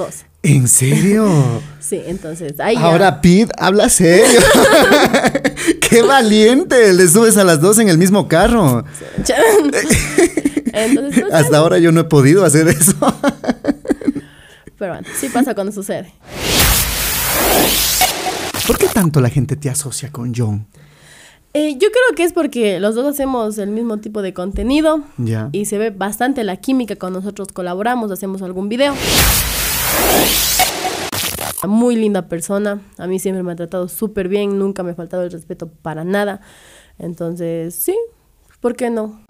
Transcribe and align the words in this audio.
Dos. 0.00 0.24
¿En 0.42 0.66
serio? 0.66 1.28
Sí, 1.80 2.00
entonces 2.06 2.60
ahí 2.60 2.76
ya. 2.76 2.82
Ahora 2.82 3.20
Pete 3.20 3.52
habla 3.58 3.88
serio. 3.88 4.40
¡Qué 5.80 6.02
valiente! 6.02 6.92
Le 6.92 7.08
subes 7.08 7.36
a 7.36 7.42
las 7.42 7.60
dos 7.60 7.80
en 7.80 7.88
el 7.88 7.98
mismo 7.98 8.28
carro. 8.28 8.84
Entonces, 10.72 11.22
pues, 11.22 11.34
Hasta 11.34 11.56
ahora 11.58 11.78
yo 11.78 11.90
no 11.90 12.02
he 12.02 12.04
podido 12.04 12.44
hacer 12.44 12.68
eso. 12.68 12.94
pero 14.78 14.92
bueno, 14.92 15.08
sí 15.18 15.28
pasa 15.30 15.52
cuando 15.54 15.72
sucede. 15.72 16.12
¿Por 18.68 18.78
qué 18.78 18.86
tanto 18.86 19.20
la 19.20 19.30
gente 19.30 19.56
te 19.56 19.68
asocia 19.68 20.12
con 20.12 20.32
John? 20.32 20.68
Eh, 21.52 21.72
yo 21.72 21.88
creo 21.88 22.14
que 22.14 22.22
es 22.22 22.32
porque 22.32 22.78
los 22.78 22.94
dos 22.94 23.04
hacemos 23.04 23.58
el 23.58 23.70
mismo 23.70 23.96
tipo 23.96 24.22
de 24.22 24.32
contenido 24.32 25.02
y 25.50 25.64
se 25.64 25.76
ve 25.76 25.90
bastante 25.90 26.44
la 26.44 26.56
química 26.56 26.94
cuando 26.94 27.18
nosotros 27.18 27.48
colaboramos, 27.52 28.12
hacemos 28.12 28.42
algún 28.42 28.68
video. 28.68 28.94
Muy 31.66 31.94
linda 31.96 32.26
persona, 32.26 32.80
a 32.96 33.06
mí 33.06 33.18
siempre 33.18 33.42
me 33.42 33.52
ha 33.52 33.56
tratado 33.56 33.88
súper 33.88 34.28
bien, 34.28 34.58
nunca 34.58 34.82
me 34.82 34.92
ha 34.92 34.94
faltado 34.94 35.24
el 35.24 35.30
respeto 35.30 35.68
para 35.68 36.04
nada. 36.04 36.40
Entonces, 36.98 37.74
sí, 37.74 37.94
¿por 38.60 38.76
qué 38.76 38.88
no? 38.88 39.24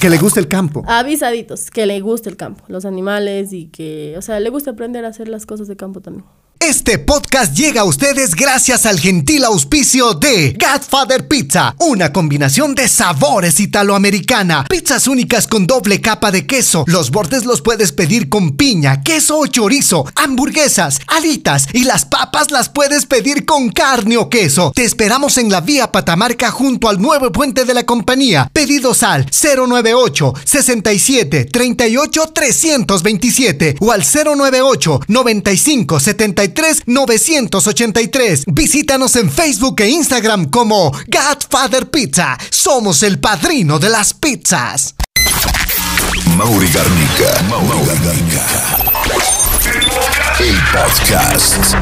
Que 0.00 0.10
le 0.10 0.18
gusta 0.18 0.40
el 0.40 0.48
campo. 0.48 0.82
Avisaditos, 0.86 1.70
que 1.70 1.86
le 1.86 2.00
guste 2.00 2.28
el 2.28 2.36
campo, 2.36 2.64
los 2.68 2.84
animales 2.84 3.52
y 3.52 3.68
que, 3.68 4.14
o 4.18 4.22
sea, 4.22 4.38
le 4.40 4.50
gusta 4.50 4.72
aprender 4.72 5.04
a 5.04 5.08
hacer 5.08 5.28
las 5.28 5.46
cosas 5.46 5.68
de 5.68 5.76
campo 5.76 6.00
también. 6.00 6.24
Este 6.62 6.98
podcast 6.98 7.56
llega 7.56 7.80
a 7.80 7.84
ustedes 7.84 8.34
gracias 8.34 8.84
al 8.84 9.00
gentil 9.00 9.44
auspicio 9.44 10.12
de 10.12 10.54
Godfather 10.60 11.26
Pizza, 11.26 11.74
una 11.78 12.12
combinación 12.12 12.74
de 12.74 12.86
sabores 12.86 13.60
italoamericana, 13.60 14.66
pizzas 14.68 15.08
únicas 15.08 15.46
con 15.46 15.66
doble 15.66 16.02
capa 16.02 16.30
de 16.30 16.46
queso, 16.46 16.84
los 16.86 17.10
bordes 17.10 17.46
los 17.46 17.62
puedes 17.62 17.92
pedir 17.92 18.28
con 18.28 18.58
piña, 18.58 19.02
queso 19.02 19.38
o 19.38 19.46
chorizo, 19.46 20.04
hamburguesas, 20.16 21.00
alitas 21.06 21.66
y 21.72 21.84
las 21.84 22.04
papas 22.04 22.50
las 22.50 22.68
puedes 22.68 23.06
pedir 23.06 23.46
con 23.46 23.70
carne 23.70 24.18
o 24.18 24.28
queso. 24.28 24.70
Te 24.74 24.84
esperamos 24.84 25.38
en 25.38 25.50
la 25.50 25.62
vía 25.62 25.90
Patamarca 25.90 26.50
junto 26.50 26.90
al 26.90 27.00
nuevo 27.00 27.32
puente 27.32 27.64
de 27.64 27.72
la 27.72 27.86
compañía. 27.86 28.50
Pedidos 28.52 29.02
al 29.02 29.24
098 29.30 30.34
67 30.44 31.46
38 31.46 32.32
327 32.34 33.76
o 33.80 33.92
al 33.92 34.02
098 34.04 35.00
95 35.08 36.00
73 36.00 36.49
983. 36.86 38.44
Visítanos 38.46 39.16
en 39.16 39.30
Facebook 39.30 39.80
e 39.80 39.88
Instagram 39.88 40.50
como 40.50 40.92
Godfather 41.06 41.90
Pizza. 41.90 42.36
Somos 42.50 43.02
el 43.02 43.18
padrino 43.20 43.78
de 43.78 43.88
las 43.88 44.14
pizzas. 44.14 44.94
Mauri 46.36 46.68
Garnica. 46.72 47.42
Mauri 47.48 47.86
Garnica. 48.02 48.46
El 50.38 50.56
podcast. 50.72 51.74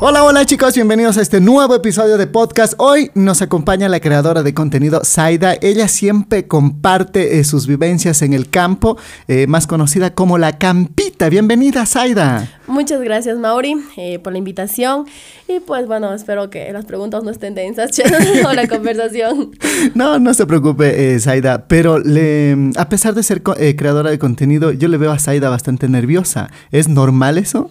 Hola, 0.00 0.22
hola 0.22 0.46
chicos, 0.46 0.76
bienvenidos 0.76 1.18
a 1.18 1.22
este 1.22 1.40
nuevo 1.40 1.74
episodio 1.74 2.18
de 2.18 2.28
podcast. 2.28 2.74
Hoy 2.76 3.10
nos 3.14 3.42
acompaña 3.42 3.88
la 3.88 3.98
creadora 3.98 4.44
de 4.44 4.54
contenido 4.54 5.00
Zaida. 5.04 5.56
Ella 5.60 5.88
siempre 5.88 6.46
comparte 6.46 7.40
eh, 7.40 7.42
sus 7.42 7.66
vivencias 7.66 8.22
en 8.22 8.32
el 8.32 8.48
campo, 8.48 8.96
eh, 9.26 9.48
más 9.48 9.66
conocida 9.66 10.14
como 10.14 10.38
la 10.38 10.56
Campita. 10.56 11.28
Bienvenida, 11.28 11.84
Zaida. 11.84 12.48
Muchas 12.68 13.00
gracias, 13.00 13.38
Mauri, 13.38 13.74
eh, 13.96 14.20
por 14.20 14.32
la 14.32 14.38
invitación. 14.38 15.06
Y 15.48 15.58
pues 15.58 15.88
bueno, 15.88 16.14
espero 16.14 16.48
que 16.48 16.72
las 16.72 16.84
preguntas 16.84 17.24
no 17.24 17.30
estén 17.30 17.56
densas 17.56 17.90
o 18.46 18.52
la 18.52 18.68
conversación. 18.68 19.50
No, 19.96 20.20
no 20.20 20.32
se 20.32 20.46
preocupe, 20.46 21.18
Zaida, 21.18 21.66
pero 21.66 21.98
le, 21.98 22.70
a 22.76 22.88
pesar 22.88 23.14
de 23.16 23.24
ser 23.24 23.42
creadora 23.42 24.10
de 24.10 24.18
contenido, 24.20 24.70
yo 24.70 24.86
le 24.86 24.96
veo 24.96 25.10
a 25.10 25.18
Zaida 25.18 25.48
bastante 25.48 25.88
nerviosa. 25.88 26.52
¿Es 26.70 26.86
normal 26.88 27.36
eso? 27.36 27.68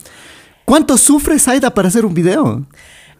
¿Cuánto 0.67 0.97
sufre 0.97 1.39
Zaida 1.39 1.73
para 1.73 1.87
hacer 1.87 2.05
un 2.05 2.13
video? 2.13 2.65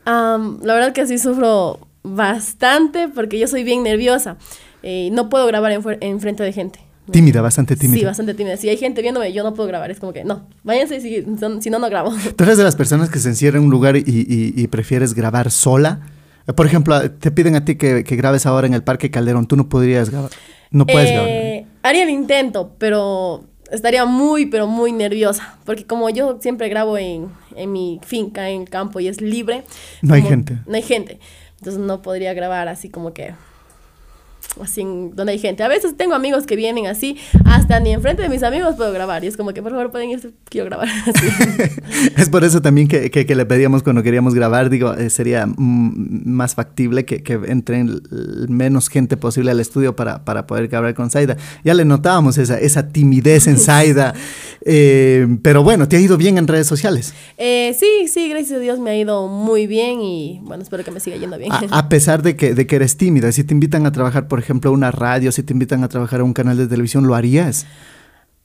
La 0.05 0.73
verdad 0.73 0.91
que 0.91 1.07
sí 1.07 1.17
sufro 1.17 1.79
bastante 2.03 3.07
porque 3.07 3.39
yo 3.39 3.47
soy 3.47 3.63
bien 3.63 3.83
nerviosa. 3.83 4.35
Eh, 4.83 5.07
no 5.13 5.29
puedo 5.29 5.47
grabar 5.47 5.71
en, 5.71 6.19
frente 6.19 6.43
de 6.43 6.51
gente. 6.51 6.79
Tímida, 7.09 7.39
bastante 7.41 7.77
tímida. 7.77 7.99
Sí, 7.99 8.03
bastante 8.05 8.33
tímida. 8.33 8.57
Si 8.57 8.67
hay 8.67 8.75
gente 8.75 9.01
viéndome, 9.01 9.31
yo 9.31 9.43
no 9.43 9.53
puedo 9.53 9.65
grabar. 9.69 9.89
Es 9.91 9.99
como 10.01 10.11
que 10.11 10.25
no, 10.25 10.45
váyanse 10.65 10.99
si, 10.99 11.23
si 11.61 11.69
no, 11.69 11.79
no 11.79 11.89
grabo. 11.89 12.13
¿Tú 12.35 12.43
eres 12.43 12.57
de 12.57 12.65
las 12.65 12.75
personas 12.75 13.09
que 13.09 13.19
se 13.19 13.29
encierra 13.29 13.57
en 13.59 13.63
un 13.63 13.69
lugar 13.71 13.95
y, 13.95 14.01
y- 14.05 14.53
y 14.61 14.67
prefieres 14.67 15.13
grabar 15.13 15.49
sola? 15.49 16.01
Eh, 16.47 16.51
Por 16.53 16.65
ejemplo, 16.65 16.99
te 17.11 17.31
piden 17.31 17.55
a 17.55 17.63
ti 17.63 17.75
que, 17.77 18.03
que 18.03 18.15
grabes 18.17 18.45
ahora 18.45 18.67
en 18.67 18.73
el 18.73 18.83
Parque 18.83 19.09
Calderón. 19.09 19.47
Tú 19.47 19.55
no 19.55 19.69
podrías 19.69 20.09
grabar. 20.09 20.31
No 20.71 20.85
puedes 20.85 21.11
grabar. 21.11 21.29
Eh, 21.29 21.65
haría 21.81 22.03
el 22.03 22.09
intento, 22.09 22.73
pero 22.77 23.45
estaría 23.71 24.03
muy, 24.05 24.45
pero 24.47 24.67
muy 24.67 24.91
nerviosa. 24.91 25.57
Porque 25.65 25.85
como 25.85 26.09
yo 26.09 26.39
siempre 26.41 26.67
grabo 26.67 26.97
en, 26.97 27.29
en 27.57 27.71
mi 27.71 27.99
finca, 28.05 28.49
en 28.49 28.61
el 28.63 28.69
campo, 28.69 28.99
y 28.99 29.07
es 29.07 29.21
libre. 29.21 29.63
No 30.01 30.13
hay 30.13 30.21
como- 30.21 30.29
gente. 30.29 30.57
No 30.67 30.75
hay 30.75 30.83
gente. 30.83 31.19
Entonces 31.59 31.81
no 31.81 32.01
podría 32.01 32.33
grabar 32.33 32.67
así 32.67 32.89
como 32.89 33.13
que... 33.13 33.33
Así 34.61 34.81
donde 35.13 35.33
hay 35.33 35.39
gente. 35.39 35.61
A 35.63 35.67
veces 35.67 35.95
tengo 35.97 36.15
amigos 36.15 36.45
que 36.47 36.55
vienen 36.55 36.87
así, 36.87 37.17
hasta 37.45 37.79
ni 37.79 37.91
enfrente 37.91 38.23
de 38.23 38.29
mis 38.29 38.41
amigos 38.41 38.75
puedo 38.75 38.91
grabar. 38.91 39.23
Y 39.23 39.27
es 39.27 39.37
como 39.37 39.53
que, 39.53 39.61
por 39.61 39.71
favor, 39.71 39.91
pueden 39.91 40.09
irse, 40.09 40.31
quiero 40.49 40.65
grabar 40.65 40.87
así. 41.05 41.27
Es 42.17 42.29
por 42.29 42.43
eso 42.43 42.61
también 42.61 42.87
que, 42.87 43.11
que- 43.11 43.25
que 43.25 43.35
le 43.35 43.45
pedíamos 43.45 43.83
cuando 43.83 44.01
queríamos 44.03 44.33
grabar, 44.33 44.69
digo, 44.71 44.93
eh, 44.93 45.09
sería 45.11 45.45
más 45.57 46.55
factible 46.55 47.05
que, 47.05 47.21
que 47.23 47.33
entren 47.47 47.87
l- 47.89 48.47
menos 48.47 48.89
gente 48.89 49.15
posible 49.17 49.51
al 49.51 49.59
estudio 49.59 49.95
para, 49.95 50.23
para 50.25 50.47
poder 50.47 50.67
grabar 50.69 50.93
con 50.95 51.09
Zaida. 51.11 51.37
Ya 51.63 51.73
le 51.75 51.85
notábamos 51.85 52.37
esa, 52.39 52.57
esa 52.59 52.87
timidez 52.89 53.45
en 53.47 53.57
Zaida, 53.59 54.13
eh, 54.61 55.27
pero 55.41 55.63
bueno, 55.63 55.87
te 55.87 55.97
ha 55.97 55.99
ido 55.99 56.17
bien 56.17 56.37
en 56.37 56.47
redes 56.47 56.67
sociales. 56.67 57.13
Eh, 57.37 57.75
sí, 57.79 58.07
sí, 58.07 58.29
gracias 58.29 58.57
a 58.57 58.59
Dios 58.59 58.79
me 58.79 58.91
ha 58.91 58.95
ido 58.95 59.27
muy 59.27 59.67
bien 59.67 60.01
y 60.01 60.39
bueno, 60.43 60.63
espero 60.63 60.83
que 60.83 60.91
me 60.91 60.99
siga 60.99 61.17
yendo 61.17 61.37
bien. 61.37 61.51
A, 61.51 61.59
a 61.71 61.89
pesar 61.89 62.21
de 62.21 62.35
que, 62.35 62.53
de 62.53 62.67
que 62.67 62.75
eres 62.75 62.97
tímida, 62.97 63.31
si 63.31 63.43
te 63.43 63.53
invitan 63.53 63.85
a 63.85 63.91
trabajar, 63.91 64.27
por 64.27 64.39
ejemplo, 64.39 64.71
a 64.71 64.73
una 64.73 64.91
radio, 64.91 65.31
si 65.31 65.43
te 65.43 65.53
invitan 65.53 65.83
a 65.83 65.89
trabajar 65.89 66.21
a 66.21 66.23
un 66.23 66.33
canal 66.33 66.57
de 66.57 66.67
televisión, 66.67 67.07
¿lo 67.07 67.15
harías? 67.15 67.65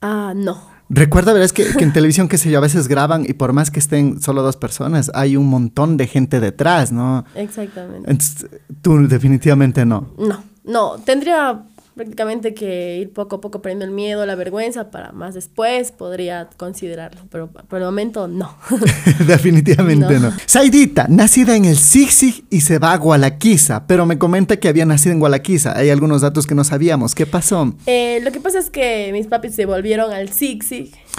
ah, 0.01 0.33
no. 0.35 0.73
Recuerda, 0.89 1.33
verás 1.33 1.53
que, 1.53 1.65
que 1.65 1.83
en 1.83 1.93
televisión, 1.93 2.27
qué 2.27 2.37
sé 2.37 2.51
yo, 2.51 2.57
a 2.57 2.61
veces 2.61 2.87
graban 2.87 3.25
y 3.27 3.33
por 3.33 3.53
más 3.53 3.71
que 3.71 3.79
estén 3.79 4.21
solo 4.21 4.43
dos 4.43 4.57
personas, 4.57 5.09
hay 5.15 5.37
un 5.37 5.47
montón 5.47 5.97
de 5.97 6.07
gente 6.07 6.39
detrás, 6.39 6.91
¿no? 6.91 7.25
Exactamente. 7.35 8.11
Entonces, 8.11 8.47
tú 8.81 9.07
definitivamente 9.07 9.85
no. 9.85 10.13
No, 10.17 10.43
no, 10.65 10.95
tendría 11.03 11.63
prácticamente 11.95 12.53
que 12.53 12.97
ir 12.99 13.11
poco 13.11 13.37
a 13.37 13.41
poco 13.41 13.61
perdiendo 13.61 13.85
el 13.85 13.91
miedo, 13.91 14.25
la 14.25 14.35
vergüenza, 14.35 14.91
para 14.91 15.11
más 15.11 15.33
después 15.33 15.91
podría 15.91 16.49
considerarlo, 16.57 17.21
pero 17.29 17.49
por 17.49 17.79
el 17.79 17.85
momento 17.85 18.27
no. 18.27 18.57
definitivamente 19.27 20.19
no. 20.19 20.29
No. 20.29 20.37
Saidita, 20.45 21.07
nacida 21.09 21.55
en 21.55 21.65
el 21.65 21.77
Zig 21.77 22.45
y 22.49 22.61
se 22.61 22.79
va 22.79 22.93
a 22.93 22.97
Gualaquiza, 22.97 23.87
pero 23.87 24.05
me 24.05 24.17
comenta 24.17 24.57
que 24.57 24.67
había 24.67 24.85
nacido 24.85 25.13
en 25.13 25.19
Gualaquiza. 25.19 25.77
Hay 25.77 25.89
algunos 25.89 26.21
datos 26.21 26.47
que 26.47 26.55
no 26.55 26.63
sabíamos. 26.63 27.15
¿Qué 27.15 27.25
pasó? 27.25 27.73
Eh, 27.85 28.19
lo 28.23 28.31
que 28.31 28.39
pasa 28.39 28.59
es 28.59 28.69
que 28.69 29.09
mis 29.11 29.27
papis 29.27 29.55
se 29.55 29.65
volvieron 29.65 30.11
al 30.11 30.29
Zig. 30.29 30.63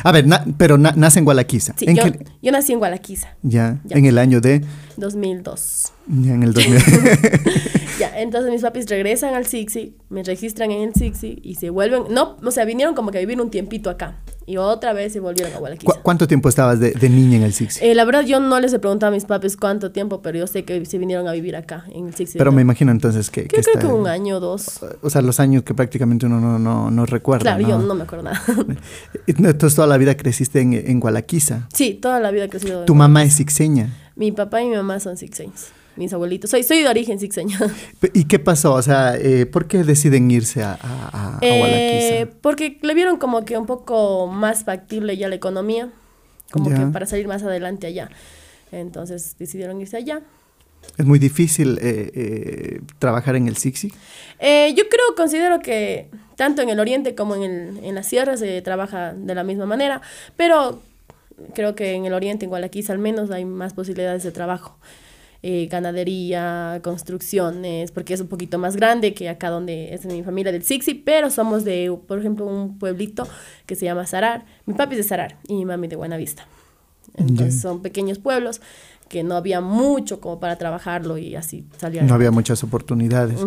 A 0.02 0.12
ver, 0.12 0.26
na- 0.26 0.44
pero 0.58 0.76
na- 0.76 0.92
nace 0.96 1.18
en 1.20 1.24
Gualaquiza. 1.24 1.74
Sí, 1.76 1.86
¿En 1.88 1.96
yo, 2.42 2.52
nací 2.52 2.72
en 2.72 2.78
Gualaquiza, 2.78 3.28
Ya, 3.42 3.80
Ya. 3.84 3.96
en 3.96 4.06
el 4.06 4.18
año 4.18 4.40
de... 4.40 4.62
2002. 4.96 5.92
Ya, 6.08 6.34
en 6.34 6.42
el 6.42 6.52
2000. 6.52 6.78
Ya, 8.00 8.10
entonces 8.20 8.50
mis 8.50 8.62
papis 8.62 8.86
regresan 8.88 9.34
al 9.34 9.46
Zig, 9.46 9.94
me 10.08 10.24
registran 10.24 10.72
en 10.72 10.82
el 10.88 10.94
Zig 10.94 11.14
y 11.42 11.54
se 11.54 11.70
vuelven, 11.70 12.02
no, 12.10 12.36
o 12.44 12.50
sea, 12.50 12.64
vinieron 12.64 12.94
como 12.96 13.12
que 13.12 13.18
a 13.18 13.20
vivir 13.20 13.40
un 13.40 13.50
tiempito 13.50 13.88
acá 13.88 14.16
y 14.46 14.56
otra 14.58 14.92
vez 14.92 15.12
se 15.12 15.20
volvieron 15.20 15.52
a 15.54 15.58
Gualaquiza. 15.58 15.92
¿Cu- 15.92 16.00
¿Cuánto 16.02 16.26
tiempo 16.28 16.48
estabas 16.48 16.78
de, 16.80 16.92
de 16.92 17.08
niña 17.08 17.36
en 17.38 17.42
el 17.44 17.52
Zig 17.54 17.70
Eh, 17.80 17.94
la 17.94 18.04
verdad 18.04 18.22
yo 18.24 18.40
no 18.40 18.60
les 18.60 18.72
he 18.72 18.78
preguntado 18.78 19.10
a 19.10 19.14
mis 19.14 19.24
papis 19.24 19.56
cuánto 19.56 19.90
tiempo, 19.92 20.20
pero 20.22 20.38
yo 20.38 20.46
sé 20.46 20.64
que 20.64 20.84
se 20.86 20.98
vinieron 20.98 21.26
a 21.28 21.32
vivir 21.32 21.56
acá 21.56 21.84
en 21.92 22.08
el 22.08 22.14
Zig. 22.14 22.28
Pero 22.36 22.52
me 22.52 22.62
imagino 22.62 22.92
entonces 22.92 23.30
que, 23.30 23.44
que 23.44 23.56
Yo 23.56 23.62
creo 23.62 23.74
está- 23.76 23.86
que 23.88 23.92
un 23.92 24.06
año 24.06 24.36
o 24.36 24.40
dos. 24.40 24.80
O 25.02 25.08
sea, 25.10 25.22
los 25.22 25.40
años 25.40 25.62
que 25.62 25.72
prácticamente 25.74 26.26
uno 26.26 26.40
no, 26.40 26.58
no, 26.58 26.90
no 26.90 27.06
recuerda. 27.06 27.56
Claro, 27.56 27.68
yo 27.68 27.78
no 27.78 27.94
me 27.94 28.02
acuerdo 28.04 28.24
nada. 28.24 28.42
Entonces 29.26 29.74
toda 29.74 29.86
la 29.88 29.96
vida 29.96 30.16
creciste 30.16 30.60
en, 30.60 30.72
en 30.74 31.00
Gualaquiza. 31.00 31.68
sí, 31.72 31.94
toda 31.94 32.20
la 32.20 32.30
vida 32.30 32.44
en 32.44 32.84
Tu 32.86 32.94
mamá 32.94 33.22
es 33.24 33.34
sixeña. 33.34 33.90
Mi 34.16 34.30
papá 34.32 34.62
y 34.62 34.68
mi 34.68 34.76
mamá 34.76 35.00
son 35.00 35.16
sixeños. 35.16 35.66
Mis 35.96 36.12
abuelitos. 36.12 36.50
Soy, 36.50 36.62
soy 36.64 36.82
de 36.82 36.88
origen 36.88 37.18
sixeño. 37.20 37.56
¿Y 38.12 38.24
qué 38.24 38.38
pasó? 38.38 38.72
O 38.74 38.82
sea, 38.82 39.16
eh, 39.16 39.46
¿por 39.46 39.66
qué 39.68 39.84
deciden 39.84 40.30
irse 40.30 40.62
a, 40.62 40.72
a, 40.80 41.36
a- 41.36 41.38
Eh, 41.40 42.26
porque 42.40 42.78
le 42.82 42.94
vieron 42.94 43.16
como 43.18 43.44
que 43.44 43.56
un 43.56 43.66
poco 43.66 44.26
más 44.26 44.64
factible 44.64 45.16
ya 45.16 45.28
la 45.28 45.36
economía. 45.36 45.90
Como 46.50 46.70
Ya. 46.70 46.78
que 46.78 46.86
para 46.86 47.06
salir 47.06 47.26
más 47.28 47.42
adelante 47.42 47.86
allá. 47.86 48.10
Entonces 48.72 49.36
decidieron 49.38 49.80
irse 49.80 49.96
allá. 49.96 50.20
Es 50.98 51.06
muy 51.06 51.18
difícil 51.18 51.78
eh, 51.80 52.10
eh, 52.14 52.80
trabajar 52.98 53.36
en 53.36 53.48
el 53.48 53.56
Sixi. 53.56 53.92
Eh, 54.38 54.74
yo 54.76 54.84
creo, 54.88 55.14
considero 55.16 55.60
que 55.60 56.10
tanto 56.36 56.60
en 56.60 56.68
el 56.68 56.78
oriente 56.78 57.14
como 57.14 57.36
en, 57.36 57.42
el, 57.44 57.84
en 57.84 57.94
la 57.94 58.02
sierra 58.02 58.36
se 58.36 58.60
trabaja 58.62 59.14
de 59.14 59.34
la 59.34 59.44
misma 59.44 59.64
manera, 59.64 60.02
pero 60.36 60.82
creo 61.54 61.74
que 61.74 61.92
en 61.94 62.04
el 62.04 62.12
oriente, 62.12 62.44
en 62.44 62.50
Gualaquiza 62.50 62.92
al 62.92 62.98
menos, 62.98 63.30
hay 63.30 63.44
más 63.46 63.72
posibilidades 63.72 64.24
de 64.24 64.32
trabajo. 64.32 64.76
Eh, 65.46 65.66
ganadería, 65.70 66.80
construcciones, 66.82 67.90
porque 67.90 68.14
es 68.14 68.20
un 68.22 68.28
poquito 68.28 68.56
más 68.56 68.76
grande 68.76 69.12
que 69.12 69.28
acá 69.28 69.50
donde 69.50 69.92
es 69.92 70.06
mi 70.06 70.22
familia 70.22 70.50
del 70.52 70.62
Sixi, 70.62 70.94
pero 70.94 71.28
somos 71.28 71.64
de, 71.64 71.94
por 72.06 72.18
ejemplo, 72.18 72.46
un 72.46 72.78
pueblito 72.78 73.28
que 73.66 73.76
se 73.76 73.84
llama 73.84 74.06
Sarar. 74.06 74.46
Mi 74.64 74.72
papi 74.72 74.94
es 74.94 75.00
de 75.00 75.02
Sarar 75.02 75.36
y 75.46 75.56
mi 75.56 75.66
mami 75.66 75.86
de 75.86 75.96
Buenavista. 75.96 76.46
Entonces 77.14 77.60
son 77.60 77.82
pequeños 77.82 78.18
pueblos 78.18 78.62
que 79.10 79.22
no 79.22 79.34
había 79.36 79.60
mucho 79.60 80.18
como 80.18 80.40
para 80.40 80.56
trabajarlo 80.56 81.18
y 81.18 81.36
así 81.36 81.66
salía. 81.76 82.04
No 82.04 82.14
había 82.14 82.30
muchas 82.30 82.64
oportunidades. 82.64 83.38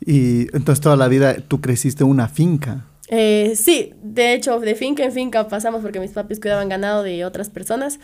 Y 0.00 0.42
entonces 0.56 0.80
toda 0.80 0.94
la 0.94 1.08
vida 1.08 1.34
tú 1.48 1.60
creciste 1.60 2.04
en 2.04 2.10
una 2.10 2.28
finca. 2.28 2.84
Eh, 3.08 3.54
sí, 3.56 3.94
de 4.00 4.34
hecho, 4.34 4.60
de 4.60 4.76
finca 4.76 5.02
en 5.02 5.10
finca 5.10 5.48
pasamos 5.48 5.82
porque 5.82 5.98
mis 5.98 6.12
papis 6.12 6.38
cuidaban 6.38 6.68
ganado 6.68 7.02
de 7.02 7.24
otras 7.24 7.50
personas 7.50 7.98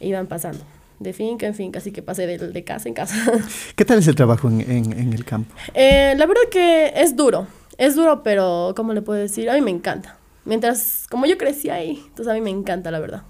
e 0.00 0.08
iban 0.08 0.28
pasando. 0.28 0.64
De 1.00 1.14
finca 1.14 1.46
en 1.46 1.54
finca, 1.54 1.78
así 1.78 1.92
que 1.92 2.02
pasé 2.02 2.26
de, 2.26 2.36
de 2.38 2.64
casa 2.64 2.86
en 2.88 2.94
casa. 2.94 3.16
¿Qué 3.74 3.84
tal 3.86 3.98
es 3.98 4.06
el 4.06 4.14
trabajo 4.14 4.48
en, 4.48 4.60
en, 4.60 4.92
en 4.92 5.12
el 5.14 5.24
campo? 5.24 5.54
Eh, 5.72 6.14
la 6.16 6.26
verdad 6.26 6.42
que 6.50 6.92
es 6.94 7.16
duro, 7.16 7.46
es 7.78 7.96
duro, 7.96 8.22
pero 8.22 8.74
¿cómo 8.76 8.92
le 8.92 9.00
puedo 9.00 9.18
decir? 9.18 9.48
A 9.48 9.54
mí 9.54 9.62
me 9.62 9.70
encanta. 9.70 10.18
Mientras, 10.44 11.06
como 11.10 11.24
yo 11.24 11.38
crecí 11.38 11.70
ahí, 11.70 12.02
entonces 12.06 12.28
a 12.28 12.34
mí 12.34 12.42
me 12.42 12.50
encanta, 12.50 12.90
la 12.90 13.00
verdad. 13.00 13.22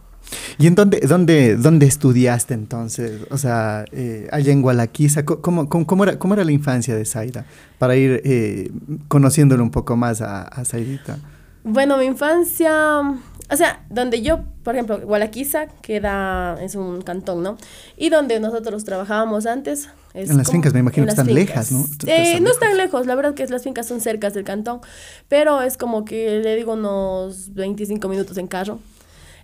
¿Y 0.58 0.66
en 0.66 0.74
dónde, 0.74 1.00
dónde, 1.00 1.56
dónde 1.56 1.86
estudiaste 1.86 2.54
entonces? 2.54 3.20
O 3.30 3.38
sea, 3.38 3.84
eh, 3.92 4.28
allá 4.32 4.52
en 4.52 4.62
Gualaquiza, 4.62 5.24
¿cómo, 5.24 5.68
cómo, 5.68 5.86
cómo, 5.86 6.04
era, 6.04 6.18
¿cómo 6.18 6.34
era 6.34 6.44
la 6.44 6.52
infancia 6.52 6.94
de 6.96 7.04
Zaida? 7.04 7.46
Para 7.78 7.96
ir 7.96 8.20
eh, 8.24 8.70
conociéndolo 9.08 9.62
un 9.62 9.70
poco 9.70 9.96
más 9.96 10.20
a, 10.22 10.42
a 10.42 10.64
Zaidita. 10.64 11.18
Bueno, 11.62 11.98
mi 11.98 12.06
infancia, 12.06 13.02
o 13.50 13.56
sea, 13.56 13.84
donde 13.90 14.22
yo, 14.22 14.44
por 14.62 14.74
ejemplo, 14.74 15.00
Gualaquiza 15.00 15.66
queda, 15.82 16.56
es 16.62 16.74
un 16.76 17.02
cantón, 17.02 17.42
¿no? 17.42 17.56
Y 17.96 18.08
donde 18.10 18.38
nosotros 18.40 18.84
trabajábamos 18.84 19.46
antes. 19.46 19.88
Es 20.14 20.30
en 20.30 20.36
las 20.36 20.46
como- 20.46 20.56
fincas, 20.56 20.72
me 20.74 20.80
imagino 20.80 21.06
que 21.06 21.10
están 21.10 21.26
fincas. 21.26 21.44
lejas, 21.48 21.72
¿no? 21.72 21.84
Eh, 22.10 22.22
Están 22.22 22.42
no 22.44 22.50
están 22.50 22.76
lejos, 22.76 23.06
la 23.06 23.14
verdad 23.14 23.34
que 23.34 23.46
las 23.46 23.62
fincas 23.62 23.86
son 23.86 24.00
cercas 24.00 24.34
del 24.34 24.44
cantón, 24.44 24.80
pero 25.28 25.62
es 25.62 25.76
como 25.76 26.04
que 26.04 26.40
le 26.40 26.56
digo 26.56 26.72
unos 26.74 27.54
25 27.54 28.08
minutos 28.08 28.36
en 28.38 28.46
carro. 28.46 28.78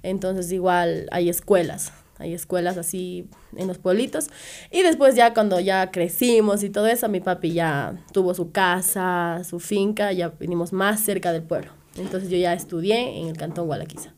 Entonces 0.03 0.53
igual 0.53 1.09
hay 1.11 1.29
escuelas, 1.29 1.93
hay 2.19 2.33
escuelas 2.35 2.77
así 2.79 3.29
en 3.57 3.67
los 3.69 3.79
pueblitos. 3.79 4.29
Y 4.71 4.83
después 4.83 5.15
ya 5.17 5.35
cuando 5.35 5.59
ya 5.61 5.91
crecimos 5.91 6.63
y 6.63 6.71
todo 6.71 6.87
eso, 6.87 7.09
mi 7.09 7.21
papi 7.21 7.53
ya 7.53 7.97
tuvo 8.13 8.35
su 8.35 8.51
casa, 8.53 9.43
su 9.49 9.59
finca, 9.61 10.13
ya 10.13 10.29
vinimos 10.29 10.73
más 10.73 11.01
cerca 11.01 11.33
del 11.33 11.43
pueblo. 11.43 11.71
Entonces 11.99 12.29
yo 12.31 12.37
ya 12.37 12.53
estudié 12.53 13.21
en 13.21 13.29
el 13.29 13.37
cantón 13.37 13.67
Gualaquiza. 13.67 14.13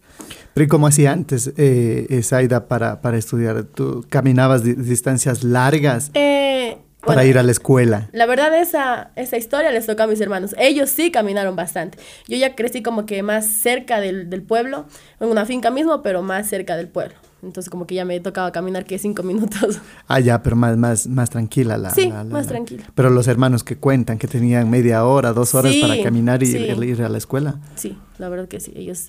Pero 0.55 0.65
¿y 0.65 0.69
cómo 0.69 0.87
hacía 0.89 1.13
antes 1.13 1.53
eh, 1.57 2.07
eh, 2.11 2.23
Zaida 2.23 2.67
para, 2.67 3.01
para 3.01 3.17
estudiar? 3.17 3.63
¿Tú 3.65 4.05
caminabas 4.09 4.65
di- 4.65 4.75
distancias 4.75 5.45
largas 5.45 6.11
Eh, 6.15 6.79
para 7.01 7.17
bueno, 7.23 7.31
ir 7.31 7.39
a 7.39 7.43
la 7.45 7.53
escuela? 7.53 8.09
La 8.13 8.27
verdad, 8.27 8.53
esa, 8.61 9.13
esa 9.15 9.37
historia 9.37 9.71
les 9.71 9.87
tocó 9.87 10.03
a 10.03 10.07
mis 10.09 10.21
hermanos. 10.21 10.57
Ellos 10.59 10.91
sí 10.91 11.13
caminaron 11.13 11.55
bastante. 11.55 11.99
Yo 12.27 12.37
ya 12.37 12.57
crecí 12.57 12.83
como 12.83 13.07
que 13.07 13.23
más 13.23 13.47
cerca 13.47 14.01
del, 14.01 14.29
del 14.31 14.43
pueblo, 14.43 14.87
en 15.21 15.29
una 15.29 15.47
finca 15.47 15.71
mismo, 15.71 16.03
pero 16.03 16.23
más 16.23 16.49
cerca 16.49 16.77
del 16.77 16.89
pueblo. 16.89 17.15
Entonces 17.41 17.71
como 17.71 17.87
que 17.87 17.95
ya 17.95 18.05
me 18.05 18.19
tocaba 18.19 18.51
caminar 18.51 18.85
que 18.85 18.99
cinco 18.99 19.23
minutos. 19.23 19.79
Ah, 20.09 20.19
ya, 20.19 20.43
pero 20.43 20.57
más, 20.57 20.77
más, 20.77 21.07
más 21.07 21.31
tranquila 21.31 21.79
la... 21.79 21.91
Sí, 21.91 22.09
la- 22.09 22.25
la- 22.25 22.33
más 22.33 22.47
la- 22.47 22.49
tranquila. 22.49 22.85
Pero 22.95 23.11
los 23.11 23.29
hermanos 23.29 23.63
que 23.63 23.77
cuentan 23.77 24.19
que 24.19 24.27
tenían 24.27 24.69
media 24.71 25.05
hora, 25.05 25.33
dos 25.33 25.55
horas 25.55 25.73
Sí, 25.73 25.81
para 25.81 26.03
caminar 26.03 26.43
y 26.43 26.47
sí. 26.47 26.59
ir, 26.59 26.83
ir 26.83 27.03
a 27.03 27.09
la 27.09 27.19
escuela. 27.19 27.61
Sí, 27.77 27.97
la 28.19 28.29
verdad 28.29 28.49
que 28.49 28.59
sí. 28.59 28.73
Ellos 28.75 29.05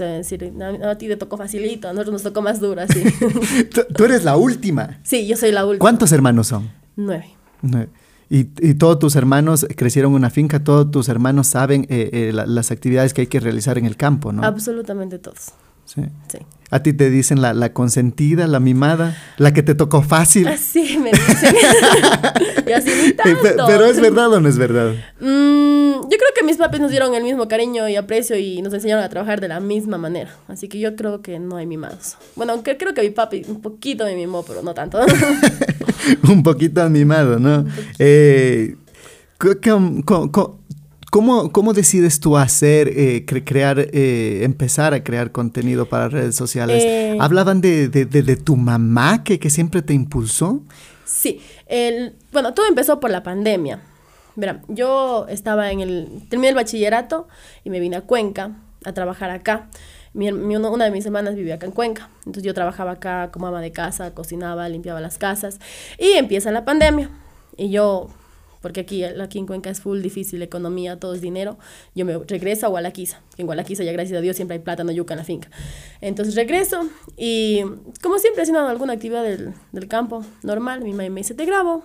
"No, 0.53 0.89
a 0.89 0.95
ti 0.99 1.07
te 1.07 1.17
tocó 1.17 1.37
facilito, 1.37 1.87
a 1.89 1.93
nosotros 1.93 2.13
nos 2.13 2.23
tocó 2.23 2.41
más 2.43 2.59
duro, 2.59 2.81
así. 2.81 3.01
Tú, 3.73 3.81
tú 3.95 4.05
eres 4.05 4.23
la 4.23 4.37
última. 4.37 4.99
sí, 5.03 5.25
yo 5.25 5.35
soy 5.35 5.51
la 5.51 5.65
última. 5.65 5.79
¿Cuántos 5.79 6.11
hermanos 6.11 6.47
son? 6.47 6.69
Nueve. 6.95 7.29
Nueve. 7.63 7.89
Y, 8.29 8.41
y 8.61 8.75
todos 8.75 8.99
tus 8.99 9.15
hermanos 9.15 9.65
crecieron 9.75 10.11
en 10.11 10.17
una 10.17 10.29
finca, 10.29 10.63
todos 10.63 10.91
tus 10.91 11.09
hermanos 11.09 11.47
saben 11.47 11.87
eh, 11.89 12.11
eh, 12.13 12.31
la- 12.31 12.45
las 12.45 12.69
actividades 12.69 13.15
que 13.15 13.21
hay 13.21 13.27
que 13.27 13.39
realizar 13.39 13.79
en 13.79 13.85
el 13.87 13.97
campo, 13.97 14.31
¿no? 14.31 14.43
Absolutamente 14.43 15.17
todos. 15.17 15.53
Sí. 15.85 16.03
Sí. 16.27 16.37
A 16.71 16.83
ti 16.83 16.93
te 16.93 17.09
dicen 17.09 17.41
la, 17.41 17.53
la 17.53 17.73
consentida, 17.73 18.45
la 18.47 18.59
mimada, 18.59 19.17
la 19.37 19.53
que 19.53 19.63
te 19.63 19.73
tocó 19.75 20.01
fácil. 20.03 20.47
Así 20.47 20.97
me 20.99 21.11
dicen. 21.11 21.55
y 22.67 22.71
así 22.71 22.91
ni 23.05 23.13
tanto. 23.13 23.65
Pero 23.67 23.85
es 23.85 23.99
verdad 23.99 24.31
o 24.33 24.39
no 24.39 24.47
es 24.47 24.57
verdad. 24.57 24.93
Mm, 25.19 26.01
yo 26.09 26.17
creo 26.17 26.29
que 26.35 26.43
mis 26.45 26.57
papis 26.57 26.79
nos 26.79 26.91
dieron 26.91 27.15
el 27.15 27.23
mismo 27.23 27.47
cariño 27.47 27.89
y 27.89 27.95
aprecio 27.95 28.37
y 28.37 28.61
nos 28.61 28.73
enseñaron 28.73 29.03
a 29.03 29.09
trabajar 29.09 29.41
de 29.41 29.47
la 29.47 29.59
misma 29.59 29.97
manera. 29.97 30.35
Así 30.47 30.67
que 30.67 30.79
yo 30.79 30.95
creo 30.95 31.21
que 31.21 31.39
no 31.39 31.57
hay 31.57 31.65
mimados. 31.65 32.17
Bueno, 32.35 32.53
aunque 32.53 32.77
creo 32.77 32.93
que 32.93 33.01
mi 33.01 33.09
papi 33.09 33.43
un 33.47 33.61
poquito 33.61 34.05
me 34.05 34.15
mimó, 34.15 34.43
pero 34.43 34.61
no 34.61 34.73
tanto. 34.73 34.99
un 36.29 36.43
poquito 36.43 36.87
mimado, 36.89 37.39
¿no? 37.39 37.65
Eh, 37.97 38.75
¿Cómo, 41.11 41.51
cómo 41.51 41.73
decides 41.73 42.19
tú 42.19 42.37
hacer, 42.37 42.87
eh, 42.89 43.25
cre- 43.25 43.43
crear, 43.43 43.79
eh, 43.79 44.41
empezar 44.43 44.93
a 44.93 45.03
crear 45.03 45.31
contenido 45.31 45.87
para 45.87 46.07
redes 46.09 46.35
sociales? 46.35 46.83
Eh. 46.85 47.17
¿Hablaban 47.19 47.61
de, 47.61 47.87
de, 47.89 48.05
de- 48.05 48.21
de 48.21 48.35
tu 48.35 48.55
mamá 48.55 49.23
que, 49.23 49.39
que 49.39 49.49
siempre 49.49 49.81
te 49.81 49.93
impulsó? 49.93 50.61
sí, 51.05 51.41
el, 51.65 52.15
bueno, 52.31 52.53
todo 52.53 52.67
empezó 52.67 52.99
por 52.99 53.09
la 53.09 53.23
pandemia. 53.23 53.81
Verán, 54.35 54.61
yo 54.67 55.25
estaba 55.27 55.71
en 55.71 55.79
el, 55.81 56.07
terminé 56.29 56.49
el 56.49 56.55
bachillerato 56.55 57.27
y 57.63 57.71
me 57.71 57.79
vine 57.79 57.95
a 57.97 58.01
Cuenca 58.01 58.51
a 58.85 58.93
trabajar 58.93 59.31
acá. 59.31 59.67
Mi, 60.13 60.31
mi- 60.31 60.55
una 60.55 60.85
de 60.85 60.91
mis 60.91 61.05
hermanas 61.07 61.35
vivía 61.35 61.55
acá 61.55 61.65
en 61.65 61.71
Cuenca, 61.71 62.09
entonces 62.19 62.43
yo 62.43 62.53
trabajaba 62.53 62.91
acá 62.91 63.31
como 63.31 63.47
ama 63.47 63.59
de 63.61 63.71
casa, 63.71 64.13
cocinaba, 64.13 64.69
limpiaba 64.69 65.01
las 65.01 65.17
casas 65.17 65.59
y 65.97 66.11
empieza 66.13 66.51
la 66.51 66.63
pandemia 66.65 67.09
y 67.57 67.69
yo, 67.71 68.09
porque 68.61 68.81
aquí, 68.81 69.03
aquí 69.03 69.39
en 69.39 69.45
Cuenca 69.45 69.69
es 69.69 69.81
full 69.81 70.01
difícil 70.01 70.41
economía, 70.41 70.99
todo 70.99 71.13
es 71.13 71.21
dinero, 71.21 71.57
yo 71.95 72.05
me 72.05 72.17
regreso 72.17 72.65
a 72.65 72.69
Gualaquiza, 72.69 73.21
en 73.37 73.45
Gualaquiza 73.45 73.83
ya 73.83 73.91
gracias 73.91 74.17
a 74.17 74.21
Dios 74.21 74.35
siempre 74.35 74.57
hay 74.57 74.63
plátano, 74.63 74.91
yuca 74.91 75.13
en 75.13 75.19
la 75.19 75.23
finca. 75.23 75.49
Entonces 76.01 76.35
regreso 76.35 76.89
y 77.17 77.63
como 78.01 78.19
siempre 78.19 78.43
haciendo 78.43 78.67
alguna 78.67 78.93
actividad 78.93 79.23
del, 79.23 79.53
del 79.71 79.87
campo 79.87 80.25
normal, 80.43 80.81
mi 80.81 80.91
mamá 80.91 81.09
me 81.09 81.21
dice, 81.21 81.33
te 81.33 81.45
grabo. 81.45 81.83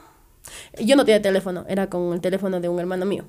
Yo 0.79 0.94
no 0.97 1.05
tenía 1.05 1.23
teléfono, 1.23 1.65
era 1.69 1.88
con 1.88 2.12
el 2.12 2.21
teléfono 2.21 2.61
de 2.61 2.69
un 2.69 2.79
hermano 2.79 3.06
mío. 3.06 3.25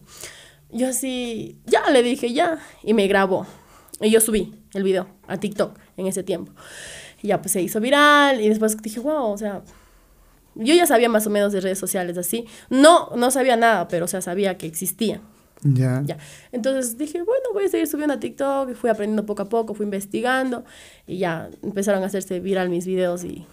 Yo 0.72 0.90
así, 0.90 1.62
ya 1.66 1.90
le 1.90 2.04
dije, 2.04 2.34
ya, 2.34 2.60
y 2.84 2.94
me 2.94 3.08
grabó. 3.08 3.48
Y 4.02 4.10
yo 4.10 4.20
subí 4.20 4.54
el 4.74 4.84
video 4.84 5.08
a 5.28 5.38
TikTok 5.38 5.78
en 5.98 6.08
ese 6.08 6.24
tiempo. 6.24 6.52
Y 7.22 7.30
ya 7.30 7.42
pues 7.42 7.54
se 7.54 7.62
hizo 7.62 7.80
viral 7.80 8.42
y 8.42 8.50
después 8.50 8.76
dije, 8.82 9.00
wow, 9.00 9.32
o 9.32 9.38
sea, 9.38 9.64
yo 10.56 10.74
ya 10.74 10.86
sabía 10.88 11.10
más 11.10 11.28
o 11.28 11.30
menos 11.30 11.52
de 11.54 11.62
redes 11.62 11.80
sociales 11.80 12.18
así. 12.18 12.46
No, 12.70 13.10
no 13.16 13.32
sabía 13.32 13.56
nada, 13.58 13.88
pero 13.88 14.06
o 14.06 14.08
sea, 14.08 14.22
sabía 14.22 14.58
que 14.58 14.66
existían. 14.68 15.22
Ya. 15.64 16.02
Ya. 16.06 16.18
Entonces 16.52 16.98
dije, 16.98 17.20
bueno, 17.24 17.46
voy 17.54 17.66
a 17.66 17.70
seguir 17.70 17.88
subiendo 17.88 18.14
a 18.16 18.20
TikTok 18.20 18.70
y 18.72 18.74
fui 18.76 18.90
aprendiendo 18.90 19.26
poco 19.26 19.44
a 19.44 19.50
poco, 19.50 19.74
fui 19.74 19.86
investigando 19.86 20.64
y 21.08 21.18
ya 21.18 21.50
empezaron 21.64 22.04
a 22.04 22.06
hacerse 22.08 22.40
viral 22.40 22.70
mis 22.70 22.86
videos 22.86 23.24
y 23.24 23.46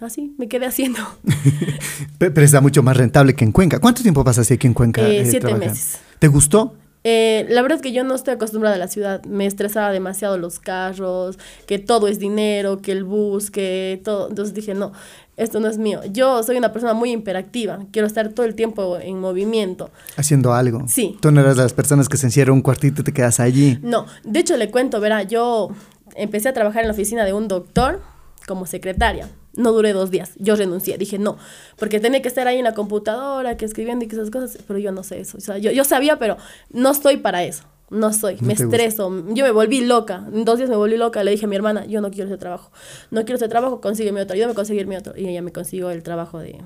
así 0.00 0.34
me 0.36 0.48
quedé 0.48 0.66
haciendo 0.66 0.98
Pe- 2.18 2.30
Pero 2.30 2.44
está 2.44 2.60
mucho 2.60 2.82
más 2.82 2.96
rentable 2.96 3.34
que 3.34 3.44
en 3.44 3.52
Cuenca. 3.52 3.78
¿Cuánto 3.80 4.02
tiempo 4.02 4.22
pasaste 4.24 4.54
aquí 4.54 4.66
en 4.66 4.74
Cuenca? 4.74 5.02
Eh, 5.02 5.20
eh, 5.20 5.24
siete 5.24 5.40
trabajando? 5.46 5.72
meses. 5.72 5.98
¿Te 6.18 6.28
gustó? 6.28 6.74
Eh, 7.06 7.44
la 7.50 7.60
verdad 7.60 7.76
es 7.76 7.82
que 7.82 7.92
yo 7.92 8.02
no 8.02 8.14
estoy 8.14 8.32
acostumbrada 8.34 8.76
a 8.76 8.78
la 8.78 8.88
ciudad. 8.88 9.22
Me 9.24 9.44
estresaba 9.46 9.92
demasiado 9.92 10.38
los 10.38 10.58
carros, 10.58 11.38
que 11.66 11.78
todo 11.78 12.08
es 12.08 12.18
dinero, 12.18 12.78
que 12.80 12.92
el 12.92 13.04
bus, 13.04 13.50
que 13.50 14.00
todo. 14.04 14.28
Entonces 14.30 14.54
dije, 14.54 14.72
no, 14.74 14.92
esto 15.36 15.60
no 15.60 15.68
es 15.68 15.78
mío. 15.78 16.00
Yo 16.10 16.42
soy 16.42 16.56
una 16.56 16.72
persona 16.72 16.94
muy 16.94 17.12
hiperactiva. 17.12 17.80
Quiero 17.90 18.06
estar 18.06 18.28
todo 18.30 18.46
el 18.46 18.54
tiempo 18.54 18.98
en 18.98 19.20
movimiento. 19.20 19.90
Haciendo 20.16 20.54
algo. 20.54 20.84
Sí. 20.88 21.16
Tú 21.20 21.30
no 21.32 21.40
eras 21.40 21.56
de 21.56 21.62
las 21.62 21.72
personas 21.72 22.08
que 22.08 22.16
se 22.16 22.26
encierran 22.26 22.52
en 22.52 22.58
un 22.58 22.62
cuartito 22.62 23.00
y 23.00 23.04
te 23.04 23.12
quedas 23.12 23.40
allí. 23.40 23.78
No, 23.82 24.06
de 24.22 24.40
hecho 24.40 24.56
le 24.56 24.70
cuento, 24.70 25.00
verá, 25.00 25.22
yo 25.22 25.70
empecé 26.14 26.48
a 26.48 26.52
trabajar 26.52 26.82
en 26.82 26.88
la 26.88 26.94
oficina 26.94 27.24
de 27.24 27.32
un 27.32 27.48
doctor 27.48 28.00
como 28.46 28.66
secretaria. 28.66 29.28
No 29.56 29.72
duré 29.72 29.92
dos 29.92 30.10
días, 30.10 30.32
yo 30.38 30.56
renuncié, 30.56 30.98
dije 30.98 31.16
no, 31.16 31.36
porque 31.76 32.00
tenía 32.00 32.20
que 32.20 32.26
estar 32.26 32.48
ahí 32.48 32.58
en 32.58 32.64
la 32.64 32.74
computadora, 32.74 33.56
que 33.56 33.64
escribiendo 33.64 34.04
y 34.04 34.08
que 34.08 34.16
esas 34.16 34.30
cosas, 34.30 34.58
pero 34.66 34.80
yo 34.80 34.90
no 34.90 35.04
sé 35.04 35.20
eso. 35.20 35.38
O 35.38 35.40
sea, 35.40 35.58
yo, 35.58 35.70
yo 35.70 35.84
sabía, 35.84 36.18
pero 36.18 36.36
no 36.70 36.90
estoy 36.90 37.18
para 37.18 37.44
eso. 37.44 37.62
No 37.94 38.12
soy, 38.12 38.34
No 38.36 38.42
me 38.48 38.48
gusta. 38.54 38.64
estreso, 38.64 39.24
yo 39.28 39.44
me 39.44 39.50
volví 39.50 39.80
loca, 39.84 40.26
en 40.32 40.44
dos 40.44 40.58
días 40.58 40.68
me 40.68 40.76
volví 40.76 40.96
loca, 40.96 41.22
le 41.24 41.30
dije 41.30 41.46
a 41.46 41.48
mi 41.48 41.56
hermana, 41.56 41.86
yo 41.86 42.00
no 42.00 42.10
quiero 42.10 42.28
ese 42.28 42.38
trabajo, 42.38 42.70
no 43.10 43.20
quiero 43.24 43.36
ese 43.36 43.48
trabajo, 43.48 43.80
consígueme 43.80 44.20
otro, 44.20 44.34
ayúdame 44.34 44.52
a 44.52 44.54
conseguirme 44.56 44.98
otro, 44.98 45.14
y 45.16 45.28
ella 45.28 45.42
me 45.42 45.52
consiguió 45.52 45.90
el 45.90 46.02
trabajo 46.02 46.38
de, 46.40 46.58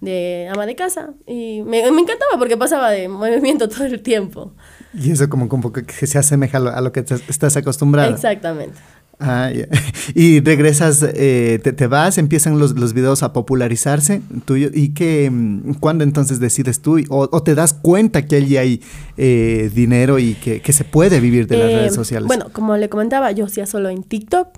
de 0.00 0.48
ama 0.52 0.66
de 0.66 0.74
casa, 0.76 1.14
y 1.26 1.62
me, 1.62 1.90
me 1.90 2.00
encantaba 2.02 2.38
porque 2.38 2.56
pasaba 2.56 2.90
de 2.90 3.08
movimiento 3.08 3.68
todo 3.70 3.84
el 3.84 4.02
tiempo. 4.02 4.52
Y 4.94 5.10
eso 5.10 5.28
como, 5.28 5.48
como 5.48 5.72
que 5.72 5.84
se 6.06 6.18
asemeja 6.18 6.58
a 6.58 6.60
lo, 6.60 6.70
a 6.70 6.80
lo 6.80 6.92
que 6.92 7.02
te- 7.02 7.14
estás 7.28 7.56
acostumbrada. 7.56 8.08
Exactamente. 8.08 8.78
Ah, 9.18 9.50
ya. 9.54 9.66
Y 10.14 10.40
regresas, 10.40 11.02
eh, 11.02 11.58
te, 11.62 11.72
te 11.72 11.86
vas, 11.86 12.18
empiezan 12.18 12.58
los, 12.58 12.72
los 12.78 12.92
videos 12.92 13.22
a 13.22 13.32
popularizarse 13.32 14.20
tuyo, 14.44 14.68
y 14.72 14.90
que, 14.90 15.30
mm, 15.30 15.74
¿cuándo 15.80 16.04
entonces 16.04 16.38
decides 16.38 16.80
tú? 16.80 16.98
O, 17.08 17.28
o 17.32 17.42
te 17.42 17.54
das 17.54 17.72
cuenta 17.72 18.26
que 18.26 18.36
allí 18.36 18.56
hay 18.56 18.82
eh, 19.16 19.70
dinero 19.74 20.18
y 20.18 20.34
que, 20.34 20.60
que 20.60 20.72
se 20.72 20.84
puede 20.84 21.20
vivir 21.20 21.46
de 21.46 21.56
las 21.56 21.70
Eh, 21.70 21.76
redes 21.76 21.94
sociales. 21.94 22.26
Bueno, 22.26 22.46
como 22.52 22.76
le 22.76 22.88
comentaba, 22.88 23.32
yo 23.32 23.46
hacía 23.46 23.66
solo 23.66 23.88
en 23.88 24.02
TikTok 24.02 24.48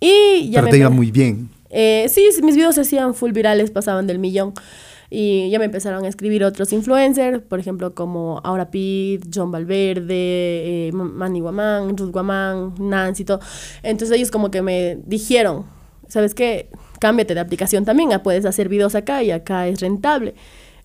y 0.00 0.50
ya 0.50 0.60
Pero 0.60 0.64
me 0.64 0.70
te 0.70 0.78
iba 0.78 0.90
muy 0.90 1.10
bien. 1.10 1.50
Eh, 1.70 2.06
sí, 2.08 2.26
mis 2.42 2.56
videos 2.56 2.76
se 2.76 2.82
hacían 2.82 3.14
full 3.14 3.32
virales, 3.32 3.70
pasaban 3.70 4.06
del 4.06 4.18
millón. 4.18 4.54
Y 5.10 5.50
ya 5.50 5.58
me 5.58 5.66
empezaron 5.66 6.04
a 6.04 6.08
escribir 6.08 6.44
otros 6.44 6.72
influencers, 6.72 7.42
por 7.42 7.58
ejemplo, 7.58 7.94
como 7.94 8.40
Aura 8.44 8.70
Pete, 8.70 9.28
John 9.32 9.50
Valverde, 9.50 10.88
eh, 10.88 10.90
Manny 10.92 11.40
Guamán, 11.40 11.96
Ruth 11.96 12.10
Guamán, 12.10 12.74
Nancy, 12.78 13.24
todo. 13.24 13.40
Entonces 13.82 14.16
ellos 14.16 14.30
como 14.30 14.50
que 14.50 14.62
me 14.62 14.98
dijeron, 15.06 15.64
¿sabes 16.08 16.34
qué? 16.34 16.70
Cámbiate 16.98 17.34
de 17.34 17.40
aplicación 17.40 17.84
también, 17.84 18.12
ah, 18.12 18.22
puedes 18.22 18.44
hacer 18.44 18.68
videos 18.68 18.94
acá 18.94 19.22
y 19.22 19.30
acá 19.30 19.68
es 19.68 19.80
rentable. 19.80 20.34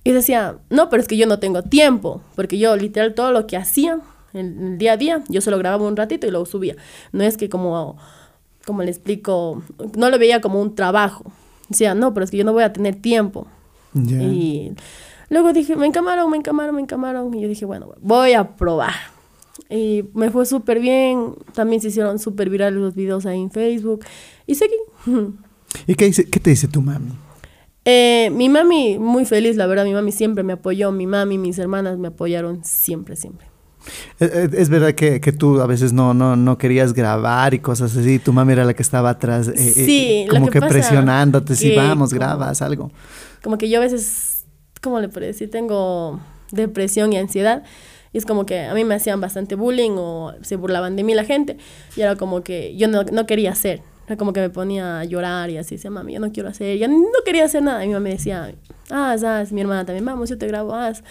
Y 0.04 0.12
decía, 0.12 0.58
no, 0.70 0.90
pero 0.90 1.02
es 1.02 1.08
que 1.08 1.18
yo 1.18 1.28
no 1.28 1.40
tengo 1.40 1.62
tiempo, 1.64 2.22
porque 2.36 2.58
yo 2.58 2.76
literal 2.76 3.14
todo 3.14 3.32
lo 3.32 3.46
que 3.46 3.56
hacía 3.56 4.00
el, 4.34 4.78
día 4.78 4.94
a 4.94 4.98
día, 4.98 5.24
yo 5.30 5.42
solo 5.42 5.58
grababa 5.58 5.88
un 5.88 5.96
ratito 5.96 6.28
y 6.28 6.32
luego 6.32 6.46
subía. 6.46 6.76
No 7.12 7.24
es 7.24 7.38
que 7.38 7.50
como, 7.50 7.98
como 8.66 8.84
le 8.84 8.90
explico, 8.90 9.64
no 9.96 10.10
lo 10.10 10.18
veía 10.18 10.42
como 10.42 10.62
un 10.62 10.76
trabajo. 10.76 11.32
Decía, 11.70 11.94
no, 11.94 12.14
pero 12.14 12.24
es 12.24 12.32
que 12.32 12.38
yo 12.38 12.44
no 12.44 12.54
voy 12.54 12.64
a 12.64 12.74
tener 12.74 12.96
tiempo. 12.96 13.48
Y 13.94 14.74
luego 15.30 15.54
dije, 15.54 15.76
me 15.76 15.88
encamaron, 15.88 16.30
me 16.30 16.38
encamaron, 16.38 16.76
me 16.76 16.82
encamaron. 16.82 17.34
Y 17.34 17.42
yo 17.42 17.48
dije, 17.48 17.66
bueno, 17.66 17.94
voy 18.02 18.34
a 18.34 18.56
probar. 18.56 18.94
Y 19.70 20.06
me 20.14 20.30
fue 20.32 20.46
súper 20.46 20.80
bien. 20.80 21.36
También 21.54 21.82
se 21.82 21.90
hicieron 21.90 22.20
súper 22.20 22.50
virales 22.50 22.80
los 22.80 22.96
videos 22.96 23.26
ahí 23.26 23.42
en 23.42 23.52
Facebook. 23.52 24.06
Y 24.48 24.56
seguí. 24.56 24.76
¿Y 25.88 25.96
qué, 25.96 26.06
dice, 26.06 26.30
qué 26.30 26.40
te 26.40 26.50
dice 26.50 26.68
tu 26.68 26.82
mami? 26.82 27.12
Eh, 27.84 28.30
mi 28.32 28.48
mami, 28.50 29.00
muy 29.00 29.26
feliz, 29.26 29.56
la 29.56 29.66
verdad, 29.66 29.86
mi 29.86 29.94
mami 29.94 30.12
siempre 30.12 30.44
me 30.44 30.54
apoyó, 30.54 30.92
mi 30.92 31.08
mami, 31.08 31.38
mis 31.38 31.58
hermanas 31.58 31.98
me 31.98 32.10
apoyaron 32.10 32.64
siempre, 32.64 33.16
siempre. 33.16 33.48
Eh, 34.20 34.30
eh, 34.32 34.50
es, 34.54 34.70
verdad 34.70 34.94
que, 34.94 35.20
que, 35.20 35.32
tú 35.32 35.60
a 35.60 35.66
veces 35.66 35.92
no, 35.92 36.14
no, 36.14 36.36
no 36.36 36.60
querías 36.60 36.94
grabar 36.94 37.56
y 37.56 37.60
cosas 37.60 37.98
así, 37.98 38.20
tu 38.20 38.34
mami 38.34 38.54
era 38.54 38.66
la 38.66 38.76
que 38.76 38.84
estaba 38.84 39.10
atrás, 39.10 39.52
sí, 39.56 40.28
como 40.30 40.48
que, 40.48 40.62
presionándote, 40.62 41.56
si 41.56 41.76
vamos, 41.76 42.14
grabas 42.14 42.62
algo. 42.62 42.92
Como 43.44 43.58
que 43.58 43.70
yo 43.70 43.80
a 43.80 43.82
veces, 43.82 44.46
¿cómo 44.82 45.00
le 45.00 45.10
puedo 45.10 45.26
decir? 45.26 45.50
Tengo 45.50 46.20
depresión 46.52 47.14
y 47.14 47.18
ansiedad. 47.18 47.64
Y 48.14 48.18
es 48.18 48.26
como 48.26 48.46
que 48.46 48.62
a 48.62 48.74
mí 48.74 48.84
me 48.84 48.96
hacían 48.96 49.22
bastante 49.22 49.56
bullying 49.56 49.92
o 49.96 50.34
se 50.42 50.58
burlaban 50.58 50.96
de 50.96 51.04
mí 51.04 51.14
la 51.14 51.24
gente. 51.24 51.58
Y 51.96 52.02
era 52.02 52.16
como 52.16 52.44
que 52.44 52.76
yo 52.76 52.88
no, 52.88 53.04
no 53.04 53.26
quería 53.26 53.52
hacer 53.52 53.84
como 54.18 54.34
que 54.34 54.42
me 54.42 54.50
ponía 54.50 55.00
a 55.00 55.06
llorar 55.06 55.50
y 55.50 55.58
así, 55.58 55.76
decía, 55.76 55.92
mami, 55.92 56.14
yo 56.14 56.20
no 56.20 56.32
quiero 56.32 56.50
hacer, 56.50 56.78
ya 56.78 56.88
no 56.88 57.06
quería 57.26 57.46
hacer 57.46 57.64
nada. 57.64 57.84
Y 57.84 57.88
mi 57.88 57.94
mamá 57.94 58.04
me 58.06 58.10
decía, 58.12 58.54
haz, 58.90 59.24
haz, 59.24 59.52
mi 59.52 59.62
hermana 59.62 59.86
también, 59.86 60.06
vamos, 60.06 60.30
yo 60.30 60.38
te 60.38 60.48
grabo, 60.48 60.74
haz. 60.74 61.04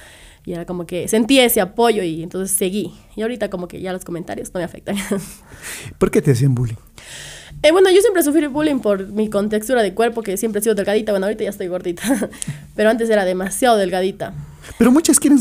Y 0.44 0.52
era 0.52 0.64
como 0.64 0.87
que 0.87 1.06
sentí 1.08 1.38
ese 1.38 1.60
apoyo 1.60 2.02
y 2.02 2.22
entonces 2.22 2.56
seguí. 2.56 2.94
Y 3.14 3.22
ahorita 3.22 3.50
como 3.50 3.68
que 3.68 3.80
ya 3.80 3.92
los 3.92 4.04
comentarios 4.04 4.52
no 4.54 4.58
me 4.58 4.64
afectan. 4.64 4.96
¿Por 5.99 6.10
qué 6.10 6.22
te 6.22 6.32
hacían 6.32 6.54
bullying? 6.54 6.76
Eh, 7.62 7.73
bueno, 7.73 7.90
yo 7.90 8.00
siempre 8.00 8.23
sufrí 8.23 8.47
bullying 8.47 8.78
por 8.80 9.09
mi 9.09 9.28
contextura 9.28 9.83
de 9.83 9.95
cuerpo, 9.95 10.23
que 10.23 10.37
siempre 10.37 10.61
he 10.61 10.62
sido 10.62 10.75
delgadita. 10.75 11.12
Bueno, 11.12 11.26
ahorita 11.26 11.45
ya 11.45 11.50
estoy 11.50 11.69
gordita, 11.69 12.02
pero 12.76 12.90
antes 12.90 13.11
era 13.11 13.25
demasiado 13.25 13.76
delgadita. 13.76 14.33
Pero 14.78 14.90
muchas 14.90 15.19
quieren, 15.19 15.38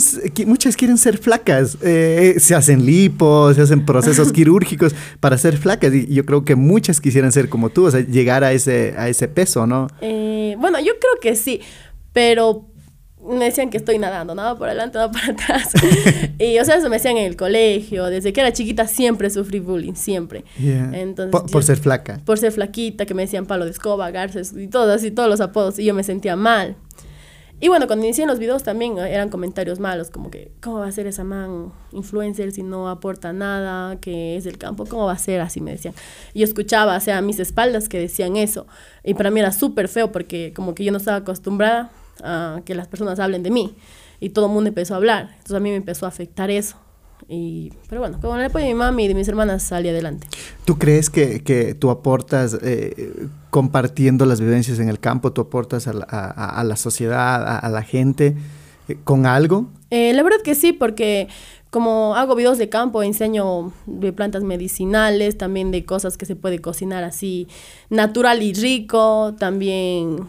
muchas 0.47 0.75
quieren 0.75 0.97
ser 0.97 1.17
flacas. 1.17 1.77
Eh, 1.81 2.35
se 2.39 2.55
hacen 2.55 2.85
lipos, 2.85 3.55
se 3.55 3.61
hacen 3.61 3.85
procesos 3.85 4.31
quirúrgicos 4.33 4.93
para 5.19 5.37
ser 5.37 5.57
flacas. 5.57 5.93
Y 5.93 6.13
yo 6.13 6.25
creo 6.25 6.43
que 6.43 6.55
muchas 6.55 6.99
quisieran 6.99 7.31
ser 7.31 7.49
como 7.49 7.69
tú, 7.69 7.85
o 7.85 7.91
sea, 7.91 8.01
llegar 8.01 8.43
a 8.43 8.51
ese, 8.53 8.93
a 8.97 9.09
ese 9.09 9.27
peso, 9.27 9.67
¿no? 9.67 9.87
Eh, 10.01 10.55
bueno, 10.57 10.79
yo 10.79 10.93
creo 10.99 11.19
que 11.21 11.35
sí, 11.35 11.61
pero 12.13 12.65
me 13.25 13.45
decían 13.45 13.69
que 13.69 13.77
estoy 13.77 13.99
nadando, 13.99 14.33
nada 14.33 14.57
por 14.57 14.69
adelante, 14.69 14.97
nada 14.97 15.11
por 15.11 15.21
atrás. 15.21 15.73
y, 16.39 16.57
o 16.57 16.65
sea, 16.65 16.75
eso 16.75 16.89
me 16.89 16.97
decían 16.97 17.17
en 17.17 17.25
el 17.25 17.35
colegio. 17.35 18.05
Desde 18.05 18.31
que 18.31 18.41
era 18.41 18.53
chiquita 18.53 18.87
siempre 18.87 19.29
sufrí 19.29 19.59
bullying, 19.59 19.93
siempre. 19.93 20.45
Entonces, 20.57 21.51
por, 21.51 21.63
ser 21.63 21.77
flaca. 21.77 22.21
Por 22.25 22.37
ser 22.37 22.51
flaquita, 22.51 23.05
que 23.05 23.13
me 23.13 23.23
decían 23.23 23.45
palo 23.45 23.65
de 23.65 23.71
escoba, 23.71 24.09
garces 24.11 24.53
y 24.55 24.67
todo 24.67 24.93
así, 24.93 25.11
todos 25.11 25.29
los 25.29 25.41
apodos. 25.41 25.79
Y 25.79 25.85
yo 25.85 25.93
me 25.93 26.03
sentía 26.03 26.35
mal. 26.35 26.77
Y 27.61 27.67
bueno, 27.67 27.87
cuando 27.87 28.05
inicié 28.05 28.25
los 28.25 28.39
videos 28.39 28.63
también 28.63 28.97
eran 28.99 29.27
comentarios 29.27 29.81
malos, 29.81 30.09
como 30.09 30.31
que, 30.31 30.53
¿cómo 30.61 30.79
va 30.79 30.87
a 30.87 30.91
ser 30.93 31.07
esa 31.07 31.25
man 31.25 31.73
influencer 31.91 32.53
si 32.53 32.63
no 32.63 32.87
aporta 32.87 33.33
nada, 33.33 33.97
que 33.99 34.37
es 34.37 34.45
del 34.45 34.57
campo? 34.57 34.85
¿Cómo 34.85 35.05
va 35.07 35.11
a 35.11 35.17
ser? 35.17 35.41
Así 35.41 35.59
me 35.59 35.71
decían. 35.71 35.93
Y 36.33 36.39
yo 36.39 36.45
escuchaba, 36.45 36.95
o 36.95 36.99
sea, 37.01 37.17
a 37.17 37.21
mis 37.21 37.37
espaldas 37.37 37.89
que 37.89 37.99
decían 37.99 38.37
eso. 38.37 38.65
Y 39.03 39.13
para 39.13 39.29
mí 39.29 39.41
era 39.41 39.51
súper 39.51 39.89
feo 39.89 40.09
porque 40.13 40.53
como 40.55 40.73
que 40.73 40.85
yo 40.85 40.93
no 40.93 40.99
estaba 40.99 41.17
acostumbrada 41.17 41.91
a 42.23 42.61
que 42.65 42.75
las 42.75 42.87
personas 42.87 43.19
hablen 43.19 43.43
de 43.43 43.51
mí. 43.51 43.75
Y 44.19 44.29
todo 44.29 44.47
el 44.47 44.51
mundo 44.51 44.67
empezó 44.67 44.93
a 44.93 44.97
hablar. 44.97 45.29
Entonces 45.31 45.55
a 45.55 45.59
mí 45.59 45.69
me 45.69 45.77
empezó 45.77 46.05
a 46.05 46.09
afectar 46.09 46.49
eso. 46.49 46.77
Y, 47.27 47.71
pero 47.87 48.01
bueno, 48.01 48.19
con 48.19 48.39
el 48.39 48.45
apoyo 48.45 48.65
de 48.65 48.73
mi 48.73 48.79
mami 48.79 49.05
y 49.05 49.07
de 49.07 49.13
mis 49.13 49.27
hermanas 49.27 49.63
salí 49.63 49.89
adelante. 49.89 50.27
¿Tú 50.65 50.77
crees 50.77 51.09
que, 51.09 51.43
que 51.43 51.75
tú 51.75 51.89
aportas, 51.89 52.57
eh, 52.63 53.27
compartiendo 53.49 54.25
las 54.25 54.39
vivencias 54.39 54.79
en 54.79 54.89
el 54.89 54.99
campo, 54.99 55.31
tú 55.31 55.41
aportas 55.41 55.87
a 55.87 55.93
la, 55.93 56.05
a, 56.05 56.63
la 56.63 56.75
sociedad, 56.75 57.59
a, 57.63 57.69
la 57.69 57.83
gente, 57.83 58.35
eh, 58.87 58.97
con 59.03 59.25
algo? 59.25 59.67
Eh, 59.91 60.13
la 60.13 60.23
verdad 60.23 60.39
que 60.43 60.55
sí, 60.55 60.73
porque 60.73 61.27
como 61.69 62.15
hago 62.15 62.35
videos 62.35 62.57
de 62.57 62.69
campo, 62.69 63.03
enseño 63.03 63.73
de 63.85 64.11
plantas 64.11 64.43
medicinales, 64.43 65.37
también 65.37 65.71
de 65.71 65.85
cosas 65.85 66.17
que 66.17 66.25
se 66.25 66.35
puede 66.35 66.59
cocinar 66.59 67.03
así 67.03 67.47
natural 67.89 68.41
y 68.41 68.53
rico, 68.53 69.35
también 69.37 70.21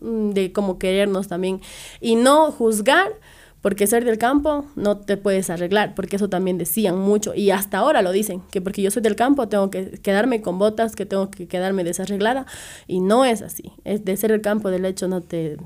de 0.00 0.52
cómo 0.52 0.78
querernos 0.78 1.28
también 1.28 1.60
y 2.00 2.16
no 2.16 2.50
juzgar 2.52 3.12
porque 3.60 3.86
ser 3.86 4.04
del 4.04 4.18
campo 4.18 4.64
no 4.74 4.96
te 4.98 5.16
puedes 5.16 5.50
arreglar, 5.50 5.94
porque 5.94 6.16
eso 6.16 6.28
también 6.28 6.56
decían 6.56 6.98
mucho 6.98 7.34
y 7.34 7.50
hasta 7.50 7.78
ahora 7.78 8.02
lo 8.02 8.10
dicen, 8.10 8.42
que 8.50 8.60
porque 8.60 8.82
yo 8.82 8.90
soy 8.90 9.02
del 9.02 9.16
campo 9.16 9.48
tengo 9.48 9.70
que 9.70 9.98
quedarme 10.02 10.40
con 10.40 10.58
botas, 10.58 10.96
que 10.96 11.06
tengo 11.06 11.30
que 11.30 11.46
quedarme 11.46 11.84
desarreglada 11.84 12.46
y 12.86 13.00
no 13.00 13.24
es 13.24 13.42
así. 13.42 13.72
Es 13.84 14.04
de 14.04 14.16
ser 14.16 14.30
del 14.30 14.40
campo 14.40 14.70
del 14.70 14.84
hecho 14.84 15.08
no 15.08 15.20
te 15.20 15.58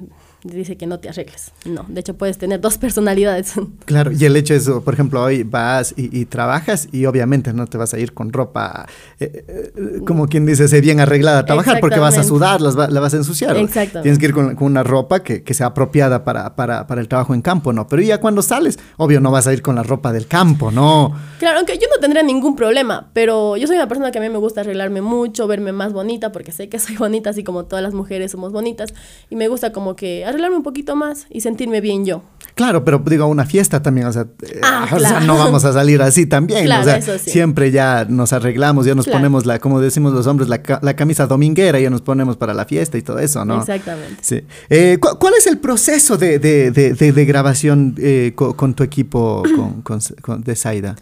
dice 0.44 0.76
que 0.76 0.86
no 0.86 1.00
te 1.00 1.08
arregles. 1.08 1.52
No, 1.64 1.84
de 1.88 2.00
hecho 2.00 2.14
puedes 2.14 2.38
tener 2.38 2.60
dos 2.60 2.78
personalidades. 2.78 3.54
Claro, 3.84 4.12
y 4.12 4.24
el 4.24 4.34
hecho 4.36 4.54
es, 4.54 4.68
por 4.68 4.94
ejemplo, 4.94 5.22
hoy 5.22 5.42
vas 5.42 5.94
y, 5.96 6.24
trabajas 6.26 6.88
y 6.90 7.04
obviamente 7.06 7.52
no 7.52 7.66
te 7.66 7.76
vas 7.76 7.92
a 7.92 7.98
ir 7.98 8.14
con 8.14 8.32
ropa, 8.32 8.86
eh, 9.20 9.44
eh, 9.46 10.00
como 10.06 10.26
quien 10.26 10.46
dice, 10.46 10.80
bien 10.80 11.00
arreglada 11.00 11.40
a 11.40 11.44
trabajar 11.44 11.80
porque 11.80 11.98
vas 11.98 12.16
a 12.16 12.24
sudar, 12.24 12.60
las 12.60 12.74
la 12.74 13.00
vas 13.00 13.14
a 13.14 13.18
ensuciar. 13.18 13.56
Exacto. 13.56 14.00
Tienes 14.00 14.18
que 14.18 14.26
ir 14.26 14.32
con, 14.32 14.56
una 14.60 14.82
ropa 14.82 15.22
que, 15.22 15.42
que, 15.42 15.54
sea 15.54 15.68
apropiada 15.68 16.24
para, 16.24 16.56
para, 16.56 16.86
para 16.86 17.00
el 17.00 17.08
trabajo 17.08 17.34
en 17.34 17.42
campo, 17.42 17.72
¿no? 17.72 17.86
Pero 17.86 18.02
ya 18.02 18.18
cuando 18.20 18.42
sales, 18.42 18.78
obvio 18.96 19.20
no 19.20 19.30
vas 19.30 19.46
a 19.46 19.52
ir 19.52 19.60
con 19.60 19.74
la 19.74 19.82
ropa 19.82 20.12
del 20.12 20.26
campo, 20.26 20.70
¿no? 20.70 21.14
Claro, 21.38 21.58
aunque 21.58 21.76
yo 21.78 21.86
no 21.94 22.00
tendría 22.00 22.22
ningún 22.22 22.56
problema, 22.56 23.10
pero 23.12 23.56
yo 23.56 23.66
soy 23.66 23.76
una 23.76 23.88
persona 23.88 24.10
que 24.10 24.18
a 24.18 24.20
mí 24.20 24.28
me 24.28 24.38
gusta 24.38 24.62
arreglarme 24.62 25.02
mucho, 25.02 25.46
verme 25.46 25.72
más 25.72 25.92
bonita, 25.92 26.32
porque 26.32 26.52
sé 26.52 26.68
que 26.68 26.78
soy 26.78 26.96
bonita, 26.98 27.30
así 27.30 27.44
como 27.44 27.64
todas 27.64 27.82
las 27.82 27.94
mujeres 27.94 28.32
somos 28.32 28.52
bonitas, 28.52 28.94
y 29.30 29.36
me 29.36 29.48
gusta 29.48 29.72
como 29.72 29.96
que 29.96 30.24
arreglarme 30.34 30.56
un 30.56 30.62
poquito 30.62 30.96
más 30.96 31.26
y 31.30 31.40
sentirme 31.40 31.80
bien 31.80 32.04
yo. 32.04 32.22
Claro, 32.54 32.84
pero 32.84 33.02
digo, 33.04 33.26
una 33.26 33.46
fiesta 33.46 33.82
también, 33.82 34.06
o 34.06 34.12
sea, 34.12 34.26
eh, 34.42 34.60
ah, 34.62 35.20
no 35.26 35.36
vamos 35.36 35.64
a 35.64 35.72
salir 35.72 36.00
así 36.02 36.26
también. 36.26 36.70
o 36.70 36.84
sea, 36.84 37.00
siempre 37.18 37.72
ya 37.72 38.06
nos 38.08 38.32
arreglamos, 38.32 38.86
ya 38.86 38.94
nos 38.94 39.08
ponemos 39.08 39.44
la, 39.44 39.58
como 39.58 39.80
decimos 39.80 40.12
los 40.12 40.28
hombres, 40.28 40.48
la, 40.48 40.60
la, 40.80 40.94
camisa 40.94 41.26
dominguera, 41.26 41.80
ya 41.80 41.90
nos 41.90 42.02
ponemos 42.02 42.36
para 42.36 42.54
la 42.54 42.64
fiesta 42.64 42.96
y 42.96 43.02
todo 43.02 43.18
eso, 43.18 43.44
¿no? 43.44 43.58
Exactamente. 43.58 44.18
Sí. 44.22 44.42
Eh, 44.70 44.98
¿Cuál 45.00 45.34
es 45.36 45.48
el 45.48 45.58
proceso 45.58 46.16
de, 46.16 46.38
de, 46.38 46.70
de, 46.70 47.24
grabación 47.24 47.96
eh, 47.98 48.32
con, 48.36 48.74
tu 48.74 48.84
equipo 48.84 49.42
con, 49.82 50.00
con, 50.20 50.42
de 50.42 50.54
Saida? 50.54 50.94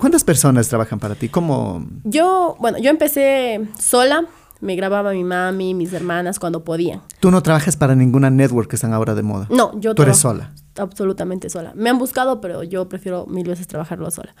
¿Cuántas 0.00 0.24
personas 0.24 0.68
trabajan 0.68 0.98
para 0.98 1.14
ti? 1.14 1.28
¿Cómo? 1.28 1.86
Yo, 2.04 2.56
bueno, 2.58 2.78
yo 2.78 2.90
empecé 2.90 3.60
sola 3.78 4.24
me 4.60 4.76
grababa 4.76 5.12
mi 5.12 5.24
mami, 5.24 5.74
mis 5.74 5.92
hermanas 5.92 6.38
cuando 6.38 6.64
podían. 6.64 7.02
¿Tú 7.20 7.30
no 7.30 7.42
trabajas 7.42 7.76
para 7.76 7.94
ninguna 7.94 8.30
network 8.30 8.68
que 8.68 8.76
están 8.76 8.92
ahora 8.92 9.14
de 9.14 9.22
moda? 9.22 9.46
No, 9.50 9.78
yo 9.80 9.94
¿Tú 9.94 10.02
eres 10.02 10.18
sola? 10.18 10.52
Absolutamente 10.76 11.50
sola. 11.50 11.72
Me 11.74 11.90
han 11.90 11.98
buscado, 11.98 12.40
pero 12.40 12.62
yo 12.62 12.88
prefiero 12.88 13.26
mil 13.26 13.46
veces 13.46 13.66
trabajarlo 13.66 14.10
sola. 14.10 14.34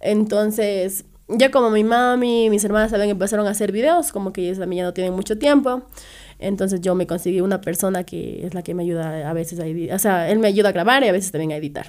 Entonces, 0.00 1.04
ya 1.28 1.50
como 1.50 1.70
mi 1.70 1.84
mami 1.84 2.46
y 2.46 2.50
mis 2.50 2.64
hermanas 2.64 2.90
saben, 2.90 3.10
empezaron 3.10 3.46
a 3.46 3.50
hacer 3.50 3.72
videos, 3.72 4.12
como 4.12 4.32
que 4.32 4.42
ellos 4.42 4.58
también 4.58 4.82
ya 4.82 4.84
no 4.84 4.94
tienen 4.94 5.14
mucho 5.14 5.38
tiempo. 5.38 5.82
Entonces 6.38 6.80
yo 6.80 6.94
me 6.94 7.06
conseguí 7.06 7.40
una 7.40 7.60
persona 7.60 8.04
que 8.04 8.46
es 8.46 8.54
la 8.54 8.62
que 8.62 8.74
me 8.74 8.82
ayuda 8.82 9.28
a 9.28 9.32
veces 9.32 9.58
a 9.58 9.66
editar. 9.66 9.96
O 9.96 9.98
sea, 9.98 10.30
él 10.30 10.38
me 10.38 10.48
ayuda 10.48 10.68
a 10.68 10.72
grabar 10.72 11.02
y 11.02 11.08
a 11.08 11.12
veces 11.12 11.32
también 11.32 11.52
a 11.52 11.56
editar. 11.56 11.86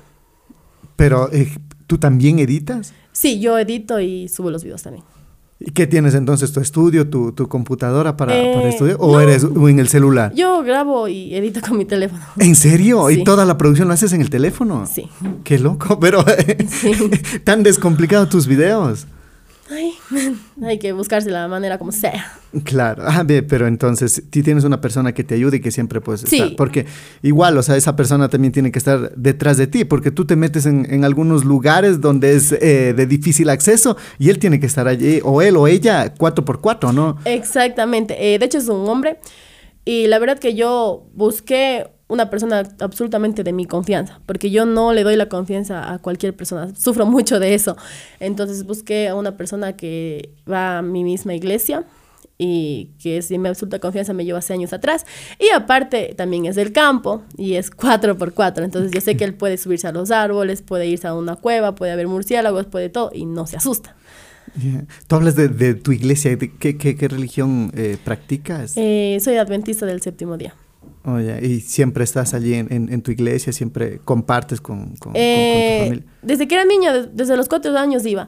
Pero, 0.95 1.31
eh, 1.31 1.49
¿tú 1.85 1.97
también 1.97 2.39
editas? 2.39 2.93
Sí, 3.11 3.39
yo 3.39 3.57
edito 3.59 3.99
y 3.99 4.27
subo 4.29 4.49
los 4.49 4.63
videos 4.63 4.81
también. 4.83 5.03
¿Y 5.59 5.71
qué 5.71 5.87
tienes 5.87 6.13
entonces? 6.13 6.51
¿Tu 6.51 6.59
estudio, 6.59 7.09
tu, 7.09 7.31
tu 7.31 7.47
computadora 7.47 8.15
para, 8.15 8.31
para, 8.31 8.63
eh, 8.63 8.69
estudiar? 8.69 8.97
¿O 8.99 9.19
eres 9.19 9.43
en 9.43 9.79
el 9.79 9.87
celular? 9.87 10.31
Yo 10.35 10.61
grabo 10.61 11.07
y 11.07 11.33
edito 11.33 11.61
con 11.61 11.77
mi 11.77 11.85
teléfono. 11.85 12.21
¿En 12.37 12.55
serio? 12.55 13.09
¿Y 13.09 13.23
toda 13.23 13.43
la 13.43 13.57
producción 13.57 13.87
la 13.87 13.95
haces 13.95 14.13
en 14.13 14.21
el 14.21 14.29
teléfono? 14.29 14.85
Sí. 14.85 15.09
Qué 15.43 15.57
loco, 15.57 15.99
pero 15.99 16.23
tan 17.43 17.63
descomplicado 17.63 18.27
tus 18.27 18.45
videos. 18.45 19.07
Ay, 19.69 19.93
hay 20.63 20.79
que 20.79 20.93
buscarse 20.93 21.29
la 21.29 21.47
manera 21.47 21.77
como 21.77 21.91
sea. 21.91 22.39
Claro, 22.63 23.03
ah, 23.05 23.25
pero 23.47 23.67
entonces 23.67 24.23
tú 24.29 24.41
tienes 24.41 24.63
una 24.63 24.79
persona 24.79 25.13
que 25.13 25.23
te 25.23 25.35
ayude 25.35 25.57
y 25.57 25.59
que 25.59 25.71
siempre 25.71 25.99
puedes 25.99 26.23
estar. 26.23 26.55
Porque 26.55 26.85
igual, 27.21 27.57
o 27.57 27.63
sea, 27.63 27.75
esa 27.75 27.95
persona 27.95 28.29
también 28.29 28.53
tiene 28.53 28.71
que 28.71 28.79
estar 28.79 29.13
detrás 29.15 29.57
de 29.57 29.67
ti, 29.67 29.83
porque 29.83 30.11
tú 30.11 30.25
te 30.25 30.35
metes 30.35 30.65
en, 30.65 31.03
algunos 31.03 31.45
lugares 31.45 32.01
donde 32.01 32.35
es 32.35 32.51
eh, 32.53 32.93
de 32.95 33.05
difícil 33.05 33.49
acceso 33.49 33.97
y 34.17 34.29
él 34.29 34.39
tiene 34.39 34.59
que 34.59 34.65
estar 34.65 34.87
allí, 34.87 35.19
o 35.23 35.41
él 35.41 35.57
o 35.57 35.67
ella, 35.67 36.13
cuatro 36.13 36.45
por 36.45 36.61
cuatro, 36.61 36.93
¿no? 36.93 37.17
Exactamente. 37.25 38.33
Eh, 38.33 38.39
de 38.39 38.45
hecho, 38.45 38.57
es 38.57 38.69
un 38.69 38.87
hombre. 38.87 39.19
Y 39.85 40.07
la 40.07 40.19
verdad 40.19 40.39
que 40.39 40.53
yo 40.53 41.07
busqué 41.13 41.87
una 42.07 42.29
persona 42.29 42.63
absolutamente 42.79 43.43
de 43.43 43.53
mi 43.53 43.65
confianza, 43.65 44.19
porque 44.25 44.49
yo 44.49 44.65
no 44.65 44.93
le 44.93 45.03
doy 45.03 45.15
la 45.15 45.27
confianza 45.27 45.91
a 45.91 45.99
cualquier 45.99 46.35
persona, 46.35 46.73
sufro 46.75 47.05
mucho 47.05 47.39
de 47.39 47.53
eso. 47.53 47.75
Entonces 48.19 48.63
busqué 48.65 49.09
a 49.09 49.15
una 49.15 49.35
persona 49.35 49.73
que 49.75 50.29
va 50.49 50.79
a 50.79 50.81
mi 50.81 51.03
misma 51.03 51.33
iglesia 51.33 51.85
y 52.37 52.91
que 53.01 53.17
es 53.17 53.29
de 53.29 53.37
mi 53.39 53.49
absoluta 53.49 53.79
confianza, 53.79 54.13
me 54.13 54.23
lleva 54.23 54.39
hace 54.39 54.53
años 54.53 54.71
atrás. 54.71 55.05
Y 55.39 55.49
aparte 55.49 56.13
también 56.15 56.45
es 56.45 56.55
del 56.55 56.71
campo 56.71 57.23
y 57.35 57.55
es 57.55 57.71
4x4, 57.71 58.63
entonces 58.63 58.91
yo 58.91 59.01
sé 59.01 59.17
que 59.17 59.25
él 59.25 59.33
puede 59.33 59.57
subirse 59.57 59.87
a 59.87 59.91
los 59.91 60.11
árboles, 60.11 60.61
puede 60.61 60.87
irse 60.87 61.07
a 61.07 61.13
una 61.13 61.35
cueva, 61.35 61.75
puede 61.75 61.91
haber 61.91 62.07
murciélagos, 62.07 62.67
puede 62.67 62.89
todo 62.89 63.11
y 63.13 63.25
no 63.25 63.47
se 63.47 63.57
asusta. 63.57 63.95
Yeah. 64.61 64.85
Tú 65.07 65.15
hablas 65.17 65.35
de, 65.35 65.49
de 65.49 65.75
tu 65.75 65.91
iglesia, 65.91 66.35
¿de 66.35 66.55
qué, 66.55 66.77
qué, 66.77 66.95
qué 66.95 67.07
religión 67.09 67.69
eh, 67.75 67.97
practicas? 68.03 68.73
Eh, 68.77 69.17
soy 69.21 69.35
adventista 69.35 69.85
del 69.85 70.01
séptimo 70.01 70.37
día. 70.37 70.55
Oh, 71.05 71.19
yeah. 71.19 71.39
Y 71.41 71.61
siempre 71.61 72.03
estás 72.03 72.33
allí 72.33 72.53
en, 72.53 72.71
en, 72.71 72.91
en, 72.91 73.01
tu 73.01 73.11
iglesia, 73.11 73.53
siempre 73.53 73.99
compartes 74.03 74.59
con, 74.59 74.95
con, 74.97 75.13
Eh, 75.15 75.49
con, 75.49 75.53
con 75.53 75.79
tu 75.79 75.85
familia. 76.03 76.13
Desde 76.21 76.47
que 76.47 76.55
era 76.55 76.65
niña, 76.65 76.93
de- 76.93 77.07
desde 77.13 77.37
los 77.37 77.47
cuatro 77.47 77.77
años 77.77 78.05
iba. 78.05 78.27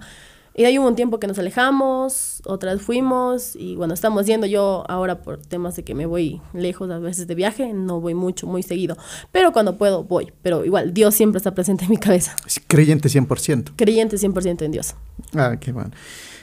Y 0.55 0.65
ahí 0.65 0.77
hubo 0.77 0.87
un 0.87 0.95
tiempo 0.95 1.19
que 1.19 1.27
nos 1.27 1.39
alejamos, 1.39 2.41
otras 2.45 2.81
fuimos, 2.81 3.55
y 3.55 3.75
bueno, 3.75 3.93
estamos 3.93 4.25
yendo 4.25 4.45
yo 4.45 4.83
ahora 4.89 5.21
por 5.21 5.37
temas 5.37 5.75
de 5.77 5.83
que 5.83 5.95
me 5.95 6.05
voy 6.05 6.41
lejos 6.53 6.89
a 6.89 6.99
veces 6.99 7.27
de 7.27 7.35
viaje, 7.35 7.71
no 7.73 8.01
voy 8.01 8.13
mucho, 8.13 8.45
muy 8.47 8.61
seguido. 8.63 8.97
Pero 9.31 9.53
cuando 9.53 9.77
puedo, 9.77 10.03
voy. 10.03 10.33
Pero 10.41 10.65
igual, 10.65 10.93
Dios 10.93 11.15
siempre 11.15 11.37
está 11.37 11.53
presente 11.53 11.85
en 11.85 11.91
mi 11.91 11.97
cabeza. 11.97 12.35
Creyente 12.67 13.07
100%. 13.07 13.71
Creyente 13.77 14.17
100% 14.17 14.63
en 14.65 14.71
Dios. 14.71 14.95
Ah, 15.33 15.55
qué 15.61 15.71
bueno. 15.71 15.91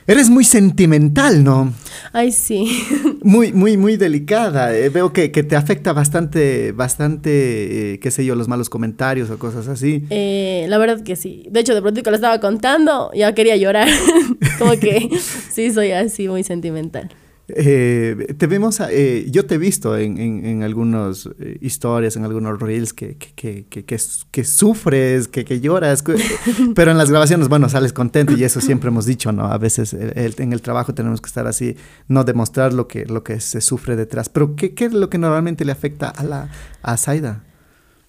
Eres 0.08 0.30
muy 0.30 0.44
sentimental, 0.44 1.42
¿no? 1.42 1.72
Ay, 2.12 2.30
sí. 2.30 2.82
Muy, 3.22 3.52
muy, 3.52 3.76
muy 3.76 3.96
delicada. 3.96 4.72
Eh, 4.76 4.88
veo 4.88 5.12
que, 5.12 5.32
que 5.32 5.42
te 5.42 5.56
afecta 5.56 5.92
bastante, 5.92 6.70
bastante, 6.70 7.94
eh, 7.94 7.98
qué 7.98 8.12
sé 8.12 8.24
yo, 8.24 8.36
los 8.36 8.46
malos 8.46 8.70
comentarios 8.70 9.30
o 9.30 9.38
cosas 9.38 9.66
así. 9.66 10.04
Eh, 10.10 10.66
la 10.68 10.78
verdad 10.78 11.02
que 11.02 11.16
sí. 11.16 11.44
De 11.50 11.58
hecho, 11.58 11.74
de 11.74 11.82
pronto 11.82 12.04
que 12.04 12.10
lo 12.10 12.14
estaba 12.14 12.38
contando, 12.38 13.10
ya 13.14 13.34
quería 13.34 13.56
llorar. 13.56 13.88
Como 14.60 14.78
que 14.78 15.10
sí, 15.50 15.72
soy 15.72 15.90
así, 15.90 16.28
muy 16.28 16.44
sentimental. 16.44 17.10
Eh, 17.48 18.34
te 18.38 18.46
vemos, 18.48 18.80
a- 18.80 18.90
eh, 18.90 19.26
yo 19.30 19.46
te 19.46 19.54
he 19.54 19.58
visto 19.58 19.96
en, 19.96 20.18
en, 20.18 20.44
en 20.44 20.62
algunas 20.64 21.28
eh, 21.38 21.58
historias, 21.60 22.16
en 22.16 22.24
algunos 22.24 22.58
reels 22.60 22.92
que, 22.92 23.16
que, 23.16 23.66
que, 23.68 23.84
que, 23.84 24.44
sufres, 24.44 25.28
que, 25.28 25.44
que 25.44 25.60
lloras, 25.60 26.02
pero 26.74 26.90
en 26.90 26.98
las 26.98 27.08
grabaciones, 27.10 27.48
bueno, 27.48 27.68
sales 27.68 27.92
contento 27.92 28.32
y 28.36 28.42
eso 28.42 28.60
siempre 28.60 28.88
hemos 28.88 29.06
dicho, 29.06 29.30
¿no? 29.30 29.44
A 29.44 29.58
veces 29.58 29.92
el- 29.94 30.12
el- 30.18 30.34
en 30.38 30.52
el 30.52 30.60
trabajo 30.60 30.92
tenemos 30.92 31.20
que 31.20 31.28
estar 31.28 31.46
así, 31.46 31.76
no 32.08 32.24
demostrar 32.24 32.72
lo 32.72 32.88
que, 32.88 33.06
lo 33.06 33.22
que 33.22 33.38
se 33.40 33.60
sufre 33.60 33.94
detrás. 33.94 34.28
Pero 34.28 34.56
¿qué, 34.56 34.74
qué 34.74 34.86
es 34.86 34.92
lo 34.92 35.08
que 35.08 35.18
normalmente 35.18 35.64
le 35.64 35.72
afecta 35.72 36.08
a 36.08 36.24
la 36.24 36.50
a 36.82 36.96
Zaida? 36.96 37.44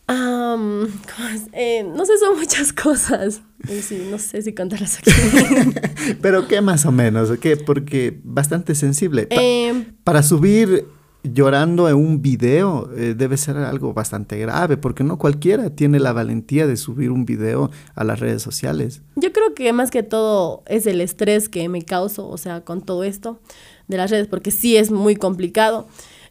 Eh, 1.53 1.83
no 1.83 2.05
sé, 2.05 2.17
son 2.17 2.37
muchas 2.37 2.71
cosas. 2.73 3.41
Y 3.67 3.81
sí, 3.81 4.07
no 4.09 4.17
sé 4.19 4.41
si 4.41 4.53
contarlas 4.53 4.99
aquí. 4.99 5.11
Pero 6.21 6.47
¿qué 6.47 6.61
más 6.61 6.85
o 6.85 6.91
menos? 6.91 7.31
¿Qué? 7.39 7.57
Porque 7.57 8.19
bastante 8.23 8.75
sensible. 8.75 9.27
Pa- 9.27 9.35
Em, 9.41 9.85
Para 10.03 10.23
subir 10.23 10.85
llorando 11.23 11.89
en 11.89 11.95
un 11.95 12.21
video 12.21 12.89
eh, 12.95 13.13
debe 13.17 13.35
ser 13.37 13.57
algo 13.57 13.93
bastante 13.93 14.37
grave, 14.37 14.77
porque 14.77 15.03
no 15.03 15.17
cualquiera 15.17 15.71
tiene 15.71 15.99
la 15.99 16.13
valentía 16.13 16.67
de 16.67 16.77
subir 16.77 17.11
un 17.11 17.25
video 17.25 17.69
a 17.95 18.03
las 18.05 18.19
redes 18.19 18.41
sociales. 18.41 19.01
yo 19.15 19.33
creo 19.33 19.53
que 19.53 19.73
más 19.73 19.91
que 19.91 20.03
todo 20.03 20.63
es 20.67 20.85
el 20.85 21.01
estrés 21.01 21.49
que 21.49 21.67
me 21.67 21.81
causo, 21.81 22.29
o 22.29 22.37
sea, 22.37 22.61
con 22.61 22.81
todo 22.81 23.03
esto 23.03 23.41
de 23.89 23.97
las 23.97 24.09
redes, 24.11 24.27
porque 24.27 24.51
sí 24.51 24.77
es 24.77 24.89
muy 24.91 25.15
complicado. 25.17 25.87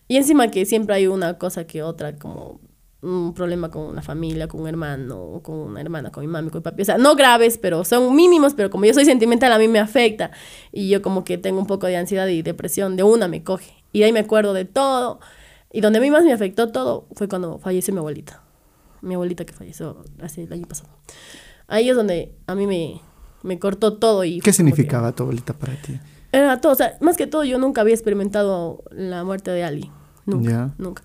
Y 0.08 0.16
encima 0.16 0.50
que 0.50 0.64
siempre 0.64 0.94
hay 0.94 1.08
una 1.08 1.36
cosa 1.36 1.66
que 1.66 1.82
otra, 1.82 2.16
como 2.16 2.60
un 3.06 3.34
problema 3.34 3.70
con 3.70 3.82
una 3.82 4.02
familia, 4.02 4.48
con 4.48 4.60
un 4.62 4.68
hermano, 4.68 5.20
o 5.22 5.42
con 5.42 5.56
una 5.56 5.80
hermana, 5.80 6.10
con 6.10 6.22
mi 6.22 6.28
mami, 6.28 6.50
con 6.50 6.58
mi 6.58 6.62
papi. 6.62 6.82
O 6.82 6.84
sea, 6.84 6.98
no 6.98 7.14
graves, 7.14 7.58
pero 7.58 7.84
son 7.84 8.14
mínimos, 8.14 8.54
pero 8.54 8.70
como 8.70 8.84
yo 8.84 8.94
soy 8.94 9.04
sentimental, 9.04 9.52
a 9.52 9.58
mí 9.58 9.68
me 9.68 9.78
afecta. 9.78 10.30
Y 10.72 10.88
yo 10.88 11.02
como 11.02 11.24
que 11.24 11.38
tengo 11.38 11.58
un 11.60 11.66
poco 11.66 11.86
de 11.86 11.96
ansiedad 11.96 12.26
y 12.26 12.42
depresión, 12.42 12.96
de 12.96 13.02
una 13.02 13.28
me 13.28 13.42
coge. 13.44 13.84
Y 13.92 14.00
de 14.00 14.06
ahí 14.06 14.12
me 14.12 14.20
acuerdo 14.20 14.52
de 14.52 14.64
todo. 14.64 15.20
Y 15.72 15.80
donde 15.80 15.98
a 15.98 16.02
mí 16.02 16.10
más 16.10 16.24
me 16.24 16.32
afectó 16.32 16.70
todo 16.72 17.06
fue 17.12 17.28
cuando 17.28 17.58
falleció 17.58 17.92
mi 17.94 17.98
abuelita. 17.98 18.42
Mi 19.02 19.14
abuelita 19.14 19.44
que 19.44 19.52
falleció 19.52 20.04
hace 20.22 20.42
el 20.44 20.52
año 20.52 20.66
pasado. 20.66 20.88
Ahí 21.68 21.88
es 21.90 21.96
donde 21.96 22.34
a 22.46 22.54
mí 22.54 22.66
me, 22.66 23.00
me 23.42 23.58
cortó 23.58 23.94
todo. 23.98 24.24
y 24.24 24.40
¿Qué 24.40 24.52
significaba 24.52 25.12
tu 25.12 25.22
abuelita 25.24 25.52
para 25.52 25.74
ti? 25.80 25.98
era 26.32 26.60
todo, 26.60 26.72
o 26.72 26.76
sea, 26.76 26.98
más 27.00 27.16
que 27.16 27.26
todo 27.26 27.44
yo 27.44 27.56
nunca 27.58 27.80
había 27.80 27.94
experimentado 27.94 28.82
la 28.90 29.24
muerte 29.24 29.50
de 29.52 29.64
Ali, 29.64 29.90
nunca, 30.26 30.50
Ya. 30.50 30.74
nunca. 30.76 31.02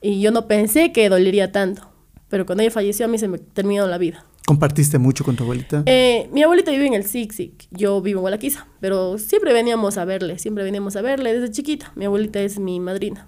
Y 0.00 0.20
yo 0.20 0.30
no 0.30 0.46
pensé 0.46 0.92
que 0.92 1.08
dolería 1.08 1.52
tanto, 1.52 1.82
pero 2.28 2.46
cuando 2.46 2.62
ella 2.62 2.70
falleció 2.70 3.06
a 3.06 3.08
mí 3.08 3.18
se 3.18 3.28
me 3.28 3.38
terminó 3.38 3.86
la 3.86 3.98
vida. 3.98 4.24
¿Compartiste 4.46 4.98
mucho 4.98 5.24
con 5.24 5.36
tu 5.36 5.42
abuelita? 5.44 5.82
Eh, 5.84 6.30
mi 6.32 6.42
abuelita 6.42 6.70
vive 6.70 6.86
en 6.86 6.94
el 6.94 7.04
Sixic, 7.04 7.68
yo 7.70 8.00
vivo 8.00 8.20
en 8.20 8.22
Gualaquiza, 8.22 8.66
pero 8.80 9.18
siempre 9.18 9.52
veníamos 9.52 9.98
a 9.98 10.06
verle, 10.06 10.38
siempre 10.38 10.64
veníamos 10.64 10.96
a 10.96 11.02
verle 11.02 11.38
desde 11.38 11.52
chiquita. 11.52 11.92
Mi 11.96 12.06
abuelita 12.06 12.40
es 12.40 12.58
mi 12.58 12.80
madrina. 12.80 13.26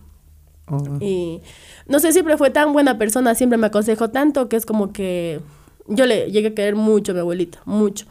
Oh, 0.66 0.82
Y 1.00 1.42
no 1.86 1.98
sé, 1.98 2.12
siempre 2.12 2.38
fue 2.38 2.50
tan 2.50 2.72
buena 2.72 2.96
persona, 2.96 3.34
siempre 3.34 3.58
me 3.58 3.66
aconsejó 3.66 4.08
tanto 4.08 4.48
que 4.48 4.56
es 4.56 4.64
como 4.64 4.92
que 4.92 5.40
yo 5.88 6.06
le 6.06 6.30
llegué 6.30 6.48
a 6.48 6.54
querer 6.54 6.76
mucho 6.76 7.12
a 7.12 7.14
mi 7.14 7.20
abuelita, 7.20 7.60
mucho. 7.66 8.06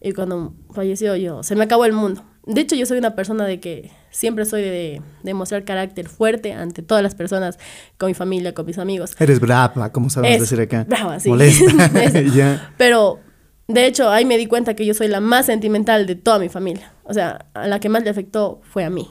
Y 0.00 0.12
cuando 0.12 0.54
falleció 0.72 1.14
yo, 1.14 1.42
se 1.42 1.54
me 1.54 1.64
acabó 1.64 1.84
el 1.84 1.92
mundo. 1.92 2.24
De 2.46 2.60
hecho, 2.60 2.74
yo 2.74 2.86
soy 2.86 2.98
una 2.98 3.14
persona 3.14 3.44
de 3.44 3.60
que 3.60 3.90
siempre 4.10 4.44
soy 4.44 4.62
de, 4.62 5.02
de 5.22 5.34
mostrar 5.34 5.64
carácter 5.64 6.08
fuerte 6.08 6.52
ante 6.52 6.82
todas 6.82 7.02
las 7.02 7.14
personas, 7.14 7.58
con 7.98 8.08
mi 8.08 8.14
familia, 8.14 8.54
con 8.54 8.66
mis 8.66 8.78
amigos. 8.78 9.14
Eres 9.18 9.40
brava, 9.40 9.92
como 9.92 10.08
sabemos 10.10 10.36
Eso, 10.36 10.44
decir 10.44 10.60
acá. 10.60 10.84
brava, 10.88 11.20
sí. 11.20 11.28
Molesta. 11.28 12.72
Pero, 12.78 13.20
de 13.68 13.86
hecho, 13.86 14.10
ahí 14.10 14.24
me 14.24 14.38
di 14.38 14.46
cuenta 14.46 14.74
que 14.74 14.86
yo 14.86 14.94
soy 14.94 15.08
la 15.08 15.20
más 15.20 15.46
sentimental 15.46 16.06
de 16.06 16.14
toda 16.14 16.38
mi 16.38 16.48
familia. 16.48 16.92
O 17.04 17.12
sea, 17.12 17.46
a 17.54 17.68
la 17.68 17.78
que 17.78 17.88
más 17.88 18.02
le 18.04 18.10
afectó 18.10 18.60
fue 18.64 18.84
a 18.84 18.90
mí. 18.90 19.08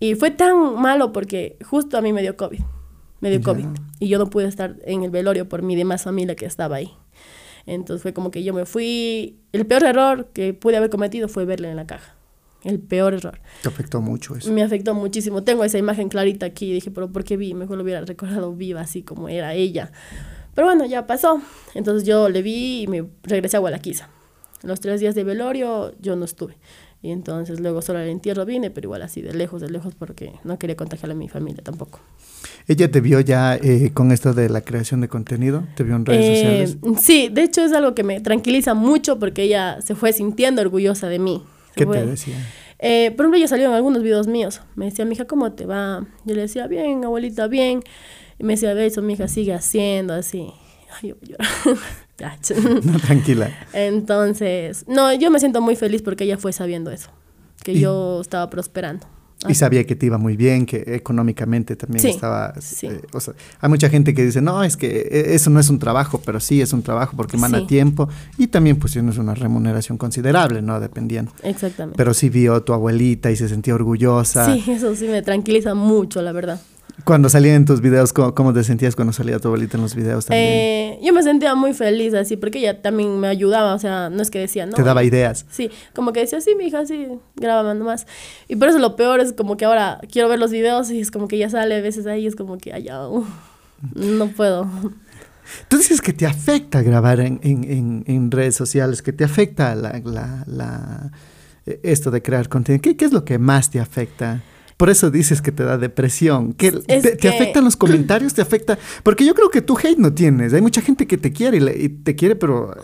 Y 0.00 0.14
fue 0.14 0.30
tan 0.30 0.80
malo 0.80 1.12
porque 1.12 1.58
justo 1.62 1.96
a 1.96 2.00
mí 2.00 2.12
me 2.12 2.22
dio 2.22 2.36
COVID. 2.36 2.60
Me 3.20 3.30
dio. 3.30 3.42
COVID. 3.42 3.66
Y 3.98 4.08
yo 4.08 4.18
no 4.18 4.30
pude 4.30 4.46
estar 4.46 4.76
en 4.84 5.04
el 5.04 5.10
velorio 5.10 5.48
por 5.48 5.62
mi 5.62 5.76
demás 5.76 6.02
familia 6.02 6.34
que 6.34 6.46
estaba 6.46 6.76
ahí. 6.76 6.90
Entonces 7.66 8.02
fue 8.02 8.12
como 8.12 8.30
que 8.30 8.42
yo 8.42 8.54
me 8.54 8.66
fui. 8.66 9.38
El 9.52 9.66
peor 9.66 9.84
error 9.84 10.28
que 10.32 10.54
pude 10.54 10.76
haber 10.76 10.90
cometido 10.90 11.28
fue 11.28 11.44
verle 11.44 11.70
en 11.70 11.76
la 11.76 11.86
caja. 11.86 12.16
El 12.62 12.78
peor 12.78 13.14
error. 13.14 13.40
Te 13.62 13.68
afectó 13.68 14.00
mucho 14.00 14.36
eso. 14.36 14.52
Me 14.52 14.62
afectó 14.62 14.94
muchísimo. 14.94 15.42
Tengo 15.42 15.64
esa 15.64 15.78
imagen 15.78 16.08
clarita 16.08 16.46
aquí 16.46 16.72
dije, 16.72 16.90
pero 16.90 17.10
¿por 17.10 17.24
qué 17.24 17.36
vi? 17.36 17.54
Mejor 17.54 17.76
lo 17.78 17.84
hubiera 17.84 18.02
recordado 18.02 18.54
viva, 18.54 18.82
así 18.82 19.02
como 19.02 19.28
era 19.28 19.54
ella. 19.54 19.92
Pero 20.54 20.66
bueno, 20.66 20.84
ya 20.84 21.06
pasó. 21.06 21.40
Entonces 21.74 22.06
yo 22.06 22.28
le 22.28 22.42
vi 22.42 22.82
y 22.82 22.86
me 22.86 23.06
regresé 23.22 23.56
a 23.56 23.60
Gualaquiza. 23.60 24.10
Los 24.62 24.80
tres 24.80 25.00
días 25.00 25.14
de 25.14 25.24
velorio 25.24 25.94
yo 26.00 26.16
no 26.16 26.26
estuve. 26.26 26.58
Y 27.02 27.10
entonces 27.12 27.60
luego 27.60 27.80
solo 27.80 27.98
al 28.00 28.08
entierro 28.08 28.44
vine, 28.44 28.70
pero 28.70 28.86
igual 28.88 29.00
así 29.02 29.22
de 29.22 29.32
lejos, 29.32 29.62
de 29.62 29.70
lejos, 29.70 29.94
porque 29.94 30.32
no 30.44 30.58
quería 30.58 30.76
contagiar 30.76 31.10
a 31.10 31.14
mi 31.14 31.28
familia 31.28 31.62
tampoco. 31.64 32.00
¿Ella 32.68 32.90
te 32.90 33.00
vio 33.00 33.20
ya 33.20 33.56
eh, 33.56 33.90
con 33.94 34.12
esto 34.12 34.34
de 34.34 34.50
la 34.50 34.60
creación 34.60 35.00
de 35.00 35.08
contenido? 35.08 35.64
¿Te 35.76 35.82
vio 35.82 35.96
en 35.96 36.04
redes 36.04 36.26
Eh, 36.26 36.34
sociales? 36.34 36.76
sí, 37.00 37.28
de 37.32 37.42
hecho 37.42 37.62
es 37.64 37.72
algo 37.72 37.94
que 37.94 38.02
me 38.02 38.20
tranquiliza 38.20 38.74
mucho 38.74 39.18
porque 39.18 39.44
ella 39.44 39.80
se 39.80 39.94
fue 39.94 40.12
sintiendo 40.12 40.60
orgullosa 40.60 41.08
de 41.08 41.18
mí. 41.18 41.42
¿Qué 41.74 41.86
fue- 41.86 42.00
te 42.00 42.06
decía? 42.06 42.34
Eh, 42.78 43.12
por 43.16 43.24
ejemplo, 43.24 43.38
ella 43.38 43.48
salió 43.48 43.68
en 43.68 43.74
algunos 43.74 44.02
videos 44.02 44.26
míos. 44.26 44.60
Me 44.74 44.86
decía, 44.86 45.04
mija, 45.06 45.24
¿cómo 45.26 45.52
te 45.52 45.64
va? 45.66 46.06
Yo 46.26 46.34
le 46.34 46.42
decía, 46.42 46.66
bien, 46.66 47.04
abuelita, 47.04 47.46
bien. 47.46 47.82
Y 48.38 48.44
me 48.44 48.54
decía, 48.54 48.74
ve 48.74 48.86
eso, 48.86 49.00
mija, 49.02 49.26
sigue 49.28 49.52
haciendo 49.54 50.12
así. 50.14 50.50
Ay, 51.02 51.10
yo 51.10 51.16
voy 51.16 51.36
No, 52.84 52.98
tranquila. 52.98 53.50
Entonces, 53.72 54.84
no, 54.88 55.12
yo 55.14 55.30
me 55.30 55.38
siento 55.40 55.60
muy 55.60 55.76
feliz 55.76 56.02
porque 56.02 56.24
ella 56.24 56.38
fue 56.38 56.52
sabiendo 56.52 56.90
eso, 56.90 57.10
que 57.62 57.72
Y- 57.72 57.80
yo 57.80 58.20
estaba 58.20 58.48
prosperando. 58.50 59.06
Y 59.48 59.54
sabía 59.54 59.86
que 59.86 59.96
te 59.96 60.04
iba 60.04 60.18
muy 60.18 60.36
bien, 60.36 60.66
que 60.66 60.84
económicamente 60.86 61.74
también 61.74 62.02
Sí, 62.02 62.10
estaba... 62.10 62.52
sí. 62.60 62.88
eh, 62.88 63.00
o 63.14 63.20
sea, 63.20 63.32
hay 63.60 63.70
mucha 63.70 63.88
gente 63.88 64.12
que 64.12 64.22
dice, 64.22 64.42
no, 64.42 64.62
es 64.62 64.76
que 64.76 64.88
eh, 65.10 65.34
eso 65.34 65.48
no 65.48 65.58
es 65.58 65.70
un 65.70 65.78
trabajo, 65.78 66.20
pero 66.22 66.40
sí 66.40 66.60
es 66.60 66.74
un 66.74 66.82
trabajo 66.82 67.16
porque 67.16 67.38
Sí. 67.38 67.66
tiempo 67.66 68.06
y 68.36 68.48
también 68.48 68.78
pues 68.78 68.92
tienes 68.92 69.16
una 69.16 69.34
remuneración 69.34 69.96
considerable, 69.96 70.60
¿no? 70.60 70.78
Dependiendo. 70.78 71.32
Exactamente. 71.42 71.96
Pero 71.96 72.12
sí 72.12 72.28
vio 72.28 72.54
a 72.54 72.62
tu 72.66 72.74
abuelita 72.74 73.30
y 73.30 73.36
se 73.36 73.48
sentía 73.48 73.74
orgullosa. 73.74 74.54
sí, 74.54 74.62
eso 74.72 74.94
sí 74.94 75.06
me 75.08 75.22
tranquiliza 75.22 75.74
mucho, 75.74 76.20
la 76.20 76.32
verdad. 76.32 76.60
Cuando 77.04 77.28
salían 77.28 77.56
en 77.56 77.64
tus 77.64 77.80
videos, 77.80 78.12
¿cómo, 78.12 78.34
cómo 78.34 78.52
te 78.52 78.64
sentías 78.64 78.94
cuando 78.96 79.12
salía 79.12 79.38
tu 79.38 79.48
abuelita 79.48 79.76
en 79.76 79.82
los 79.82 79.94
videos 79.94 80.26
también? 80.26 80.48
Eh, 80.48 80.98
yo 81.02 81.12
me 81.12 81.22
sentía 81.22 81.54
muy 81.54 81.72
feliz 81.72 82.14
así, 82.14 82.36
porque 82.36 82.58
ella 82.58 82.82
también 82.82 83.18
me 83.20 83.28
ayudaba, 83.28 83.74
o 83.74 83.78
sea, 83.78 84.10
no 84.10 84.20
es 84.22 84.30
que 84.30 84.38
decía, 84.40 84.66
no. 84.66 84.74
te 84.74 84.82
daba 84.82 85.04
ideas. 85.04 85.46
Sí, 85.50 85.70
como 85.94 86.12
que 86.12 86.20
decía, 86.20 86.40
sí, 86.40 86.54
mi 86.56 86.64
hija, 86.66 86.84
sí, 86.86 87.06
grababa 87.36 87.74
nomás. 87.74 88.06
Y 88.48 88.56
por 88.56 88.68
eso 88.68 88.78
lo 88.78 88.96
peor 88.96 89.20
es 89.20 89.32
como 89.32 89.56
que 89.56 89.64
ahora 89.64 90.00
quiero 90.10 90.28
ver 90.28 90.38
los 90.38 90.50
videos 90.50 90.90
y 90.90 91.00
es 91.00 91.10
como 91.10 91.28
que 91.28 91.38
ya 91.38 91.48
sale 91.48 91.76
a 91.76 91.80
veces 91.80 92.06
ahí, 92.06 92.26
es 92.26 92.36
como 92.36 92.58
que, 92.58 92.72
ay, 92.72 92.84
ya, 92.84 93.08
uh, 93.08 93.24
no 93.94 94.28
puedo. 94.28 94.68
Tú 95.68 95.78
dices 95.78 96.00
que 96.00 96.12
te 96.12 96.26
afecta 96.26 96.82
grabar 96.82 97.20
en, 97.20 97.40
en- 97.42 97.64
en- 97.64 98.04
en 98.06 98.30
redes 98.30 98.54
sociales, 98.56 99.02
que 99.02 99.12
te 99.12 99.24
afecta 99.24 99.74
la, 99.74 100.00
la- 100.04 100.44
la- 100.46 101.10
eh, 101.66 101.80
esto 101.82 102.10
de 102.10 102.22
crear 102.22 102.48
contenido. 102.48 102.82
¿Qué, 102.82 102.96
qué 102.96 103.04
es 103.04 103.12
lo 103.12 103.24
que 103.24 103.38
más 103.38 103.70
te 103.70 103.80
afecta? 103.80 104.42
Por 104.80 104.88
eso 104.88 105.10
dices 105.10 105.42
que 105.42 105.52
te 105.52 105.62
da 105.62 105.76
depresión. 105.76 106.54
Que 106.54 106.72
te, 106.72 107.28
afectan 107.28 107.64
los 107.64 107.76
comentarios? 107.84 108.32
¿Te 108.32 108.40
afecta? 108.40 108.78
Porque 109.02 109.26
yo 109.26 109.34
creo 109.34 109.50
que 109.50 109.60
tú 109.60 109.76
hate 109.76 109.98
no 109.98 110.14
tienes. 110.14 110.54
Hay 110.54 110.62
mucha 110.62 110.80
gente 110.80 111.06
que 111.06 111.18
te 111.18 111.34
quiere 111.34 111.58
y, 111.58 111.60
le- 111.60 111.78
y 111.78 111.90
te 111.90 112.16
quiere, 112.16 112.34
pero 112.34 112.74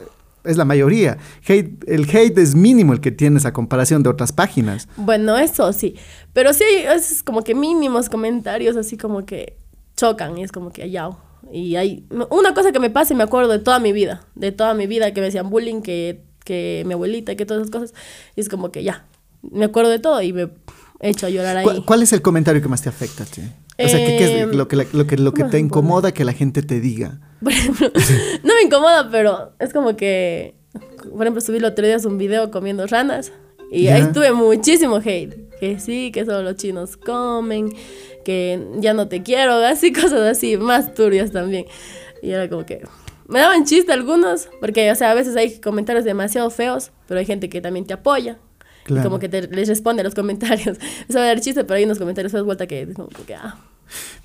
es 0.44 0.58
la 0.58 0.66
mayoría. 0.66 1.16
Hate, 1.48 1.82
el 1.86 2.02
hate 2.14 2.36
es 2.36 2.54
mínimo 2.54 2.92
el 2.92 3.00
que 3.00 3.12
tienes 3.12 3.46
a 3.46 3.54
comparación 3.54 4.02
de 4.02 4.10
otras 4.10 4.30
páginas. 4.30 4.88
Bueno, 4.98 5.38
eso 5.38 5.72
sí. 5.72 5.94
Pero 6.34 6.52
sí, 6.52 6.64
es 6.94 7.22
como 7.22 7.42
que 7.42 7.54
mínimos 7.54 8.10
comentarios 8.10 8.76
así 8.76 8.98
como 8.98 9.24
que 9.24 9.56
chocan 9.96 10.36
y 10.36 10.42
es 10.44 10.52
como 10.52 10.72
que 10.72 10.90
ya. 10.90 11.08
Y 11.50 11.76
hay 11.76 12.04
una 12.28 12.52
cosa 12.52 12.72
que 12.72 12.78
me 12.78 12.90
pasa 12.90 13.14
y 13.14 13.16
me 13.16 13.24
acuerdo 13.24 13.50
de 13.52 13.60
toda 13.60 13.78
mi 13.78 13.92
vida, 13.94 14.26
de 14.34 14.52
toda 14.52 14.74
mi 14.74 14.86
vida 14.86 15.14
que 15.14 15.22
me 15.22 15.28
decían 15.28 15.48
bullying, 15.48 15.80
que, 15.80 16.20
que 16.44 16.82
mi 16.84 16.92
abuelita, 16.92 17.36
que 17.36 17.46
todas 17.46 17.62
esas 17.62 17.70
cosas. 17.70 17.94
Y 18.36 18.42
es 18.42 18.50
como 18.50 18.70
que 18.70 18.84
ya, 18.84 19.06
me 19.40 19.64
acuerdo 19.64 19.90
de 19.90 19.98
todo 19.98 20.20
y 20.20 20.34
me 20.34 20.50
echo 21.00 21.26
a 21.26 21.30
llorar 21.30 21.58
ahí. 21.58 21.64
¿Cuál, 21.64 21.84
cuál 21.84 22.02
es 22.02 22.12
el 22.12 22.22
comentario 22.22 22.60
que 22.62 22.68
más 22.68 22.82
te 22.82 22.88
afecta? 22.88 23.24
che? 23.24 23.42
O 23.78 23.88
sea, 23.88 23.98
¿qué, 23.98 24.16
qué 24.16 24.24
es 24.24 24.30
Em, 24.42 24.50
lo 24.52 24.68
que, 24.68 24.76
lo 24.76 25.06
que, 25.06 25.16
lo 25.18 25.32
que 25.34 25.40
¿cómo 25.42 25.50
te 25.50 25.58
incomoda 25.58 26.12
que 26.12 26.24
la 26.24 26.32
gente 26.32 26.62
te 26.62 26.80
diga? 26.80 27.20
Por 27.42 27.52
ejemplo, 27.52 27.90
no 28.42 28.54
me 28.54 28.62
incomoda, 28.62 29.10
pero 29.10 29.52
es 29.58 29.72
como 29.72 29.96
que, 29.96 30.54
por 31.12 31.22
ejemplo, 31.22 31.40
subí 31.40 31.58
el 31.58 31.64
otro 31.64 31.86
día 31.86 31.96
un 32.04 32.16
video 32.18 32.50
comiendo 32.50 32.86
ranas 32.86 33.32
y 33.70 33.84
Ya. 33.84 33.96
ahí 33.96 34.06
tuve 34.12 34.32
muchísimo 34.32 34.96
hate. 35.04 35.46
Que 35.60 35.78
sí, 35.80 36.10
que 36.12 36.24
solo 36.24 36.42
los 36.42 36.56
chinos 36.56 36.96
comen, 36.96 37.70
que 38.24 38.62
ya 38.78 38.92
no 38.94 39.08
te 39.08 39.22
quiero, 39.22 39.54
así 39.54 39.92
cosas 39.92 40.20
así, 40.20 40.56
más 40.56 40.94
turbias 40.94 41.32
también. 41.32 41.66
Y 42.22 42.30
era 42.30 42.48
como 42.48 42.64
que 42.66 42.82
me 43.28 43.40
daban 43.40 43.64
chiste 43.64 43.92
algunos, 43.92 44.48
porque, 44.60 44.90
o 44.90 44.94
sea, 44.94 45.10
a 45.10 45.14
veces 45.14 45.34
hay 45.36 45.58
comentarios 45.60 46.04
demasiado 46.04 46.48
feos, 46.50 46.92
pero 47.08 47.18
hay 47.20 47.26
gente 47.26 47.48
que 47.48 47.60
también 47.60 47.86
te 47.86 47.94
apoya. 47.94 48.38
Claro. 48.86 49.02
Y 49.02 49.04
como 49.04 49.18
que 49.18 49.28
te, 49.28 49.48
les 49.48 49.66
responde 49.68 50.00
a 50.02 50.04
los 50.04 50.14
comentarios. 50.14 50.78
Eso 51.08 51.18
va 51.18 51.24
a 51.24 51.26
dar 51.28 51.40
chiste, 51.40 51.64
pero 51.64 51.76
hay 51.78 51.84
unos 51.84 51.98
comentarios 51.98 52.30
feos 52.32 52.44
vuelta 52.44 52.66
que, 52.68 52.86
como 52.94 53.08
que, 53.08 53.34
ah, 53.34 53.56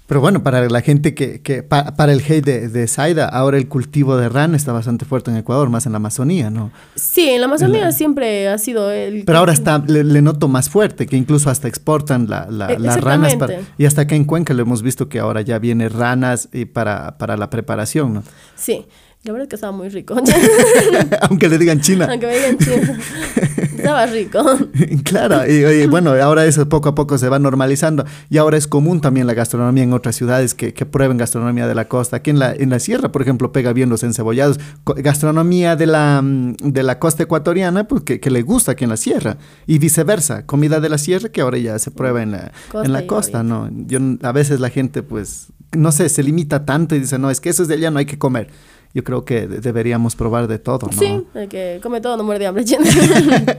Pero 0.06 0.22
bueno, 0.22 0.44
para 0.44 0.70
la 0.70 0.82
gente 0.82 1.16
que, 1.16 1.42
que 1.42 1.64
pa- 1.64 1.96
para 1.96 2.12
el 2.14 2.20
hate 2.20 2.44
de, 2.46 2.68
de 2.70 2.88
Zaida, 2.88 3.26
ahora 3.28 3.58
el 3.58 3.68
cultivo 3.68 4.18
de 4.18 4.30
rana 4.30 4.56
está 4.58 4.72
bastante 4.72 5.06
fuerte 5.06 5.32
en 5.32 5.38
Ecuador, 5.38 5.70
más 5.70 5.86
en 5.88 5.94
la 5.94 5.98
Amazonía, 5.98 6.50
¿no? 6.52 6.72
Sí, 6.96 7.30
en 7.30 7.42
la 7.42 7.48
Amazonía 7.48 7.92
siempre 7.92 8.48
ha 8.50 8.58
sido 8.60 8.92
el... 8.92 9.24
Pero 9.26 9.40
ahora 9.40 9.54
está, 9.54 9.80
le, 9.88 10.04
le 10.04 10.22
noto 10.22 10.48
más 10.48 10.70
fuerte, 10.70 11.08
que 11.08 11.16
incluso 11.18 11.50
hasta 11.50 11.68
exportan 11.68 12.28
la- 12.30 12.46
la- 12.50 12.74
E- 12.74 12.78
las 12.80 13.02
ranas. 13.02 13.36
Para, 13.36 13.56
y 13.80 13.86
hasta 13.86 14.02
acá 14.04 14.16
en 14.16 14.26
Cuenca 14.26 14.54
lo 14.54 14.62
hemos 14.62 14.82
visto 14.84 15.10
que 15.10 15.18
ahora 15.20 15.42
ya 15.42 15.58
viene 15.60 15.90
ranas 15.90 16.50
y 16.54 16.66
para, 16.66 17.18
para 17.18 17.36
la 17.38 17.50
preparación, 17.50 18.14
¿no? 18.14 18.24
Sí, 18.56 18.86
la 19.24 19.32
verdad 19.34 19.44
es 19.46 19.50
que 19.50 19.56
estaba 19.56 19.72
muy 19.72 19.90
rico. 19.90 20.16
Aunque 21.30 21.48
le 21.48 21.58
digan 21.60 21.80
China. 21.80 22.08
Aunque 22.10 22.26
me 22.28 22.34
digan 22.36 22.58
chino. 22.58 22.94
Estaba 23.82 24.06
rico. 24.06 24.44
Claro, 25.04 25.46
y, 25.48 25.66
y 25.66 25.88
bueno, 25.88 26.12
ahora 26.12 26.46
eso 26.46 26.68
poco 26.70 26.90
a 26.90 26.96
poco 26.96 27.18
se 27.18 27.28
va 27.28 27.40
normalizando 27.40 28.06
y 28.30 28.38
ahora 28.38 28.58
es 28.58 28.68
común 28.68 29.02
también 29.02 29.28
la 29.28 29.34
gastronomía 29.34 29.84
en 29.84 29.94
otras 29.94 30.16
ciudades 30.16 30.54
que, 30.54 30.74
que 30.74 30.86
prueben 30.86 31.18
gastronomía 31.18 31.68
de 31.68 31.76
la 31.76 31.88
costa. 31.88 32.18
Aquí 32.18 32.30
en 32.30 32.40
la, 32.40 32.54
en 32.54 32.70
la 32.70 32.80
sierra, 32.80 33.12
por 33.12 33.22
ejemplo, 33.22 33.52
pega 33.52 33.74
bien 33.74 33.90
los 33.90 34.04
encebollados. 34.04 34.60
Gastronomía 34.86 35.76
de 35.76 35.88
la, 35.88 36.22
mm, 36.22 36.56
de 36.62 36.84
la 36.84 37.00
costa 37.00 37.24
ecuatoriana, 37.24 37.88
pues 37.88 38.04
que, 38.04 38.32
le 38.32 38.42
gusta 38.42 38.74
aquí 38.74 38.84
en 38.86 38.90
la 38.90 38.98
sierra 38.98 39.38
y 39.68 39.80
viceversa. 39.80 40.46
Comida 40.46 40.80
de 40.80 40.90
la 40.90 40.98
sierra 40.98 41.30
que 41.30 41.42
ahora 41.42 41.58
ya 41.58 41.78
se 41.80 41.92
prueba 41.92 42.22
en 42.22 42.32
la 42.32 42.52
Costa 42.72 42.86
en 42.86 42.94
la 42.94 43.08
costa, 43.08 43.44
¿no? 43.44 43.70
Yo, 43.72 44.00
a 44.22 44.32
veces 44.32 44.60
la 44.60 44.70
gente, 44.70 45.04
pues, 45.04 45.48
no 45.76 45.92
sé, 45.92 46.10
se 46.10 46.24
limita 46.24 46.66
tanto 46.66 46.96
y 46.96 47.00
dice, 47.00 47.18
no, 47.20 47.30
es 47.30 47.40
que 47.40 47.50
eso 47.50 47.64
es 47.64 47.68
de 47.68 47.76
allá, 47.76 47.92
no 47.92 48.00
hay 48.00 48.06
que 48.06 48.18
comer. 48.18 48.50
Yo 48.94 49.04
creo 49.04 49.24
que 49.26 49.48
de- 49.48 49.60
deberíamos 49.62 50.16
probar 50.16 50.48
de 50.48 50.60
todo, 50.60 50.88
¿no? 50.92 50.98
Sí, 51.00 51.24
el 51.36 51.48
que 51.48 51.80
come 51.82 52.02
todo 52.02 52.18
no 52.18 52.24
muere 52.24 52.40
de 52.40 52.48
hambre. 52.48 52.66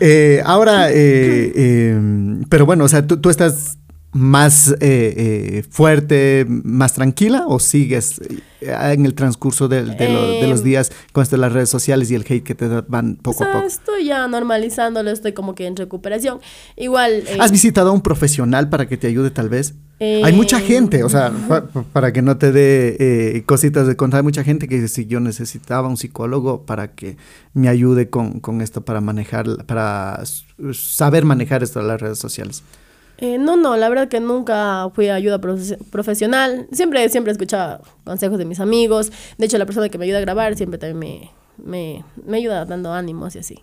Eh, 0.00 0.42
ahora, 0.44 0.90
eh, 0.90 1.52
eh, 1.54 1.98
pero 2.48 2.66
bueno, 2.66 2.84
o 2.84 2.88
sea, 2.88 3.06
¿tú, 3.06 3.16
tú 3.18 3.30
estás 3.30 3.78
más 4.12 4.68
eh, 4.68 4.76
eh, 4.80 5.64
fuerte, 5.70 6.46
más 6.48 6.94
tranquila 6.94 7.44
o 7.46 7.58
sigues 7.58 8.20
eh, 8.60 8.74
en 8.92 9.06
el 9.06 9.14
transcurso 9.14 9.68
de, 9.68 9.82
lo- 9.82 9.92
de 9.94 10.46
los 10.48 10.60
Em, 10.60 10.64
días 10.64 10.92
con 11.12 11.22
esto 11.22 11.36
de 11.36 11.40
las 11.40 11.52
redes 11.52 11.68
sociales 11.68 12.10
y 12.10 12.14
el 12.14 12.22
hate 12.22 12.42
que 12.42 12.54
te 12.54 12.66
van 12.88 13.18
o 13.20 13.22
poco 13.22 13.44
a 13.44 13.52
poco? 13.52 13.66
estoy 13.66 14.06
ya 14.06 14.26
normalizándolo, 14.28 15.10
estoy 15.10 15.32
como 15.32 15.54
que 15.54 15.66
en 15.66 15.76
recuperación. 15.76 16.40
Igual... 16.76 17.24
¿Has 17.40 17.50
visitado 17.52 17.90
a 17.90 17.92
un 17.92 18.00
profesional 18.00 18.68
para 18.68 18.86
que 18.88 18.96
te 18.96 19.06
ayude 19.06 19.30
tal 19.30 19.48
vez? 19.48 19.74
Eh, 19.98 20.20
Hay 20.24 20.34
mucha 20.34 20.60
gente, 20.60 21.04
o 21.04 21.08
sea, 21.08 21.32
pa- 21.48 21.64
pa- 21.68 21.82
para 21.84 22.12
que 22.12 22.20
no 22.20 22.36
te 22.36 22.52
dé 22.52 22.96
eh, 23.00 23.42
cositas 23.46 23.86
de 23.86 23.96
contar, 23.96 24.18
hay 24.18 24.24
mucha 24.24 24.44
gente 24.44 24.68
que 24.68 24.74
dice, 24.74 24.88
si 24.88 25.06
yo 25.06 25.20
necesitaba 25.20 25.88
un 25.88 25.96
psicólogo 25.96 26.62
para 26.66 26.94
que 26.94 27.16
me 27.54 27.68
ayude 27.70 28.10
con, 28.10 28.40
con 28.40 28.60
esto, 28.60 28.82
para 28.82 29.00
manejar, 29.00 29.46
para 29.64 30.22
saber 30.72 31.24
manejar 31.24 31.62
esto 31.62 31.80
de 31.80 31.86
las 31.86 32.00
redes 32.00 32.18
sociales. 32.18 32.62
eh, 33.18 33.38
no, 33.38 33.56
no, 33.56 33.74
la 33.78 33.88
verdad 33.88 34.08
que 34.08 34.20
nunca 34.20 34.90
fui 34.94 35.08
a 35.08 35.14
ayuda 35.14 35.40
profe- 35.40 35.78
profesional. 35.90 36.68
Siempre, 36.72 37.08
siempre 37.08 37.32
escuchaba 37.32 37.80
consejos 38.04 38.36
de 38.36 38.44
mis 38.44 38.60
amigos. 38.60 39.10
De 39.38 39.46
hecho, 39.46 39.56
la 39.56 39.64
persona 39.64 39.88
que 39.88 39.96
me 39.96 40.04
ayuda 40.04 40.18
a 40.18 40.20
grabar 40.20 40.54
siempre 40.56 40.78
también 40.78 40.98
me, 40.98 41.30
me, 41.64 42.04
me 42.26 42.36
ayuda 42.36 42.66
dando 42.66 42.92
ánimos 42.92 43.34
y 43.34 43.38
así. 43.38 43.58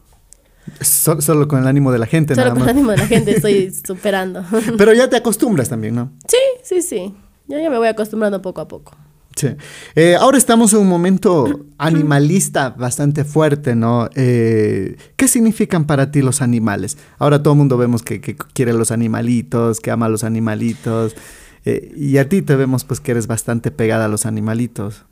So- 0.82 1.21
solo 1.21 1.47
con 1.47 1.60
el 1.60 1.67
ánimo 1.67 1.91
de 1.91 1.99
la 1.99 2.06
gente, 2.06 2.36
Solo 2.36 2.47
nada 2.47 2.60
con 2.60 2.63
el 2.63 2.69
ánimo 2.69 2.91
de 2.91 2.97
la 2.97 3.08
gente 3.08 3.32
estoy 3.36 3.71
superando. 3.86 4.43
Pero 4.78 4.93
ya 4.93 5.10
te 5.10 5.15
acostumbras 5.17 5.69
también, 5.69 5.95
¿no? 5.95 6.12
sí, 6.28 6.38
sí, 6.63 6.82
sí. 6.82 7.13
Ya, 7.47 7.62
ya 7.62 7.69
me 7.69 7.78
voy 7.78 7.88
acostumbrando 7.89 8.41
poco 8.41 8.62
a 8.62 8.67
poco. 8.67 8.95
Sí. 9.36 9.47
Eh, 9.95 10.15
ahora 10.15 10.38
estamos 10.38 10.73
en 10.73 10.80
un 10.80 10.88
momento 10.88 11.65
animalista 11.80 12.69
bastante 12.69 13.23
fuerte, 13.23 13.76
¿no? 13.76 14.08
Eh, 14.15 14.95
¿Qué 15.15 15.28
significan 15.28 15.86
para 15.86 16.12
ti 16.12 16.21
los 16.21 16.41
animales? 16.41 16.97
Ahora 17.17 17.41
todo 17.41 17.54
el 17.54 17.58
mundo 17.58 17.78
vemos 17.78 18.04
que, 18.04 18.21
que 18.21 18.36
quiere 18.36 18.73
los 18.73 18.91
animalitos, 18.91 19.80
que 19.80 19.91
ama 19.91 20.06
a 20.06 20.10
los 20.10 20.23
animalitos. 20.23 21.15
eh, 21.65 21.91
y 21.97 22.17
a 22.17 22.30
ti 22.30 22.41
te 22.43 22.56
vemos 22.56 22.84
pues 22.84 22.99
que 22.99 23.12
eres 23.12 23.26
bastante 23.28 23.71
pegada 23.71 24.06
a 24.06 24.08
los 24.08 24.26
animalitos. 24.26 25.04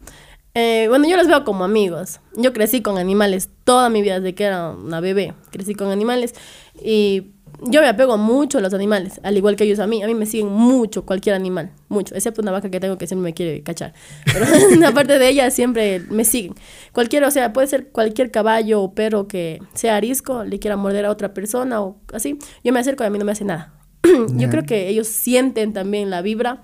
Eh, 0.53 0.87
bueno, 0.89 1.07
yo 1.07 1.15
los 1.17 1.27
veo 1.27 1.43
como 1.43 1.63
amigos. 1.63 2.19
Yo 2.35 2.53
crecí 2.53 2.81
con 2.81 2.97
animales 2.97 3.49
toda 3.63 3.89
mi 3.89 4.01
vida, 4.01 4.19
desde 4.19 4.35
que 4.35 4.43
era 4.45 4.71
una 4.71 4.99
bebé. 4.99 5.33
Crecí 5.51 5.75
con 5.75 5.89
animales 5.89 6.35
y 6.83 7.31
yo 7.63 7.81
me 7.81 7.87
apego 7.87 8.17
mucho 8.17 8.57
a 8.57 8.61
los 8.61 8.73
animales, 8.73 9.19
al 9.23 9.37
igual 9.37 9.55
que 9.55 9.65
ellos 9.65 9.79
a 9.79 9.87
mí. 9.87 10.01
A 10.03 10.07
mí 10.07 10.15
me 10.15 10.25
siguen 10.25 10.47
mucho 10.47 11.05
cualquier 11.05 11.35
animal, 11.35 11.71
mucho, 11.89 12.15
excepto 12.15 12.41
una 12.41 12.51
vaca 12.51 12.71
que 12.71 12.79
tengo 12.79 12.97
que 12.97 13.07
siempre 13.07 13.23
me 13.23 13.33
quiere 13.33 13.61
cachar. 13.61 13.93
Pero 14.25 14.45
aparte 14.87 15.19
de 15.19 15.29
ella, 15.29 15.51
siempre 15.51 15.99
me 16.09 16.25
siguen. 16.25 16.55
Cualquier, 16.91 17.23
o 17.23 17.31
sea, 17.31 17.53
puede 17.53 17.67
ser 17.67 17.89
cualquier 17.89 18.31
caballo 18.31 18.81
o 18.81 18.93
perro 18.93 19.27
que 19.27 19.59
sea 19.73 19.95
arisco, 19.95 20.43
le 20.43 20.59
quiera 20.59 20.75
morder 20.75 21.05
a 21.05 21.11
otra 21.11 21.33
persona 21.33 21.81
o 21.81 21.97
así. 22.13 22.39
Yo 22.63 22.73
me 22.73 22.79
acerco 22.79 23.03
y 23.03 23.07
a 23.07 23.09
mí 23.09 23.19
no 23.19 23.25
me 23.25 23.31
hace 23.31 23.45
nada. 23.45 23.73
yo 24.35 24.49
creo 24.49 24.63
que 24.63 24.89
ellos 24.89 25.07
sienten 25.07 25.73
también 25.73 26.09
la 26.09 26.21
vibra. 26.21 26.61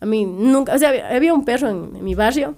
A 0.00 0.06
mí 0.06 0.24
nunca, 0.24 0.74
o 0.74 0.78
sea, 0.78 0.90
había, 0.90 1.08
había 1.08 1.34
un 1.34 1.44
perro 1.44 1.68
en, 1.68 1.96
en 1.96 2.04
mi 2.04 2.14
barrio 2.14 2.56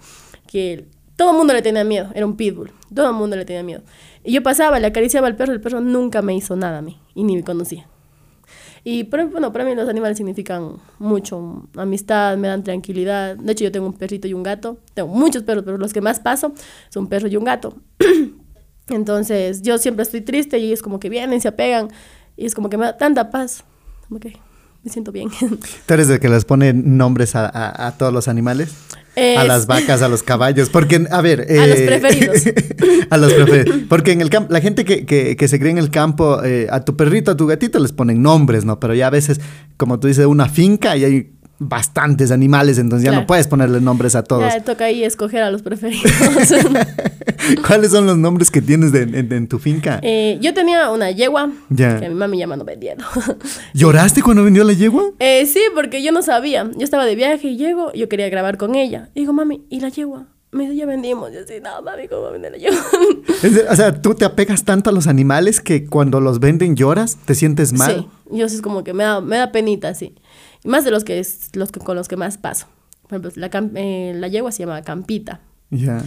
que 0.50 0.88
todo 1.16 1.30
el 1.30 1.36
mundo 1.36 1.52
le 1.54 1.62
tenía 1.62 1.84
miedo, 1.84 2.10
era 2.14 2.26
un 2.26 2.34
pitbull, 2.36 2.72
todo 2.92 3.08
el 3.10 3.14
mundo 3.14 3.36
le 3.36 3.44
tenía 3.44 3.62
miedo. 3.62 3.82
Y 4.24 4.32
yo 4.32 4.42
pasaba, 4.42 4.80
le 4.80 4.86
acariciaba 4.88 5.28
al 5.28 5.36
perro, 5.36 5.52
el 5.52 5.60
perro 5.60 5.80
nunca 5.80 6.22
me 6.22 6.34
hizo 6.34 6.56
nada 6.56 6.78
a 6.78 6.82
mí 6.82 6.98
y 7.14 7.22
ni 7.22 7.36
me 7.36 7.44
conocía. 7.44 7.86
Y 8.82 9.04
pero, 9.04 9.28
bueno, 9.28 9.52
para 9.52 9.64
mí 9.64 9.74
los 9.74 9.88
animales 9.88 10.16
significan 10.16 10.72
mucho 10.98 11.68
amistad, 11.76 12.36
me 12.38 12.48
dan 12.48 12.64
tranquilidad. 12.64 13.36
De 13.36 13.52
hecho, 13.52 13.64
yo 13.64 13.70
tengo 13.72 13.86
un 13.86 13.92
perrito 13.92 14.26
y 14.26 14.32
un 14.32 14.42
gato. 14.42 14.78
Tengo 14.94 15.08
muchos 15.14 15.42
perros, 15.42 15.64
pero 15.64 15.76
los 15.76 15.92
que 15.92 16.00
más 16.00 16.18
paso 16.18 16.52
son 16.88 17.04
un 17.04 17.08
perro 17.10 17.28
y 17.28 17.36
un 17.36 17.44
gato. 17.44 17.74
Entonces, 18.88 19.62
yo 19.62 19.78
siempre 19.78 20.02
estoy 20.02 20.20
triste 20.22 20.58
y 20.58 20.72
es 20.72 20.82
como 20.82 20.98
que 20.98 21.08
vienen, 21.08 21.40
se 21.40 21.48
apegan 21.48 21.88
y 22.36 22.46
es 22.46 22.54
como 22.54 22.68
que 22.70 22.76
me 22.76 22.86
da 22.86 22.96
tanta 22.96 23.30
paz. 23.30 23.64
Como 24.08 24.18
que 24.18 24.36
me 24.82 24.90
siento 24.90 25.12
bien. 25.12 25.28
¿Tú 25.86 25.94
eres 25.94 26.08
el 26.10 26.18
que 26.18 26.28
les 26.28 26.44
pone 26.44 26.72
nombres 26.72 27.36
a- 27.36 27.86
a 27.86 27.92
todos 27.98 28.12
los 28.12 28.28
animales? 28.28 28.74
A 29.16 29.44
las 29.44 29.66
vacas, 29.66 30.02
a 30.02 30.08
los 30.08 30.22
caballos, 30.22 30.70
porque, 30.70 31.06
a 31.10 31.20
ver... 31.20 31.40
A 31.50 31.66
los 31.66 31.78
eh, 31.78 31.86
preferidos. 31.86 32.42
a 33.10 33.16
los 33.16 33.32
preferidos. 33.32 33.80
Porque 33.88 34.12
en 34.12 34.20
el 34.20 34.30
campo, 34.30 34.52
la 34.52 34.60
gente 34.60 34.84
que, 34.84 35.04
que, 35.04 35.36
que 35.36 35.48
se 35.48 35.58
cree 35.58 35.72
en 35.72 35.78
el 35.78 35.90
campo, 35.90 36.42
eh, 36.44 36.68
a 36.70 36.84
tu 36.84 36.96
perrito, 36.96 37.32
a 37.32 37.36
tu 37.36 37.46
gatito 37.46 37.78
les 37.80 37.92
ponen 37.92 38.22
nombres, 38.22 38.64
¿no? 38.64 38.80
Pero 38.80 38.94
ya 38.94 39.08
a 39.08 39.10
veces, 39.10 39.40
como 39.76 39.98
tú 39.98 40.06
dices, 40.08 40.26
una 40.26 40.48
finca 40.48 40.96
y 40.96 41.04
hay 41.04 41.39
bastantes 41.62 42.30
animales, 42.30 42.78
entonces 42.78 43.04
ya 43.08 43.14
no 43.14 43.26
puedes 43.26 43.46
ponerle 43.46 43.80
nombres 43.82 44.14
a 44.16 44.24
todos. 44.24 44.52
Ya 44.52 44.64
toca 44.64 44.86
ahí 44.86 45.04
escoger 45.04 45.42
a 45.42 45.50
los 45.50 45.60
preferidos. 45.62 46.10
¿Cuáles 47.66 47.90
son 47.90 48.06
los 48.06 48.16
nombres 48.16 48.50
que 48.50 48.62
tienes 48.62 48.92
de- 48.92 49.02
en, 49.02 49.32
en 49.32 49.46
tu 49.48 49.58
finca? 49.58 49.98
Eh, 50.02 50.38
yo 50.40 50.54
tenía 50.54 50.90
una 50.90 51.10
yegua 51.10 51.50
Ya. 51.68 52.00
que 52.00 52.08
mi 52.08 52.14
mami 52.14 52.38
ya 52.38 52.46
me 52.46 52.56
vendiendo. 52.64 53.04
¿Lloraste 53.74 54.22
cuando 54.22 54.42
vendió 54.44 54.64
la 54.64 54.72
yegua? 54.72 55.04
Eh, 55.18 55.46
sí, 55.46 55.60
porque 55.74 56.02
yo 56.02 56.12
no 56.12 56.22
sabía. 56.22 56.68
Yo 56.76 56.84
estaba 56.84 57.04
de 57.04 57.14
viaje 57.14 57.48
y 57.48 57.56
llego, 57.56 57.92
yo 57.92 58.08
quería 58.08 58.28
grabar 58.28 58.56
con 58.56 58.74
ella. 58.74 59.10
Y 59.14 59.20
digo, 59.20 59.32
mami, 59.32 59.64
¿y 59.68 59.80
la 59.80 59.88
yegua? 59.90 60.26
Me 60.52 60.64
dice, 60.64 60.76
ya 60.76 60.86
vendimos. 60.86 61.30
Yo 61.32 61.40
sí, 61.46 61.54
no, 61.62 61.82
mami, 61.82 62.08
¿cómo 62.08 62.22
va 62.22 62.28
a 62.28 62.32
vender 62.32 62.52
la 62.52 62.58
yegua? 62.58 62.80
De- 63.42 63.66
o 63.68 63.76
sea, 63.76 64.00
tú 64.00 64.14
te 64.14 64.24
apegas 64.24 64.64
tanto 64.64 64.90
a 64.90 64.92
los 64.92 65.06
animales 65.06 65.60
que 65.60 65.86
cuando 65.86 66.20
los 66.20 66.40
venden 66.40 66.76
lloras, 66.76 67.16
te 67.24 67.34
sientes 67.34 67.72
mal. 67.72 68.08
Sí, 68.30 68.36
yo 68.38 68.48
sí 68.48 68.56
es 68.56 68.62
como 68.62 68.82
que 68.84 68.92
me 68.94 69.04
da, 69.04 69.20
me 69.20 69.36
da 69.36 69.52
penita, 69.52 69.94
sí. 69.94 70.14
Y 70.64 70.68
más 70.68 70.84
de 70.84 70.90
los 70.90 71.04
que, 71.04 71.18
es, 71.18 71.50
los 71.54 71.72
que 71.72 71.80
con 71.80 71.96
los 71.96 72.08
que 72.08 72.16
más 72.16 72.38
paso. 72.38 72.66
Por 73.02 73.18
ejemplo, 73.18 73.32
la, 73.36 73.50
eh, 73.80 74.12
la 74.16 74.28
yegua 74.28 74.52
se 74.52 74.60
llama 74.64 74.82
Campita. 74.82 75.40
Ya. 75.70 76.02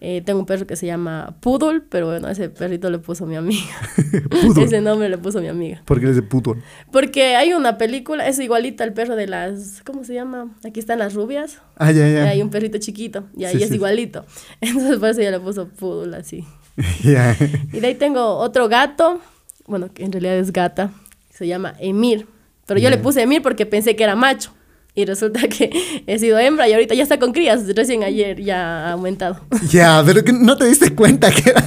Eh, 0.00 0.22
tengo 0.26 0.40
un 0.40 0.46
perro 0.46 0.66
que 0.66 0.76
se 0.76 0.84
llama 0.86 1.36
Poodle, 1.40 1.80
pero 1.88 2.06
bueno, 2.06 2.28
ese 2.28 2.50
perrito 2.50 2.90
le 2.90 2.98
puso 2.98 3.24
mi 3.26 3.34
amiga. 3.36 3.64
Poodle. 4.30 4.64
ese 4.64 4.80
nombre 4.82 5.08
le 5.08 5.16
puso 5.16 5.40
mi 5.40 5.48
amiga. 5.48 5.82
¿Por 5.86 5.98
qué 5.98 6.04
eres 6.04 6.16
de 6.16 6.22
puto? 6.22 6.54
Porque 6.92 7.34
hay 7.34 7.54
una 7.54 7.78
película, 7.78 8.28
es 8.28 8.38
igualita 8.38 8.84
al 8.84 8.92
perro 8.92 9.16
de 9.16 9.26
las, 9.26 9.82
¿cómo 9.84 10.04
se 10.04 10.12
llama? 10.14 10.54
Aquí 10.66 10.80
están 10.80 10.98
las 10.98 11.14
rubias. 11.14 11.60
Ah, 11.76 11.92
ya, 11.92 12.06
Y 12.08 12.12
ya. 12.12 12.24
hay 12.28 12.42
un 12.42 12.50
perrito 12.50 12.76
chiquito, 12.78 13.24
y 13.36 13.44
ahí 13.46 13.56
Sí, 13.56 13.62
es 13.62 13.70
sí. 13.70 13.76
igualito. 13.76 14.26
Entonces 14.60 14.98
por 14.98 15.08
eso 15.08 15.20
ella 15.22 15.30
le 15.30 15.40
puso 15.40 15.66
Poodle 15.68 16.16
así. 16.16 16.44
Ya. 17.02 17.34
Y 17.72 17.80
de 17.80 17.86
ahí 17.86 17.94
tengo 17.94 18.36
otro 18.36 18.68
gato, 18.68 19.20
bueno, 19.66 19.90
que 19.94 20.04
en 20.04 20.12
realidad 20.12 20.36
es 20.36 20.52
gata, 20.52 20.90
se 21.30 21.46
llama 21.46 21.74
Emir. 21.80 22.26
Pero 22.66 22.80
yo 22.80 22.90
le 22.90 22.98
puse 22.98 23.22
Emir 23.22 23.42
porque 23.42 23.64
pensé 23.66 23.94
que 23.96 24.04
era 24.04 24.16
macho. 24.16 24.52
Y 24.94 25.04
resulta 25.04 25.46
que 25.48 25.70
he 26.06 26.18
sido 26.18 26.38
hembra 26.38 26.68
y 26.68 26.72
ahorita 26.72 26.94
ya 26.94 27.02
está 27.02 27.18
con 27.18 27.32
crías. 27.32 27.62
Recién 27.74 28.02
ayer 28.02 28.40
ya 28.42 28.88
ha 28.88 28.92
aumentado. 28.92 29.40
Ya, 29.70 30.02
pero 30.06 30.24
que 30.24 30.32
no 30.32 30.56
te 30.56 30.64
diste 30.66 30.94
cuenta 30.94 31.30
que 31.30 31.50
era. 31.50 31.64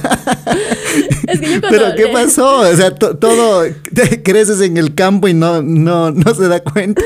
Es 1.28 1.38
que 1.40 1.46
yo 1.54 1.60
cuando 1.60 1.68
Pero 1.78 1.94
¿qué 1.96 2.04
le- 2.06 2.12
pasó? 2.12 2.60
O 2.60 2.76
sea, 2.76 2.94
to- 2.94 3.16
todo 3.16 3.62
te 3.94 4.22
creces 4.22 4.60
en 4.60 4.76
el 4.76 4.94
campo 4.94 5.28
y 5.28 5.34
no, 5.34 5.62
no, 5.62 6.10
no 6.10 6.34
se 6.34 6.48
da 6.48 6.60
cuenta. 6.62 7.02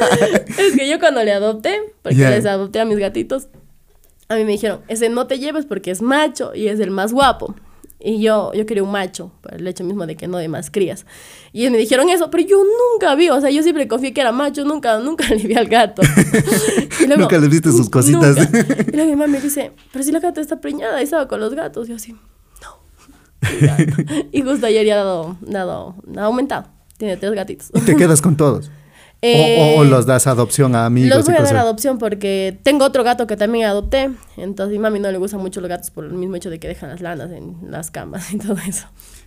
Es 0.59 0.75
que 0.77 0.89
yo 0.89 0.99
cuando 0.99 1.23
le 1.23 1.33
adopté, 1.33 1.79
porque 2.03 2.17
Ya. 2.17 2.31
les 2.31 2.47
adopté 2.47 2.81
a 2.81 2.85
mis 2.87 2.99
gatitos, 2.99 3.49
a 4.29 4.37
mí 4.37 4.45
me 4.45 4.53
dijeron, 4.53 4.81
ese 4.89 5.11
no 5.11 5.27
te 5.27 5.39
lleves 5.39 5.67
porque 5.67 5.91
es 5.91 6.01
macho 6.01 6.55
y 6.55 6.69
es 6.69 6.81
el 6.81 6.91
más 6.91 7.13
guapo. 7.13 7.55
Y 8.07 8.21
yo, 8.21 8.53
yo 8.53 8.67
quería 8.67 8.83
un 8.83 8.91
macho, 8.93 9.33
por 9.41 9.55
el 9.55 9.67
hecho 9.67 9.83
mismo 9.83 10.07
de 10.07 10.15
que 10.15 10.29
no 10.29 10.37
de 10.37 10.47
más 10.49 10.71
crías. 10.71 11.07
Y 11.55 11.63
ellos 11.63 11.73
me 11.73 11.79
dijeron 11.79 12.11
eso, 12.11 12.31
pero 12.31 12.47
yo 12.47 12.59
nunca 12.63 13.15
vi, 13.15 13.31
o 13.31 13.41
sea, 13.41 13.49
yo 13.49 13.63
siempre 13.63 13.89
confié 13.89 14.13
que 14.13 14.21
era 14.21 14.31
macho, 14.31 14.63
nunca, 14.67 14.99
nunca 14.99 15.27
le 15.35 15.37
vi 15.47 15.55
al 15.55 15.69
gato. 15.69 16.03
Y 17.01 17.07
Nunca 17.07 17.39
le 17.39 17.49
viste 17.49 17.71
sus 17.73 17.89
cositas. 17.91 18.37
nunca. 18.37 18.77
Y 18.89 18.93
luego 18.93 19.11
mi 19.11 19.17
mamá 19.17 19.27
me 19.27 19.41
dice, 19.41 19.73
pero 19.93 20.05
si 20.05 20.13
la 20.13 20.21
gata 20.21 20.41
está 20.41 20.61
preñada 20.61 21.01
y 21.01 21.05
estaba 21.05 21.27
con 21.29 21.41
los 21.41 21.55
gatos. 21.55 21.87
Y 21.87 21.91
yo 21.91 21.97
así, 21.97 22.13
no. 22.13 22.79
Y 24.33 24.43
justo 24.43 24.67
ayer 24.67 24.87
ya 24.87 24.95
ha 25.01 25.05
dado, 25.05 25.37
dado, 25.41 25.95
ha 26.17 26.23
aumentado. 26.25 26.69
Tiene 26.99 27.17
tres 27.17 27.33
gatitos. 27.33 27.71
Y 27.75 27.81
te 27.81 27.97
quedas 27.97 28.21
con 28.23 28.37
todos. 28.37 28.71
O- 29.25 29.27
Eh, 29.27 29.75
o, 29.77 29.81
o 29.81 29.85
los 29.85 30.05
das 30.07 30.27
adopción 30.27 30.75
a 30.77 30.85
amigos 30.87 31.17
los 31.17 31.25
voy 31.27 31.35
a 31.37 31.43
dar 31.43 31.57
adopción 31.57 31.97
porque 31.99 32.59
tengo 32.63 32.85
otro 32.85 33.03
gato 33.05 33.27
que 33.27 33.37
también 33.39 33.65
adopté. 33.67 34.11
Entonces, 34.37 34.73
mi 34.73 34.79
mami 34.79 35.01
no 35.01 35.11
le 35.11 35.17
gustan 35.19 35.41
mucho 35.41 35.61
los 35.63 35.69
gatos 35.71 35.91
por 35.91 36.05
el 36.05 36.13
mismo 36.13 36.37
hecho 36.37 36.51
de 36.51 36.59
que 36.61 36.69
dejan 36.69 36.91
las 36.91 37.01
lanas 37.01 37.31
en 37.31 37.57
las 37.71 37.91
camas 37.91 38.33
y 38.35 38.39
todo 38.39 38.57
eso. 38.69 38.87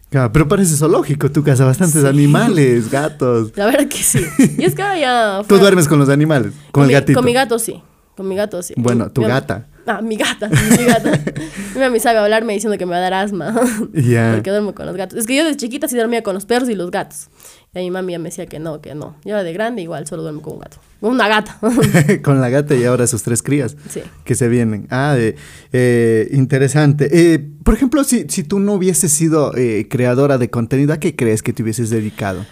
Claro, 0.09 0.31
pero 0.31 0.47
parece 0.47 0.75
zoológico, 0.77 1.29
tu 1.31 1.43
casa, 1.43 1.65
bastantes 1.65 2.05
animales, 2.05 2.89
gatos. 2.91 3.51
La 3.57 3.65
verdad 3.65 3.87
que 3.87 3.97
sí. 3.97 4.19
Y 4.57 4.63
es 4.63 4.75
que 4.75 4.81
ahora 4.81 4.97
ya. 4.99 5.37
Tú 5.41 5.47
fuera- 5.49 5.61
duermes 5.63 5.87
con 5.87 5.99
los 5.99 6.09
animales, 6.09 6.53
con, 6.71 6.83
el 6.83 6.87
mi- 6.89 6.93
gatito. 6.93 7.17
Con 7.17 7.25
mi 7.25 7.33
gato 7.33 7.57
sí. 7.59 7.81
Con 8.15 8.27
mi 8.27 8.35
gato 8.35 8.61
sí. 8.63 8.73
Bueno, 8.77 9.11
tu 9.11 9.21
Mi 9.21 9.27
gata. 9.27 9.67
Ah, 9.85 10.01
mi 10.01 10.15
gata. 10.17 10.49
Mi 10.49 10.85
gata. 10.85 11.11
mi 11.75 11.79
mami 11.79 11.99
sabe 11.99 12.19
hablarme 12.19 12.53
diciendo 12.53 12.77
que 12.77 12.85
me 12.85 12.91
va 12.91 12.97
a 12.97 13.01
dar 13.01 13.13
asma. 13.13 13.53
Ya. 13.93 14.31
Porque 14.35 14.49
duermo 14.49 14.73
con 14.73 14.85
los 14.85 14.95
gatos. 14.97 15.17
Es 15.19 15.27
que 15.27 15.35
yo 15.35 15.43
desde 15.43 15.57
chiquita 15.57 15.87
sí 15.87 15.95
dormía 15.97 16.23
con 16.23 16.33
los 16.33 16.45
perros 16.45 16.67
y 16.69 16.75
los 16.75 16.89
gatos. 16.91 17.27
Y 17.75 17.79
mi 17.81 17.91
mami 17.91 18.13
ya 18.13 18.19
me 18.19 18.29
decía 18.29 18.47
que 18.47 18.57
no, 18.59 18.81
que 18.81 18.95
no. 18.95 19.15
Yo 19.23 19.37
de 19.43 19.53
grande 19.53 19.83
igual 19.83 20.07
solo 20.07 20.23
duermo 20.23 20.41
con 20.41 20.53
un 20.53 20.59
gato. 20.59 20.77
Con 20.99 21.11
una 21.11 21.27
gata. 21.27 21.59
con 22.23 22.41
la 22.41 22.49
gata 22.49 22.73
y 22.75 22.83
ahora 22.85 23.05
sus 23.05 23.21
tres 23.21 23.43
crías 23.43 23.75
Sí. 23.89 24.01
que 24.23 24.33
se 24.33 24.47
vienen. 24.47 24.87
Ah, 24.89 25.15
eh, 25.17 25.35
eh, 25.73 26.27
interesante. 26.31 27.07
Eh, 27.11 27.39
por 27.63 27.75
ejemplo, 27.75 28.03
si, 28.03 28.25
si 28.29 28.43
tú 28.43 28.57
no 28.59 28.73
hubieses 28.73 29.11
sido 29.11 29.55
eh, 29.55 29.87
creadora 29.89 30.39
de 30.39 30.49
contenido, 30.49 30.93
¿a 30.93 30.97
qué 30.99 31.15
crees 31.15 31.43
que 31.43 31.53
te 31.53 31.61
hubieses 31.61 31.91
dedicado? 31.91 32.45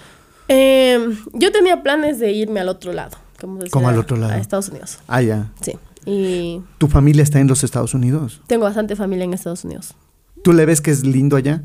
Eh, 0.47 0.99
yo 1.33 1.51
tenía 1.51 1.81
planes 1.81 2.19
de 2.19 2.31
irme 2.31 2.59
al 2.59 2.69
otro 2.69 2.93
lado. 2.93 3.17
Como 3.41 3.59
¿Cómo 3.71 3.89
al 3.89 3.97
otro 3.97 4.17
lado? 4.17 4.33
A 4.33 4.37
Estados 4.37 4.69
Unidos. 4.69 4.99
Ah, 5.07 5.21
ya. 5.23 5.51
Sí. 5.61 5.73
Y 6.05 6.61
¿Tu 6.77 6.87
familia 6.87 7.23
está 7.23 7.39
en 7.39 7.47
los 7.47 7.63
Estados 7.63 7.95
Unidos? 7.95 8.41
tengo 8.45 8.65
bastante 8.65 8.95
familia 8.95 9.25
en 9.25 9.33
Estados 9.33 9.63
Unidos. 9.63 9.95
¿Tú 10.43 10.53
le 10.53 10.65
ves 10.67 10.81
que 10.81 10.91
es 10.91 11.03
lindo 11.03 11.35
allá? 11.35 11.63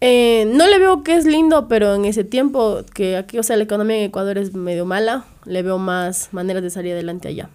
Eh, 0.00 0.50
no 0.54 0.66
le 0.68 0.78
veo 0.78 1.02
que 1.02 1.16
es 1.16 1.24
lindo, 1.26 1.66
pero 1.68 1.94
en 1.94 2.04
ese 2.04 2.22
tiempo 2.24 2.82
que 2.94 3.16
aquí, 3.16 3.38
o 3.38 3.42
sea, 3.42 3.56
la 3.56 3.64
economía 3.64 3.96
en 3.96 4.02
Ecuador 4.04 4.38
es 4.38 4.54
medio 4.54 4.84
mala, 4.86 5.24
le 5.44 5.62
veo 5.62 5.78
más 5.78 6.28
maneras 6.32 6.62
de 6.62 6.70
salir 6.70 6.92
adelante 6.92 7.28
allá. 7.28 7.50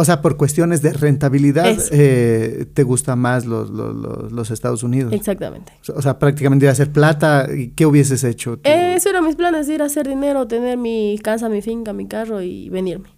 O 0.00 0.04
sea, 0.04 0.22
por 0.22 0.36
cuestiones 0.36 0.80
de 0.80 0.92
rentabilidad, 0.92 1.76
eh, 1.90 2.66
¿te 2.72 2.84
gusta 2.84 3.16
más 3.16 3.44
los, 3.46 3.68
los, 3.70 3.94
los- 3.96 4.30
los 4.32 4.50
Estados 4.52 4.84
Unidos? 4.84 5.12
Exactamente. 5.12 5.72
O 5.94 6.00
sea, 6.00 6.18
prácticamente 6.20 6.66
ir 6.66 6.68
a 6.68 6.72
hacer 6.72 6.92
plata. 6.92 7.48
¿y 7.52 7.70
¿Qué 7.70 7.84
hubieses 7.84 8.22
hecho? 8.22 8.56
tú? 8.58 8.62
Eh, 8.70 8.94
eso 8.94 9.10
eran 9.10 9.24
mis 9.26 9.34
planes, 9.34 9.68
ir 9.68 9.82
a 9.82 9.86
hacer 9.86 10.06
dinero, 10.08 10.46
tener 10.46 10.78
mi 10.78 11.18
casa, 11.22 11.48
mi 11.48 11.62
finca, 11.62 11.92
mi 11.92 12.06
carro 12.06 12.40
y 12.40 12.70
venirme. 12.70 13.08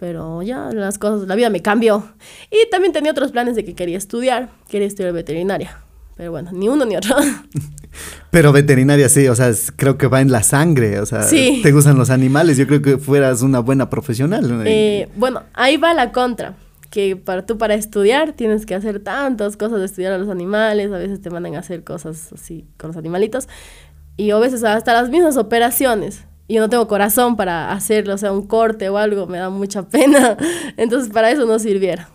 Pero 0.00 0.42
ya 0.42 0.70
las 0.72 0.98
cosas, 0.98 1.28
la 1.28 1.36
vida 1.36 1.50
me 1.50 1.62
cambió. 1.62 2.04
Y 2.50 2.68
también 2.68 2.92
tenía 2.92 3.12
otros 3.12 3.30
planes 3.30 3.54
de 3.54 3.64
que 3.64 3.74
quería 3.76 3.96
estudiar, 3.96 4.50
quería 4.68 4.88
estudiar 4.88 5.12
veterinaria. 5.12 5.78
Pero 6.22 6.30
bueno, 6.30 6.50
ni 6.52 6.68
uno 6.68 6.84
ni 6.84 6.94
otro. 6.94 7.16
Pero 8.30 8.52
veterinaria 8.52 9.08
sí, 9.08 9.26
o 9.26 9.34
sea, 9.34 9.48
es- 9.48 9.72
creo 9.74 9.98
que 9.98 10.06
va 10.06 10.20
en 10.20 10.30
la 10.30 10.44
sangre, 10.44 11.00
o 11.00 11.04
sea, 11.06 11.22
Sí. 11.24 11.58
te 11.64 11.72
gustan 11.72 11.98
los 11.98 12.10
animales, 12.10 12.56
yo 12.56 12.68
creo 12.68 12.80
que 12.80 12.96
fueras 12.96 13.42
una 13.42 13.58
buena 13.58 13.90
profesional. 13.90 14.62
Eh, 14.64 15.08
bueno, 15.16 15.42
ahí 15.52 15.78
va 15.78 15.94
la 15.94 16.12
contra. 16.12 16.54
Que 16.90 17.16
para 17.16 17.44
tú 17.44 17.58
para 17.58 17.74
estudiar 17.74 18.34
tienes 18.34 18.66
que 18.66 18.76
hacer 18.76 19.00
tantas 19.00 19.56
cosas 19.56 19.80
de 19.80 19.86
estudiar 19.86 20.12
a 20.12 20.18
los 20.18 20.28
animales, 20.28 20.92
a 20.92 20.98
veces 20.98 21.20
te 21.20 21.28
mandan 21.28 21.56
a 21.56 21.58
hacer 21.58 21.82
cosas 21.82 22.32
así 22.32 22.66
con 22.76 22.90
los 22.90 22.96
animalitos 22.96 23.48
y 24.16 24.30
a 24.30 24.38
veces 24.38 24.62
hasta 24.62 24.92
las 24.92 25.10
mismas 25.10 25.36
operaciones. 25.36 26.22
Yo 26.48 26.60
no 26.60 26.68
tengo 26.68 26.86
corazón 26.86 27.34
para 27.34 27.72
hacerlo, 27.72 28.14
o 28.14 28.18
sea, 28.18 28.30
un 28.30 28.46
corte 28.46 28.88
o 28.90 28.96
algo, 28.96 29.26
me 29.26 29.38
da 29.38 29.50
mucha 29.50 29.88
pena. 29.88 30.36
Entonces 30.76 31.12
para 31.12 31.32
eso 31.32 31.46
no 31.46 31.58
sirviera. 31.58 32.08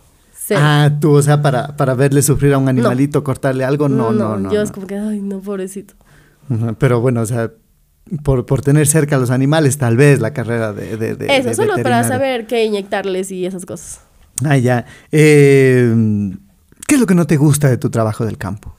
Cero. 0.48 0.62
Ah, 0.64 0.90
tú, 1.02 1.12
o 1.12 1.22
sea, 1.22 1.42
para, 1.42 1.76
para 1.76 1.94
verle 1.94 2.22
sufrir 2.22 2.54
a 2.54 2.58
un 2.58 2.70
animalito, 2.70 3.22
cortarle 3.22 3.66
algo, 3.66 3.90
no, 3.90 4.14
no, 4.14 4.38
no. 4.38 4.50
Yo 4.50 4.60
no. 4.60 4.64
es 4.64 4.72
como 4.72 4.88
que, 4.88 4.96
ay, 4.98 5.20
no, 5.20 5.42
pobrecito. 5.42 5.96
Pero 6.80 7.02
bueno, 7.02 7.20
o 7.22 7.26
sea, 7.26 7.52
por, 8.24 8.46
por 8.46 8.62
tener 8.62 8.88
cerca 8.88 9.18
a 9.18 9.20
los 9.20 9.30
animales, 9.30 9.78
tal 9.78 9.98
vez 9.98 10.22
la 10.22 10.32
carrera 10.32 10.72
de, 10.72 10.96
de, 10.96 11.16
de- 11.16 11.36
eso, 11.38 11.50
de 11.50 11.56
solo 11.56 11.74
para 11.84 12.06
saber 12.06 12.48
qué 12.48 12.64
inyectarles 12.64 13.30
y 13.32 13.46
esas 13.46 13.66
cosas. 13.66 14.00
Ah, 14.46 14.56
ya. 14.56 14.86
Eh, 15.12 15.94
¿Qué 16.88 16.96
es 16.96 17.02
lo 17.02 17.08
que 17.08 17.16
no 17.16 17.28
te 17.28 17.36
gusta 17.36 17.68
de 17.68 17.76
tu 17.78 17.90
trabajo 17.90 18.24
del 18.26 18.38
campo? 18.38 18.74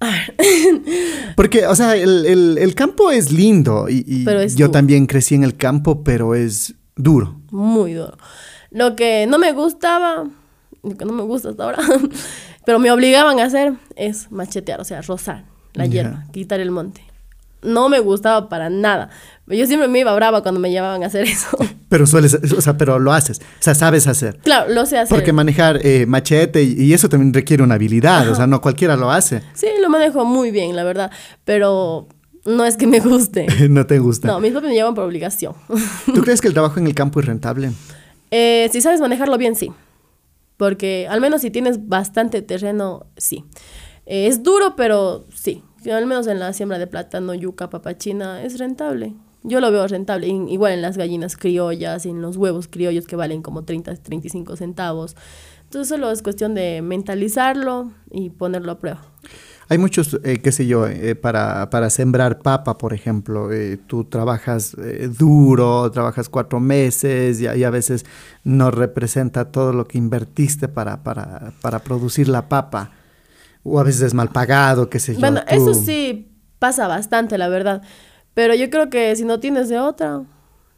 Porque, 1.36 1.66
o 1.66 1.74
sea, 1.76 1.94
el, 1.94 2.26
el- 2.26 2.58
el 2.58 2.74
campo 2.74 3.10
es 3.10 3.30
lindo 3.32 3.86
y, 3.88 4.04
y 4.06 4.24
Pero 4.24 4.40
es 4.40 4.56
yo 4.56 4.66
duro. 4.66 4.72
también 4.72 5.06
crecí 5.06 5.34
en 5.34 5.44
el 5.44 5.56
campo, 5.56 6.02
pero 6.02 6.34
es 6.34 6.74
duro. 6.96 7.40
Muy 7.50 7.94
duro. 7.94 8.16
Lo 8.70 8.96
que 8.96 9.26
no 9.28 9.38
me 9.38 9.52
gustaba, 9.52 10.24
que 10.98 11.04
no 11.04 11.12
me 11.12 11.22
gusta 11.22 11.50
hasta 11.50 11.64
ahora, 11.64 11.78
pero 12.64 12.78
me 12.78 12.90
obligaban 12.90 13.40
a 13.40 13.44
hacer 13.44 13.74
es 13.96 14.30
machetear, 14.30 14.80
o 14.80 14.84
sea, 14.84 15.02
rozar 15.02 15.44
la 15.74 15.86
hierba, 15.86 16.24
quitar 16.32 16.60
el 16.60 16.70
monte. 16.70 17.02
No 17.62 17.90
me 17.90 18.00
gustaba 18.00 18.48
para 18.48 18.70
nada. 18.70 19.10
Yo 19.46 19.66
siempre 19.66 19.86
me 19.86 19.98
iba 19.98 20.14
brava 20.14 20.42
cuando 20.42 20.60
me 20.60 20.70
llevaban 20.70 21.02
a 21.02 21.06
hacer 21.06 21.24
eso. 21.24 21.58
Pero 21.90 22.06
sueles, 22.06 22.34
o 22.56 22.60
sea, 22.60 22.78
pero 22.78 23.00
lo 23.00 23.12
haces, 23.12 23.40
o 23.40 23.62
sea, 23.62 23.74
sabes 23.74 24.06
hacer. 24.06 24.38
claro, 24.38 24.72
lo 24.72 24.86
sé 24.86 24.96
hacer. 24.96 25.14
Porque 25.14 25.32
manejar 25.32 25.80
eh, 25.84 26.06
machete 26.06 26.62
y, 26.62 26.80
y 26.80 26.94
eso 26.94 27.08
también 27.08 27.34
requiere 27.34 27.64
una 27.64 27.74
habilidad, 27.74 28.30
o 28.30 28.34
sea, 28.36 28.46
no 28.46 28.60
cualquiera 28.60 28.94
lo 28.94 29.10
hace. 29.10 29.42
Sí, 29.54 29.66
lo 29.80 29.90
manejo 29.90 30.24
muy 30.24 30.52
bien, 30.52 30.76
la 30.76 30.84
verdad, 30.84 31.10
pero 31.44 32.06
no 32.44 32.64
es 32.64 32.76
que 32.76 32.86
me 32.86 33.00
guste. 33.00 33.46
no 33.68 33.86
te 33.86 33.98
gusta. 33.98 34.28
No, 34.28 34.40
mis 34.40 34.52
papás 34.52 34.68
me 34.68 34.74
llevan 34.74 34.94
por 34.94 35.04
obligación. 35.04 35.54
¿Tú 36.06 36.22
crees 36.22 36.40
que 36.40 36.48
el 36.48 36.54
trabajo 36.54 36.78
en 36.78 36.86
el 36.86 36.94
campo 36.94 37.20
es 37.20 37.26
rentable? 37.26 37.72
Eh, 38.30 38.68
si 38.72 38.80
sabes 38.80 39.00
manejarlo 39.00 39.36
bien, 39.36 39.56
sí. 39.56 39.72
Porque 40.60 41.06
al 41.08 41.22
menos 41.22 41.40
si 41.40 41.50
tienes 41.50 41.88
bastante 41.88 42.42
terreno, 42.42 43.06
sí. 43.16 43.46
Eh, 44.04 44.26
es 44.26 44.42
duro, 44.42 44.76
pero 44.76 45.24
sí. 45.34 45.64
Al 45.90 46.04
menos 46.04 46.26
en 46.26 46.38
la 46.38 46.52
siembra 46.52 46.78
de 46.78 46.86
plátano, 46.86 47.32
yuca, 47.32 47.70
papachina, 47.70 48.42
es 48.42 48.58
rentable. 48.58 49.14
Yo 49.42 49.62
lo 49.62 49.72
veo 49.72 49.88
rentable. 49.88 50.26
Igual 50.26 50.72
en 50.72 50.82
las 50.82 50.98
gallinas 50.98 51.38
criollas, 51.38 52.04
en 52.04 52.20
los 52.20 52.36
huevos 52.36 52.68
criollos 52.68 53.06
que 53.06 53.16
valen 53.16 53.40
como 53.40 53.64
30, 53.64 53.94
35 53.94 54.56
centavos. 54.56 55.16
Entonces 55.62 55.88
solo 55.88 56.10
es 56.10 56.20
cuestión 56.20 56.54
de 56.54 56.82
mentalizarlo 56.82 57.92
y 58.10 58.28
ponerlo 58.28 58.72
a 58.72 58.78
prueba. 58.78 59.00
Hay 59.70 59.78
muchos, 59.78 60.18
eh, 60.24 60.40
qué 60.42 60.50
sé 60.50 60.66
yo, 60.66 60.86
eh, 60.88 61.14
para, 61.14 61.70
para 61.70 61.90
sembrar 61.90 62.40
papa, 62.40 62.76
por 62.76 62.92
ejemplo, 62.92 63.52
eh, 63.52 63.78
tú 63.86 64.02
trabajas 64.04 64.74
eh, 64.82 65.08
duro, 65.16 65.88
trabajas 65.92 66.28
cuatro 66.28 66.58
meses 66.58 67.40
y, 67.40 67.46
a- 67.46 67.54
y 67.56 67.62
a 67.62 67.70
veces 67.70 68.04
no 68.42 68.72
representa 68.72 69.44
todo 69.52 69.72
lo 69.72 69.86
que 69.86 69.96
invertiste 69.96 70.66
para, 70.66 71.04
para, 71.04 71.52
para 71.62 71.78
producir 71.78 72.28
la 72.28 72.48
papa. 72.48 72.90
O 73.62 73.78
a 73.78 73.84
veces 73.84 74.02
es 74.02 74.14
mal 74.14 74.30
pagado, 74.30 74.90
qué 74.90 74.98
sé 74.98 75.14
yo. 75.14 75.20
Bueno, 75.20 75.40
tú- 75.46 75.54
eso 75.54 75.74
sí 75.74 76.28
pasa 76.58 76.88
bastante, 76.88 77.38
la 77.38 77.48
verdad. 77.48 77.80
Pero 78.34 78.54
yo 78.56 78.70
creo 78.70 78.90
que 78.90 79.14
si 79.14 79.24
no 79.24 79.38
tienes 79.38 79.68
de 79.68 79.78
otra... 79.78 80.22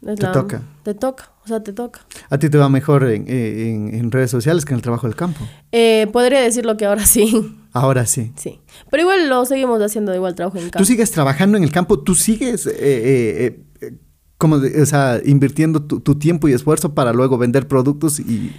es 0.07 0.19
Te 0.19 0.27
toca. 0.27 0.61
Te 0.83 0.93
toca, 0.93 1.31
o 1.43 1.47
sea, 1.47 1.63
te 1.63 1.73
toca. 1.73 2.01
A 2.29 2.37
ti 2.37 2.49
te 2.49 2.57
va 2.57 2.69
mejor 2.69 3.03
en, 3.09 3.25
en- 3.27 3.93
en 3.95 4.11
redes 4.11 4.29
sociales 4.31 4.65
que 4.65 4.73
en 4.73 4.77
el 4.77 4.81
trabajo 4.81 5.07
del 5.07 5.15
campo. 5.15 5.39
Eh, 5.71 6.07
podría 6.11 6.41
decirlo 6.41 6.75
que 6.77 6.85
ahora 6.85 7.05
sí, 7.05 7.55
Ahora 7.71 8.05
sí. 8.05 8.31
sí. 8.35 8.59
Pero 8.91 9.03
igual 9.03 9.29
lo 9.29 9.45
seguimos 9.45 9.81
haciendo 9.81 10.11
de 10.11 10.17
igual 10.17 10.35
trabajo 10.35 10.57
en 10.57 10.65
Tú 10.65 10.71
campo. 10.71 10.85
sigues 10.85 11.09
trabajando 11.11 11.57
en 11.57 11.63
el 11.63 11.71
campo, 11.71 11.99
tú 11.99 12.13
sigues, 12.15 12.65
eh, 12.67 12.73
eh, 12.79 13.59
eh, 13.81 13.93
como, 14.37 14.59
de- 14.59 14.81
o 14.81 14.85
sea, 14.85 15.19
invirtiendo 15.25 15.81
tu, 15.83 15.99
tu 16.01 16.19
tiempo 16.19 16.47
y 16.47 16.53
esfuerzo 16.53 16.93
para 16.93 17.13
luego 17.13 17.37
vender 17.37 17.67
productos 17.67 18.19
y... 18.19 18.51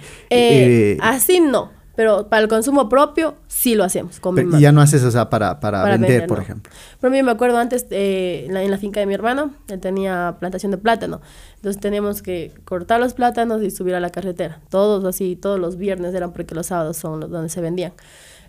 Así 1.01 1.39
no. 1.39 1.71
Pero 1.95 2.27
para 2.27 2.41
el 2.43 2.47
consumo 2.49 2.89
propio, 2.89 3.35
sí 3.47 3.73
lo 3.75 3.83
hacemos. 3.83 4.19
Con 4.19 4.35
mi 4.35 4.43
Pero- 4.43 4.57
y 4.57 4.61
ya 4.61 4.71
no 4.71 4.81
haces, 4.81 5.03
o 5.03 5.11
sea, 5.11 5.29
para, 5.29 5.59
para, 5.59 5.81
Para 5.81 5.93
vender, 5.93 6.09
vender, 6.11 6.27
por 6.27 6.37
no. 6.39 6.43
ejemplo. 6.43 6.71
Por 6.99 7.09
ejemplo, 7.09 7.25
me 7.25 7.31
acuerdo 7.31 7.57
antes 7.57 7.85
eh, 7.91 8.45
en 8.47 8.53
la- 8.53 8.63
en 8.63 8.71
la 8.71 8.77
finca 8.77 8.99
de 8.99 9.05
mi 9.05 9.13
hermano, 9.13 9.51
él 9.69 9.79
tenía 9.79 10.35
plantación 10.39 10.71
de 10.71 10.77
plátano. 10.77 11.21
Entonces 11.55 11.81
teníamos 11.81 12.21
que 12.21 12.51
cortar 12.65 12.99
los 12.99 13.13
plátanos 13.13 13.63
y 13.63 13.71
subir 13.71 13.95
a 13.95 13.99
la 13.99 14.09
carretera. 14.09 14.59
Todos 14.69 15.03
así, 15.05 15.35
todos 15.35 15.59
los 15.59 15.77
viernes 15.77 16.13
eran 16.13 16.31
porque 16.33 16.53
los 16.53 16.67
sábados 16.67 16.97
son 16.97 17.19
los 17.21 17.31
donde 17.31 17.49
se 17.49 17.61
vendían. 17.61 17.93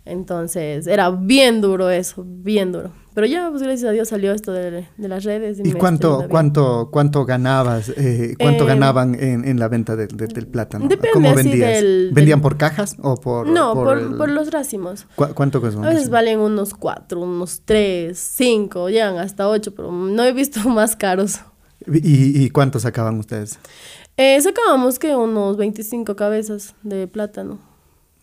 Entonces 0.06 0.86
era 0.86 1.10
bien 1.10 1.60
duro 1.60 1.90
eso, 1.90 2.24
bien 2.26 2.72
duro. 2.72 2.90
Pero 3.12 3.26
ya, 3.26 3.48
pues 3.50 3.62
gracias 3.62 3.88
a 3.88 3.92
Dios 3.92 4.08
salió 4.08 4.32
esto 4.32 4.52
de, 4.52 4.86
de 4.96 5.08
las 5.08 5.24
redes. 5.24 5.58
¿Y 5.64 5.72
cuánto, 5.72 6.26
cuánto, 6.28 6.90
cuánto 6.92 7.24
ganabas, 7.24 7.88
eh, 7.96 8.36
cuánto 8.38 8.64
Eh, 8.64 8.66
ganaban 8.68 9.14
en, 9.14 9.44
en 9.48 9.58
la 9.58 9.68
venta 9.68 9.96
de- 9.96 10.06
de- 10.06 10.26
del 10.26 10.46
plátano? 10.46 10.86
depende 10.86 11.10
¿Cómo 11.12 11.34
vendías? 11.34 11.80
del- 11.82 12.10
¿Vendían 12.12 12.38
del- 12.38 12.42
por 12.42 12.56
cajas 12.58 12.94
o 13.02 13.16
por...? 13.16 13.48
No, 13.48 13.72
por, 13.74 13.98
el- 13.98 14.14
por 14.16 14.28
los 14.30 14.50
racimos. 14.50 15.06
¿Cu- 15.16 15.32
¿Cuánto 15.34 15.60
costó? 15.62 15.82
A 15.82 15.88
veces 15.88 16.10
valen 16.10 16.40
unos 16.40 16.74
cuatro, 16.74 17.20
unos 17.22 17.62
tres, 17.64 18.18
cinco, 18.18 18.90
llegan 18.90 19.16
hasta 19.16 19.48
ocho, 19.48 19.74
pero 19.74 19.90
no 19.90 20.22
he 20.22 20.32
visto 20.32 20.60
más 20.68 20.94
caros. 20.94 21.40
¿Y, 21.86 22.42
y 22.44 22.50
cuánto 22.50 22.78
sacaban 22.78 23.18
ustedes? 23.18 23.58
Eh, 24.18 24.38
sacábamos 24.40 24.98
que 24.98 25.16
unos 25.16 25.56
25 25.56 26.16
cabezas 26.16 26.74
de 26.82 27.06
plátano. 27.08 27.58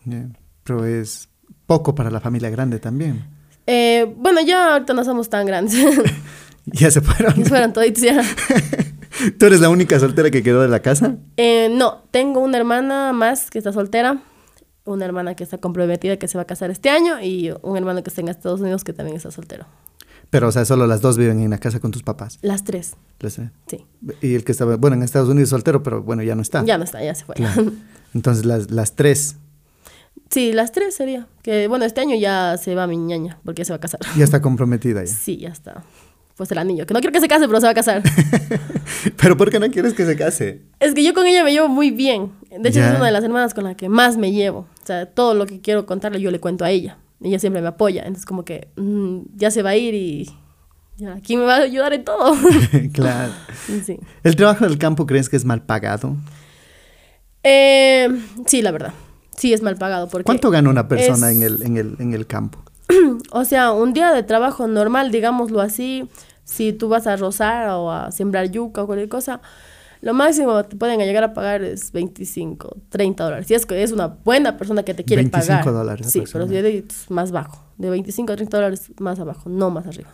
Ya, 0.04 0.28
Pero 0.64 0.84
es 0.84 1.28
poco 1.74 1.92
para 1.92 2.08
la 2.08 2.20
familia 2.20 2.50
grande 2.50 2.78
también. 2.78 3.24
Eh, 3.66 4.06
bueno, 4.16 4.40
ya 4.40 4.74
ahorita 4.74 4.94
no 4.94 5.04
somos 5.04 5.28
tan 5.28 5.44
grandes. 5.46 5.74
Ya 6.66 6.90
se 6.90 7.02
fueron. 7.02 7.44
Fueron 7.44 7.74
toditos 7.74 8.02
ya. 8.02 8.22
¿Tú 9.38 9.44
eres 9.44 9.60
la 9.60 9.68
única 9.68 10.00
soltera 10.00 10.30
que 10.30 10.42
quedó 10.42 10.62
de 10.62 10.68
la 10.68 10.80
casa? 10.80 11.16
Eh, 11.36 11.68
no, 11.70 12.00
tengo 12.10 12.40
una 12.40 12.56
hermana 12.56 13.12
más 13.12 13.50
que 13.50 13.58
está 13.58 13.70
soltera, 13.70 14.22
una 14.86 15.04
hermana 15.04 15.34
que 15.34 15.44
está 15.44 15.58
comprometida 15.58 16.16
que 16.16 16.26
se 16.26 16.38
va 16.38 16.42
a 16.42 16.46
casar 16.46 16.70
este 16.70 16.88
año 16.88 17.20
y 17.20 17.52
un 17.60 17.76
hermano 17.76 18.02
que 18.02 18.08
está 18.08 18.22
en 18.22 18.28
Estados 18.28 18.62
Unidos 18.62 18.82
que 18.82 18.94
también 18.94 19.14
está 19.14 19.30
soltero. 19.30 19.66
Pero, 20.30 20.48
o 20.48 20.52
sea, 20.52 20.64
solo 20.64 20.86
las 20.86 21.02
dos 21.02 21.18
viven 21.18 21.40
en 21.40 21.50
la 21.50 21.58
casa 21.58 21.80
con 21.80 21.90
tus 21.90 22.02
papás. 22.02 22.38
Las 22.40 22.64
tres, 22.64 22.94
Las, 23.20 23.38
eh, 23.38 23.50
sí. 23.66 23.84
Y 24.22 24.34
el 24.34 24.42
que 24.42 24.52
estaba, 24.52 24.76
bueno, 24.76 24.96
en 24.96 25.02
Estados 25.02 25.28
Unidos 25.28 25.50
soltero, 25.50 25.82
pero 25.82 26.02
bueno, 26.02 26.22
ya 26.22 26.34
no 26.34 26.40
está. 26.40 26.64
Ya 26.64 26.78
no 26.78 26.84
está, 26.84 27.04
ya 27.04 27.14
se 27.14 27.26
fue. 27.26 27.34
Claro. 27.34 27.72
Entonces, 28.14 28.46
las, 28.46 28.70
las 28.70 28.94
tres 28.96 29.36
Sí, 30.30 30.52
las 30.52 30.72
tres 30.72 30.94
sería. 30.96 31.26
Que 31.42 31.68
bueno, 31.68 31.84
este 31.84 32.00
año 32.00 32.16
ya 32.16 32.56
se 32.56 32.74
va 32.74 32.86
mi 32.86 32.96
ñaña 32.96 33.38
porque 33.44 33.60
ya 33.60 33.66
se 33.66 33.72
va 33.72 33.76
a 33.76 33.80
casar. 33.80 34.00
ya 34.16 34.24
está 34.24 34.40
comprometida 34.40 35.02
ya. 35.04 35.06
Sí, 35.12 35.36
ya 35.36 35.48
está. 35.50 35.84
Pues 36.36 36.50
el 36.50 36.58
anillo, 36.58 36.84
que 36.84 36.92
no 36.94 36.98
quiero 37.00 37.12
que 37.12 37.20
se 37.20 37.28
case, 37.28 37.46
pero 37.46 37.60
se 37.60 37.66
va 37.66 37.70
a 37.70 37.74
casar. 37.74 38.02
Pero 39.22 39.36
¿por 39.36 39.50
qué 39.50 39.60
no 39.60 39.70
quieres 39.70 39.94
que 39.94 40.04
se 40.04 40.16
case? 40.16 40.62
Es 40.80 40.92
que 40.94 41.04
yo 41.04 41.14
con 41.14 41.26
ella 41.28 41.44
me 41.44 41.52
llevo 41.52 41.68
muy 41.68 41.92
bien. 41.92 42.32
De 42.50 42.68
hecho, 42.70 42.80
Ya. 42.80 42.90
es 42.90 42.96
una 42.96 43.06
de 43.06 43.12
las 43.12 43.22
hermanas 43.22 43.54
con 43.54 43.62
la 43.64 43.76
que 43.76 43.88
más 43.88 44.16
me 44.16 44.32
llevo. 44.32 44.66
O 44.82 44.86
sea, 44.86 45.06
todo 45.06 45.34
lo 45.34 45.46
que 45.46 45.60
quiero 45.60 45.86
contarle 45.86 46.20
yo 46.20 46.32
le 46.32 46.40
cuento 46.40 46.64
a 46.64 46.70
ella. 46.70 46.98
Ella 47.22 47.38
siempre 47.38 47.62
me 47.62 47.68
apoya. 47.68 48.00
Entonces, 48.02 48.26
como 48.26 48.44
que 48.44 48.66
mm, 48.76 49.20
ya 49.36 49.52
se 49.52 49.62
va 49.62 49.70
a 49.70 49.76
ir 49.76 49.94
y 49.94 50.28
ya, 50.96 51.18
¿quién 51.24 51.38
me 51.38 51.46
va 51.46 51.54
a 51.56 51.60
ayudar 51.60 51.92
en 51.92 52.02
todo? 52.04 52.34
claro. 52.92 53.32
sí. 53.86 54.00
¿El 54.24 54.34
trabajo 54.34 54.66
del 54.66 54.76
campo 54.76 55.06
crees 55.06 55.28
que 55.28 55.36
es 55.36 55.44
mal 55.44 55.62
pagado? 55.64 56.16
Eh, 57.44 58.08
sí, 58.46 58.60
la 58.62 58.72
verdad. 58.72 58.92
Sí, 59.36 59.52
es 59.52 59.62
mal 59.62 59.76
pagado. 59.76 60.08
Porque, 60.08 60.24
¿Cuánto 60.24 60.50
gana 60.50 60.70
una 60.70 60.88
persona 60.88 61.30
es- 61.30 61.36
en, 61.36 61.42
el, 61.42 61.62
en, 61.62 61.76
el, 61.76 61.96
en 61.98 62.12
el 62.14 62.26
campo? 62.26 62.58
O 63.32 63.44
sea, 63.44 63.72
un 63.72 63.92
día 63.92 64.12
de 64.12 64.22
trabajo 64.22 64.66
normal, 64.68 65.10
digámoslo 65.10 65.60
así, 65.60 66.08
si 66.44 66.72
tú 66.72 66.88
vas 66.88 67.06
a 67.06 67.16
rozar 67.16 67.68
o 67.70 67.90
a 67.90 68.10
sembrar 68.12 68.50
yuca 68.50 68.82
o 68.82 68.86
cualquier 68.86 69.08
cosa, 69.08 69.40
lo 70.02 70.14
máximo 70.14 70.56
que 70.62 70.68
te 70.68 70.76
pueden 70.76 70.98
llegar 71.00 71.24
a 71.24 71.32
pagar 71.34 71.62
es 71.64 71.90
25, 71.92 72.76
30 72.90 73.24
dólares. 73.24 73.46
Si 73.46 73.54
es 73.54 73.66
que 73.66 73.82
es 73.82 73.90
una 73.90 74.06
buena 74.08 74.56
persona 74.56 74.82
que 74.82 74.94
te 74.94 75.02
quiere 75.04 75.22
25 75.22 75.48
pagar. 75.58 75.72
dólares 75.74 76.10
Sí, 76.10 76.22
pero 76.32 76.46
si 76.46 76.56
es 76.56 77.10
más 77.10 77.32
bajo, 77.32 77.64
de 77.78 77.90
25 77.90 78.32
a 78.32 78.36
30 78.36 78.56
dólares 78.56 78.92
más 79.00 79.18
abajo, 79.18 79.48
no 79.48 79.70
más 79.70 79.86
arriba. 79.86 80.10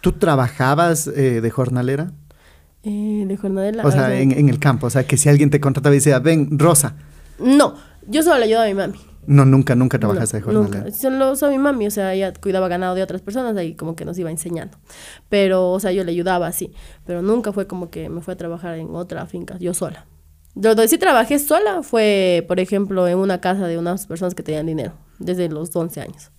¿Tú 0.00 0.12
trabajabas 0.12 1.06
eh, 1.08 1.40
de 1.40 1.50
jornalera? 1.50 2.12
Eh, 2.82 3.24
de 3.28 3.36
jornadela. 3.36 3.84
O 3.84 3.90
sea, 3.90 4.14
en, 4.18 4.32
en 4.32 4.48
el 4.48 4.58
campo. 4.58 4.86
O 4.86 4.90
sea, 4.90 5.06
que 5.06 5.16
si 5.16 5.28
alguien 5.28 5.50
te 5.50 5.60
contrataba 5.60 5.94
y 5.94 5.98
decía, 5.98 6.18
ven, 6.18 6.58
Rosa. 6.58 6.94
No, 7.38 7.74
yo 8.08 8.22
solo 8.22 8.38
le 8.38 8.44
ayudaba 8.44 8.64
a 8.64 8.68
mi 8.68 8.74
mami. 8.74 8.98
No, 9.26 9.44
nunca, 9.44 9.74
nunca 9.74 9.98
trabajaste 9.98 10.38
No, 10.38 10.38
de 10.38 10.44
jornalera. 10.44 10.84
Nunca. 10.84 10.96
Solo 10.96 11.32
usaba 11.32 11.50
mi 11.50 11.58
mami, 11.58 11.86
o 11.86 11.90
sea, 11.90 12.14
ella 12.14 12.32
cuidaba 12.32 12.68
ganado 12.68 12.94
de 12.94 13.02
otras 13.02 13.22
personas 13.22 13.56
ahí 13.56 13.74
como 13.74 13.96
que 13.96 14.04
nos 14.04 14.18
iba 14.18 14.30
enseñando. 14.30 14.78
Pero, 15.28 15.72
o 15.72 15.80
sea, 15.80 15.90
yo 15.92 16.04
le 16.04 16.12
ayudaba 16.12 16.46
así. 16.46 16.72
Pero 17.04 17.22
nunca 17.22 17.52
fue 17.52 17.66
como 17.66 17.90
que 17.90 18.08
me 18.08 18.20
fue 18.20 18.34
a 18.34 18.36
trabajar 18.36 18.78
en 18.78 18.94
otra 18.94 19.26
finca, 19.26 19.58
yo 19.58 19.74
sola. 19.74 20.06
Donde 20.54 20.88
sí 20.88 20.96
trabajé 20.96 21.38
sola 21.38 21.82
fue, 21.82 22.44
por 22.48 22.60
ejemplo, 22.60 23.06
en 23.08 23.18
una 23.18 23.40
casa 23.40 23.66
de 23.66 23.78
unas 23.78 24.06
personas 24.06 24.34
que 24.34 24.42
tenían 24.42 24.66
dinero, 24.66 24.94
desde 25.18 25.48
los 25.48 25.74
11 25.74 26.00
años. 26.00 26.30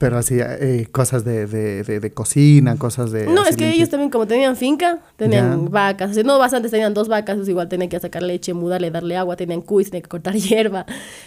Pero 0.00 0.16
hacía 0.16 0.56
eh, 0.58 0.88
cosas 0.90 1.26
de, 1.26 1.46
de, 1.46 1.82
de, 1.84 2.00
de 2.00 2.10
cocina, 2.12 2.76
cosas 2.76 3.12
de... 3.12 3.26
No, 3.26 3.42
así 3.42 3.50
es 3.50 3.56
que 3.58 3.70
ellos 3.70 3.90
también 3.90 4.08
como 4.10 4.26
tenían 4.26 4.56
finca, 4.56 5.00
tenían 5.16 5.64
Ya. 5.64 5.68
vacas, 5.70 6.16
o 6.16 6.22
no 6.22 6.38
bastantes, 6.38 6.70
tenían 6.70 6.94
dos 6.94 7.06
vacas, 7.08 7.36
pues 7.36 7.48
igual 7.50 7.68
tenía 7.68 7.86
que 7.90 8.00
sacar 8.00 8.22
leche, 8.22 8.54
mudarle, 8.54 8.90
darle 8.90 9.18
agua, 9.18 9.36
tenían 9.36 9.60
cuis, 9.60 9.90
tenía 9.90 10.00
que 10.00 10.08
cortar 10.08 10.34
hierba 10.36 10.86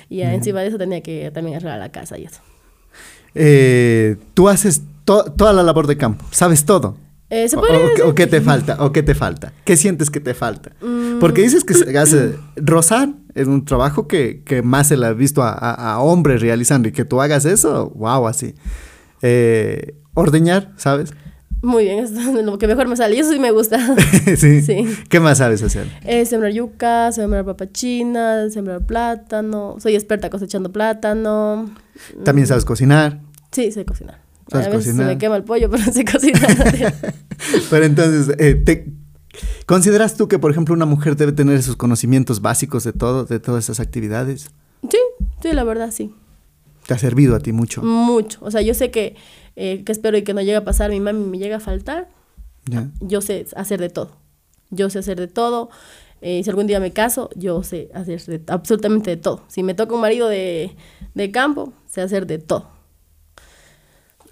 y 0.10 0.18
ya 0.18 0.34
encima 0.34 0.62
de 0.62 0.70
eso 0.70 0.80
tenía 0.80 1.02
que 1.02 1.30
también 1.32 1.58
arreglar 1.58 1.78
la 1.78 1.90
casa 1.92 2.18
y 2.18 2.24
eso. 2.26 2.42
Eh, 3.36 4.18
tú 4.34 4.50
haces 4.50 4.82
to- 5.06 5.26
toda 5.38 5.54
la 5.54 5.64
labor 5.64 5.88
de 5.88 5.98
campo, 5.98 6.26
sabes 6.32 6.66
todo. 6.66 6.98
Eh, 7.30 7.48
¿Se 7.50 7.56
O- 7.58 7.62
podría 7.62 8.06
o, 8.06 8.10
o 8.10 8.16
qué 8.16 8.28
te 8.28 8.42
falta? 8.42 8.78
¿O 8.80 8.92
qué 8.92 9.02
te 9.04 9.16
falta? 9.16 9.54
¿Qué 9.66 9.76
sientes 9.78 10.10
que 10.10 10.20
te 10.20 10.34
falta? 10.34 10.72
Mm. 10.82 11.20
Porque 11.20 11.42
dices 11.42 11.64
que 11.64 11.98
hace 11.98 12.36
rozar 12.56 13.10
es 13.36 13.48
un 13.48 13.66
trabajo 13.66 14.08
que, 14.08 14.44
que 14.44 14.62
más 14.62 14.88
se 14.88 14.98
le 14.98 15.06
ha 15.08 15.14
visto 15.14 15.42
a, 15.44 15.52
a- 15.52 15.94
a 15.94 16.00
hombres 16.00 16.42
realizando 16.42 16.88
y 16.88 16.92
que 16.92 17.06
tú 17.06 17.22
hagas 17.22 17.46
eso, 17.46 17.90
wow, 17.96 18.28
así. 18.28 18.54
Eh, 19.22 19.96
ordeñar, 20.14 20.72
¿sabes? 20.78 21.14
Muy 21.62 21.86
bien, 21.86 22.00
es 22.04 22.12
lo 22.12 22.58
que 22.58 22.68
mejor 22.68 22.88
me 22.90 22.96
sale 22.98 23.16
y 23.16 23.20
eso 23.20 23.32
sí 23.32 23.40
me 23.40 23.52
gusta. 23.52 23.80
sí. 24.38 24.62
Sí. 24.62 24.86
¿Qué 25.10 25.20
más 25.20 25.38
sabes 25.38 25.64
hacer? 25.64 25.88
Eh, 26.04 26.26
sembrar 26.26 26.52
yuca, 26.52 27.12
sembrar 27.14 27.46
papachina, 27.46 28.50
sembrar 28.50 28.86
plátano. 28.86 29.78
Soy 29.80 29.96
experta 29.96 30.30
cosechando 30.30 30.72
plátano. 30.74 31.70
También 32.26 32.48
sabes 32.48 32.66
cocinar. 32.66 33.22
Sí, 33.52 33.72
sé 33.72 33.86
cocinar. 33.86 34.20
¿Sabes 34.50 34.68
a 34.68 34.70
veces 34.72 34.86
cocinar? 34.88 35.08
se 35.08 35.14
me 35.14 35.18
quema 35.18 35.38
el 35.38 35.44
pollo, 35.46 35.70
pero 35.72 35.84
sé 35.86 36.04
cocinar. 36.04 36.94
Pero 37.70 37.86
entonces, 37.86 38.36
eh, 38.40 38.56
te- 38.56 38.92
¿consideras 39.66 40.16
tú 40.18 40.28
que, 40.28 40.40
por 40.40 40.52
ejemplo, 40.52 40.74
una 40.74 40.86
mujer 40.86 41.16
debe 41.16 41.32
tener 41.32 41.56
esos 41.56 41.76
conocimientos 41.76 42.42
básicos 42.42 42.84
de 42.84 42.94
todo, 42.94 43.26
de 43.26 43.40
todas 43.40 43.66
esas 43.66 43.80
actividades? 43.80 44.52
sí, 44.90 44.98
sí, 45.42 45.52
la 45.54 45.64
verdad, 45.64 45.92
sí. 45.92 46.14
¿Te 46.88 46.94
ha 46.94 46.98
servido 46.98 47.36
a 47.36 47.40
ti 47.40 47.54
mucho? 47.54 47.82
Mucho. 47.84 48.40
O 48.42 48.52
sea, 48.52 48.62
yo 48.62 48.74
sé 48.74 48.92
que, 48.92 49.16
eh, 49.56 49.84
que 49.86 49.92
espero 49.94 50.18
y 50.18 50.24
que 50.24 50.34
no 50.34 50.42
llegue 50.42 50.58
a 50.58 50.66
pasar, 50.66 50.90
mi 50.92 51.00
mami 51.00 51.26
me 51.26 51.38
llega 51.38 51.58
a 51.58 51.60
faltar. 51.62 52.10
Ya. 52.66 52.90
Yo 53.00 53.22
sé 53.22 53.46
hacer 53.56 53.80
de 53.80 53.90
todo. 53.90 54.18
Yo 54.70 54.90
sé 54.90 55.00
hacer 55.00 55.18
de 55.20 55.28
todo. 55.28 55.70
Eh, 56.22 56.42
si 56.44 56.50
algún 56.50 56.68
día 56.68 56.80
me 56.82 56.92
caso, 56.92 57.30
yo 57.36 57.64
sé 57.64 57.90
hacer 57.94 58.22
de- 58.26 58.42
absolutamente 58.54 59.12
de 59.12 59.18
todo. 59.18 59.44
Si 59.48 59.64
me 59.64 59.74
toca 59.74 59.96
un 59.96 60.02
marido 60.02 60.28
de, 60.28 60.76
de 61.14 61.32
campo, 61.32 61.74
sé 61.86 62.02
hacer 62.02 62.28
de 62.28 62.38
todo. 62.40 62.68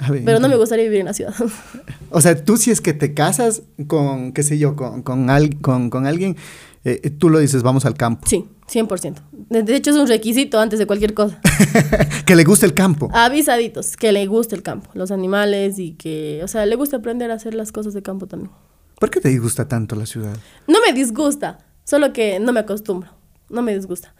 Ver, 0.10 0.24
Pero 0.26 0.40
no 0.40 0.48
me 0.50 0.56
gustaría 0.56 0.86
vivir 0.86 1.00
en 1.02 1.06
la 1.08 1.14
ciudad. 1.14 1.34
O 2.14 2.20
sea, 2.20 2.44
tú 2.44 2.58
si 2.58 2.72
es 2.72 2.82
que 2.82 2.94
te 2.94 3.14
casas 3.14 3.62
con, 3.88 4.34
qué 4.34 4.44
sé 4.44 4.58
yo, 4.58 4.76
con, 4.76 5.02
con, 5.02 5.30
al- 5.30 5.62
con, 5.62 5.90
con 5.90 6.06
alguien, 6.06 6.36
eh, 6.84 7.10
tú 7.10 7.30
lo 7.30 7.40
dices, 7.40 7.64
vamos 7.64 7.86
al 7.86 7.94
campo. 7.94 8.28
Sí, 8.28 8.46
100%. 8.70 9.16
De 9.50 9.64
de 9.64 9.76
hecho, 9.78 9.92
es 9.92 9.96
un 9.98 10.08
requisito 10.08 10.60
antes 10.60 10.78
de 10.80 10.86
cualquier 10.88 11.14
cosa. 11.14 11.40
que 12.26 12.36
le 12.36 12.44
guste 12.44 12.66
el 12.66 12.74
campo. 12.74 13.10
Avisaditos, 13.14 13.96
que 13.96 14.12
le 14.12 14.26
guste 14.26 14.56
el 14.56 14.62
campo, 14.64 14.90
los 14.94 15.10
animales 15.12 15.80
y 15.80 15.94
que, 15.94 16.42
o 16.44 16.48
sea, 16.50 16.66
le 16.66 16.76
gusta 16.76 16.98
aprender 16.98 17.32
a 17.32 17.36
hacer 17.36 17.54
las 17.54 17.72
cosas 17.72 17.94
de 17.94 18.02
campo 18.02 18.28
también. 18.28 18.52
¿Por 19.00 19.10
qué 19.10 19.22
te 19.22 19.30
disgusta 19.30 19.68
tanto 19.70 19.96
la 19.96 20.06
ciudad? 20.06 20.36
No 20.68 20.80
me 20.86 20.92
disgusta, 20.94 21.60
solo 21.86 22.12
que 22.12 22.40
no 22.42 22.52
me 22.52 22.60
acostumbro, 22.60 23.10
no 23.50 23.62
me 23.62 23.74
disgusta. 23.74 24.14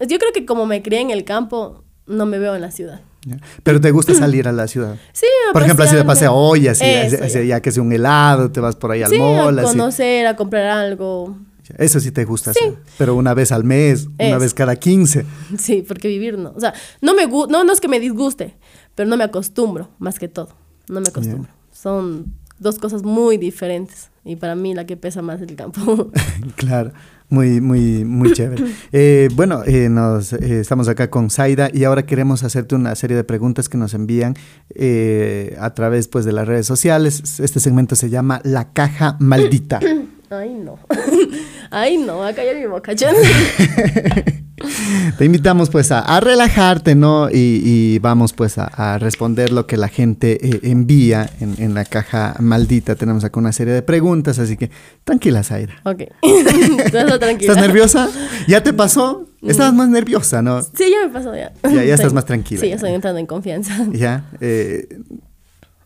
Yo 0.00 0.18
creo 0.18 0.32
que 0.34 0.44
como 0.44 0.66
me 0.66 0.82
crié 0.82 1.00
en 1.00 1.10
el 1.10 1.24
campo, 1.24 1.82
no 2.06 2.26
me 2.26 2.38
veo 2.38 2.54
en 2.54 2.60
la 2.60 2.70
ciudad. 2.72 3.00
¿Ya? 3.26 3.36
Pero 3.62 3.80
te 3.80 3.90
gusta 3.90 4.14
salir 4.14 4.48
a 4.48 4.52
la 4.52 4.66
ciudad. 4.68 4.96
Sí, 5.12 5.26
a 5.48 5.52
Por 5.52 5.62
ejemplo, 5.62 5.84
así 5.84 5.96
de 5.96 6.04
paseo 6.04 6.32
hoy, 6.34 6.68
así, 6.68 6.84
ya. 6.84 7.42
ya 7.42 7.60
que 7.62 7.70
sea 7.72 7.82
un 7.82 7.92
helado, 7.92 8.50
te 8.50 8.60
vas 8.60 8.76
por 8.76 8.90
ahí 8.92 9.02
al 9.02 9.10
Sí, 9.10 9.18
mall, 9.18 9.58
a 9.58 9.62
así. 9.62 9.70
conocer, 9.72 10.26
a 10.26 10.36
comprar 10.36 10.66
algo. 10.66 11.36
Eso 11.78 12.00
sí 12.00 12.10
te 12.10 12.24
gusta 12.24 12.52
Sí. 12.52 12.58
hacer. 12.60 12.78
Pero 12.98 13.14
una 13.14 13.32
vez 13.34 13.50
al 13.52 13.64
mes, 13.64 14.08
una 14.18 14.36
vez 14.38 14.52
cada 14.52 14.76
15. 14.76 15.24
Sí, 15.58 15.84
porque 15.86 16.08
vivir 16.08 16.36
no. 16.36 16.52
O 16.54 16.60
sea, 16.60 16.74
no 17.00 17.14
me 17.14 17.26
no, 17.26 17.64
no 17.64 17.72
es 17.72 17.80
que 17.80 17.88
me 17.88 17.98
disguste, 18.00 18.56
pero 18.94 19.08
no 19.08 19.16
me 19.16 19.24
acostumbro, 19.24 19.88
más 19.98 20.18
que 20.18 20.28
todo. 20.28 20.50
No 20.88 21.00
me 21.00 21.08
acostumbro. 21.08 21.50
Son 21.70 22.34
dos 22.58 22.78
cosas 22.78 23.04
muy 23.04 23.38
diferentes. 23.38 24.10
Y 24.24 24.36
para 24.36 24.54
mí 24.54 24.74
la 24.74 24.86
que 24.86 24.96
pesa 24.96 25.22
más 25.22 25.40
es 25.40 25.48
el 25.48 25.56
campo. 25.56 26.10
Claro, 26.56 26.92
muy, 27.32 27.60
muy, 27.60 28.04
muy 28.04 28.32
chévere. 28.34 28.64
Eh, 28.92 29.28
bueno, 29.34 29.62
eh, 29.64 29.88
nos, 29.88 30.34
eh, 30.34 30.60
estamos 30.60 30.86
acá 30.88 31.08
con 31.10 31.30
Zaida 31.30 31.70
y 31.72 31.84
ahora 31.84 32.04
queremos 32.04 32.44
hacerte 32.44 32.74
una 32.74 32.94
serie 32.94 33.16
de 33.16 33.24
preguntas 33.24 33.68
que 33.68 33.78
nos 33.78 33.94
envían 33.94 34.34
eh, 34.74 35.56
a 35.58 35.74
través 35.74 36.08
pues, 36.08 36.24
de 36.24 36.32
las 36.32 36.46
redes 36.46 36.66
sociales. 36.66 37.40
Este 37.40 37.58
segmento 37.58 37.96
se 37.96 38.10
llama 38.10 38.40
La 38.44 38.72
Caja 38.72 39.16
Maldita. 39.18 39.80
Ay, 40.32 40.54
no. 40.54 40.78
Ay, 41.70 41.98
no, 41.98 42.18
va 42.18 42.28
a 42.28 42.32
callar 42.34 42.56
mi 42.56 42.66
boca. 42.66 42.92
Te 45.18 45.24
invitamos 45.24 45.68
pues 45.70 45.90
a, 45.90 45.98
a 46.00 46.20
relajarte, 46.20 46.94
¿no? 46.94 47.28
Y, 47.28 47.60
y 47.64 47.98
vamos 47.98 48.32
pues 48.32 48.58
a, 48.58 48.64
a 48.66 48.98
responder 48.98 49.50
lo 49.52 49.66
que 49.66 49.76
la 49.76 49.88
gente 49.88 50.38
eh, 50.46 50.60
envía 50.62 51.28
en, 51.40 51.56
en 51.58 51.74
la 51.74 51.84
caja 51.84 52.36
maldita. 52.38 52.94
Tenemos 52.94 53.24
acá 53.24 53.40
una 53.40 53.52
serie 53.52 53.74
de 53.74 53.82
preguntas, 53.82 54.38
así 54.38 54.56
que 54.56 54.70
tranquila, 55.04 55.42
Zaira. 55.42 55.74
Ok. 55.84 56.02
Entonces, 56.22 57.18
tranquila. 57.18 57.52
¿Estás 57.52 57.56
nerviosa? 57.66 58.08
¿Ya 58.46 58.62
te 58.62 58.72
pasó? 58.72 59.26
Estabas 59.42 59.74
más 59.74 59.88
nerviosa, 59.88 60.40
¿no? 60.42 60.62
Sí, 60.62 60.70
ya 60.90 61.06
me 61.08 61.12
pasó 61.12 61.34
ya. 61.34 61.52
Ya- 61.64 61.84
ya 61.84 61.94
estás 61.94 62.12
más 62.12 62.24
tranquila, 62.24 62.60
Sí, 62.60 62.68
ya. 62.68 62.76
estoy 62.76 62.92
entrando 62.92 63.18
en 63.18 63.26
confianza. 63.26 63.76
Ya. 63.92 64.24
eh, 64.40 64.88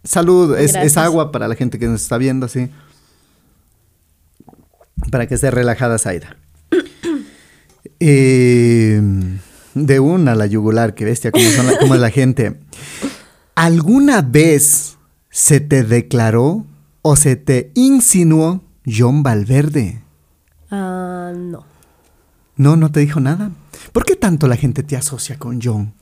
salud, 0.04 0.56
es, 0.58 0.74
es 0.76 0.96
agua 0.98 1.32
para 1.32 1.48
la 1.48 1.54
gente 1.54 1.78
que 1.78 1.86
nos 1.86 2.02
está 2.02 2.18
viendo, 2.18 2.46
sí. 2.48 2.68
Para 5.10 5.26
que 5.26 5.34
esté 5.34 5.50
relajada, 5.50 5.98
Zaira. 5.98 6.36
Eh, 7.98 9.00
de 9.74 10.00
una 10.00 10.34
la 10.34 10.44
yugular, 10.44 10.94
que 10.94 11.06
bestia, 11.06 11.30
como, 11.30 11.48
son 11.48 11.66
la, 11.66 11.78
como 11.78 11.94
es 11.94 12.00
la 12.00 12.10
gente. 12.10 12.60
¿Alguna 13.54 14.20
vez 14.20 14.98
se 15.30 15.60
te 15.60 15.82
declaró 15.82 16.66
o 17.00 17.16
se 17.16 17.36
te 17.36 17.70
insinuó 17.74 18.62
John 18.86 19.22
Valverde? 19.22 20.02
Ah, 20.70 21.32
no. 21.34 21.64
No, 22.56 22.76
no 22.76 22.90
te 22.90 23.00
dijo 23.00 23.20
nada. 23.20 23.50
¿Por 23.92 24.04
qué 24.04 24.16
tanto 24.16 24.46
la 24.48 24.56
gente 24.56 24.82
te 24.82 24.96
asocia 24.96 25.38
con 25.38 25.60
John? 25.62 25.94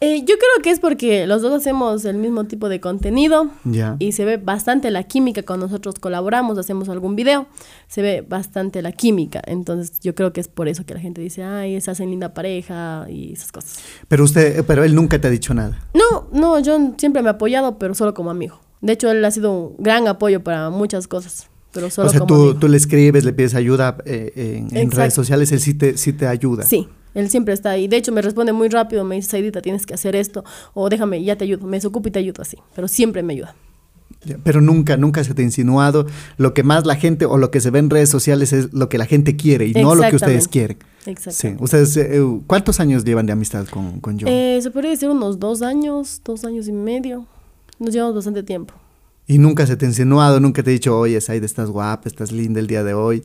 Eh, 0.00 0.20
yo 0.20 0.34
creo 0.36 0.62
que 0.62 0.70
es 0.70 0.78
porque 0.78 1.26
los 1.26 1.40
dos 1.40 1.54
hacemos 1.54 2.04
el 2.04 2.18
mismo 2.18 2.44
tipo 2.44 2.68
de 2.68 2.80
contenido 2.80 3.48
y 3.98 4.12
se 4.12 4.26
ve 4.26 4.36
bastante 4.36 4.90
la 4.90 5.04
química 5.04 5.42
cuando 5.42 5.66
nosotros 5.66 5.94
colaboramos, 5.98 6.58
hacemos 6.58 6.90
algún 6.90 7.16
video, 7.16 7.46
se 7.88 8.02
ve 8.02 8.20
bastante 8.20 8.82
la 8.82 8.92
química. 8.92 9.40
Entonces 9.46 9.98
yo 10.00 10.14
creo 10.14 10.34
que 10.34 10.42
es 10.42 10.48
por 10.48 10.68
eso 10.68 10.84
que 10.84 10.92
la 10.92 11.00
gente 11.00 11.22
dice, 11.22 11.44
ay, 11.44 11.80
se 11.80 11.90
hacen 11.90 12.10
linda 12.10 12.34
pareja 12.34 13.06
y 13.08 13.32
esas 13.32 13.52
cosas. 13.52 13.78
Pero 14.06 14.24
usted, 14.24 14.64
pero 14.66 14.84
él 14.84 14.94
nunca 14.94 15.18
te 15.18 15.28
ha 15.28 15.30
dicho 15.30 15.54
nada. 15.54 15.80
No, 15.94 16.28
no, 16.30 16.62
John 16.62 16.96
siempre 16.98 17.22
me 17.22 17.28
ha 17.28 17.32
apoyado, 17.32 17.78
pero 17.78 17.94
solo 17.94 18.12
como 18.12 18.30
amigo. 18.30 18.60
De 18.82 18.92
hecho, 18.92 19.10
él 19.10 19.24
ha 19.24 19.30
sido 19.30 19.52
un 19.52 19.76
gran 19.78 20.06
apoyo 20.08 20.44
para 20.44 20.68
muchas 20.68 21.08
cosas, 21.08 21.48
pero 21.72 21.88
solo 21.88 22.08
o 22.08 22.10
sea, 22.10 22.20
como 22.20 22.28
tú, 22.34 22.42
amigo. 22.42 22.58
tú 22.58 22.68
le 22.68 22.76
escribes, 22.76 23.24
le 23.24 23.32
pides 23.32 23.54
ayuda 23.54 23.96
eh, 24.04 24.66
en, 24.70 24.76
en 24.76 24.90
redes 24.90 25.14
sociales, 25.14 25.50
él 25.52 25.60
sí 25.60 25.72
te, 25.72 25.96
sí 25.96 26.12
te 26.12 26.26
ayuda. 26.26 26.64
Sí, 26.64 26.86
él 27.16 27.28
siempre 27.30 27.54
está 27.54 27.70
ahí. 27.70 27.88
De 27.88 27.96
hecho, 27.96 28.12
me 28.12 28.22
responde 28.22 28.52
muy 28.52 28.68
rápido, 28.68 29.02
me 29.04 29.16
dice, 29.16 29.30
Saidita, 29.30 29.60
tienes 29.60 29.86
que 29.86 29.94
hacer 29.94 30.14
esto, 30.14 30.44
o 30.74 30.88
déjame, 30.88 31.24
ya 31.24 31.34
te 31.36 31.44
ayudo, 31.44 31.66
me 31.66 31.78
desocupo 31.78 32.08
y 32.08 32.10
te 32.12 32.18
ayudo 32.20 32.42
así, 32.42 32.58
pero 32.74 32.86
siempre 32.86 33.22
me 33.22 33.32
ayuda. 33.32 33.54
Pero 34.42 34.60
nunca, 34.60 34.96
nunca 34.96 35.22
se 35.22 35.34
te 35.34 35.42
ha 35.42 35.44
insinuado. 35.44 36.06
Lo 36.36 36.52
que 36.52 36.62
más 36.62 36.84
la 36.84 36.96
gente 36.96 37.26
o 37.26 37.38
lo 37.38 37.50
que 37.50 37.60
se 37.60 37.70
ve 37.70 37.78
en 37.78 37.90
redes 37.90 38.08
sociales 38.10 38.52
es 38.52 38.72
lo 38.72 38.88
que 38.88 38.98
la 38.98 39.06
gente 39.06 39.36
quiere 39.36 39.66
y 39.66 39.72
no 39.72 39.94
lo 39.94 40.02
que 40.08 40.16
ustedes 40.16 40.46
Exactamente. 40.46 40.48
quieren. 40.50 40.78
Exacto. 41.06 41.40
Sí. 41.40 41.56
Ustedes, 41.60 41.96
eh, 41.96 42.16
eh, 42.16 42.40
¿cuántos 42.46 42.80
años 42.80 43.04
llevan 43.04 43.26
de 43.26 43.32
amistad 43.32 43.66
con, 43.68 44.00
con 44.00 44.18
John? 44.18 44.28
Eh, 44.28 44.58
se 44.60 44.70
podría 44.72 44.90
decir 44.90 45.08
unos 45.08 45.38
dos 45.38 45.62
años, 45.62 46.20
dos 46.24 46.44
años 46.44 46.66
y 46.66 46.72
medio. 46.72 47.26
Nos 47.78 47.92
llevamos 47.94 48.16
bastante 48.16 48.42
tiempo. 48.42 48.74
y 49.28 49.38
nunca 49.38 49.66
se 49.66 49.76
te 49.76 49.84
ha 49.86 49.88
insinuado, 49.88 50.40
nunca 50.40 50.62
te 50.62 50.70
ha 50.70 50.72
dicho, 50.72 50.96
oye, 50.98 51.20
Saida, 51.20 51.46
estás 51.46 51.68
guapa, 51.68 52.08
estás 52.08 52.32
linda 52.32 52.58
el 52.58 52.66
día 52.66 52.82
de 52.84 52.94
hoy. 52.94 53.22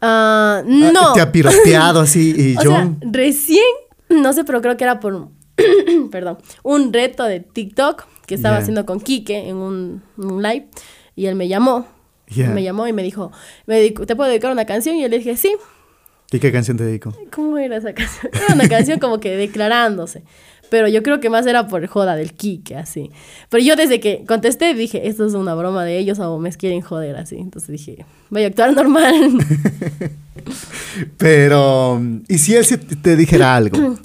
Ah, 0.00 0.62
no. 0.66 1.12
Te 1.12 1.20
ha 1.20 1.32
piropeado 1.32 2.00
así 2.00 2.34
y 2.36 2.56
o 2.58 2.60
John. 2.62 2.98
sea, 3.00 3.10
recién, 3.12 3.64
no 4.08 4.32
sé, 4.32 4.44
pero 4.44 4.60
creo 4.60 4.76
que 4.76 4.84
era 4.84 5.00
por, 5.00 5.14
un- 5.14 5.36
perdón, 6.10 6.38
un 6.62 6.92
reto 6.92 7.24
de 7.24 7.40
TikTok 7.40 8.04
que 8.26 8.34
estaba 8.34 8.56
haciendo 8.58 8.84
con 8.86 9.00
Quique 9.00 9.48
en 9.48 9.56
un, 9.56 10.02
un 10.16 10.42
live 10.42 10.68
y 11.14 11.26
él 11.26 11.34
me 11.36 11.48
llamó. 11.48 11.86
Me 12.28 12.62
llamó 12.64 12.88
y 12.88 12.92
me 12.92 13.04
dijo, 13.04 13.30
me 13.66 13.76
dedico- 13.80 14.04
¿te 14.04 14.16
puedo 14.16 14.28
dedicar 14.28 14.50
una 14.50 14.64
canción? 14.66 14.96
Y 14.96 15.02
yo 15.02 15.08
le 15.08 15.18
dije, 15.18 15.36
sí. 15.36 15.54
¿Y 16.32 16.40
qué 16.40 16.50
canción 16.50 16.76
te 16.76 16.82
dedico? 16.84 17.14
¿Cómo 17.32 17.56
era 17.56 17.76
esa 17.76 17.94
canción? 17.94 18.32
Era 18.34 18.54
una 18.54 18.68
canción 18.68 18.98
como 18.98 19.20
que 19.20 19.36
declarándose. 19.36 20.24
Pero 20.70 20.88
yo 20.88 21.02
creo 21.02 21.20
que 21.20 21.30
más 21.30 21.46
era 21.46 21.68
por 21.68 21.86
joda 21.86 22.16
del 22.16 22.32
Quique, 22.32 22.76
así. 22.76 23.10
Pero 23.48 23.62
yo 23.62 23.76
desde 23.76 24.00
que 24.00 24.24
contesté 24.26 24.74
dije, 24.74 25.08
esto 25.08 25.26
es 25.26 25.34
una 25.34 25.54
broma 25.54 25.84
de 25.84 25.98
ellos 25.98 26.18
o 26.18 26.38
me 26.38 26.52
quieren 26.52 26.80
joder, 26.80 27.16
así. 27.16 27.36
Entonces 27.36 27.70
dije, 27.70 28.04
voy 28.30 28.44
a 28.44 28.48
actuar 28.48 28.74
normal. 28.74 29.14
Pero, 31.18 32.00
¿y 32.28 32.38
si 32.38 32.54
él 32.54 32.66
te 33.02 33.16
dijera 33.16 33.56
algo? 33.56 33.96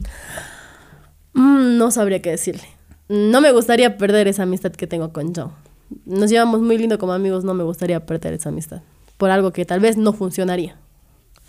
Mm, 1.33 1.77
no 1.77 1.91
sabría 1.91 2.21
qué 2.21 2.31
decirle. 2.31 2.67
No 3.07 3.39
me 3.39 3.53
gustaría 3.53 3.97
perder 3.97 4.27
esa 4.27 4.43
amistad 4.43 4.73
que 4.73 4.85
tengo 4.85 5.13
con 5.13 5.33
John. 5.33 5.51
Nos 6.05 6.29
llevamos 6.29 6.61
muy 6.61 6.77
lindo 6.77 6.99
como 6.99 7.13
amigos, 7.13 7.45
no 7.45 7.53
me 7.53 7.63
gustaría 7.63 8.05
perder 8.05 8.33
esa 8.33 8.49
amistad. 8.49 8.81
Por 9.17 9.31
algo 9.31 9.53
que 9.53 9.63
tal 9.63 9.79
vez 9.79 9.95
no 9.95 10.11
funcionaría. 10.11 10.75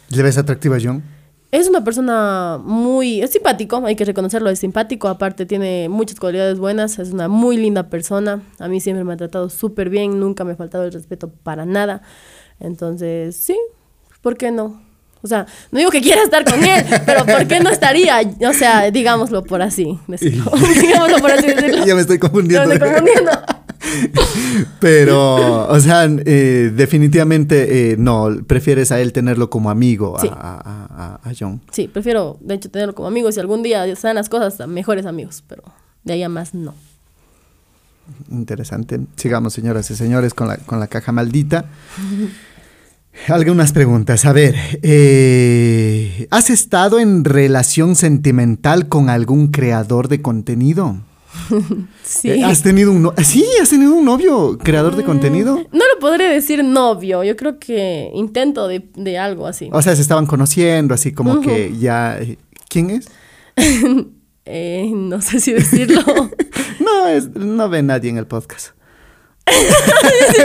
¿Le 0.08 0.22
ves 0.22 0.38
atractiva 0.38 0.76
a 0.76 0.80
John? 0.80 1.02
Es 1.52 1.68
una 1.68 1.84
persona 1.84 2.58
muy... 2.64 3.20
Es 3.20 3.32
simpático, 3.32 3.84
hay 3.84 3.94
que 3.94 4.06
reconocerlo, 4.06 4.48
es 4.48 4.58
simpático. 4.58 5.06
Aparte 5.08 5.44
tiene 5.44 5.90
muchas 5.90 6.18
cualidades 6.18 6.58
buenas, 6.58 6.98
es 6.98 7.12
una 7.12 7.28
muy 7.28 7.58
linda 7.58 7.90
persona. 7.90 8.40
A 8.58 8.68
mí 8.68 8.80
siempre 8.80 9.04
me 9.04 9.12
ha 9.12 9.16
tratado 9.18 9.50
súper 9.50 9.90
bien, 9.90 10.18
nunca 10.18 10.44
me 10.44 10.52
ha 10.52 10.56
faltado 10.56 10.84
el 10.84 10.92
respeto 10.92 11.30
para 11.30 11.66
nada. 11.66 12.00
Entonces, 12.58 13.36
sí, 13.36 13.54
¿por 14.22 14.38
qué 14.38 14.50
no? 14.50 14.80
O 15.20 15.28
sea, 15.28 15.46
no 15.70 15.78
digo 15.78 15.90
que 15.90 16.00
quiera 16.00 16.22
estar 16.22 16.42
con 16.42 16.64
él, 16.64 16.84
pero 17.06 17.26
¿por 17.26 17.46
qué 17.46 17.60
no 17.60 17.68
estaría? 17.68 18.22
O 18.48 18.52
sea, 18.54 18.90
digámoslo 18.90 19.44
por 19.44 19.60
así 19.60 19.98
decirlo. 20.08 20.50
digámoslo 20.80 21.18
por 21.18 21.32
así 21.32 21.46
decirlo. 21.54 21.84
ya 21.84 21.94
me 21.94 22.00
estoy 22.00 22.18
confundiendo. 22.18 22.62
Ya 22.62 22.68
me 22.68 22.74
estoy 22.74 22.88
confundiendo. 22.88 23.30
Pero, 24.80 25.68
o 25.68 25.80
sea, 25.80 26.04
eh, 26.04 26.72
definitivamente 26.74 27.92
eh, 27.92 27.96
no, 27.98 28.28
prefieres 28.46 28.92
a 28.92 29.00
él 29.00 29.12
tenerlo 29.12 29.50
como 29.50 29.70
amigo 29.70 30.16
a, 30.18 30.20
Sí. 30.20 30.28
a- 30.28 30.32
a- 30.34 31.20
a- 31.24 31.28
a 31.30 31.32
John. 31.38 31.60
Sí, 31.70 31.88
prefiero, 31.88 32.38
de 32.40 32.54
hecho, 32.54 32.70
tenerlo 32.70 32.94
como 32.94 33.08
amigo. 33.08 33.30
Si 33.32 33.40
algún 33.40 33.62
día 33.62 33.84
se 33.96 34.06
dan 34.06 34.16
las 34.16 34.28
cosas, 34.28 34.66
mejores 34.68 35.06
amigos, 35.06 35.42
pero 35.48 35.62
de 36.04 36.12
ahí 36.14 36.22
a 36.22 36.28
más 36.28 36.54
no. 36.54 36.74
Interesante. 38.30 39.00
Sigamos, 39.16 39.52
señoras 39.52 39.90
y 39.90 39.96
señores, 39.96 40.34
con 40.34 40.48
la, 40.48 40.56
con 40.58 40.80
la 40.80 40.86
caja 40.88 41.12
maldita. 41.12 41.66
Algunas 43.28 43.72
preguntas. 43.72 44.24
A 44.24 44.32
ver, 44.32 44.54
eh, 44.82 46.26
¿has 46.30 46.50
estado 46.50 46.98
en 46.98 47.24
relación 47.24 47.94
sentimental 47.94 48.88
con 48.88 49.10
algún 49.10 49.48
creador 49.48 50.08
de 50.08 50.20
contenido? 50.22 50.96
Sí. 52.04 52.30
Eh, 52.30 52.44
¿Has 52.44 52.62
tenido 52.62 52.92
un 52.92 53.02
no- 53.02 53.14
sí, 53.22 53.44
has 53.60 53.70
tenido 53.70 53.94
un 53.94 54.04
novio 54.04 54.58
creador 54.58 54.96
de 54.96 55.04
contenido? 55.04 55.56
No 55.72 55.84
lo 55.94 55.98
podré 56.00 56.28
decir 56.28 56.62
novio, 56.64 57.22
yo 57.24 57.36
creo 57.36 57.58
que 57.58 58.10
intento 58.14 58.68
de, 58.68 58.88
de 58.94 59.18
algo 59.18 59.46
así. 59.46 59.68
O 59.72 59.80
sea, 59.82 59.94
se 59.96 60.02
estaban 60.02 60.26
conociendo, 60.26 60.94
así 60.94 61.12
como 61.12 61.40
que 61.40 61.72
ya. 61.78 62.18
eh, 62.18 62.38
¿Quién 62.68 62.90
es? 62.90 63.08
Eh, 64.44 64.90
no 64.92 65.20
sé 65.22 65.38
si 65.40 65.52
decirlo. 65.52 66.02
No, 66.80 67.06
es, 67.06 67.30
no 67.36 67.68
ve 67.68 67.80
nadie 67.82 68.10
en 68.10 68.18
el 68.18 68.26
podcast. 68.26 68.70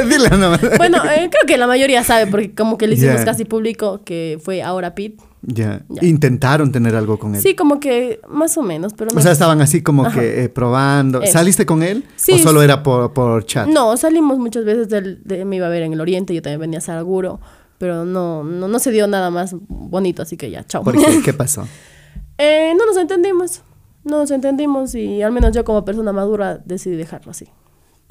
Dile 0.07 0.29
nomás. 0.29 0.59
bueno, 0.77 0.97
eh, 1.05 1.29
creo 1.31 1.43
que 1.47 1.57
la 1.57 1.65
mayoría 1.65 2.03
sabe, 2.03 2.27
porque 2.27 2.53
como 2.53 2.77
que 2.77 2.85
le 2.87 2.93
hicimos 2.93 3.21
casi 3.21 3.43
público 3.45 4.01
que 4.03 4.39
fue 4.43 4.61
ahora 4.61 4.93
Pete. 4.93 5.23
Ya. 5.49 5.81
Ya. 5.87 6.05
Intentaron 6.05 6.73
tener 6.73 6.93
algo 6.93 7.17
con 7.17 7.33
él. 7.33 7.41
Sí, 7.41 7.55
como 7.55 7.79
que 7.79 8.19
más 8.27 8.57
o 8.57 8.61
menos, 8.61 8.93
pero 8.93 9.11
no. 9.11 9.17
O 9.17 9.23
sea, 9.23 9.31
estaban 9.31 9.61
así 9.61 9.81
como 9.81 10.05
Ajá. 10.05 10.19
que 10.19 10.43
eh, 10.43 10.49
probando. 10.49 11.21
Eso. 11.21 11.31
¿Saliste 11.31 11.65
con 11.65 11.83
él? 11.83 12.03
Sí, 12.17 12.33
¿O 12.33 12.37
solo 12.37 12.59
sí. 12.59 12.65
era 12.65 12.83
por, 12.83 13.13
por 13.13 13.45
chat? 13.45 13.65
No, 13.65 13.95
salimos 13.95 14.39
muchas 14.39 14.65
veces 14.65 14.89
del, 14.89 15.23
de, 15.23 15.45
me 15.45 15.55
iba 15.55 15.67
a 15.67 15.69
ver 15.69 15.83
en 15.83 15.93
el 15.93 16.01
Oriente, 16.01 16.35
yo 16.35 16.41
también 16.41 16.59
venía 16.59 16.79
a 16.79 16.81
Saraguro, 16.81 17.39
pero 17.77 18.03
no, 18.03 18.43
no, 18.43 18.67
no 18.67 18.79
se 18.79 18.91
dio 18.91 19.07
nada 19.07 19.31
más 19.31 19.55
bonito, 19.69 20.21
así 20.21 20.35
que 20.35 20.51
ya, 20.51 20.65
chao. 20.67 20.83
¿Por 20.83 20.97
qué? 20.97 21.21
¿Qué 21.23 21.31
pasó? 21.31 21.65
Eh, 22.37 22.73
no 22.77 22.85
nos 22.85 22.97
entendimos, 22.97 23.61
no 24.03 24.17
nos 24.17 24.31
entendimos 24.31 24.95
y 24.95 25.21
al 25.21 25.31
menos 25.31 25.55
yo 25.55 25.63
como 25.63 25.85
persona 25.85 26.11
madura 26.11 26.57
decidí 26.57 26.97
dejarlo 26.97 27.31
así. 27.31 27.47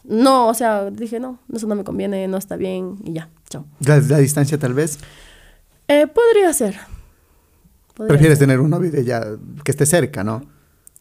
No, 0.05 0.49
o 0.49 0.55
sea, 0.55 0.91
dije, 0.91 1.21
no, 1.21 1.39
eso 1.53 1.67
no 1.67 1.75
me 1.75 1.85
conviene, 1.85 2.29
no 2.29 2.39
está 2.39 2.57
bien 2.57 2.97
y 3.05 3.13
ya, 3.13 3.29
chao. 3.51 3.67
¿La, 3.81 3.99
la 3.99 4.19
distancia 4.19 4.57
tal 4.57 4.73
vez? 4.73 4.99
Eh, 5.87 6.07
podría 6.07 6.51
ser. 6.55 6.79
Prefieres 7.97 8.39
ser. 8.39 8.47
tener 8.47 8.61
un 8.61 8.71
novio 8.71 8.91
de 8.91 9.05
ya 9.05 9.25
que 9.65 9.71
esté 9.71 9.87
cerca, 9.87 10.23
¿no? 10.25 10.43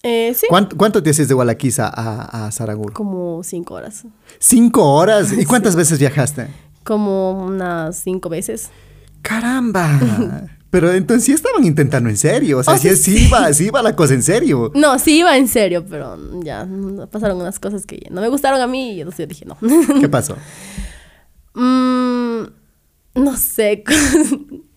Eh, 0.03 0.33
sí, 0.35 0.45
¿Cuánto, 0.49 0.77
cuánto 0.77 1.01
te 1.01 1.09
haces 1.09 1.27
de 1.27 1.33
Gualaquiza 1.33 1.87
a, 1.87 2.45
a 2.47 2.51
Saraguro? 2.51 2.93
como 2.93 3.41
cinco 3.43 3.73
horas. 3.73 4.03
Cinco 4.39 4.83
horas. 4.93 5.33
¿Y 5.33 5.45
cuántas 5.47 5.75
veces 5.75 5.97
viajaste? 5.99 6.47
Como 6.83 7.45
unas 7.45 7.97
cinco 7.97 8.29
veces. 8.29 8.69
¡Caramba! 9.23 10.47
Pero 10.69 10.91
entonces 10.91 11.23
sí 11.23 11.31
estaban 11.31 11.63
intentando 11.63 12.09
en 12.09 12.17
serio. 12.17 12.59
O 12.59 12.63
sea, 12.63 12.73
Oh, 12.73 12.77
sí, 12.77 12.89
sí, 12.89 13.17
sí 13.17 13.27
iba, 13.27 13.51
sí 13.53 13.65
iba 13.67 13.81
la 13.81 13.95
cosa 13.95 14.13
en 14.13 14.21
serio. 14.23 14.71
No, 14.75 14.99
sí 14.99 15.19
iba 15.19 15.37
en 15.37 15.47
serio, 15.47 15.85
pero 15.89 16.17
ya 16.43 16.67
pasaron 17.09 17.39
unas 17.39 17.59
cosas 17.59 17.85
que 17.85 18.07
no 18.11 18.19
me 18.19 18.27
gustaron 18.27 18.59
a 18.59 18.67
mí 18.67 18.91
y 18.91 18.99
entonces 19.01 19.19
yo 19.25 19.27
dije 19.27 19.45
no. 19.45 19.57
¿Qué 19.99 20.09
pasó? 20.09 20.35
Mm, 21.57 22.47
no 23.15 23.37
sé. 23.37 23.83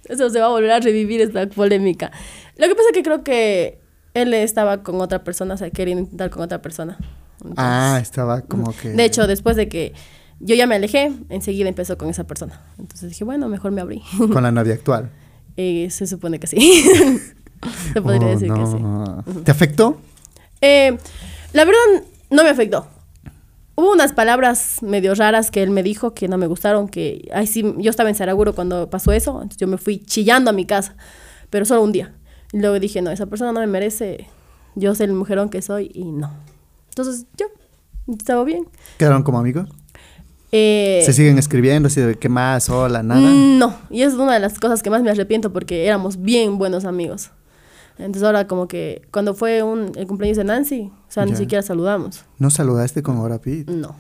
Eso 0.08 0.28
se 0.30 0.40
va 0.40 0.46
a 0.46 0.50
volver 0.50 0.70
a 0.70 0.80
revivir 0.80 1.20
esta 1.20 1.46
polémica. 1.48 2.10
Lo 2.56 2.66
que 2.66 2.74
pasa 2.74 2.88
es 2.90 2.94
que 2.94 3.02
creo 3.02 3.22
que 3.22 3.78
él 4.14 4.32
estaba 4.34 4.82
con 4.82 5.00
otra 5.00 5.22
persona, 5.24 5.54
o 5.54 5.56
sea, 5.56 5.70
quería 5.70 5.94
intentar 5.98 6.30
con 6.30 6.42
otra 6.42 6.60
persona. 6.62 6.96
Entonces, 7.36 7.56
Ah, 7.58 7.98
estaba 8.02 8.40
como 8.42 8.74
que... 8.74 8.90
De 8.90 9.04
hecho, 9.04 9.26
después 9.26 9.54
de 9.56 9.68
que 9.68 9.92
yo 10.40 10.54
ya 10.54 10.66
me 10.66 10.74
alejé, 10.76 11.12
enseguida 11.28 11.68
empezó 11.68 11.96
con 11.98 12.08
esa 12.08 12.24
persona. 12.24 12.60
Entonces 12.78 13.08
dije, 13.10 13.24
bueno, 13.24 13.48
mejor 13.48 13.70
me 13.72 13.80
abrí. 13.80 14.02
Con 14.32 14.42
la 14.42 14.50
novia 14.52 14.74
actual. 14.74 15.10
Eh, 15.60 15.90
se 15.90 16.06
supone 16.06 16.38
que 16.38 16.46
sí. 16.46 16.58
Se 17.92 18.00
podría 18.00 18.28
Oh, 18.28 18.30
decir 18.30 18.52
que 18.52 18.64
sí. 18.66 19.42
¿Te 19.42 19.50
afectó? 19.50 19.98
Eh, 20.60 20.96
la 21.52 21.64
verdad, 21.64 22.04
no 22.30 22.44
me 22.44 22.48
afectó. 22.50 22.86
Hubo 23.78 23.92
unas 23.92 24.12
palabras 24.12 24.82
medio 24.82 25.14
raras 25.14 25.52
que 25.52 25.62
él 25.62 25.70
me 25.70 25.84
dijo 25.84 26.12
que 26.12 26.26
no 26.26 26.36
me 26.36 26.48
gustaron, 26.48 26.88
que, 26.88 27.28
ay, 27.32 27.46
sí, 27.46 27.62
yo 27.78 27.90
estaba 27.90 28.08
en 28.08 28.16
Saraguro 28.16 28.52
cuando 28.52 28.90
pasó 28.90 29.12
eso, 29.12 29.34
entonces 29.34 29.56
yo 29.56 29.68
me 29.68 29.78
fui 29.78 30.00
chillando 30.00 30.50
a 30.50 30.52
mi 30.52 30.66
casa, 30.66 30.96
pero 31.48 31.64
solo 31.64 31.84
un 31.84 31.92
día. 31.92 32.12
Y 32.52 32.58
luego 32.58 32.80
dije, 32.80 33.02
no, 33.02 33.12
esa 33.12 33.26
persona 33.26 33.52
no 33.52 33.60
me 33.60 33.68
merece, 33.68 34.26
yo 34.74 34.96
sé 34.96 35.04
el 35.04 35.12
mujerón 35.12 35.48
que 35.48 35.62
soy 35.62 35.92
y 35.94 36.06
no. 36.06 36.32
Entonces, 36.88 37.26
yo, 37.36 37.46
estaba 38.12 38.42
bien. 38.42 38.66
¿Quedaron 38.98 39.22
como 39.22 39.38
amigos? 39.38 39.68
Eh, 40.50 41.04
¿Se 41.06 41.12
siguen 41.12 41.38
escribiendo 41.38 41.86
así 41.86 42.00
de 42.00 42.16
qué 42.16 42.28
más? 42.28 42.68
Hola, 42.68 43.04
nada. 43.04 43.30
No, 43.30 43.76
y 43.90 44.02
es 44.02 44.14
una 44.14 44.34
de 44.34 44.40
las 44.40 44.58
cosas 44.58 44.82
que 44.82 44.90
más 44.90 45.04
me 45.04 45.12
arrepiento 45.12 45.52
porque 45.52 45.86
éramos 45.86 46.20
bien 46.20 46.58
buenos 46.58 46.84
amigos. 46.84 47.30
Entonces 47.98 48.22
ahora 48.22 48.46
como 48.46 48.68
que 48.68 49.02
cuando 49.10 49.34
fue 49.34 49.62
un, 49.62 49.92
el 49.96 50.06
cumpleaños 50.06 50.36
de 50.38 50.44
Nancy, 50.44 50.90
o 51.08 51.10
sea, 51.10 51.24
ni 51.26 51.34
siquiera 51.34 51.62
saludamos. 51.62 52.24
¿No 52.38 52.48
saludaste 52.50 53.02
con 53.02 53.16
Ahora 53.16 53.38
Pete? 53.38 53.72
No. 53.72 53.96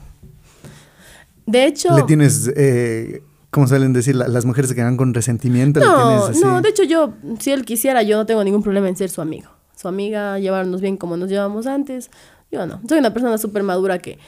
De 1.46 1.64
hecho... 1.66 1.96
Le 1.96 2.02
tienes, 2.04 2.50
eh, 2.56 3.22
como 3.50 3.66
suelen 3.66 3.92
decir, 3.92 4.14
la- 4.14 4.28
las 4.28 4.44
mujeres 4.44 4.68
se 4.68 4.74
quedan 4.76 4.96
con 4.96 5.14
resentimiento. 5.14 5.80
le 5.80 5.86
No, 5.86 5.96
tienes 5.96 6.22
así. 6.30 6.40
no, 6.44 6.60
de 6.60 6.68
hecho 6.68 6.82
yo, 6.84 7.14
si 7.40 7.50
él 7.52 7.64
quisiera, 7.64 8.02
yo 8.02 8.16
no 8.18 8.26
tengo 8.26 8.44
ningún 8.44 8.62
problema 8.62 8.88
en 8.88 8.96
ser 8.96 9.08
su 9.10 9.20
amigo. 9.20 9.48
Su 9.74 9.88
amiga, 9.88 10.38
llevarnos 10.38 10.80
bien 10.80 10.96
como 10.96 11.16
nos 11.16 11.28
llevamos 11.30 11.66
antes. 11.66 12.10
Yo 12.52 12.66
no. 12.66 12.80
Soy 12.88 12.98
una 12.98 13.12
persona 13.12 13.38
súper 13.38 13.62
madura 13.62 13.98
que, 13.98 14.18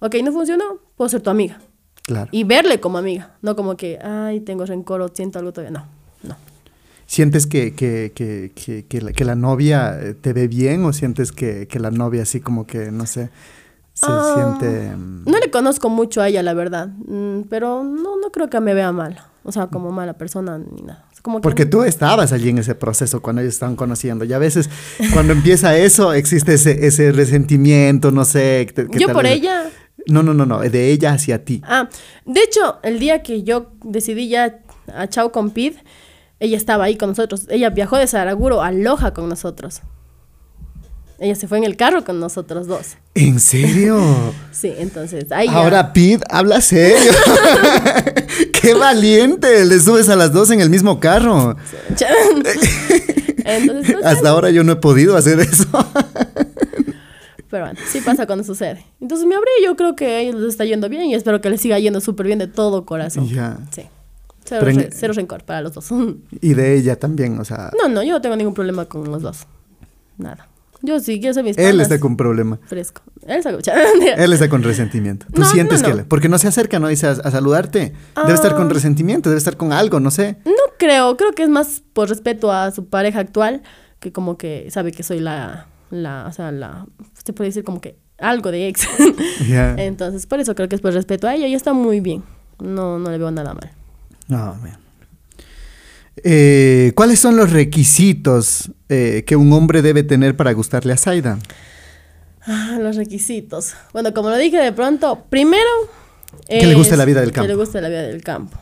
ok, 0.00 0.16
no 0.22 0.32
funcionó, 0.32 0.78
puedo 0.96 1.08
ser 1.08 1.20
tu 1.22 1.30
amiga. 1.30 1.60
Claro. 2.02 2.28
Y 2.32 2.44
verle 2.44 2.78
como 2.80 2.98
amiga, 2.98 3.36
no 3.42 3.56
como 3.56 3.76
que, 3.76 3.98
ay, 4.02 4.40
tengo 4.40 4.64
rencor 4.66 5.00
o 5.00 5.08
siento 5.08 5.38
algo 5.38 5.52
todavía. 5.52 5.78
No, 5.78 5.86
no. 6.28 6.36
¿Sientes 7.06 7.46
que, 7.46 7.72
que, 7.74 8.12
que, 8.14 8.52
que, 8.54 8.84
que 8.86 9.00
la, 9.00 9.12
que 9.12 9.24
la 9.24 9.34
novia 9.36 9.96
eh, 10.00 10.14
te 10.14 10.32
ve 10.32 10.48
bien 10.48 10.84
o 10.84 10.92
sientes 10.92 11.30
que, 11.32 11.66
que 11.68 11.78
la 11.78 11.90
novia 11.90 12.22
así 12.22 12.40
como 12.40 12.66
que, 12.66 12.90
no 12.90 13.06
sé, 13.06 13.30
se 13.94 14.06
Ah, 14.08 14.32
siente... 14.58 14.96
mm, 14.96 15.24
No 15.24 15.38
le 15.38 15.50
conozco 15.50 15.88
mucho 15.88 16.20
a 16.20 16.28
ella, 16.28 16.42
la 16.42 16.52
verdad. 16.54 16.88
Mm, 16.88 17.42
pero 17.48 17.84
no, 17.84 18.16
no 18.20 18.30
creo 18.32 18.50
que 18.50 18.58
me 18.60 18.74
vea 18.74 18.90
mal. 18.92 19.18
O 19.44 19.52
sea, 19.52 19.68
como 19.68 19.92
mala 19.92 20.14
persona 20.14 20.58
ni 20.58 20.82
nada. 20.82 21.04
Como 21.22 21.40
Porque 21.40 21.64
tú 21.66 21.82
estabas 21.84 22.32
allí 22.32 22.50
en 22.50 22.58
ese 22.58 22.74
proceso 22.76 23.20
cuando 23.22 23.40
ellos 23.42 23.54
estaban 23.54 23.74
conociendo. 23.76 24.24
Y 24.24 24.32
a 24.32 24.38
veces 24.38 24.68
cuando 25.12 25.32
empieza 25.32 25.76
eso 25.76 26.12
existe 26.12 26.54
ese, 26.54 26.86
ese 26.86 27.10
resentimiento, 27.12 28.10
no 28.12 28.24
sé. 28.24 28.66
Yo 28.92 29.08
por 29.12 29.22
vez- 29.24 29.32
ella... 29.38 29.70
No, 30.08 30.22
no, 30.22 30.34
no, 30.34 30.46
no, 30.46 30.60
de 30.60 30.90
ella 30.90 31.12
hacia 31.14 31.44
ti. 31.44 31.62
Ah, 31.64 31.88
de 32.24 32.40
hecho, 32.42 32.78
el 32.84 33.00
día 33.00 33.22
que 33.22 33.42
yo 33.42 33.72
decidí 33.82 34.28
ya 34.28 34.60
a 34.94 35.08
Chao 35.08 35.32
con 35.32 35.50
Pid, 35.50 35.72
ella 36.40 36.56
estaba 36.56 36.84
ahí 36.84 36.96
con 36.96 37.10
nosotros. 37.10 37.46
Ella 37.48 37.70
viajó 37.70 37.96
de 37.96 38.06
Saraguro 38.06 38.62
a 38.62 38.70
Loja 38.72 39.12
con 39.14 39.28
nosotros. 39.28 39.80
Ella 41.18 41.34
se 41.34 41.48
fue 41.48 41.56
en 41.56 41.64
el 41.64 41.76
carro 41.76 42.04
con 42.04 42.20
nosotros 42.20 42.66
dos. 42.66 42.96
¿En 43.14 43.40
serio? 43.40 43.98
Sí, 44.52 44.72
entonces 44.78 45.30
ahí 45.32 45.46
ya- 45.48 45.54
Ahora 45.54 45.92
Pete 45.92 46.24
habla 46.30 46.60
serio. 46.60 47.12
¡Qué 48.52 48.74
valiente! 48.74 49.64
Le 49.66 49.78
subes 49.80 50.08
a 50.08 50.16
las 50.16 50.32
dos 50.32 50.50
en 50.50 50.60
el 50.60 50.68
mismo 50.70 50.98
carro. 51.00 51.56
Entonces, 53.48 53.92
pues, 53.92 54.04
Hasta 54.04 54.28
ahora 54.30 54.50
yo 54.50 54.64
no 54.64 54.72
he 54.72 54.76
podido 54.76 55.16
hacer 55.16 55.38
eso. 55.40 55.66
pero 57.48 57.64
bueno, 57.66 57.78
sí 57.90 58.00
pasa 58.00 58.26
cuando 58.26 58.42
sucede. 58.44 58.84
Entonces 59.00 59.26
me 59.26 59.36
abrí, 59.36 59.50
yo 59.64 59.76
creo 59.76 59.94
que 59.94 60.06
a 60.06 60.18
ellos 60.20 60.34
les 60.34 60.48
está 60.50 60.64
yendo 60.64 60.88
bien 60.88 61.04
y 61.04 61.14
espero 61.14 61.40
que 61.40 61.48
les 61.48 61.60
siga 61.60 61.78
yendo 61.78 62.00
súper 62.00 62.26
bien 62.26 62.38
de 62.40 62.48
todo 62.48 62.84
corazón. 62.84 63.28
Ya. 63.28 63.58
Sí. 63.70 63.82
Cero, 64.46 64.60
Pero 64.64 64.70
en- 64.70 64.78
re- 64.78 64.90
cero 64.92 65.12
rencor 65.14 65.44
para 65.44 65.60
los 65.62 65.72
dos. 65.74 65.90
no, 65.92 66.16
Y 66.40 66.54
de 66.54 66.74
ella 66.76 66.96
también, 66.98 67.38
o 67.40 67.44
sea, 67.44 67.70
no, 67.88 68.02
yo 68.02 68.12
no 68.12 68.20
tengo 68.20 68.36
ningún 68.36 68.54
problema 68.54 68.84
con 68.86 69.04
los 69.10 69.22
dos. 69.22 69.46
Nada. 70.18 70.48
Yo 70.82 71.00
sí 71.00 71.18
quiero 71.20 71.32
ser 71.34 71.42
mis 71.42 71.56
él 71.58 71.80
está 71.80 71.98
con 71.98 72.16
problema. 72.16 72.58
fresco. 72.66 73.02
Él 73.26 73.38
está 73.38 73.50
con... 73.50 73.60
Él 74.18 74.32
está 74.32 74.48
con 74.48 74.62
resentimiento. 74.62 75.26
¿Tú 75.32 75.40
No, 75.40 75.46
sientes 75.48 75.80
no, 75.80 75.86
que 75.86 75.90
no. 75.92 75.96
le- 75.98 76.04
Porque 76.04 76.28
no 76.28 76.38
se 76.38 76.48
acerca, 76.48 76.78
¿no? 76.78 76.88
Dice 76.88 77.06
a, 77.06 77.10
a 77.12 77.30
saludarte. 77.30 77.92
Debe 78.14 78.34
estar 78.34 78.54
con 78.54 78.66
Ah. 78.68 78.72
resentimiento, 78.74 79.30
debe 79.30 79.38
estar 79.38 79.56
con 79.56 79.72
algo, 79.72 80.00
no 80.00 80.10
sé. 80.10 80.36
No 80.44 80.52
creo, 80.78 81.16
creo 81.16 81.32
que 81.32 81.42
es 81.42 81.48
más 81.48 81.82
por 81.92 82.08
respeto 82.10 82.52
a 82.52 82.70
su 82.70 82.86
pareja 82.86 83.20
actual, 83.20 83.62
que 84.00 84.12
como 84.12 84.36
que 84.36 84.70
sabe 84.70 84.92
que 84.92 85.02
soy 85.02 85.18
la, 85.18 85.66
la, 85.90 86.26
o 86.28 86.32
sea, 86.32 86.52
la, 86.52 86.86
se 87.24 87.32
puede 87.32 87.48
decir 87.48 87.64
como 87.64 87.80
que 87.80 87.96
algo 88.18 88.50
de 88.52 88.68
ex. 88.68 88.86
Ya. 89.48 89.74
Entonces, 89.78 90.26
por 90.26 90.40
eso 90.40 90.54
creo 90.54 90.68
que 90.68 90.76
es 90.76 90.82
por 90.82 90.92
respeto 90.92 91.26
a 91.26 91.34
ella 91.34 91.46
y 91.48 91.54
está 91.54 91.72
muy 91.72 92.00
bien. 92.00 92.22
No, 92.62 92.98
no 92.98 93.10
le 93.10 93.18
veo 93.18 93.30
nada 93.30 93.54
mal. 93.54 93.72
No, 94.28 94.54
man. 94.56 94.78
Eh, 96.24 96.92
¿Cuáles 96.94 97.18
son 97.20 97.36
los 97.36 97.52
requisitos 97.52 98.70
eh, 98.88 99.24
que 99.26 99.36
un 99.36 99.52
hombre 99.52 99.82
debe 99.82 100.02
tener 100.02 100.36
para 100.36 100.52
gustarle 100.52 100.92
a 100.92 100.96
Zaida? 100.96 101.38
Ah, 102.42 102.78
los 102.80 102.96
requisitos. 102.96 103.74
Bueno, 103.92 104.14
como 104.14 104.30
lo 104.30 104.36
dije 104.36 104.56
de 104.58 104.72
pronto, 104.72 105.24
primero... 105.28 105.68
Que 106.48 106.66
le 106.66 106.74
guste 106.74 106.96
la 106.96 107.04
vida 107.04 107.20
del 107.20 107.32
Que 107.32 107.40
le 107.42 107.48
campo. 107.48 107.60
guste 107.60 107.80
la 107.80 107.88
vida 107.88 108.02
del 108.02 108.22
campo. 108.22 108.58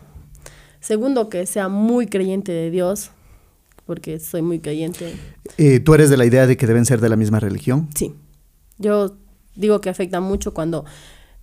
Segundo, 0.81 1.29
que 1.29 1.47
sea 1.47 1.69
muy 1.69 2.07
creyente 2.07 2.53
de 2.53 2.71
Dios, 2.71 3.11
porque 3.87 4.21
soy 4.21 4.43
muy 4.43 4.59
creyente. 4.61 5.15
Eh, 5.57 5.81
¿Tú 5.81 5.95
eres 5.95 6.11
de 6.11 6.17
la 6.17 6.27
idea 6.27 6.47
de 6.47 6.57
que 6.57 6.67
deben 6.67 6.85
ser 6.85 7.01
de 7.01 7.09
la 7.09 7.17
misma 7.17 7.41
religión? 7.41 7.89
Sí. 7.95 8.15
Yo 8.79 9.17
digo 9.55 9.81
que 9.81 9.89
afecta 9.91 10.21
mucho 10.21 10.53
cuando 10.53 10.85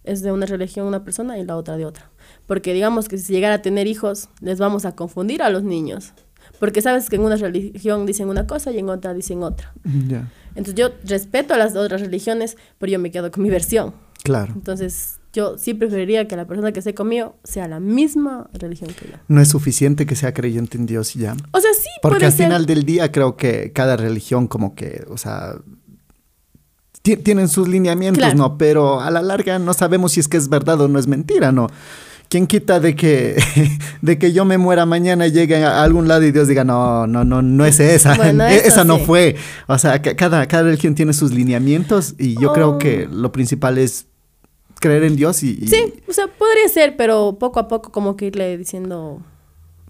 es 0.04 0.22
de 0.22 0.32
una 0.32 0.46
religión 0.46 0.86
una 0.88 1.04
persona 1.04 1.38
y 1.38 1.46
la 1.46 1.56
otra 1.56 1.78
de 1.78 1.86
otra. 1.86 2.10
Porque 2.48 2.74
digamos 2.74 3.08
que 3.08 3.18
si 3.18 3.34
llegara 3.34 3.56
a 3.56 3.62
tener 3.62 3.88
hijos, 3.88 4.30
les 4.42 4.60
vamos 4.60 4.86
a 4.86 4.96
confundir 4.96 5.42
a 5.42 5.50
los 5.50 5.64
niños. 5.64 6.14
Porque 6.60 6.82
sabes 6.82 7.10
que 7.10 7.16
en 7.16 7.24
una 7.24 7.36
religión 7.38 8.06
dicen 8.06 8.28
una 8.30 8.46
cosa 8.48 8.72
y 8.72 8.78
en 8.80 8.90
otra 8.90 9.14
dicen 9.14 9.42
otra. 9.44 9.74
Entonces 10.56 10.76
yo 10.76 10.90
respeto 11.06 11.54
a 11.54 11.58
las 11.58 11.76
otras 11.76 12.02
religiones, 12.02 12.58
pero 12.78 12.92
yo 12.92 13.00
me 13.00 13.10
quedo 13.12 13.32
con 13.32 13.42
mi 13.44 13.50
versión. 13.50 13.94
Claro. 14.24 14.54
Entonces 14.54 15.18
yo 15.34 15.58
sí 15.58 15.74
preferiría 15.74 16.28
que 16.28 16.36
la 16.36 16.46
persona 16.46 16.72
que 16.74 16.80
esté 16.80 16.94
conmigo 16.94 17.38
sea 17.44 17.68
la 17.68 17.80
misma 17.80 18.50
religión 18.54 18.90
que 18.94 19.08
yo. 19.10 19.18
No 19.30 19.42
es 19.42 19.48
suficiente 19.48 20.06
que 20.06 20.16
sea 20.16 20.34
creyente 20.34 20.78
en 20.78 20.86
Dios 20.86 21.16
y 21.16 21.20
ya. 21.20 21.36
O 21.52 21.60
sea, 21.62 21.74
sí 21.74 21.88
Porque 22.02 22.18
puede 22.18 22.26
al 22.28 22.32
ser. 22.34 22.46
final 22.48 22.66
del 22.66 22.84
día 22.84 23.12
creo 23.12 23.38
que 23.38 23.72
cada 23.72 23.96
religión 23.98 24.48
como 24.48 24.76
que, 24.76 25.06
o 25.10 25.18
sea, 25.18 25.56
ti- 27.02 27.18
tienen 27.18 27.48
sus 27.48 27.68
lineamientos, 27.68 28.20
Claro. 28.20 28.38
¿no? 28.38 28.58
Pero 28.58 29.00
a 29.00 29.10
la 29.10 29.22
larga 29.22 29.58
no 29.58 29.74
sabemos 29.74 30.12
si 30.12 30.20
es 30.20 30.28
que 30.28 30.38
es 30.38 30.50
verdad 30.50 30.80
o 30.82 30.88
no 30.88 31.00
es 31.00 31.08
mentira, 31.08 31.52
¿no? 31.52 31.68
¿Quién 32.32 32.48
quita 32.48 32.80
de 32.80 32.96
que, 32.96 33.36
de 34.02 34.18
que 34.18 34.32
yo 34.32 34.46
me 34.46 34.58
muera 34.58 34.86
mañana 34.86 35.28
y 35.28 35.32
llegue 35.34 35.66
a 35.66 35.84
algún 35.84 36.08
lado 36.08 36.24
y 36.24 36.32
Dios 36.32 36.48
diga, 36.48 36.64
no, 36.64 37.06
no, 37.06 37.26
no, 37.26 37.42
no 37.42 37.66
es 37.66 37.82
esa, 37.82 38.16
Bueno, 38.16 38.46
e- 38.48 38.56
esa 38.68 38.86
no 38.86 39.00
sí. 39.00 39.04
fue? 39.06 39.36
O 39.68 39.78
sea, 39.78 40.02
ca- 40.02 40.16
cada, 40.16 40.48
cada 40.48 40.64
religión 40.64 40.96
tiene 40.96 41.12
sus 41.12 41.32
lineamientos 41.34 42.16
y 42.18 42.40
yo 42.40 42.54
creo 42.54 42.70
Oh. 42.72 42.78
que 42.78 43.06
lo 43.12 43.34
principal 43.34 43.78
es 43.78 44.06
creer 44.80 45.04
en 45.04 45.18
Dios 45.18 45.44
y... 45.44 45.60
y- 45.62 45.68
Sí, 45.68 45.94
o 46.08 46.14
sea, 46.14 46.28
podría 46.28 46.70
ser, 46.70 46.96
pero 46.96 47.36
poco 47.38 47.60
a 47.60 47.68
poco 47.68 47.92
como 47.92 48.16
que 48.16 48.28
irle 48.28 48.58
diciendo... 48.58 49.22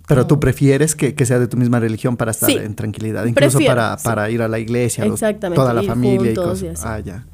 Pero 0.07 0.25
tú 0.27 0.39
prefieres 0.39 0.95
que, 0.95 1.13
que 1.13 1.25
sea 1.27 1.37
de 1.39 1.47
tu 1.47 1.57
misma 1.57 1.79
religión 1.79 2.17
para 2.17 2.31
estar 2.31 2.49
Sí. 2.49 2.57
en 2.57 2.73
tranquilidad, 2.75 3.23
incluso 3.25 3.59
Prefiero, 3.59 3.75
para, 3.75 3.97
sí. 3.99 4.03
para 4.03 4.29
ir 4.31 4.41
a 4.41 4.47
la 4.47 4.57
iglesia, 4.57 5.05
los- 5.05 5.19
toda 5.53 5.73
la 5.75 5.83
familia 5.83 6.31
y 6.31 6.33
cosas. 6.33 6.63
y. 6.63 6.83
Ah, 6.83 6.99
ya. 6.99 7.25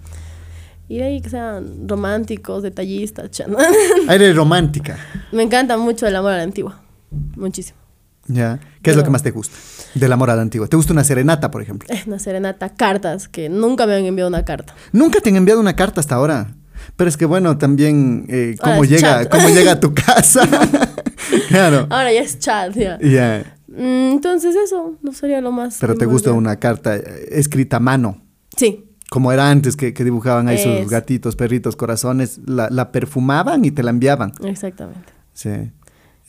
Y 0.90 0.98
de 1.00 1.04
ahí 1.04 1.22
que 1.22 1.30
sean 1.30 1.88
románticos, 1.88 2.64
detallistas. 2.64 3.30
cha- 3.32 3.46
Ah, 4.08 4.16
eres 4.16 4.36
romántica, 4.36 4.98
Me 5.32 5.44
encanta 5.44 5.78
mucho 5.78 6.08
el 6.08 6.16
amor 6.16 6.32
a 6.34 6.38
la 6.38 6.44
antigua. 6.44 6.82
Muchísimo. 7.36 7.78
¿ya? 8.30 8.60
¿Qué 8.82 8.92
es 8.92 8.98
lo 8.98 9.04
que 9.06 9.10
más 9.10 9.24
te 9.24 9.32
gusta 9.32 9.56
del 9.94 10.12
amor 10.12 10.30
a 10.30 10.36
la 10.36 10.42
antigua? 10.42 10.68
¿Te 10.68 10.76
gusta 10.76 10.92
una 10.94 11.04
serenata, 11.04 11.50
por 11.52 11.62
ejemplo? 11.62 11.88
Una 12.08 12.20
serenata, 12.20 12.70
cartas, 12.70 13.28
que 13.28 13.48
nunca 13.50 13.86
me 13.88 13.96
han 13.96 14.06
enviado 14.06 14.28
una 14.30 14.44
carta. 14.46 14.76
Nunca 14.92 15.20
te 15.22 15.30
han 15.30 15.36
enviado 15.38 15.60
una 15.62 15.76
carta 15.76 16.00
hasta 16.02 16.16
ahora. 16.16 16.56
Pero 16.96 17.10
es 17.10 17.18
que 17.18 17.26
bueno, 17.26 17.58
también 17.58 18.26
eh, 18.30 18.56
cómo 18.62 18.84
llega, 18.86 19.24
chat. 19.24 19.30
cómo 19.32 19.50
llega 19.50 19.74
a 19.74 19.80
tu 19.80 19.94
casa. 20.06 20.48
claro. 21.50 21.88
Ahora 21.90 22.12
ya 22.14 22.22
es 22.22 22.40
chat, 22.40 22.74
ya. 22.76 22.98
Ya. 23.02 23.56
Mm, 23.68 24.12
Entonces 24.14 24.56
eso 24.56 24.98
no 25.02 25.12
sería 25.12 25.42
lo 25.42 25.52
más... 25.52 25.78
Pero 25.80 25.96
te 25.96 26.06
gusta 26.06 26.32
una 26.34 26.58
carta 26.58 26.96
eh, 26.96 27.04
escrita 27.32 27.78
a 27.78 27.80
mano. 27.80 28.22
Sí, 28.56 28.87
Como 29.10 29.32
era 29.32 29.50
antes, 29.50 29.76
que, 29.78 29.94
que 29.94 30.04
dibujaban 30.04 30.48
ahí 30.50 30.58
sus 30.58 30.90
gatitos, 30.90 31.36
perritos, 31.36 31.76
corazones, 31.78 32.40
la, 32.46 32.70
la 32.70 32.92
perfumaban 32.92 33.64
y 33.64 33.72
te 33.72 33.82
la 33.84 33.92
enviaban. 33.92 34.34
exactamente. 34.44 35.14
Sí. 35.34 35.50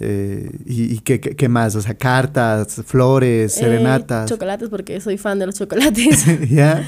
Eh, 0.01 0.51
¿Y, 0.65 0.95
y 0.95 0.99
qué, 1.01 1.21
qué- 1.21 1.35
qué 1.35 1.49
más? 1.49 1.75
O 1.75 1.81
sea, 1.81 1.95
cartas, 1.95 2.83
flores, 2.87 3.57
Eh, 3.57 3.61
serenatas. 3.65 4.29
chocolates, 4.31 4.69
porque 4.69 5.01
soy 5.01 5.19
fan 5.19 5.41
de 5.41 5.47
los 5.47 5.57
chocolates. 5.57 6.25
¿Ya? 6.51 6.85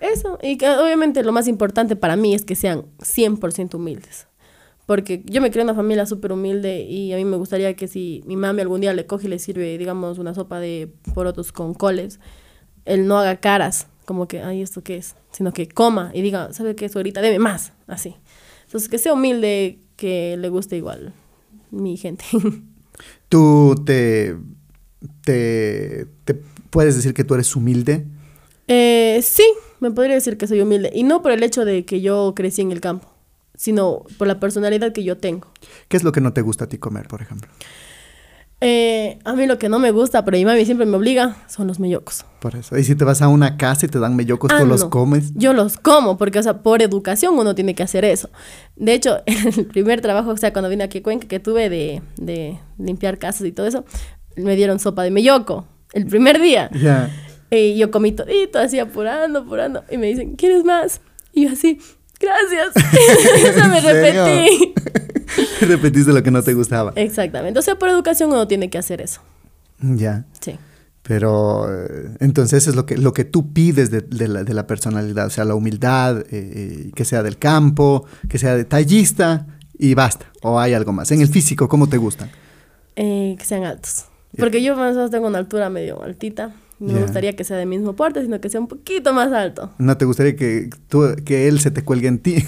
Eso, 0.00 0.38
y 0.42 0.56
que 0.56 0.70
obviamente 0.70 1.22
lo 1.22 1.32
más 1.32 1.46
importante 1.46 1.94
para 1.96 2.16
mí 2.16 2.34
es 2.34 2.44
que 2.46 2.54
sean 2.54 2.84
100% 3.00 3.74
humildes. 3.74 4.28
Porque 4.86 5.22
yo 5.26 5.42
me 5.42 5.50
creo 5.50 5.62
en 5.64 5.68
una 5.68 5.74
familia 5.76 6.06
súper 6.06 6.32
humilde 6.32 6.80
y 6.84 7.12
a 7.12 7.16
mí 7.16 7.24
me 7.26 7.36
gustaría 7.36 7.74
que 7.74 7.86
si 7.88 8.22
mi 8.26 8.36
mami 8.36 8.62
algún 8.62 8.80
día 8.80 8.94
le 8.94 9.04
coge 9.04 9.26
y 9.26 9.30
le 9.30 9.38
sirve, 9.38 9.76
digamos, 9.76 10.18
una 10.18 10.32
sopa 10.32 10.58
de 10.60 10.90
porotos 11.12 11.52
con 11.52 11.74
coles, 11.74 12.18
él 12.86 13.06
no 13.06 13.18
haga 13.18 13.36
caras, 13.36 13.88
como 14.08 14.26
que, 14.26 14.40
ay, 14.40 14.62
¿esto 14.62 14.82
qué 14.82 14.96
es? 14.96 15.16
Sino 15.32 15.52
que 15.52 15.68
coma 15.68 16.12
y 16.14 16.22
diga, 16.22 16.50
¿sabe 16.54 16.74
qué 16.74 16.86
es 16.86 16.96
ahorita? 16.96 17.20
Deme 17.20 17.38
más, 17.38 17.74
así. 17.86 18.16
Entonces, 18.64 18.88
que 18.88 18.96
sea 18.96 19.12
humilde, 19.12 19.80
que 19.96 20.38
le 20.38 20.48
guste 20.48 20.78
igual 20.78 21.12
mi 21.70 21.98
gente. 21.98 22.24
¿Tú 23.28 23.74
te, 23.84 24.34
te, 25.22 26.06
te 26.24 26.34
¿Puedes 26.70 26.96
decir 26.96 27.12
que 27.12 27.22
tú 27.22 27.34
eres 27.34 27.54
humilde? 27.54 28.06
Eh, 28.66 29.20
sí, 29.22 29.44
me 29.78 29.90
podría 29.90 30.14
decir 30.14 30.38
que 30.38 30.46
soy 30.46 30.62
humilde. 30.62 30.90
Y 30.94 31.02
no 31.02 31.20
por 31.20 31.32
el 31.32 31.42
hecho 31.42 31.66
de 31.66 31.84
que 31.84 32.00
yo 32.00 32.32
crecí 32.34 32.62
en 32.62 32.72
el 32.72 32.80
campo, 32.80 33.12
sino 33.56 34.04
por 34.16 34.26
la 34.26 34.40
personalidad 34.40 34.94
que 34.94 35.04
yo 35.04 35.18
tengo. 35.18 35.48
¿Qué 35.88 35.98
es 35.98 36.02
lo 36.02 36.12
que 36.12 36.22
no 36.22 36.32
te 36.32 36.40
gusta 36.40 36.64
a 36.64 36.68
ti 36.70 36.78
comer, 36.78 37.08
por 37.08 37.20
ejemplo? 37.20 37.50
Eh, 38.60 39.20
a 39.24 39.34
mí 39.34 39.46
lo 39.46 39.56
que 39.56 39.68
no 39.68 39.78
me 39.78 39.92
gusta, 39.92 40.24
pero 40.24 40.36
mi 40.36 40.44
mami 40.44 40.64
siempre 40.64 40.84
me 40.84 40.96
obliga, 40.96 41.36
son 41.48 41.68
los 41.68 41.78
mellocos. 41.78 42.24
Por 42.40 42.56
eso. 42.56 42.76
Y 42.76 42.82
si 42.82 42.96
te 42.96 43.04
vas 43.04 43.22
a 43.22 43.28
una 43.28 43.56
casa 43.56 43.86
y 43.86 43.88
te 43.88 44.00
dan 44.00 44.16
mellocos, 44.16 44.50
Ah, 44.52 44.58
tú 44.60 44.66
los 44.66 44.80
no. 44.84 44.90
comes. 44.90 45.32
Yo 45.34 45.52
los 45.52 45.76
como, 45.76 46.16
porque, 46.18 46.40
o 46.40 46.42
sea, 46.42 46.60
por 46.62 46.82
educación 46.82 47.38
uno 47.38 47.54
tiene 47.54 47.74
que 47.76 47.84
hacer 47.84 48.04
eso. 48.04 48.30
De 48.74 48.94
hecho, 48.94 49.18
el 49.26 49.66
primer 49.66 50.00
trabajo, 50.00 50.30
o 50.30 50.36
sea, 50.36 50.52
cuando 50.52 50.68
vine 50.68 50.82
aquí 50.84 50.98
a 50.98 51.02
Cuenca, 51.04 51.28
que 51.28 51.38
tuve 51.38 51.70
de, 51.70 52.02
de 52.16 52.58
limpiar 52.78 53.18
casas 53.18 53.46
y 53.46 53.52
todo 53.52 53.66
eso, 53.66 53.84
me 54.36 54.56
dieron 54.56 54.80
sopa 54.80 55.04
de 55.04 55.10
melloco 55.12 55.66
el 55.92 56.06
primer 56.06 56.40
día. 56.40 56.68
Ya. 56.72 57.10
Y 57.50 57.78
yo 57.78 57.90
comí 57.92 58.12
todito, 58.12 58.58
así 58.58 58.78
apurando, 58.80 59.38
apurando. 59.40 59.84
Y 59.90 59.98
me 59.98 60.08
dicen, 60.08 60.34
¿quieres 60.34 60.64
más? 60.64 61.00
Y 61.32 61.44
yo 61.44 61.52
así, 61.52 61.78
gracias. 62.18 62.70
o 63.50 63.52
sea, 63.52 63.68
me 63.68 63.80
repetí. 63.80 64.74
Repetiste 65.60 66.12
lo 66.12 66.22
que 66.22 66.30
no 66.30 66.42
te 66.42 66.54
gustaba. 66.54 66.92
Exactamente. 66.96 67.58
O 67.58 67.62
sea, 67.62 67.76
por 67.76 67.88
educación 67.88 68.30
uno 68.30 68.48
tiene 68.48 68.70
que 68.70 68.78
hacer 68.78 69.00
eso. 69.00 69.20
Ya. 69.80 70.24
Sí. 70.40 70.58
Pero 71.02 71.66
eh, 71.72 72.16
entonces 72.20 72.66
es 72.66 72.74
lo 72.74 72.84
que, 72.84 72.96
lo 72.96 73.12
que 73.12 73.24
tú 73.24 73.52
pides 73.52 73.90
de, 73.90 74.02
de 74.02 74.28
la, 74.28 74.44
de 74.44 74.54
la 74.54 74.66
personalidad, 74.66 75.26
o 75.26 75.30
sea, 75.30 75.44
la 75.44 75.54
humildad, 75.54 76.20
eh, 76.20 76.26
eh, 76.30 76.90
que 76.94 77.04
sea 77.04 77.22
del 77.22 77.38
campo, 77.38 78.06
que 78.28 78.38
sea 78.38 78.56
detallista 78.56 79.46
y 79.78 79.94
basta. 79.94 80.26
O 80.42 80.58
hay 80.58 80.74
algo 80.74 80.92
más. 80.92 81.10
En 81.12 81.20
el 81.20 81.28
físico, 81.28 81.68
¿cómo 81.68 81.88
te 81.88 81.96
gustan? 81.96 82.30
Eh, 82.96 83.36
que 83.38 83.44
sean 83.44 83.64
altos. 83.64 84.06
Porque 84.36 84.62
yo 84.62 84.76
más 84.76 84.92
o 84.92 84.96
menos 84.96 85.10
tengo 85.10 85.28
una 85.28 85.38
altura 85.38 85.70
medio 85.70 86.02
altita. 86.02 86.52
No 86.80 86.92
me 86.92 87.02
gustaría 87.02 87.34
que 87.34 87.42
sea 87.44 87.56
del 87.56 87.68
mismo 87.68 87.96
porte, 87.96 88.22
sino 88.22 88.40
que 88.40 88.48
sea 88.48 88.60
un 88.60 88.68
poquito 88.68 89.12
más 89.12 89.32
alto. 89.32 89.72
¿No 89.78 89.96
te 89.96 90.04
gustaría 90.04 90.36
que, 90.36 90.70
tú, 90.88 91.04
que 91.24 91.48
él 91.48 91.60
se 91.60 91.70
te 91.70 91.82
cuelgue 91.82 92.08
en 92.08 92.20
ti? 92.20 92.34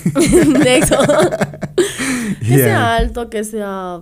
de 0.64 0.76
eso. 0.76 0.96
que 2.40 2.56
sea 2.56 2.96
alto, 2.96 3.28
que 3.30 3.44
sea... 3.44 3.94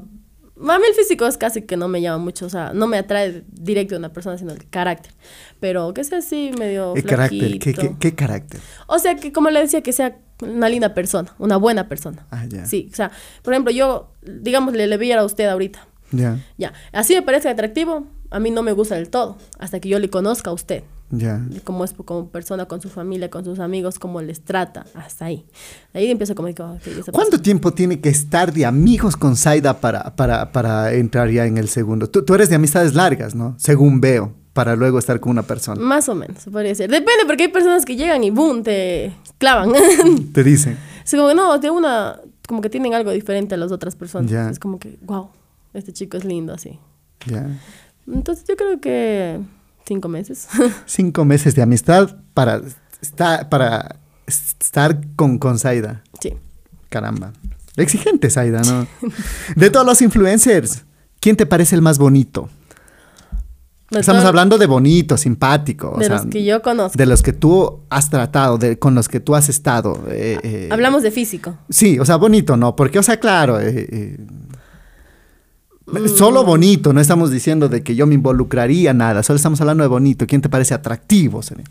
A 0.61 0.79
mí 0.79 0.85
el 0.89 0.95
físico 0.95 1.25
es 1.25 1.39
casi 1.39 1.63
que 1.63 1.77
no 1.77 1.87
me 1.87 2.01
llama 2.03 2.19
mucho, 2.19 2.47
o 2.47 2.49
sea, 2.51 2.73
no 2.75 2.89
me 2.89 2.99
atrae 2.99 3.45
directo 3.49 3.95
de 3.95 4.01
una 4.01 4.13
persona, 4.13 4.37
sino 4.37 4.51
el 4.53 4.69
carácter. 4.69 5.13
Pero 5.61 5.95
que 5.95 6.03
sea 6.03 6.19
así, 6.19 6.51
medio 6.59 6.95
¿Qué 6.95 7.05
carácter? 7.05 7.59
¿Qué, 7.61 7.73
qué, 7.75 7.95
qué 7.99 8.15
carácter? 8.17 8.61
O 8.89 8.99
sea, 8.99 9.15
que 9.15 9.33
como 9.33 9.51
le 9.51 9.61
decía, 9.61 9.83
que 9.83 9.93
sea 9.93 10.17
una 10.43 10.69
linda 10.69 10.95
persona, 10.95 11.33
una 11.39 11.57
buena 11.57 11.89
persona. 11.89 12.27
Ah, 12.31 12.45
ya. 12.49 12.67
Sí, 12.67 12.89
o 12.93 12.97
sea, 12.97 13.13
por 13.43 13.53
ejemplo, 13.55 13.73
yo, 13.73 14.13
digamos, 14.23 14.75
le, 14.75 14.89
le 14.89 14.97
viera 14.97 15.21
a 15.21 15.25
usted 15.25 15.47
ahorita. 15.47 15.87
Ya, 16.11 16.39
Ya, 16.57 16.73
así 16.93 17.15
me 17.15 17.23
parece 17.23 17.49
atractivo, 17.49 18.07
a 18.31 18.41
mí 18.41 18.51
no 18.51 18.63
me 18.63 18.73
gusta 18.73 18.95
del 18.95 19.09
todo, 19.09 19.37
hasta 19.59 19.81
que 19.81 19.89
yo 19.89 19.99
le 19.99 20.11
conozca 20.11 20.51
a 20.51 20.53
usted. 20.53 20.83
ya. 21.11 21.45
Cómo 21.65 21.85
es 21.85 21.93
como 21.93 22.29
persona, 22.29 22.67
con 22.67 22.81
su 22.81 22.89
familia, 22.89 23.31
con 23.31 23.45
sus 23.45 23.59
amigos, 23.59 23.99
cómo 23.99 24.21
les 24.21 24.43
trata, 24.43 24.85
hasta 24.95 25.27
ahí. 25.27 25.47
Ahí 25.95 26.11
empiezo 26.11 26.35
como 26.35 26.49
que, 26.49 26.63
¿Cuánto 27.13 27.41
tiempo 27.41 27.73
tiene 27.73 28.01
que 28.01 28.09
estar 28.09 28.53
de 28.53 28.67
amigos 28.67 29.17
con 29.17 29.37
Zaida 29.37 29.81
para, 29.81 30.15
para, 30.17 30.53
para 30.53 30.93
entrar 30.93 31.31
ya 31.31 31.47
en 31.47 31.57
el 31.57 31.69
segundo? 31.69 32.09
Tú, 32.09 32.25
tú 32.25 32.35
eres 32.35 32.49
de 32.49 32.57
amistades 32.57 32.95
largas, 32.95 33.35
¿no? 33.35 33.55
Según 33.59 34.01
veo, 34.01 34.35
para 34.53 34.75
luego 34.75 34.99
estar 34.99 35.21
con 35.21 35.31
una 35.31 35.45
persona. 35.45 35.81
Más 35.81 36.09
o 36.09 36.17
menos, 36.17 36.45
podría 36.45 36.71
decir. 36.71 36.91
Depende, 36.91 37.25
porque 37.27 37.45
hay 37.45 37.49
personas 37.49 37.85
que 37.85 37.95
llegan 37.95 38.25
y 38.25 38.31
boom, 38.31 38.65
te 38.65 39.15
clavan. 39.39 39.73
Te 40.33 40.43
dicen. 40.43 40.77
es 41.05 41.11
como 41.13 41.29
que 41.29 41.35
no, 41.37 41.59
de 41.59 41.71
una, 41.71 42.21
como 42.49 42.61
que 42.61 42.69
tienen 42.69 42.93
algo 42.93 43.13
diferente 43.13 43.55
a 43.55 43.59
las 43.59 43.71
otras 43.71 43.95
personas. 43.95 44.51
Es 44.51 44.59
como 44.59 44.79
que, 44.79 44.99
wow, 45.03 45.29
este 45.75 45.93
chico 45.93 46.17
es 46.17 46.25
lindo 46.25 46.53
así. 46.53 46.79
Ya. 47.27 47.49
Entonces 48.13 48.45
yo 48.49 48.57
creo 48.57 48.81
que 48.81 49.39
cinco 49.87 50.09
meses. 50.09 50.49
Cinco 50.87 51.25
meses 51.25 51.55
de 51.55 51.63
amistad 51.63 52.17
para 52.35 52.61
estar, 53.01 53.49
para 53.49 53.97
estar 54.27 55.01
con, 55.17 55.39
con 55.39 55.59
Zaida. 55.59 56.03
sí. 56.21 56.35
Caramba. 56.89 57.33
Exigente, 57.77 58.29
Zaida, 58.31 58.63
¿no? 58.63 58.87
De 59.55 59.71
todos 59.71 59.85
los 59.87 60.01
influencers, 60.03 60.85
¿quién 61.21 61.37
te 61.37 61.45
parece 61.47 61.75
el 61.77 61.83
más 61.83 61.99
bonito? 61.99 62.49
De 63.91 64.01
Estamos 64.01 64.23
todo- 64.23 64.29
hablando 64.29 64.59
de 64.59 64.67
bonito, 64.67 65.17
simpático. 65.17 65.93
o 65.93 65.99
De 65.99 66.07
sea, 66.07 66.17
los 66.17 66.27
que 66.27 66.45
yo 66.45 66.61
conozco. 66.61 66.97
De 66.99 67.07
los 67.07 67.23
que 67.23 67.33
tú 67.33 67.81
has 67.89 68.11
tratado, 68.11 68.59
de, 68.59 68.79
con 68.79 68.95
los 68.95 69.09
que 69.09 69.21
tú 69.21 69.35
has 69.35 69.49
estado. 69.49 70.03
eh, 70.11 70.39
eh, 70.43 70.69
Hablamos 70.73 71.03
de 71.03 71.11
físico. 71.11 71.57
Sí, 71.71 71.99
o 71.99 72.05
sea, 72.05 72.17
bonito, 72.17 72.57
¿no? 72.57 72.75
Porque, 72.75 72.99
o 72.99 73.03
sea, 73.03 73.19
claro, 73.21 73.61
eh, 73.61 73.87
eh. 73.91 74.17
Solo 76.17 76.45
bonito, 76.45 76.93
no 76.93 77.01
estamos 77.01 77.31
diciendo 77.31 77.69
de 77.69 77.83
que 77.83 77.95
yo 77.95 78.07
me 78.07 78.15
involucraría 78.15 78.93
nada, 78.95 79.23
solo 79.23 79.37
estamos 79.37 79.61
hablando 79.61 79.83
de 79.83 79.89
bonito. 79.89 80.27
¿Quién 80.27 80.41
te 80.41 80.49
parece 80.49 80.75
atractivo, 80.75 81.43
Serena? 81.43 81.69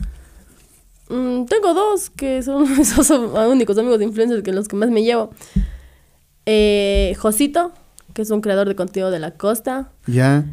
Mm, 1.10 1.46
tengo 1.46 1.74
dos 1.74 2.10
que 2.10 2.42
son 2.44 2.66
esos 2.80 3.08
son 3.08 3.32
únicos 3.50 3.78
amigos 3.78 4.00
de 4.00 4.06
influencers 4.06 4.44
que 4.44 4.52
los 4.52 4.68
que 4.68 4.76
más 4.76 4.90
me 4.90 5.04
llevo. 5.04 5.32
Eh, 6.46 7.16
Josito, 7.20 7.72
que 8.14 8.22
es 8.22 8.30
un 8.32 8.42
creador 8.42 8.68
de 8.68 8.76
contenido 8.76 9.12
de 9.12 9.20
la 9.20 9.32
costa. 9.32 9.92
Ya, 10.06 10.46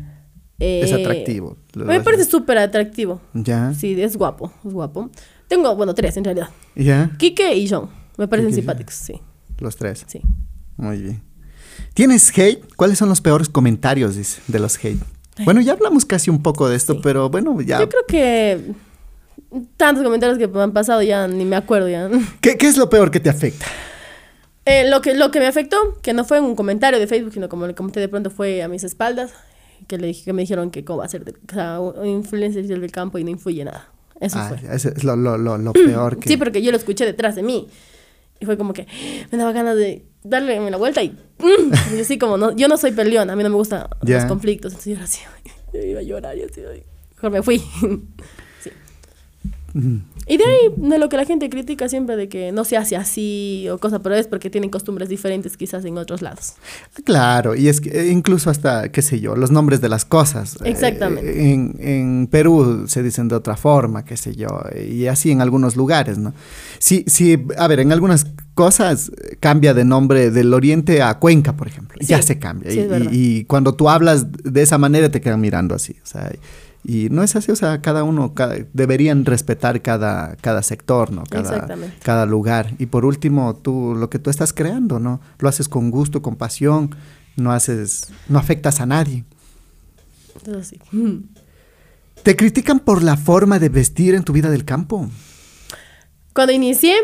es 0.59 0.91
Eh, 0.91 0.95
atractivo. 1.03 1.57
Me 1.75 2.01
parece 2.01 2.25
súper 2.25 2.59
atractivo. 2.59 3.21
Ya, 3.33 3.73
Sí, 3.75 4.01
es 4.01 4.17
guapo, 4.17 4.53
es 4.65 4.73
guapo. 4.73 5.11
Tengo, 5.49 5.75
bueno, 5.77 5.95
tres 5.95 6.17
en 6.17 6.25
realidad. 6.25 6.49
ya, 6.75 7.11
Quique 7.19 7.55
y 7.57 7.69
John. 7.69 7.89
Me 8.17 8.29
parecen 8.29 8.51
Quique 8.51 8.61
simpáticos, 8.63 8.95
sí, 8.95 9.21
los 9.59 9.77
tres. 9.77 10.05
sí. 10.07 10.21
Muy 10.77 10.99
bien. 11.01 11.23
¿Tienes 11.95 12.37
hate? 12.37 12.63
¿Cuáles 12.77 12.99
son 12.99 13.09
los 13.09 13.21
peores 13.21 13.49
comentarios 13.49 14.17
dice, 14.17 14.41
de 14.49 14.59
los 14.59 14.77
hate? 14.85 14.99
Bueno, 15.45 15.61
ya 15.61 15.73
hablamos 15.73 16.05
casi 16.05 16.31
un 16.31 16.43
poco 16.43 16.69
de 16.69 16.77
esto, 16.77 16.95
Sí. 16.95 17.01
pero 17.03 17.29
bueno, 17.31 17.61
ya. 17.61 17.81
Yo 17.81 17.89
creo 17.89 18.03
que 18.07 18.73
tantos 19.77 20.03
comentarios 20.05 20.39
que 20.39 20.49
me 20.49 20.63
han 20.63 20.73
pasado 20.73 21.03
ya 21.03 21.27
ni 21.29 21.45
me 21.45 21.57
acuerdo 21.57 21.89
ya. 21.89 22.09
¿Qué, 22.41 22.57
qué 22.57 22.67
es 22.67 22.77
lo 22.77 22.89
peor 22.91 23.11
que 23.11 23.21
te 23.21 23.31
afecta? 23.31 23.67
Eh, 24.65 24.89
lo, 24.89 25.01
que, 25.03 25.15
lo 25.15 25.31
que 25.31 25.41
me 25.41 25.47
afectó, 25.47 25.77
que 26.03 26.13
no 26.15 26.25
fue 26.25 26.41
un 26.41 26.55
comentario 26.57 26.99
de 26.99 27.07
Facebook, 27.07 27.33
sino 27.35 27.49
como 27.49 27.67
le 27.67 27.75
comenté 27.75 28.01
de 28.01 28.09
pronto 28.09 28.31
fue 28.31 28.63
a 28.63 28.69
mis 28.69 28.83
espaldas, 28.85 29.33
que, 29.89 29.99
le 29.99 30.07
dije, 30.09 30.25
que 30.25 30.33
me 30.33 30.43
dijeron 30.43 30.71
que 30.71 30.85
cómo 30.85 31.01
va 31.01 31.05
a 31.05 31.09
ser, 31.09 31.25
de- 31.25 31.33
o 31.33 31.53
sea, 31.55 31.81
un 31.81 32.07
influencer 32.07 32.67
del 32.67 32.91
campo 32.91 33.19
y 33.19 33.25
no 33.25 33.31
influye 33.31 33.65
nada. 33.65 33.89
Eso 34.21 34.39
Ah, 34.39 34.55
fue. 34.57 34.75
es 34.75 35.05
lo, 35.05 35.17
lo, 35.17 35.37
lo, 35.37 35.59
lo 35.59 35.73
peor 35.75 36.19
que... 36.19 36.29
Sí, 36.29 36.37
porque 36.37 36.63
yo 36.63 36.71
lo 36.71 36.77
escuché 36.79 37.05
detrás 37.05 37.35
de 37.35 37.43
mí. 37.43 37.69
Y 38.41 38.47
fue 38.47 38.57
como 38.57 38.73
que 38.73 38.87
me 39.31 39.39
daba 39.39 39.53
ganas 39.53 39.77
de 39.77 40.05
darle 40.23 40.59
la 40.71 40.77
vuelta 40.77 41.03
y, 41.03 41.17
y 41.95 42.01
así 42.01 42.19
como, 42.19 42.37
no, 42.37 42.55
yo 42.57 42.69
no 42.69 42.77
soy 42.77 42.93
peleona, 42.93 43.33
a 43.33 43.37
mí 43.37 43.43
no 43.43 43.51
me 43.51 43.57
gustan 43.57 43.87
los 44.03 44.25
conflictos. 44.25 44.73
Entonces 44.73 44.91
yo 44.93 44.97
era 44.97 45.05
así, 45.05 45.21
yo 45.73 45.81
iba 45.81 46.01
a 46.01 46.03
llorar 46.03 46.37
y 46.37 46.43
así, 46.43 46.61
mejor 47.15 47.31
me 47.31 47.43
fui. 47.43 47.63
Y 50.27 50.37
de 50.37 50.45
ahí, 50.45 50.73
de 50.77 50.99
lo 50.99 51.09
que 51.09 51.17
la 51.17 51.25
gente 51.25 51.51
critica 51.51 51.89
siempre 51.89 52.17
de 52.17 52.29
que 52.29 52.53
no 52.53 52.65
se 52.65 52.77
hace 52.77 52.95
así 52.97 53.67
o 53.71 53.79
cosa, 53.79 53.99
pero 54.01 54.15
es 54.15 54.29
porque 54.29 54.49
tienen 54.49 54.71
costumbres 54.71 55.09
diferentes 55.09 55.57
quizás 55.57 55.85
en 55.85 55.99
otros 55.99 56.23
lados. 56.23 56.55
Claro, 57.05 57.57
y 57.57 57.69
es 57.69 57.81
que 57.81 57.91
eh, 57.91 58.09
incluso 58.13 58.51
hasta, 58.51 58.91
qué 58.93 59.03
sé 59.03 59.19
yo, 59.21 59.35
los 59.35 59.51
nombres 59.51 59.81
de 59.81 59.89
las 59.89 60.05
cosas. 60.05 60.57
eh, 60.65 60.71
Exactamente. 60.71 61.53
en, 61.53 61.75
en 61.81 62.29
Perú 62.31 62.85
se 62.87 63.03
dicen 63.03 63.27
de 63.29 63.35
otra 63.35 63.57
forma, 63.57 64.05
qué 64.05 64.17
sé 64.17 64.35
yo, 64.37 64.49
y 64.89 65.07
así 65.09 65.33
en 65.33 65.41
algunos 65.41 65.75
lugares, 65.77 66.19
¿no? 66.19 66.33
Sí, 66.79 67.05
sí, 67.09 67.37
a 67.59 67.67
ver, 67.67 67.81
en 67.81 67.91
algunas 67.93 68.27
cosas 68.55 69.11
cambia 69.41 69.75
de 69.75 69.85
nombre 69.85 70.31
del 70.31 70.55
oriente 70.55 71.03
a 71.03 71.19
Cuenca, 71.19 71.57
por 71.57 71.67
ejemplo. 71.67 71.99
Sí, 72.01 72.07
ya 72.07 72.23
se 72.23 72.39
cambia. 72.39 72.71
sí, 72.71 72.87
y- 73.11 73.39
y 73.41 73.45
cuando 73.47 73.75
tú 73.75 73.91
hablas 73.91 74.27
de 74.45 74.63
esa 74.63 74.79
manera 74.79 75.11
te 75.11 75.21
quedan 75.21 75.41
mirando 75.41 75.75
así, 75.75 75.97
o 76.03 76.07
sea, 76.07 76.31
y 76.85 77.09
no 77.11 77.23
es 77.23 77.35
así, 77.35 77.51
o 77.51 77.57
sea, 77.57 77.81
cada 77.81 78.05
uno, 78.05 78.35
cada- 78.35 78.57
deberían 78.73 79.25
respetar 79.25 79.81
cada, 79.83 80.37
cada 80.37 80.63
sector, 80.63 81.11
¿no? 81.13 81.25
Cada, 81.25 81.43
Exactamente. 81.55 81.97
cada 82.03 82.27
lugar. 82.27 82.75
Y 82.79 82.87
por 82.87 83.05
último, 83.07 83.57
tú, 83.57 83.95
lo 83.97 84.11
que 84.11 84.19
tú 84.19 84.29
estás 84.31 84.53
creando, 84.53 85.01
¿no? 85.01 85.21
Lo 85.39 85.49
haces 85.49 85.69
con 85.69 85.91
gusto, 85.91 86.21
con 86.23 86.37
pasión, 86.37 86.95
no 87.37 87.53
haces, 87.53 88.09
no 88.29 88.39
afectas 88.39 88.81
a 88.81 88.87
nadie. 88.87 89.25
Entonces 90.37 90.69
sí. 90.91 91.25
¿Te 92.23 92.37
critican 92.37 92.81
por 92.81 93.03
la 93.03 93.17
forma 93.17 93.59
de 93.59 93.69
vestir 93.69 94.15
en 94.15 94.23
tu 94.25 94.33
vida 94.33 94.51
del 94.51 94.65
campo? 94.65 95.09
Cuando 96.35 96.53
inicié, 96.53 96.95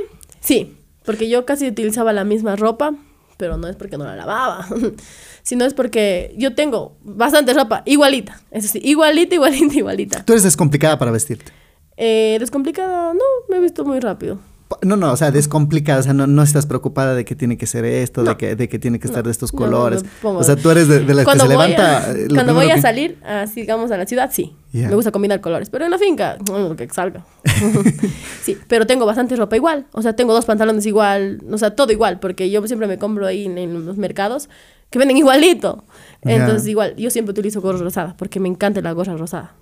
sí, 0.41 0.76
porque 1.05 1.28
yo 1.28 1.45
casi 1.47 1.66
utilizaba 1.68 2.12
la 2.12 2.24
misma 2.24 2.57
ropa, 2.57 2.95
pero 3.41 3.57
no 3.57 3.68
es 3.68 3.74
porque 3.74 3.97
no 3.97 4.05
la 4.05 4.14
lavaba, 4.14 4.68
sino 5.43 5.64
es 5.64 5.72
porque 5.72 6.34
yo 6.36 6.55
tengo 6.55 6.99
bastante 7.03 7.55
ropa 7.55 7.82
igualita, 7.86 8.38
eso 8.51 8.68
sí, 8.68 8.80
igualita, 8.84 9.34
igualita, 9.34 9.74
igualita. 9.74 10.24
Tú 10.26 10.34
eres 10.34 10.43
descomplicada 10.43 10.99
para 10.99 11.11
vestirte. 11.11 11.51
Eh, 11.97 12.36
descomplicada, 12.38 13.14
no, 13.14 13.24
me 13.49 13.57
he 13.57 13.61
visto 13.61 13.82
muy 13.82 13.99
rápido. 13.99 14.38
No, 14.83 14.97
no, 14.97 15.12
o 15.12 15.16
sea, 15.16 15.31
descomplicada, 15.33 16.01
o 16.01 16.03
sea, 16.03 16.12
no, 16.14 16.27
no 16.27 16.43
estás 16.43 16.64
preocupada 16.66 17.14
de 17.14 17.25
que 17.25 17.35
tiene 17.35 17.59
que 17.59 17.66
ser 17.66 17.85
esto, 17.85 18.23
de, 18.23 18.37
que, 18.37 18.55
de 18.55 18.68
que 18.68 18.79
tiene 18.79 18.99
que 19.01 19.09
estar 19.09 19.25
de 19.25 19.31
estos 19.31 19.51
colores. 19.53 20.05
o 20.23 20.43
sea, 20.45 20.55
tú 20.57 20.71
eres 20.71 20.87
de, 20.89 21.01
de 21.01 21.12
las 21.14 21.27
que 21.27 21.39
se 21.39 21.49
levanta. 21.49 21.99
a- 21.99 22.12
eh, 22.12 22.29
cuando 22.33 22.55
voy 22.55 22.71
a 22.71 22.77
que- 22.77 22.81
salir, 22.83 23.18
así 23.25 23.62
digamos 23.62 23.91
a 23.91 23.97
la 23.97 24.07
ciudad, 24.07 24.31
sí. 24.33 24.55
Me 24.73 24.95
gusta 24.95 25.11
combinar 25.11 25.41
colores, 25.41 25.68
pero 25.71 25.85
en 25.85 25.91
la 25.91 25.99
finca, 25.99 26.37
lo 26.47 26.77
que 26.77 26.89
salga. 26.89 27.25
sí, 28.43 28.57
pero 28.68 28.87
tengo 28.87 29.07
bastante 29.07 29.35
ropa 29.37 29.57
igual. 29.57 29.87
O 29.93 30.03
sea, 30.03 30.14
tengo 30.14 30.33
dos 30.33 30.45
pantalones 30.45 30.87
igual, 30.87 31.43
o 31.51 31.59
sea, 31.59 31.75
todo 31.75 31.93
igual, 31.93 32.21
porque 32.21 32.51
yo 32.51 32.64
siempre 32.66 32.87
me 32.87 32.99
compro 32.99 33.27
ahí 33.27 33.47
en, 33.47 33.59
en 33.59 33.85
los 33.87 33.97
mercados 33.97 34.49
que 34.91 34.99
venden 34.99 35.16
igualito. 35.16 35.85
Entonces, 36.23 36.66
igual, 36.68 36.95
yo 36.97 37.11
siempre 37.11 37.31
utilizo 37.33 37.61
gorra 37.61 37.79
rosada, 37.79 38.14
porque 38.16 38.41
me 38.41 38.49
encanta 38.49 38.81
la 38.81 38.93
gorra 38.93 39.16
rosada. 39.16 39.55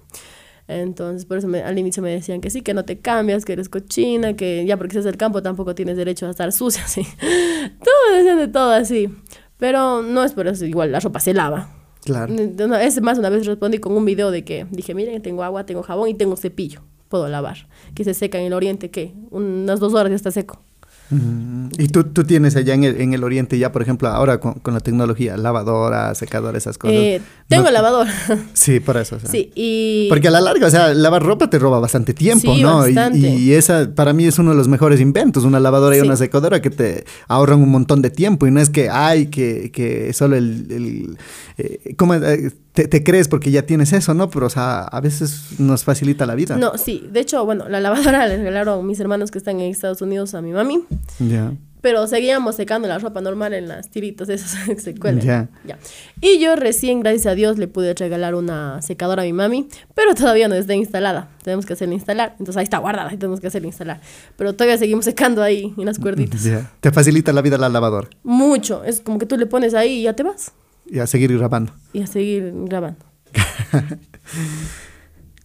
Entonces, 0.69 1.25
por 1.25 1.39
eso 1.39 1.49
me- 1.49 1.63
al 1.63 1.79
inicio 1.79 2.03
me 2.03 2.11
decían 2.11 2.41
que 2.41 2.51
sí, 2.51 2.61
que 2.63 2.75
no 2.75 2.85
te 2.85 2.99
cambias, 2.99 3.45
que 3.45 3.55
eres 3.55 3.69
cochina, 3.69 4.35
que 4.37 4.65
ya 4.67 4.77
porque 4.77 4.93
estás 4.93 5.05
del 5.07 5.17
campo 5.17 5.43
tampoco 5.43 5.75
tienes 5.75 5.97
derecho 5.97 6.27
a 6.27 6.31
estar 6.31 6.53
sucia, 6.53 6.83
así. 6.85 7.03
Todo 7.23 7.95
me 8.13 8.17
decían 8.19 8.39
de 8.39 8.49
todo 8.49 8.71
así. 8.73 9.09
Pero 9.57 10.03
no 10.03 10.23
es 10.23 10.33
por 10.33 10.47
eso, 10.47 10.65
igual 10.67 10.93
la 10.93 11.01
ropa 11.01 11.19
se 11.21 11.35
lava. 11.35 11.75
Claro. 12.05 12.33
Es 12.35 13.01
más, 13.03 13.19
una 13.19 13.29
vez 13.29 13.45
respondí 13.45 13.79
con 13.79 13.93
un 13.97 14.05
video 14.05 14.31
de 14.31 14.45
que 14.45 14.67
dije, 14.71 14.95
miren, 14.95 15.21
tengo 15.21 15.43
agua, 15.43 15.67
tengo 15.67 15.83
jabón 15.83 16.09
y 16.09 16.15
tengo 16.15 16.37
cepillo. 16.37 16.83
Puedo 17.09 17.27
lavar. 17.29 17.67
Que 17.95 18.05
se 18.05 18.15
seca 18.15 18.39
en 18.39 18.45
el 18.47 18.53
oriente, 18.53 18.91
que 18.91 19.15
unas 19.31 19.81
dos 19.81 19.95
horas 19.95 20.11
ya 20.11 20.17
está 20.17 20.31
seco. 20.31 20.63
Y 21.11 21.89
tú, 21.89 22.05
tú 22.05 22.25
tienes 22.25 22.55
allá 22.57 22.75
en 22.75 22.85
el, 22.85 23.01
en 23.01 23.15
el 23.15 23.25
oriente 23.25 23.59
ya, 23.59 23.73
por 23.73 23.81
ejemplo, 23.83 24.09
ahora 24.09 24.41
con, 24.41 24.55
con 24.55 24.75
la 24.75 24.81
tecnología, 24.81 25.37
lavadora, 25.39 26.15
secadora, 26.15 26.59
esas 26.59 26.77
cosas. 26.77 26.97
Eh, 26.97 27.21
tengo 27.49 27.65
No- 27.65 27.71
lavadora. 27.71 28.13
Sí, 28.53 28.81
por 28.81 28.97
eso. 28.99 29.17
o 29.17 29.21
sea. 29.21 29.31
sí, 29.31 29.51
y... 29.55 30.07
Porque 30.11 30.29
a 30.29 30.31
la 30.31 30.41
larga, 30.41 30.67
o 30.67 30.71
sea, 30.71 30.93
lavar 30.93 31.23
ropa 31.23 31.49
te 31.49 31.59
roba 31.59 31.81
bastante 31.81 32.13
tiempo, 32.13 32.55
Sí, 32.55 32.63
¿no? 32.63 32.87
Y- 32.87 32.95
bastante. 32.95 33.19
Y, 33.19 33.53
esa 33.55 33.91
para 33.95 34.13
mí 34.13 34.27
es 34.27 34.39
uno 34.39 34.51
de 34.51 34.57
los 34.57 34.69
mejores 34.69 35.01
inventos, 35.01 35.45
una 35.45 35.61
lavadora 35.61 35.97
y 35.97 36.01
una 36.01 36.17
secadora 36.17 36.61
que 36.61 36.71
te 36.71 37.05
ahorran 37.27 37.61
un 37.63 37.71
montón 37.71 38.03
de 38.03 38.11
tiempo 38.11 38.47
y 38.47 38.51
no 38.51 38.61
es 38.61 38.69
que 38.69 38.91
hay 38.91 39.27
que, 39.29 39.71
que 39.73 40.13
solo 40.13 40.37
el... 40.37 40.67
el 40.71 41.19
eh, 41.57 41.95
¿cómo, 41.97 42.15
eh, 42.15 42.53
te, 42.79 42.87
te 42.87 43.03
crees 43.03 43.27
porque 43.27 43.51
ya 43.51 43.63
tienes 43.63 43.93
eso, 43.93 44.15
¿no? 44.15 44.31
Pero, 44.31 44.47
o 44.47 44.51
sea, 44.51 44.83
a 44.83 45.01
veces 45.01 45.59
nos 45.59 45.83
facilita 45.83 46.27
la 46.27 46.37
vida. 46.37 46.57
No, 46.57 46.79
sí. 46.79 47.09
De 47.11 47.19
hecho, 47.19 47.45
bueno, 47.45 47.69
la 47.69 47.81
lavadora 47.81 48.25
le 48.29 48.37
regalaron 48.37 48.87
mis 48.87 49.01
hermanos 49.01 49.33
que 49.33 49.39
están 49.39 49.59
en 49.59 49.73
Estados 49.73 50.01
Unidos 50.01 50.33
a 50.35 50.43
mi 50.43 50.53
mami. 50.53 50.85
Ya. 51.19 51.53
Pero 51.81 52.07
seguíamos 52.07 52.55
secando 52.55 52.87
la 52.87 53.01
ropa 53.01 53.21
normal 53.21 53.53
en 53.55 53.67
las 53.67 53.91
tiritas 53.91 54.29
esas 54.29 54.65
que 54.67 54.79
se 54.79 54.95
cuelgan. 54.95 55.27
Ya. 55.27 55.49
Ya. 55.67 55.77
Y 56.21 56.39
yo 56.39 56.55
recién, 56.55 57.01
gracias 57.01 57.27
a 57.27 57.35
Dios, 57.35 57.59
le 57.59 57.67
pude 57.67 57.95
regalar 57.95 58.37
una 58.37 58.81
secadora 58.81 59.23
a 59.23 59.25
mi 59.25 59.33
mami, 59.33 59.67
pero 59.97 60.15
todavía 60.15 60.47
no 60.47 60.55
está 60.55 60.75
instalada. 60.75 61.31
Tenemos 61.43 61.67
que 61.67 61.73
hacerla 61.73 61.95
instalar. 61.95 62.37
Entonces 62.39 62.59
ahí 62.59 62.65
está 62.65 62.79
guardada 62.79 63.13
y 63.13 63.17
tenemos 63.17 63.41
que 63.41 63.49
hacerla 63.49 63.67
instalar. 63.67 64.01
Pero 64.37 64.53
todavía 64.53 64.79
seguimos 64.79 65.05
secando 65.05 65.43
ahí 65.43 65.75
en 65.77 65.85
las 65.85 65.99
cuerditas. 65.99 66.45
Ya. 66.45 66.71
Te 66.81 66.93
facilita 66.93 67.33
la 67.33 67.43
vida 67.43 67.59
la 67.59 67.69
lavadora 67.69 68.09
Mucho. 68.23 68.85
Es 68.85 69.01
como 69.01 69.19
que 69.19 69.27
tú 69.27 69.37
le 69.37 69.47
pones 69.47 69.75
ahí 69.75 69.95
y 69.95 70.03
ya 70.05 70.13
te 70.13 70.23
vas. 70.23 70.53
Y 70.91 70.99
a 71.01 71.07
seguir 71.07 71.37
grabando. 71.37 71.73
Y 71.93 72.03
a 72.03 72.07
seguir 72.07 72.53
grabando. 72.67 73.05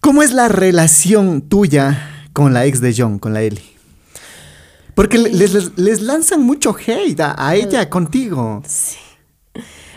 ¿Cómo 0.00 0.22
es 0.22 0.32
la 0.32 0.48
relación 0.48 1.42
tuya 1.42 2.26
con 2.32 2.52
la 2.52 2.66
ex 2.66 2.80
de 2.80 2.94
John, 2.96 3.18
con 3.18 3.32
la 3.32 3.42
Eli? 3.42 3.62
Porque 4.94 5.18
le- 5.18 5.30
les, 5.32 5.52
les- 5.54 5.78
les 5.78 6.02
lanzan 6.02 6.42
mucho 6.42 6.74
hate 6.86 7.20
a, 7.20 7.34
a 7.48 7.54
ella 7.56 7.88
contigo. 7.90 8.62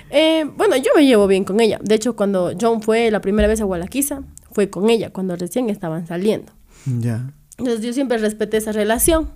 Eh, 0.09 0.45
bueno, 0.55 0.77
yo 0.77 0.91
me 0.95 1.05
llevo 1.05 1.27
bien 1.27 1.43
con 1.43 1.59
ella. 1.59 1.79
De 1.83 1.95
hecho, 1.95 2.15
cuando 2.15 2.53
John 2.59 2.81
fue 2.81 3.11
la 3.11 3.19
primera 3.21 3.47
vez 3.47 3.59
a 3.61 3.65
Gualaquiza, 3.65 4.21
fue 4.51 4.69
con 4.69 4.89
ella, 4.89 5.11
cuando 5.11 5.35
recién 5.35 5.69
estaban 5.69 6.07
saliendo. 6.07 6.53
Ya. 6.85 7.31
Entonces 7.57 7.85
yo 7.85 7.91
siempre 7.93 8.17
respeté 8.17 8.57
esa 8.57 8.71
relación. 8.71 9.29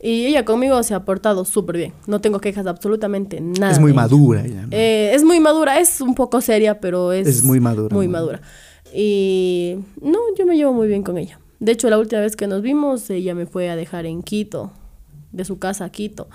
Y 0.00 0.26
ella 0.26 0.44
conmigo 0.44 0.80
se 0.84 0.94
ha 0.94 1.04
portado 1.04 1.44
súper 1.44 1.76
bien. 1.76 1.92
No 2.06 2.20
tengo 2.20 2.38
quejas 2.40 2.64
de 2.64 2.70
absolutamente 2.70 3.40
nada. 3.40 3.72
Es 3.72 3.80
muy 3.80 3.92
madura 3.92 4.44
ella. 4.44 4.62
¿no? 4.62 4.68
Eh, 4.70 5.10
es 5.12 5.24
muy 5.24 5.40
madura, 5.40 5.80
es 5.80 6.00
un 6.00 6.14
poco 6.14 6.40
seria, 6.40 6.78
pero 6.80 7.12
es... 7.12 7.26
Es 7.26 7.42
muy 7.42 7.58
madura, 7.58 7.94
Muy 7.94 8.06
¿no? 8.06 8.12
madura. 8.12 8.40
Y 8.94 9.76
no, 10.00 10.18
yo 10.38 10.46
me 10.46 10.56
llevo 10.56 10.72
muy 10.72 10.88
bien 10.88 11.02
con 11.02 11.18
ella. 11.18 11.40
De 11.60 11.72
hecho, 11.72 11.90
la 11.90 11.98
última 11.98 12.20
vez 12.20 12.36
que 12.36 12.46
nos 12.46 12.62
vimos, 12.62 13.10
ella 13.10 13.34
me 13.34 13.46
fue 13.46 13.68
a 13.70 13.76
dejar 13.76 14.06
en 14.06 14.22
Quito, 14.22 14.70
de 15.32 15.44
su 15.44 15.58
casa 15.58 15.84
a 15.86 15.90
Quito, 15.90 16.28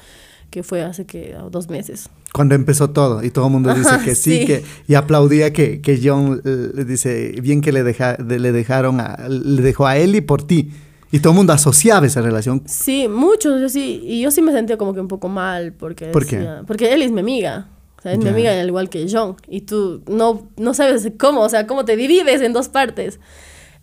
que 0.50 0.62
fue 0.64 0.82
hace 0.84 1.06
que 1.06 1.36
dos 1.50 1.70
meses. 1.70 2.10
Cuando 2.34 2.56
empezó 2.56 2.90
todo 2.90 3.24
y 3.24 3.32
todo 3.32 3.46
el 3.48 3.52
mundo 3.54 3.74
dice 3.74 3.92
que 4.04 4.16
sí, 4.16 4.40
sí. 4.40 4.46
que 4.46 4.64
y 4.88 4.96
aplaudía 4.96 5.54
que, 5.54 5.82
que 5.82 6.00
John 6.04 6.42
eh, 6.44 6.70
le 6.74 6.84
dice 6.84 7.36
bien 7.42 7.62
que 7.62 7.72
le 7.72 7.84
deja, 7.84 8.16
de- 8.18 8.40
le 8.40 8.52
dejaron 8.52 9.00
a, 9.00 9.28
le 9.30 9.62
dejó 9.62 9.88
a 9.88 9.98
Eli 9.98 10.20
por 10.22 10.46
ti 10.46 10.72
y 11.14 11.20
todo 11.20 11.32
el 11.32 11.38
mundo 11.38 11.54
asociaba 11.54 12.06
esa 12.08 12.22
relación. 12.22 12.64
Sí, 12.66 13.08
muchos, 13.08 13.62
yo 13.62 13.70
sí, 13.70 14.02
y 14.04 14.22
yo 14.22 14.32
sí 14.32 14.42
me 14.42 14.52
sentía 14.52 14.78
como 14.78 14.94
que 14.94 15.00
un 15.00 15.08
poco 15.08 15.30
mal, 15.30 15.72
porque 15.74 16.08
¿Por 16.08 16.26
qué? 16.26 16.38
decía- 16.38 16.64
porque 16.66 16.92
él 16.94 17.04
es 17.04 17.12
mi 17.12 17.20
amiga, 17.20 17.68
o 18.00 18.02
sea, 18.02 18.14
es 18.14 18.18
mi 18.20 18.28
amiga 18.30 18.52
al 18.60 18.68
igual 18.68 18.90
que 18.90 19.06
John, 19.10 19.36
y 19.48 19.62
tú 19.62 20.02
no, 20.08 20.50
no 20.58 20.74
sabes 20.74 21.10
cómo, 21.20 21.42
o 21.42 21.50
sea, 21.50 21.68
cómo 21.68 21.86
te 21.86 21.96
divides 21.96 22.42
en 22.42 22.52
dos 22.52 22.68
partes. 22.68 23.20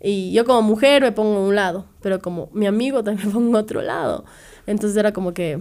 Y 0.02 0.32
yo 0.32 0.44
como 0.44 0.62
mujer 0.62 1.02
me 1.02 1.12
pongo 1.12 1.36
a 1.38 1.46
un 1.46 1.54
lado, 1.54 1.86
pero 2.02 2.20
como 2.20 2.48
mi 2.52 2.66
amigo 2.66 3.04
también 3.04 3.28
me 3.28 3.32
pongo 3.34 3.56
a 3.56 3.60
otro 3.60 3.80
lado. 3.80 4.24
Entonces 4.66 4.96
era 4.96 5.12
como 5.12 5.32
que, 5.32 5.60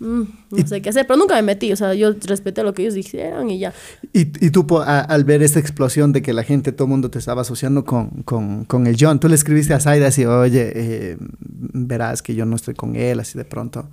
mm, 0.00 0.22
no 0.50 0.66
sé 0.66 0.82
qué 0.82 0.88
hacer, 0.90 1.06
pero 1.06 1.16
nunca 1.18 1.34
me 1.36 1.42
metí, 1.42 1.72
o 1.72 1.76
sea, 1.76 1.94
yo 1.94 2.12
respeté 2.26 2.62
lo 2.64 2.74
que 2.74 2.82
ellos 2.82 2.94
dijeron 2.94 3.48
y 3.50 3.58
ya. 3.60 3.72
Y, 4.12 4.22
y 4.44 4.50
tú 4.50 4.66
a- 4.80 5.00
al 5.00 5.24
ver 5.24 5.42
esta 5.42 5.60
explosión 5.60 6.12
de 6.12 6.22
que 6.22 6.32
la 6.32 6.42
gente, 6.42 6.72
todo 6.72 6.86
el 6.86 6.90
mundo 6.90 7.10
te 7.10 7.18
estaba 7.18 7.42
asociando 7.42 7.84
con, 7.84 8.22
con, 8.24 8.64
con 8.64 8.86
el 8.86 8.96
John, 8.98 9.20
tú 9.20 9.28
le 9.28 9.34
escribiste 9.36 9.72
a 9.74 9.80
Zaida 9.80 10.08
así, 10.08 10.24
oye, 10.26 10.72
eh, 10.74 11.16
verás 11.38 12.22
que 12.22 12.34
yo 12.34 12.44
no 12.46 12.56
estoy 12.56 12.74
con 12.74 12.96
él, 12.96 13.20
así 13.20 13.38
de 13.38 13.44
pronto. 13.44 13.88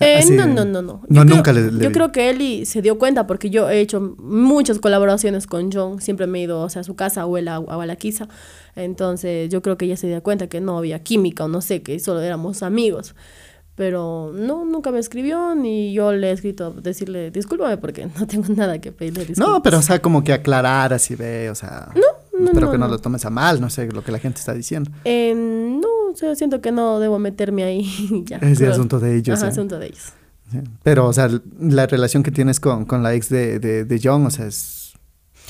Eh, 0.00 0.16
Así- 0.16 0.32
no, 0.34 0.46
no, 0.46 0.64
no, 0.64 0.82
no. 0.82 1.02
No, 1.08 1.20
Yo 1.20 1.22
creo- 1.24 1.36
nunca 1.36 1.52
le, 1.52 1.70
le- 1.70 1.84
Yo 1.84 1.92
creo 1.92 2.10
que 2.10 2.28
Eli 2.30 2.66
se 2.66 2.82
dio 2.82 2.98
cuenta 2.98 3.26
porque 3.28 3.50
yo 3.50 3.70
he 3.70 3.78
hecho 3.80 4.16
muchas 4.18 4.80
colaboraciones 4.80 5.46
con 5.46 5.70
John. 5.70 6.00
Siempre 6.00 6.26
me 6.26 6.40
he 6.40 6.42
ido 6.42 6.60
o 6.62 6.68
sea, 6.68 6.80
a 6.80 6.84
su 6.84 6.96
casa 6.96 7.24
o 7.24 7.36
él 7.38 7.46
a, 7.46 7.56
a 7.56 7.58
Gualaquiza. 7.60 8.26
Entonces 8.74 9.48
yo 9.50 9.62
creo 9.62 9.76
que 9.78 9.84
ella 9.84 9.96
se 9.96 10.08
dio 10.08 10.20
cuenta 10.22 10.48
que 10.48 10.60
no 10.60 10.76
había 10.78 11.02
química 11.04 11.44
o 11.44 11.48
no 11.48 11.60
sé, 11.60 11.82
que 11.82 11.98
solo 12.00 12.20
éramos 12.20 12.62
amigos. 12.64 13.14
Pero 13.82 14.30
no, 14.32 14.64
nunca 14.64 14.92
me 14.92 15.00
escribió 15.00 15.56
ni 15.56 15.92
yo 15.92 16.12
le 16.12 16.28
he 16.28 16.32
escrito 16.32 16.70
decirle 16.70 17.32
discúlpame 17.32 17.78
porque 17.78 18.06
no 18.16 18.28
tengo 18.28 18.44
nada 18.54 18.80
que 18.80 18.92
pedirle 18.92 19.24
disculpas. 19.24 19.54
No, 19.54 19.60
pero 19.60 19.78
o 19.78 19.82
sea, 19.82 20.00
como 20.00 20.22
que 20.22 20.32
aclarar 20.32 20.92
así 20.92 21.16
ve, 21.16 21.50
o 21.50 21.56
sea. 21.56 21.88
no, 21.96 22.46
Espero 22.46 22.66
no, 22.66 22.72
que 22.72 22.78
no, 22.78 22.86
no. 22.86 22.92
lo 22.92 22.98
tomes 23.00 23.24
a 23.24 23.30
mal, 23.30 23.60
no 23.60 23.68
sé 23.70 23.90
lo 23.90 24.04
que 24.04 24.12
la 24.12 24.20
gente 24.20 24.38
está 24.38 24.54
diciendo. 24.54 24.88
Eh, 25.04 25.34
no, 25.34 26.12
o 26.12 26.14
sea, 26.16 26.36
siento 26.36 26.60
que 26.60 26.70
no 26.70 27.00
debo 27.00 27.18
meterme 27.18 27.64
ahí. 27.64 28.22
ya, 28.24 28.36
Es 28.36 28.60
pero- 28.60 28.70
asunto 28.70 29.00
de 29.00 29.16
ellos, 29.16 29.36
Ajá, 29.40 29.46
¿eh? 29.48 29.50
asunto 29.50 29.80
de 29.80 29.86
ellos. 29.86 30.12
Pero, 30.84 31.08
o 31.08 31.12
sea, 31.12 31.28
la 31.58 31.86
relación 31.88 32.22
que 32.22 32.30
tienes 32.30 32.60
con, 32.60 32.84
con 32.84 33.02
la 33.02 33.14
ex 33.14 33.30
de, 33.30 33.58
de, 33.58 33.84
de 33.84 34.00
John, 34.00 34.24
o 34.26 34.30
sea, 34.30 34.46
es, 34.46 34.92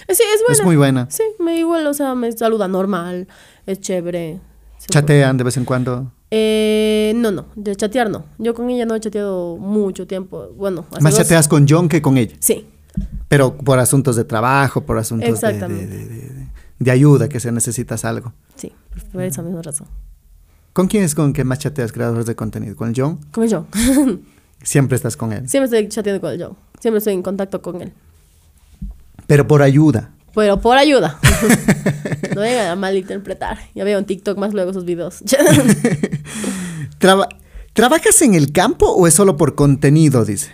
Eh, 0.08 0.14
Sí, 0.14 0.22
es 0.34 0.40
buena. 0.46 0.52
es 0.58 0.64
muy 0.64 0.76
buena. 0.76 1.06
Sí, 1.10 1.22
me 1.38 1.58
igual, 1.58 1.86
o 1.86 1.92
sea, 1.92 2.14
me 2.14 2.32
saluda 2.32 2.66
normal, 2.66 3.28
es 3.66 3.78
chévere. 3.80 4.40
Chatean 4.88 5.36
de 5.36 5.44
vez 5.44 5.58
en 5.58 5.66
cuando. 5.66 6.10
Eh, 6.34 7.12
no, 7.16 7.30
no, 7.30 7.44
de 7.56 7.76
chatear 7.76 8.08
no. 8.08 8.24
Yo 8.38 8.54
con 8.54 8.70
ella 8.70 8.86
no 8.86 8.94
he 8.94 9.00
chateado 9.00 9.58
mucho 9.58 10.06
tiempo. 10.06 10.48
Bueno, 10.56 10.86
hace 10.90 11.02
Más 11.02 11.12
dos- 11.14 11.22
chateas 11.22 11.46
con 11.46 11.66
John 11.68 11.90
que 11.90 12.00
con 12.00 12.16
ella. 12.16 12.34
Sí, 12.40 12.66
Pero 13.28 13.54
por 13.54 13.78
asuntos 13.78 14.16
de 14.16 14.24
trabajo, 14.24 14.80
por 14.80 14.96
asuntos 14.96 15.40
de, 15.42 15.52
de, 15.52 15.68
de- 15.68 15.86
de- 16.06 16.46
de 16.78 16.90
ayuda, 16.90 17.28
que 17.28 17.38
se 17.38 17.52
necesitas 17.52 18.04
algo. 18.06 18.32
sí, 18.56 18.72
por 19.12 19.22
esa 19.22 19.42
misma 19.42 19.60
razón. 19.60 19.86
¿Con 20.72 20.88
quién 20.88 21.02
es 21.04 21.14
con 21.14 21.34
que 21.34 21.44
más 21.44 21.58
chateas 21.58 21.92
creadores 21.92 22.24
de 22.24 22.34
contenido? 22.34 22.76
¿Con 22.76 22.94
John? 22.96 23.20
Con 23.30 23.46
yo. 23.46 23.66
Siempre 24.62 24.96
estás 24.96 25.18
con 25.18 25.34
él. 25.34 25.46
Siempre 25.50 25.66
estoy 25.66 25.86
chateando 25.88 26.20
con 26.22 26.32
el 26.32 26.38
yo. 26.38 26.56
Siempre 26.80 26.96
estoy 26.98 27.12
en 27.12 27.22
contacto 27.22 27.60
con 27.60 27.82
él. 27.82 27.92
Pero 29.26 29.46
por 29.46 29.60
ayuda. 29.60 30.12
Pero 30.34 30.60
por 30.60 30.76
ayuda. 30.78 31.18
no 32.34 32.40
vengan 32.40 32.68
a 32.68 32.76
malinterpretar. 32.76 33.58
Ya 33.74 33.84
veo 33.84 33.98
en 33.98 34.04
TikTok 34.06 34.38
más 34.38 34.54
luego 34.54 34.72
sus 34.72 34.84
videos. 34.84 35.22
Traba- 36.98 37.28
¿Trabajas 37.72 38.20
en 38.22 38.34
el 38.34 38.52
campo 38.52 38.86
o 38.90 39.06
es 39.06 39.14
solo 39.14 39.36
por 39.36 39.54
contenido? 39.54 40.24
Dice. 40.24 40.52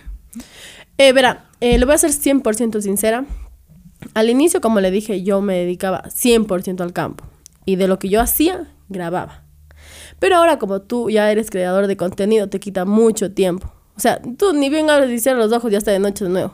Eh, 0.97 1.11
verá, 1.13 1.45
eh, 1.59 1.77
le 1.77 1.85
voy 1.85 1.95
a 1.95 1.97
ser 1.97 2.11
100% 2.11 2.81
sincera. 2.81 3.25
Al 4.13 4.29
inicio, 4.29 4.61
como 4.61 4.79
le 4.79 4.91
dije, 4.91 5.23
yo 5.23 5.41
me 5.41 5.55
dedicaba 5.57 6.03
100% 6.09 6.81
al 6.81 6.93
campo. 6.93 7.25
Y 7.65 7.75
de 7.75 7.87
lo 7.87 7.99
que 7.99 8.07
yo 8.09 8.21
hacía, 8.21 8.71
grababa. 8.87 9.43
Pero 10.19 10.37
ahora, 10.37 10.59
como 10.59 10.81
tú 10.81 11.09
ya 11.09 11.29
eres 11.31 11.49
creador 11.49 11.87
de 11.87 11.97
contenido, 11.97 12.47
te 12.49 12.59
quita 12.59 12.85
mucho 12.85 13.31
tiempo. 13.33 13.71
O 13.95 13.99
sea, 13.99 14.21
tú 14.37 14.53
ni 14.53 14.69
bien 14.69 14.89
abres 14.89 15.11
y 15.11 15.19
cierras 15.19 15.45
los 15.49 15.57
ojos, 15.57 15.71
ya 15.71 15.77
está 15.77 15.91
de 15.91 15.99
noche 15.99 16.23
de 16.23 16.29
nuevo. 16.31 16.53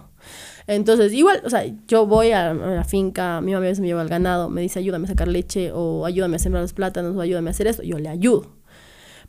Entonces, 0.68 1.14
igual, 1.14 1.42
o 1.46 1.50
sea, 1.50 1.64
yo 1.88 2.08
voy 2.08 2.32
a, 2.32 2.54
la 2.54 2.84
finca, 2.84 3.40
mi 3.42 3.54
mamá 3.54 3.66
a 3.66 3.70
veces 3.70 3.82
me 3.82 3.88
lleva 3.88 4.02
al 4.02 4.10
ganado, 4.10 4.50
me 4.50 4.62
dice 4.62 4.80
ayúdame 4.80 5.06
a 5.06 5.10
sacar 5.10 5.28
leche, 5.28 5.72
o 5.72 6.06
ayúdame 6.06 6.38
a 6.38 6.40
sembrar 6.40 6.64
los 6.64 6.74
plátanos, 6.74 7.16
o 7.16 7.22
ayúdame 7.22 7.50
a 7.50 7.52
hacer 7.52 7.68
esto, 7.68 7.84
yo 7.84 8.00
le 8.00 8.10
ayudo. 8.10 8.48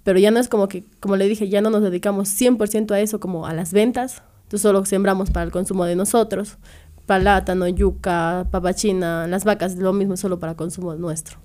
Pero 0.02 0.18
ya 0.18 0.30
no 0.30 0.38
es 0.40 0.48
como 0.48 0.68
que, 0.68 0.84
como 1.00 1.16
le 1.16 1.28
dije, 1.28 1.48
ya 1.48 1.60
no 1.60 1.68
nos 1.70 1.82
dedicamos 1.82 2.28
100% 2.28 2.92
a 2.92 3.00
eso, 3.00 3.20
como 3.20 3.46
a 3.46 3.52
las 3.52 3.72
ventas. 3.72 4.22
Entonces 4.44 4.62
solo 4.62 4.84
sembramos 4.84 5.30
para 5.30 5.44
el 5.44 5.50
consumo 5.50 5.84
de 5.84 5.96
nosotros. 5.96 6.58
Plátano, 7.06 7.66
yuca, 7.68 8.46
papachina, 8.50 9.26
las 9.26 9.44
vacas, 9.44 9.76
lo 9.76 9.92
mismo, 9.92 10.16
solo 10.16 10.38
para 10.38 10.54
consumo 10.54 10.94
nuestro. 10.94 11.38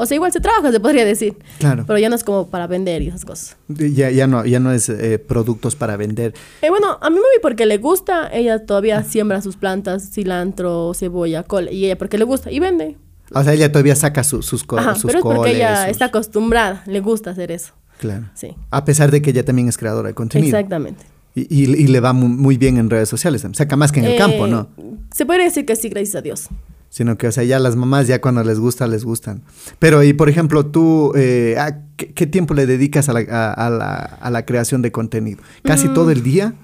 O 0.00 0.06
sea, 0.06 0.14
igual 0.14 0.30
se 0.32 0.40
trabaja, 0.40 0.70
se 0.70 0.78
podría 0.78 1.04
decir. 1.04 1.36
Claro. 1.58 1.84
Pero 1.86 1.98
ya 1.98 2.08
no 2.08 2.14
es 2.14 2.22
como 2.22 2.46
para 2.48 2.68
vender 2.68 3.02
y 3.02 3.08
esas 3.08 3.24
cosas. 3.24 3.56
Ya, 3.66 4.10
ya, 4.10 4.28
no, 4.28 4.46
ya 4.46 4.60
no 4.60 4.70
es 4.72 4.88
eh, 4.88 5.18
productos 5.18 5.74
para 5.74 5.96
vender. 5.96 6.34
Eh, 6.62 6.70
bueno, 6.70 6.98
a 7.00 7.10
mi 7.10 7.16
mami 7.16 7.26
porque 7.42 7.66
le 7.66 7.78
gusta, 7.78 8.28
ella 8.32 8.64
todavía 8.64 9.02
siembra 9.02 9.42
sus 9.42 9.56
plantas, 9.56 10.10
cilantro, 10.12 10.92
cebolla, 10.94 11.42
col, 11.42 11.68
y 11.72 11.86
ella 11.86 11.98
porque 11.98 12.16
le 12.16 12.24
gusta 12.24 12.50
y 12.52 12.60
vende. 12.60 12.96
O 13.34 13.42
sea, 13.42 13.52
ella 13.54 13.70
todavía 13.72 13.96
saca 13.96 14.22
su- 14.22 14.42
sus, 14.42 14.62
co- 14.64 14.78
Ajá, 14.78 14.94
sus 14.94 15.06
pero 15.06 15.18
es 15.18 15.22
porque 15.24 15.36
coles, 15.38 15.54
ella 15.56 15.82
sus- 15.82 15.90
está 15.90 16.04
acostumbrada, 16.06 16.82
le 16.86 17.00
gusta 17.00 17.30
hacer 17.30 17.50
eso. 17.50 17.72
Claro. 17.98 18.26
Sí, 18.34 18.54
A 18.70 18.84
pesar 18.84 19.10
de 19.10 19.20
que 19.20 19.30
ella 19.30 19.44
también 19.44 19.68
es 19.68 19.76
creadora 19.76 20.06
de 20.08 20.14
contenido. 20.14 20.56
exactamente. 20.56 21.04
Y, 21.34 21.42
y- 21.64 21.64
y 21.74 21.86
le 21.88 21.98
va 22.00 22.12
mu- 22.12 22.28
muy 22.28 22.56
bien 22.56 22.78
en 22.78 22.88
redes 22.88 23.08
sociales. 23.08 23.44
Saca 23.52 23.74
más 23.76 23.90
que 23.92 23.98
en 24.00 24.06
el 24.06 24.12
Eh, 24.12 24.16
campo, 24.16 24.46
¿no? 24.46 24.68
Se 25.12 25.26
podría 25.26 25.44
decir 25.46 25.66
que 25.66 25.74
sí, 25.76 25.88
gracias 25.88 26.14
a 26.14 26.20
Dios. 26.22 26.48
Sino 26.90 27.18
que, 27.18 27.28
o 27.28 27.32
sea, 27.32 27.44
ya 27.44 27.58
las 27.58 27.76
mamás 27.76 28.06
ya 28.06 28.20
cuando 28.20 28.42
les 28.42 28.58
gusta, 28.58 28.86
les 28.86 29.04
gustan. 29.04 29.42
Pero, 29.78 30.02
y 30.02 30.14
por 30.14 30.28
ejemplo, 30.28 30.64
tú, 30.66 31.12
eh, 31.16 31.54
¿a 31.58 31.82
qué, 31.96 32.12
qué 32.14 32.26
tiempo 32.26 32.54
le 32.54 32.66
dedicas 32.66 33.08
a 33.08 33.12
la, 33.12 33.20
a- 33.30 33.52
a 33.52 33.70
la, 33.70 33.94
a 33.94 34.30
la 34.30 34.46
creación 34.46 34.80
de 34.82 34.90
contenido? 34.90 35.40
¿Casi 35.62 35.88
Mm. 35.88 35.94
todo 35.94 36.10
el 36.10 36.22
día? 36.22 36.54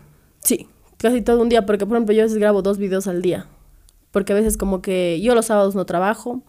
Sí, 0.40 0.66
casi 0.98 1.20
todo 1.20 1.42
un 1.42 1.48
día, 1.50 1.66
porque 1.66 1.84
por 1.86 1.96
ejemplo 1.96 2.14
yo 2.14 2.22
a 2.22 2.24
veces 2.24 2.38
grabo 2.38 2.62
dos 2.62 2.78
videos 2.78 3.06
al 3.06 3.20
día. 3.22 3.46
Porque 4.12 4.32
a 4.32 4.36
veces 4.36 4.56
como 4.56 4.80
que 4.80 5.20
yo 5.20 5.34
los 5.34 5.46
sábados 5.46 5.74
no 5.74 5.84
trabajo, 5.84 6.42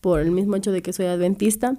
por 0.00 0.20
el 0.20 0.30
mismo 0.30 0.56
hecho 0.56 0.72
de 0.72 0.80
que 0.82 0.92
soy 0.92 1.06
adventista 1.06 1.76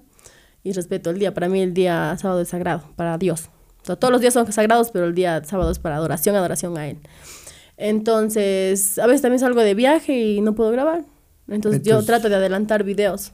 y 0.63 0.71
respeto 0.73 1.09
el 1.09 1.17
día. 1.19 1.33
Para 1.33 1.49
mí 1.49 1.61
el 1.61 1.73
día 1.73 2.15
sábado 2.21 2.41
es 2.41 2.49
sagrado, 2.49 2.83
para 2.95 3.17
Dios. 3.17 3.49
O 3.81 3.85
sea, 3.85 3.95
todos 3.95 4.11
los 4.11 4.21
días 4.21 4.33
son 4.33 4.49
sagrados, 4.53 4.91
pero 4.91 5.05
el 5.05 5.15
día 5.15 5.43
sábado 5.43 5.71
es 5.71 5.79
para 5.79 5.95
adoración, 5.95 6.35
adoración 6.35 6.77
a 6.77 6.87
Él. 6.87 6.99
Entonces, 7.77 8.99
a 8.99 9.07
veces 9.07 9.21
también 9.21 9.39
salgo 9.39 9.61
de 9.61 9.73
viaje 9.73 10.17
y 10.17 10.41
no 10.41 10.53
puedo 10.55 10.71
grabar. 10.71 11.03
Entonces, 11.47 11.81
yo 11.83 11.91
Entonces- 11.99 12.05
trato 12.07 12.29
de 12.29 12.35
adelantar 12.35 12.83
videos. 12.83 13.31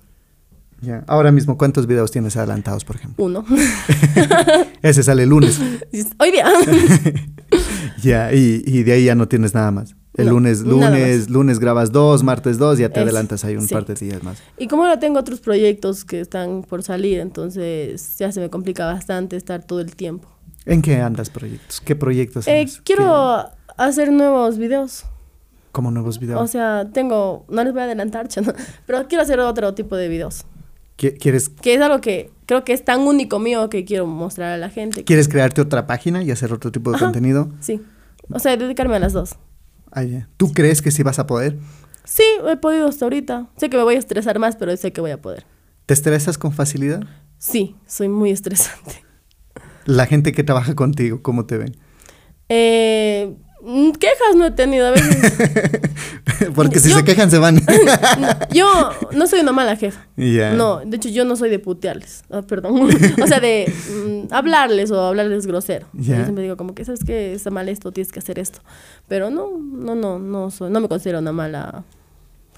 Ya. 0.82 1.03
Ahora 1.07 1.32
mismo, 1.34 1.57
¿cuántos 1.57 1.88
videos 1.88 2.10
tienes 2.10 2.38
adelantados, 2.38 2.86
por 2.86 2.95
ejemplo? 2.95 3.26
Uno. 3.26 3.45
Ese 4.82 5.03
sale 5.03 5.24
el 5.24 5.30
lunes. 5.30 5.60
Hoy 6.20 6.32
día. 6.32 6.45
ya, 8.01 8.34
y, 8.34 8.64
y 8.66 8.84
de 8.84 8.91
ahí 8.93 9.05
ya 9.05 9.16
no 9.16 9.28
tienes 9.28 9.53
nada 9.53 9.72
más. 9.72 9.95
El 10.16 10.26
No, 10.28 10.32
lunes, 10.34 10.62
lunes, 10.62 11.30
lunes 11.30 11.60
grabas 11.60 11.91
dos, 11.91 12.24
martes 12.24 12.57
dos, 12.57 12.78
ya 12.78 12.89
te 12.89 12.95
Eso, 12.95 13.03
adelantas 13.03 13.45
ahí 13.45 13.55
un 13.55 13.68
sí. 13.68 13.74
par 13.74 13.86
de 13.86 13.93
días 13.93 14.24
más. 14.24 14.41
Y 14.57 14.68
como 14.68 14.84
ahora 14.84 14.99
tengo 14.99 15.20
otros 15.20 15.39
proyectos 15.39 16.03
que 16.03 16.20
están 16.22 16.64
por 16.64 16.84
salir, 16.84 17.20
entonces 17.20 18.18
ya 18.18 18.32
se 18.32 18.39
me 18.41 18.49
complica 18.49 18.86
bastante 18.86 19.36
estar 19.38 19.64
todo 19.64 19.80
el 19.82 19.95
tiempo. 19.95 20.28
¿En 20.66 20.82
qué 20.82 20.97
andas 20.97 21.30
proyectos? 21.30 21.80
¿Qué 21.82 21.95
proyectos 21.95 22.47
Eh, 22.47 22.68
quiero 22.84 23.45
hacer 23.78 24.12
nuevos 24.12 24.57
videos. 24.57 25.05
¿Qué- 25.70 25.74
como 25.74 25.91
nuevos 25.91 26.20
videos? 26.20 26.41
O 26.41 26.47
sea, 26.47 26.88
tengo, 26.93 27.45
no 27.49 27.63
les 27.63 27.74
voy 27.74 27.82
a 27.82 27.86
adelantar, 27.86 28.28
chano, 28.30 28.53
pero 28.86 29.07
quiero 29.07 29.22
hacer 29.24 29.39
otro 29.39 29.74
tipo 29.74 29.95
de 29.95 30.07
videos. 30.09 30.45
¿Qui- 30.97 31.17
¿Quieres, 31.17 31.49
Que 31.49 31.76
es 31.76 31.82
algo 31.82 32.01
que 32.01 32.32
creo 32.45 32.63
que 32.65 32.74
es 32.74 32.84
tan 32.84 33.01
único 33.01 33.39
mío 33.39 33.70
que 33.70 33.86
quiero 33.86 34.05
mostrar 34.07 34.51
a 34.51 34.57
la 34.57 34.70
gente. 34.70 35.03
¿Quieres 35.03 35.28
crearte 35.30 35.61
otra 35.61 35.88
página 35.88 36.24
y 36.24 36.32
hacer 36.32 36.51
otro 36.51 36.72
tipo 36.72 36.89
de 36.91 36.97
Ajá. 36.97 37.05
contenido? 37.05 37.49
Sí. 37.61 37.82
O 38.32 38.39
sea, 38.39 38.57
dedicarme 38.57 38.95
a 38.95 38.99
las 38.99 39.13
dos. 39.13 39.36
Ah. 39.91 40.03
¿Tú 40.38 40.51
crees 40.51 40.82
que 40.82 40.91
sí 40.91 41.01
vas 41.03 41.17
a 41.20 41.26
poder? 41.26 41.57
Sí, 42.03 42.24
he 42.47 42.57
podido 42.57 42.88
hasta 42.88 43.05
ahorita. 43.05 43.47
Sé 43.57 43.70
que 43.70 43.78
me 43.78 43.84
voy 43.84 43.95
a 43.95 43.99
estresar 43.99 44.39
más, 44.39 44.55
pero 44.55 44.76
sé 44.78 44.91
que 44.91 44.99
voy 45.01 45.11
a 45.11 45.22
poder. 45.22 45.45
¿Te 45.86 45.93
estresas 45.93 46.38
con 46.38 46.51
facilidad? 46.51 47.01
Sí, 47.38 47.76
soy 47.88 48.09
muy 48.09 48.32
estresante. 48.32 49.03
La 49.86 50.05
gente 50.05 50.32
que 50.32 50.43
trabaja 50.43 50.76
contigo, 50.76 51.22
¿cómo 51.24 51.45
te 51.45 51.57
ven? 51.57 51.78
Eh, 52.49 53.36
quejas 53.99 54.36
no 54.36 54.45
he 54.45 54.51
tenido 54.51 54.88
a 54.88 54.91
veces. 54.91 55.34
Porque 56.55 56.80
si 56.80 56.89
Yo- 56.89 56.97
se 56.97 57.03
quejan 57.03 57.30
se 57.30 57.38
van. 57.38 57.60
Yo 58.53 58.66
no 59.12 59.28
soy 59.28 59.41
una 59.41 59.51
mala 59.51 59.76
jefa. 59.76 60.07
No, 60.55 60.80
de 60.86 60.97
hecho 60.97 61.10
yo 61.10 61.26
no 61.26 61.36
soy 61.36 61.49
de 61.49 61.60
putearles. 61.60 62.24
Ah, 62.30 62.41
perdón. 62.41 62.89
o 63.24 63.28
sea, 63.28 63.39
de 63.39 63.72
mm, 64.30 64.34
hablarles 64.34 64.91
o 64.91 64.99
hablarles 65.05 65.45
grosero. 65.47 65.88
Ya. 65.93 66.18
Yo 66.18 66.24
siempre 66.24 66.43
digo 66.43 66.57
como 66.57 66.76
que, 66.76 66.84
¿sabes 66.86 67.03
qué? 67.05 67.34
Está 67.34 67.49
mal 67.51 67.70
esto, 67.70 67.91
tienes 67.91 68.12
que 68.12 68.20
hacer 68.20 68.39
esto. 68.39 68.60
Pero 69.07 69.30
no, 69.30 69.47
no, 69.60 69.95
no, 69.95 70.20
no 70.20 70.51
soy, 70.51 70.70
no 70.72 70.80
me 70.82 70.88
considero 70.88 71.20
una 71.20 71.32
mala 71.32 71.84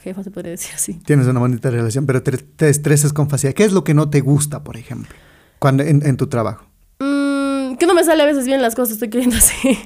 jefa, 0.04 0.24
se 0.24 0.32
podría 0.32 0.52
decir 0.52 0.72
así. 0.74 0.93
Tienes 1.06 1.28
una 1.28 1.39
bonita 1.39 1.70
relación, 1.70 2.06
pero 2.06 2.24
te, 2.24 2.32
te 2.38 2.70
estresas 2.70 3.14
con 3.14 3.30
facilidad. 3.30 3.56
¿Qué 3.56 3.64
es 3.66 3.72
lo 3.72 3.84
que 3.84 3.93
no 3.93 4.10
te 4.10 4.22
gusta, 4.22 4.64
por 4.64 4.78
ejemplo, 4.78 5.14
cuando 5.60 5.84
en, 5.84 6.06
en 6.06 6.18
tu 6.18 6.28
trabajo? 6.28 6.66
Mm, 6.99 7.76
que 7.76 7.86
no 7.86 7.93
me 7.93 8.04
sale 8.04 8.24
a 8.24 8.26
veces 8.26 8.45
bien 8.45 8.62
las 8.62 8.74
cosas, 8.76 8.93
estoy 8.93 9.10
queriendo 9.10 9.36
hacer. 9.38 9.78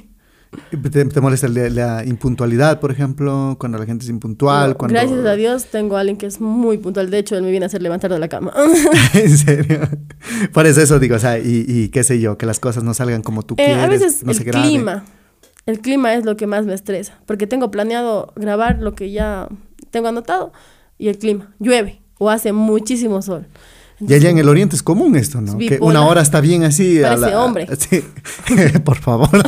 ¿Te, 0.90 1.04
te 1.04 1.20
molesta 1.20 1.48
la, 1.48 1.68
la 1.70 2.04
impuntualidad, 2.04 2.80
por 2.80 2.90
ejemplo, 2.90 3.56
cuando 3.58 3.78
la 3.78 3.86
gente 3.86 4.04
es 4.04 4.10
impuntual? 4.10 4.70
No, 4.70 4.76
cuando... 4.78 4.94
Gracias 4.94 5.24
a 5.24 5.34
Dios 5.34 5.66
tengo 5.66 5.96
a 5.96 6.00
alguien 6.00 6.16
que 6.16 6.26
es 6.26 6.40
muy 6.40 6.78
puntual. 6.78 7.10
De 7.10 7.18
hecho, 7.18 7.36
él 7.36 7.42
me 7.42 7.50
viene 7.50 7.64
a 7.64 7.68
hacer 7.68 7.82
levantar 7.82 8.12
de 8.12 8.18
la 8.18 8.28
cama. 8.28 8.52
en 9.14 9.36
serio. 9.38 9.80
Por 10.52 10.66
eso, 10.66 10.80
eso 10.80 10.98
digo, 10.98 11.16
o 11.16 11.18
sea, 11.18 11.38
y, 11.38 11.64
y 11.66 11.88
qué 11.88 12.04
sé 12.04 12.20
yo, 12.20 12.36
que 12.38 12.46
las 12.46 12.60
cosas 12.60 12.82
no 12.84 12.94
salgan 12.94 13.22
como 13.22 13.42
tú 13.42 13.54
Eh, 13.58 13.64
quieres. 13.64 13.82
a 13.84 13.86
veces 13.88 14.24
no 14.24 14.32
el 14.32 14.36
se 14.38 14.44
clima. 14.44 15.04
El 15.66 15.80
clima 15.80 16.14
es 16.14 16.24
lo 16.24 16.36
que 16.36 16.46
más 16.46 16.64
me 16.66 16.74
estresa. 16.74 17.18
Porque 17.26 17.46
tengo 17.46 17.70
planeado 17.70 18.32
grabar 18.36 18.78
lo 18.80 18.94
que 18.94 19.10
ya 19.10 19.48
tengo 19.90 20.08
anotado. 20.08 20.52
Y 20.98 21.08
el 21.08 21.18
clima. 21.18 21.52
Llueve. 21.58 22.00
O 22.18 22.30
hace 22.30 22.52
muchísimo 22.52 23.20
sol. 23.20 23.46
Y 24.00 24.12
allá 24.12 24.28
en 24.30 24.38
el 24.38 24.48
oriente 24.48 24.76
es 24.76 24.82
común 24.82 25.16
esto, 25.16 25.40
¿no? 25.40 25.58
Es 25.58 25.68
Que 25.68 25.78
una 25.80 26.04
hora 26.06 26.20
está 26.20 26.40
bien 26.40 26.64
así. 26.64 27.02
a 27.02 27.08
Parece 27.14 27.30
la- 27.30 27.44
hombre. 27.44 27.66
Sí. 27.78 28.04
por 28.84 28.98
favor. 28.98 29.28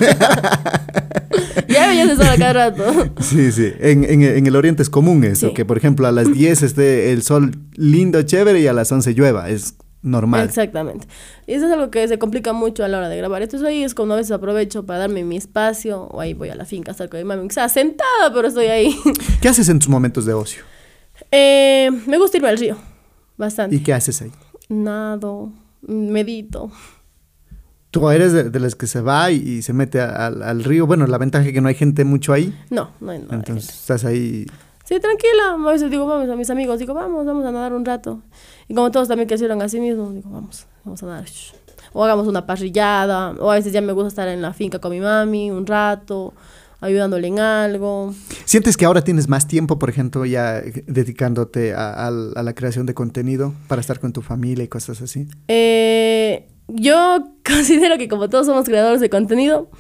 Ya 1.69 2.17
sol 2.17 2.27
a 2.29 2.37
cada 2.37 2.53
rato. 2.53 2.83
sí, 3.21 3.53
sí. 3.53 3.73
En, 3.81 4.05
en- 4.05 4.23
en 4.23 4.47
el 4.47 4.57
oriente 4.57 4.83
es 4.83 4.91
común 4.91 5.23
eso, 5.25 5.49
Sí. 5.49 5.55
que 5.55 5.65
por 5.65 5.77
ejemplo 5.77 6.07
a 6.07 6.13
las 6.13 6.33
10 6.33 6.63
esté 6.63 7.13
el 7.13 7.23
sol 7.23 7.53
lindo, 7.75 8.23
chévere 8.23 8.61
y 8.61 8.67
a 8.67 8.73
las 8.73 8.91
11 8.91 9.13
llueva. 9.15 9.49
Es 9.51 9.75
normal. 10.03 10.47
Exactamente. 10.47 11.07
Y 11.47 11.53
eso 11.55 11.67
es 11.67 11.73
algo 11.73 11.91
que 11.91 12.07
se 12.09 12.19
complica 12.19 12.53
mucho 12.53 12.85
a 12.85 12.89
la 12.89 12.99
hora 12.99 13.09
de 13.09 13.17
grabar. 13.17 13.43
Entonces 13.43 13.67
ahí 13.69 13.83
es 13.85 13.95
cuando 13.95 14.15
a 14.15 14.17
veces 14.17 14.33
aprovecho 14.33 14.87
para 14.87 15.01
darme 15.01 15.25
mi 15.25 15.37
espacio. 15.37 16.03
O 16.11 16.21
ahí 16.21 16.35
voy 16.35 16.49
a 16.49 16.55
la 16.55 16.65
finca 16.65 16.91
a 16.91 16.93
estar 16.93 17.09
con 17.09 17.19
mi 17.21 17.25
mami. 17.25 17.47
O 17.47 17.51
sea, 17.51 17.69
sentada, 17.69 18.33
pero 18.35 18.49
estoy 18.49 18.67
ahí. 18.67 18.97
¿Qué 19.41 19.49
haces 19.49 19.69
en 19.69 19.79
tus 19.79 19.89
momentos 19.89 20.25
de 20.25 20.33
ocio? 20.33 20.63
Eh, 21.31 21.91
me 22.07 22.17
gusta 22.19 22.39
irme 22.39 22.49
al 22.49 22.59
río. 22.59 22.77
Bastante. 23.39 23.77
¿Y 23.77 23.81
qué 23.83 23.95
haces 23.95 24.21
ahí? 24.21 24.33
Nado. 24.69 25.51
Medito. 25.83 26.71
Tú 27.91 28.11
eres 28.11 28.33
de, 28.33 28.51
de 28.51 28.61
las 28.61 28.75
que 28.75 28.87
se 28.87 29.01
va 29.01 29.31
y, 29.31 29.37
y 29.37 29.63
se 29.63 29.73
mete 29.73 30.01
a- 30.01 30.27
al, 30.27 30.43
al 30.43 30.63
río. 30.65 30.87
Bueno, 30.87 31.07
la 31.07 31.17
ventaja 31.17 31.47
es 31.47 31.53
que 31.53 31.61
no 31.63 31.69
hay 31.69 31.75
gente 31.75 32.05
mucho 32.05 32.33
ahí. 32.35 32.55
No, 32.71 32.91
no 33.01 33.13
hay 33.13 33.21
nada. 33.21 33.37
entonces 33.37 33.65
gente. 33.67 33.81
estás 33.81 34.05
ahí. 34.05 34.45
Sí, 34.85 34.99
tranquila. 35.01 35.55
A 35.59 35.71
veces 35.73 35.91
digo, 35.91 36.07
vamos 36.07 36.29
a 36.29 36.37
mis 36.37 36.51
amigos, 36.51 36.79
digo, 36.79 36.93
vamos, 36.95 37.25
vamos 37.25 37.45
a 37.47 37.53
nadar 37.53 37.73
un 37.73 37.85
rato. 37.85 38.21
Y 38.69 38.75
como 38.75 38.91
todos 38.91 39.09
también 39.09 39.29
quisieron 39.29 39.63
así 39.63 39.81
mismo, 39.81 40.11
digo, 40.13 40.29
vamos, 40.31 40.67
vamos 40.85 41.03
a 41.03 41.07
nadar. 41.07 41.25
O 41.95 42.05
hagamos 42.05 42.27
una 42.27 42.45
parrillada. 42.47 43.31
O 43.41 43.51
a 43.51 43.55
veces 43.55 43.73
ya 43.73 43.81
me 43.81 43.93
gusta 43.93 44.09
estar 44.09 44.29
en 44.29 44.43
la 44.43 44.53
finca 44.53 44.79
con 44.81 44.91
mi 44.91 45.01
mami 45.01 45.51
un 45.51 45.67
rato, 45.67 46.35
ayudándole 46.81 47.29
en 47.29 47.39
algo. 47.41 48.15
¿Sientes 48.45 48.77
que 48.77 48.85
ahora 48.85 49.03
tienes 49.03 49.29
más 49.29 49.47
tiempo, 49.49 49.79
por 49.79 49.91
ejemplo, 49.91 50.25
ya 50.27 50.61
dedicándote 50.87 51.75
a, 51.75 52.07
al- 52.07 52.33
a 52.37 52.43
la 52.43 52.55
creación 52.55 52.87
de 52.87 52.95
contenido 52.95 53.55
para 53.67 53.81
estar 53.81 53.99
con 54.01 54.13
tu 54.13 54.23
familia 54.23 54.65
y 54.65 54.69
cosas 54.69 55.01
así? 55.03 55.27
Eh, 55.49 56.49
yo 56.69 57.25
considero 57.45 57.99
que 57.99 58.09
como 58.09 58.29
todos 58.29 58.47
somos 58.47 58.65
creadores 58.67 59.01
de 59.01 59.11
contenido, 59.11 59.71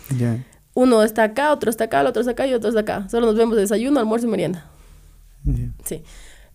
uno 0.75 1.03
está 1.03 1.25
acá, 1.25 1.53
otro 1.53 1.71
está 1.71 1.85
acá, 1.85 2.01
el 2.01 2.07
otro 2.09 2.21
está 2.21 2.33
acá 2.33 2.47
y 2.47 2.55
otro 2.55 2.69
está 2.71 2.81
acá. 2.81 3.09
Solo 3.09 3.27
nos 3.27 3.37
vemos 3.37 3.55
de 3.57 3.63
desayuno, 3.63 4.01
almuerzo 4.01 4.27
y 4.27 4.31
merienda. 4.31 4.71
Sí. 5.85 6.03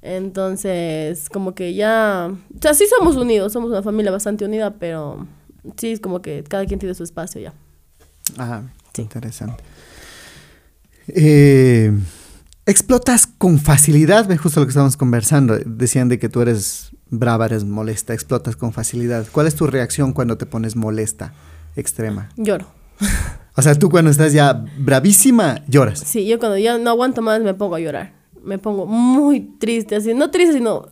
Entonces, 0.02 1.30
como 1.30 1.56
que 1.56 1.74
ya... 1.74 2.30
O 2.56 2.62
sea, 2.62 2.74
sí 2.74 2.86
somos 2.88 3.16
unidos, 3.16 3.54
somos 3.54 3.70
una 3.72 3.82
familia 3.82 4.12
bastante 4.12 4.44
unida, 4.46 4.72
pero 4.78 5.26
sí 5.78 5.94
es 5.94 6.00
como 6.02 6.22
que 6.22 6.44
cada 6.44 6.66
quien 6.66 6.80
tiene 6.80 6.94
su 6.94 7.04
espacio 7.04 7.39
ya. 7.41 7.54
Ah, 8.38 8.64
Sí. 8.94 9.02
interesante. 9.02 9.64
Eh, 11.08 11.91
explotas 12.66 13.28
con 13.28 13.60
facilidad, 13.60 14.28
ve 14.28 14.38
justo 14.38 14.60
lo 14.60 14.66
que 14.66 14.72
estábamos 14.72 14.97
conversando. 14.97 15.58
Decían 15.66 16.10
de 16.10 16.20
que 16.20 16.30
tú 16.30 16.41
eres 16.41 16.91
brava, 17.10 17.45
eres 17.45 17.64
molesta, 17.64 18.14
explotas 18.14 18.56
con 18.56 18.74
facilidad. 18.74 19.26
¿Cuál 19.32 19.47
es 19.47 19.56
tu 19.56 19.68
reacción 19.68 20.14
cuando 20.14 20.38
te 20.38 20.45
pones 20.45 20.76
molesta, 20.76 21.34
extrema? 21.76 22.30
Lloro. 22.38 22.68
O 23.56 23.62
sea, 23.62 23.76
tú 23.76 23.89
cuando 23.89 24.10
estás 24.10 24.34
ya 24.34 24.66
bravísima, 24.78 25.64
lloras. 25.68 25.99
Sí, 25.99 26.26
yo 26.26 26.39
cuando 26.39 26.58
ya 26.58 26.78
no 26.78 26.89
aguanto 26.89 27.22
más 27.22 27.41
me 27.41 27.54
pongo 27.54 27.76
a 27.76 27.80
llorar. 27.80 28.14
Me 28.43 28.58
pongo 28.58 28.86
muy 28.86 29.41
triste, 29.60 29.95
así, 29.95 30.14
no 30.14 30.32
triste, 30.32 30.56
sino... 30.56 30.88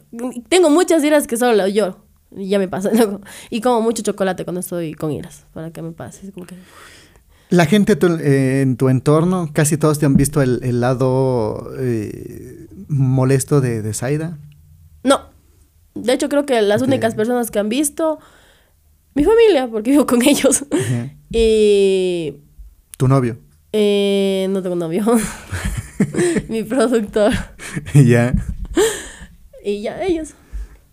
Tengo 0.48 0.70
muchas 0.70 1.04
iras 1.04 1.28
que 1.28 1.38
solo 1.38 1.54
las 1.54 1.74
lloro. 1.74 2.06
Y 2.36 2.50
ya 2.50 2.60
me 2.60 2.68
pasa. 2.68 2.92
luego. 2.94 3.22
Y 3.50 3.62
como 3.62 3.82
mucho 3.82 4.04
chocolate 4.04 4.44
cuando 4.44 4.62
estoy 4.62 4.94
con 4.94 5.12
iras, 5.12 5.46
para 5.54 5.72
que 5.72 5.82
me 5.82 5.92
pase. 5.92 6.28
Es 6.28 6.34
como 6.34 6.46
que... 6.46 6.56
La 7.52 7.66
gente 7.68 7.96
tu- 7.96 8.18
eh, 8.20 8.62
en 8.62 8.76
tu 8.78 8.90
entorno, 8.90 9.50
casi 9.54 9.78
todos 9.78 10.00
te 10.00 10.06
han 10.08 10.16
visto 10.16 10.42
el, 10.42 10.60
el 10.64 10.82
lado 10.82 11.72
eh, 11.78 12.66
molesto 12.88 13.62
de, 13.62 13.82
de 13.84 13.94
Zaida. 13.94 14.40
No. 15.04 15.20
De 15.94 16.14
hecho, 16.14 16.28
creo 16.30 16.46
que 16.46 16.60
las 16.64 16.82
únicas 16.82 17.14
personas 17.14 17.52
que 17.52 17.60
han 17.60 17.70
visto... 17.70 18.18
Mi 19.14 19.24
familia, 19.26 19.68
porque 19.70 19.92
vivo 19.96 20.06
con 20.08 20.22
ellos. 20.22 20.64
Y... 21.30 22.36
Tu 22.98 23.08
novio. 23.10 23.38
Eh, 23.74 24.48
no 24.50 24.62
tengo 24.64 24.76
novio. 24.76 25.04
Mi 26.50 26.64
productor. 26.64 27.32
ya. 27.94 28.34
Y 29.64 29.82
ya, 29.82 30.02
ellos. 30.04 30.30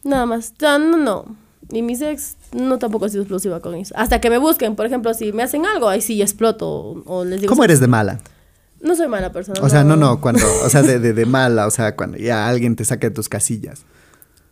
Nada 0.04 0.26
más. 0.26 0.52
Ya, 0.58 0.78
no, 0.78 0.96
no. 0.96 1.36
Y 1.70 1.82
mis 1.82 2.00
ex, 2.00 2.36
no 2.52 2.78
tampoco 2.78 3.06
he 3.06 3.08
sido 3.10 3.22
explosiva 3.22 3.60
con 3.60 3.74
eso. 3.74 3.94
Hasta 3.96 4.20
que 4.20 4.30
me 4.30 4.38
busquen, 4.38 4.76
por 4.76 4.86
ejemplo, 4.86 5.12
si 5.14 5.32
me 5.32 5.42
hacen 5.42 5.66
algo, 5.66 5.88
ahí 5.88 6.00
sí 6.00 6.20
exploto. 6.22 6.68
O, 6.68 7.02
o 7.06 7.24
les 7.24 7.40
digo. 7.40 7.50
¿Cómo 7.50 7.64
eres 7.64 7.80
de 7.80 7.86
mala? 7.86 8.20
No 8.80 8.94
soy 8.94 9.08
mala 9.08 9.32
persona. 9.32 9.60
O 9.62 9.68
sea, 9.68 9.84
no, 9.84 9.96
no, 9.96 10.20
cuando, 10.20 10.42
o 10.64 10.68
sea, 10.68 10.82
de, 10.82 10.98
de, 10.98 11.12
de 11.12 11.26
mala, 11.26 11.66
o 11.66 11.70
sea, 11.70 11.96
cuando 11.96 12.16
ya 12.16 12.48
alguien 12.48 12.76
te 12.76 12.84
saca 12.84 13.08
de 13.08 13.14
tus 13.14 13.28
casillas. 13.28 13.84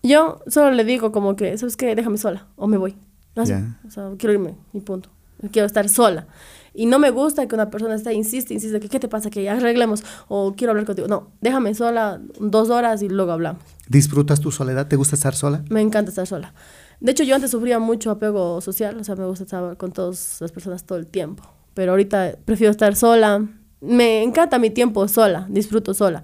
Yo 0.02 0.40
solo 0.46 0.72
le 0.72 0.84
digo 0.84 1.12
como 1.12 1.36
que, 1.36 1.56
¿sabes 1.58 1.76
qué? 1.76 1.94
Déjame 1.94 2.18
sola. 2.18 2.46
O 2.56 2.66
me 2.66 2.76
voy. 2.76 2.96
Así. 3.36 3.50
Ya. 3.50 3.78
O 3.86 3.90
sea, 3.90 4.10
quiero 4.18 4.34
irme. 4.34 4.54
Y 4.72 4.80
punto. 4.80 5.10
Quiero 5.52 5.66
estar 5.66 5.88
sola. 5.88 6.26
Y 6.74 6.86
no 6.86 6.98
me 6.98 7.10
gusta 7.10 7.46
que 7.46 7.54
una 7.54 7.70
persona 7.70 7.94
esté, 7.94 8.12
insiste, 8.12 8.52
insiste, 8.52 8.80
que 8.80 8.88
qué 8.88 9.00
te 9.00 9.08
pasa, 9.08 9.30
que 9.30 9.42
ya 9.42 9.54
arreglemos, 9.54 10.04
o 10.28 10.54
quiero 10.54 10.72
hablar 10.72 10.84
contigo. 10.84 11.08
No, 11.08 11.30
déjame 11.40 11.74
sola 11.74 12.20
dos 12.38 12.68
horas 12.68 13.02
y 13.02 13.08
luego 13.08 13.32
hablamos. 13.32 13.62
¿Disfrutas 13.88 14.40
tu 14.40 14.50
soledad? 14.50 14.86
¿Te 14.86 14.96
gusta 14.96 15.14
estar 15.16 15.34
sola? 15.34 15.64
Me 15.70 15.80
encanta 15.80 16.10
estar 16.10 16.26
sola. 16.26 16.52
De 17.00 17.12
hecho, 17.12 17.24
yo 17.24 17.34
antes 17.34 17.50
sufría 17.50 17.78
mucho 17.78 18.10
apego 18.10 18.60
social, 18.60 18.98
o 18.98 19.04
sea, 19.04 19.16
me 19.16 19.26
gusta 19.26 19.44
estar 19.44 19.76
con 19.76 19.92
todas 19.92 20.38
las 20.40 20.52
personas 20.52 20.84
todo 20.84 20.98
el 20.98 21.06
tiempo. 21.06 21.44
Pero 21.74 21.92
ahorita 21.92 22.36
prefiero 22.44 22.70
estar 22.70 22.96
sola. 22.96 23.46
Me 23.80 24.22
encanta 24.22 24.58
mi 24.58 24.70
tiempo 24.70 25.06
sola, 25.06 25.46
disfruto 25.50 25.92
sola. 25.92 26.22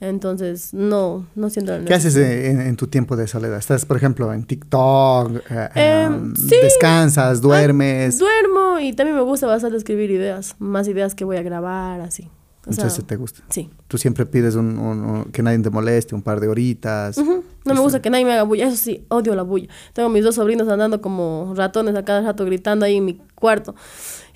Entonces, 0.00 0.72
no, 0.74 1.26
no 1.34 1.50
siento 1.50 1.76
la 1.76 1.84
¿Qué 1.84 1.94
haces 1.94 2.16
en, 2.16 2.60
en 2.60 2.76
tu 2.76 2.86
tiempo 2.86 3.16
de 3.16 3.26
soledad? 3.26 3.58
¿Estás, 3.58 3.84
por 3.84 3.96
ejemplo, 3.96 4.32
en 4.32 4.44
TikTok? 4.44 5.42
eh, 5.50 6.08
um, 6.08 6.34
sí. 6.36 6.54
¿Descansas? 6.62 7.40
¿Duermes? 7.40 8.18
Duermo 8.18 8.78
y 8.78 8.92
también 8.92 9.16
me 9.16 9.22
gusta 9.22 9.46
bastante 9.46 9.76
escribir 9.76 10.10
ideas, 10.10 10.54
más 10.58 10.86
ideas 10.86 11.14
que 11.14 11.24
voy 11.24 11.36
a 11.36 11.42
grabar, 11.42 12.00
así. 12.00 12.28
O 12.68 12.72
sea, 12.72 12.82
Entonces 12.84 13.06
te 13.06 13.16
gusta. 13.16 13.42
Sí. 13.48 13.70
Tú 13.88 13.96
siempre 13.98 14.26
pides 14.26 14.54
un, 14.54 14.78
un- 14.78 15.04
un- 15.04 15.24
que 15.32 15.42
nadie 15.42 15.58
te 15.60 15.70
moleste, 15.70 16.14
un 16.14 16.22
par 16.22 16.38
de 16.40 16.48
horitas. 16.48 17.16
No 17.18 17.74
me 17.74 17.80
gusta 17.80 18.00
que 18.02 18.10
nadie 18.10 18.24
me 18.24 18.32
haga 18.32 18.42
bulla, 18.42 18.66
eso 18.68 18.76
sí, 18.76 19.04
odio 19.08 19.34
la 19.34 19.42
bulla. 19.42 19.68
Tengo 19.92 20.08
mis 20.10 20.22
dos 20.24 20.34
sobrinos 20.34 20.68
andando 20.68 21.00
como 21.00 21.52
ratones 21.56 21.94
a 21.96 22.04
cada 22.04 22.20
rato 22.22 22.44
gritando 22.44 22.84
ahí 22.84 22.96
en 22.96 23.04
mi 23.06 23.20
cuarto. 23.34 23.74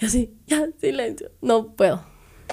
Y 0.01 0.07
así, 0.07 0.35
ya, 0.47 0.66
silencio. 0.80 1.30
No 1.43 1.68
puedo. 1.68 2.03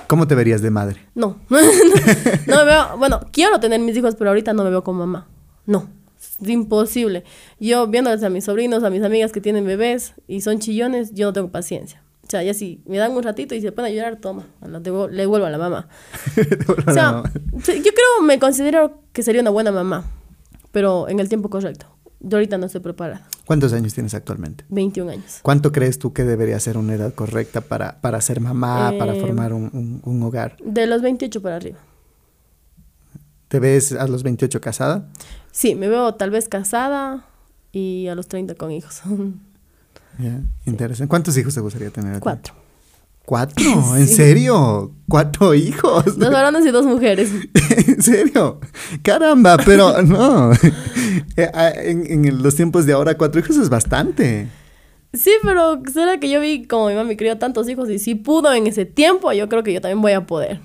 ¿Cómo 0.08 0.28
te 0.28 0.36
verías 0.36 0.62
de 0.62 0.70
madre? 0.72 0.98
No. 1.16 1.38
no 1.50 2.56
me 2.58 2.66
veo, 2.66 2.98
bueno, 2.98 3.20
quiero 3.32 3.60
tener 3.60 3.80
mis 3.80 3.96
hijos, 3.98 4.16
pero 4.16 4.30
ahorita 4.30 4.54
no 4.54 4.64
me 4.64 4.70
veo 4.70 4.84
como 4.84 5.00
mamá. 5.00 5.28
No. 5.66 5.88
Es 6.42 6.50
imposible. 6.50 7.24
Yo 7.60 7.88
viéndoles 7.88 8.24
a 8.24 8.30
mis 8.30 8.46
sobrinos, 8.46 8.84
a 8.84 8.90
mis 8.90 9.04
amigas 9.04 9.32
que 9.32 9.42
tienen 9.42 9.66
bebés 9.66 10.14
y 10.28 10.42
son 10.42 10.60
chillones, 10.60 11.14
yo 11.14 11.28
no 11.28 11.34
tengo 11.34 11.50
paciencia. 11.50 12.02
O 12.30 12.32
sea, 12.32 12.44
ya 12.44 12.54
si 12.54 12.84
me 12.86 12.98
dan 13.00 13.12
un 13.14 13.24
ratito 13.24 13.56
y 13.56 13.62
se 13.62 13.72
ponen 13.72 13.92
a 13.92 13.96
llorar, 13.96 14.18
toma, 14.18 14.46
le 15.12 15.26
vuelvo 15.26 15.48
a 15.48 15.50
la 15.50 15.58
mamá. 15.58 15.88
O 16.88 16.92
sea, 16.92 17.24
yo 17.66 17.92
creo, 17.92 18.22
me 18.24 18.38
considero 18.38 19.02
que 19.14 19.24
sería 19.24 19.42
una 19.42 19.50
buena 19.50 19.72
mamá, 19.72 20.06
pero 20.72 21.10
en 21.10 21.20
el 21.20 21.28
tiempo 21.28 21.50
correcto. 21.50 21.88
Yo 22.20 22.38
ahorita 22.38 22.60
no 22.60 22.68
estoy 22.68 22.82
preparada. 22.82 23.28
¿Cuántos 23.46 23.74
años 23.74 23.96
tienes 23.96 24.14
actualmente? 24.14 24.64
21 24.70 25.10
años. 25.12 25.40
¿Cuánto 25.42 25.72
crees 25.72 25.98
tú 25.98 26.14
que 26.14 26.24
debería 26.24 26.60
ser 26.60 26.78
una 26.78 26.94
edad 26.94 27.14
correcta 27.16 27.62
para, 27.62 28.00
para 28.02 28.22
ser 28.22 28.42
mamá, 28.42 28.94
para 29.00 29.16
Eh, 29.16 29.20
formar 29.22 29.52
un, 29.54 29.64
un- 29.74 30.02
un 30.04 30.22
hogar? 30.24 30.56
De 30.64 30.86
los 30.86 31.02
28 31.02 31.42
para 31.42 31.56
arriba. 31.56 31.80
¿Te 33.48 33.60
ves 33.60 33.92
a 33.94 34.08
los 34.08 34.22
28 34.22 34.62
casada? 34.62 35.08
Sí, 35.52 35.74
me 35.74 35.88
veo 35.88 36.14
tal 36.14 36.30
vez 36.30 36.48
casada 36.48 37.26
y 37.72 38.08
a 38.08 38.14
los 38.14 38.28
30 38.28 38.54
con 38.54 38.70
hijos. 38.72 39.02
Ya, 40.20 40.42
Interesante. 40.66 41.10
¿Cuántos 41.10 41.38
hijos 41.38 41.54
te 41.54 41.62
gustaría 41.62 41.90
tener? 41.90 42.20
Cuatro. 42.20 42.54
¿Cuatro? 43.26 43.64
¿En 43.98 44.08
serio? 44.08 44.92
¿Cuatro 45.08 45.54
hijos? 45.54 46.18
Dos 46.18 46.32
varones 46.32 46.66
y 46.66 46.72
dos 46.72 46.86
mujeres. 46.86 47.32
¿En 47.88 48.02
serio? 48.02 48.60
Caramba, 49.02 49.58
pero 49.66 50.02
no. 50.02 50.52
Eh, 51.36 51.50
ah, 51.54 51.72
En, 51.76 52.26
en 52.26 52.44
los 52.44 52.56
tiempos 52.56 52.86
de 52.86 52.94
ahora, 52.94 53.16
cuatro 53.18 53.40
hijos 53.40 53.56
es 53.58 53.70
bastante. 53.70 54.48
Sí, 55.14 55.32
pero 55.44 55.82
será 55.92 56.20
que 56.20 56.30
yo 56.30 56.40
vi 56.40 56.66
como 56.66 56.88
mi 56.88 56.96
mami 56.96 57.18
crió 57.18 57.38
tantos 57.38 57.68
hijos 57.70 57.90
y 57.90 57.98
si 58.00 58.16
pudo 58.16 58.54
en 58.54 58.68
ese 58.68 58.86
tiempo, 58.86 59.32
yo 59.34 59.50
creo 59.50 59.64
que 59.64 59.74
yo 59.74 59.82
también 59.82 60.02
voy 60.02 60.12
a 60.12 60.26
poder. 60.26 60.60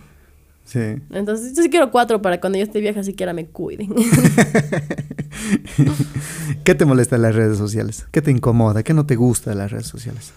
Sí. 0.65 0.97
Entonces, 1.11 1.57
yo 1.57 1.63
sí 1.63 1.71
quiero 1.71 1.91
cuatro 1.91 2.23
para 2.23 2.41
cuando 2.41 2.59
yo 2.59 2.65
esté 2.65 2.81
vieja 2.81 3.03
siquiera 3.03 3.33
me 3.33 3.47
cuiden. 3.47 3.95
¿Qué 6.65 6.75
te 6.75 6.85
molesta 6.85 7.17
de 7.17 7.23
las 7.23 7.35
redes 7.35 7.59
sociales? 7.59 8.07
¿Qué 8.11 8.23
te 8.23 8.31
incomoda? 8.31 8.83
¿Qué 8.83 8.95
no 8.95 9.07
te 9.07 9.17
gusta 9.17 9.51
de 9.51 9.57
las 9.57 9.71
redes 9.71 9.87
sociales? 9.87 10.33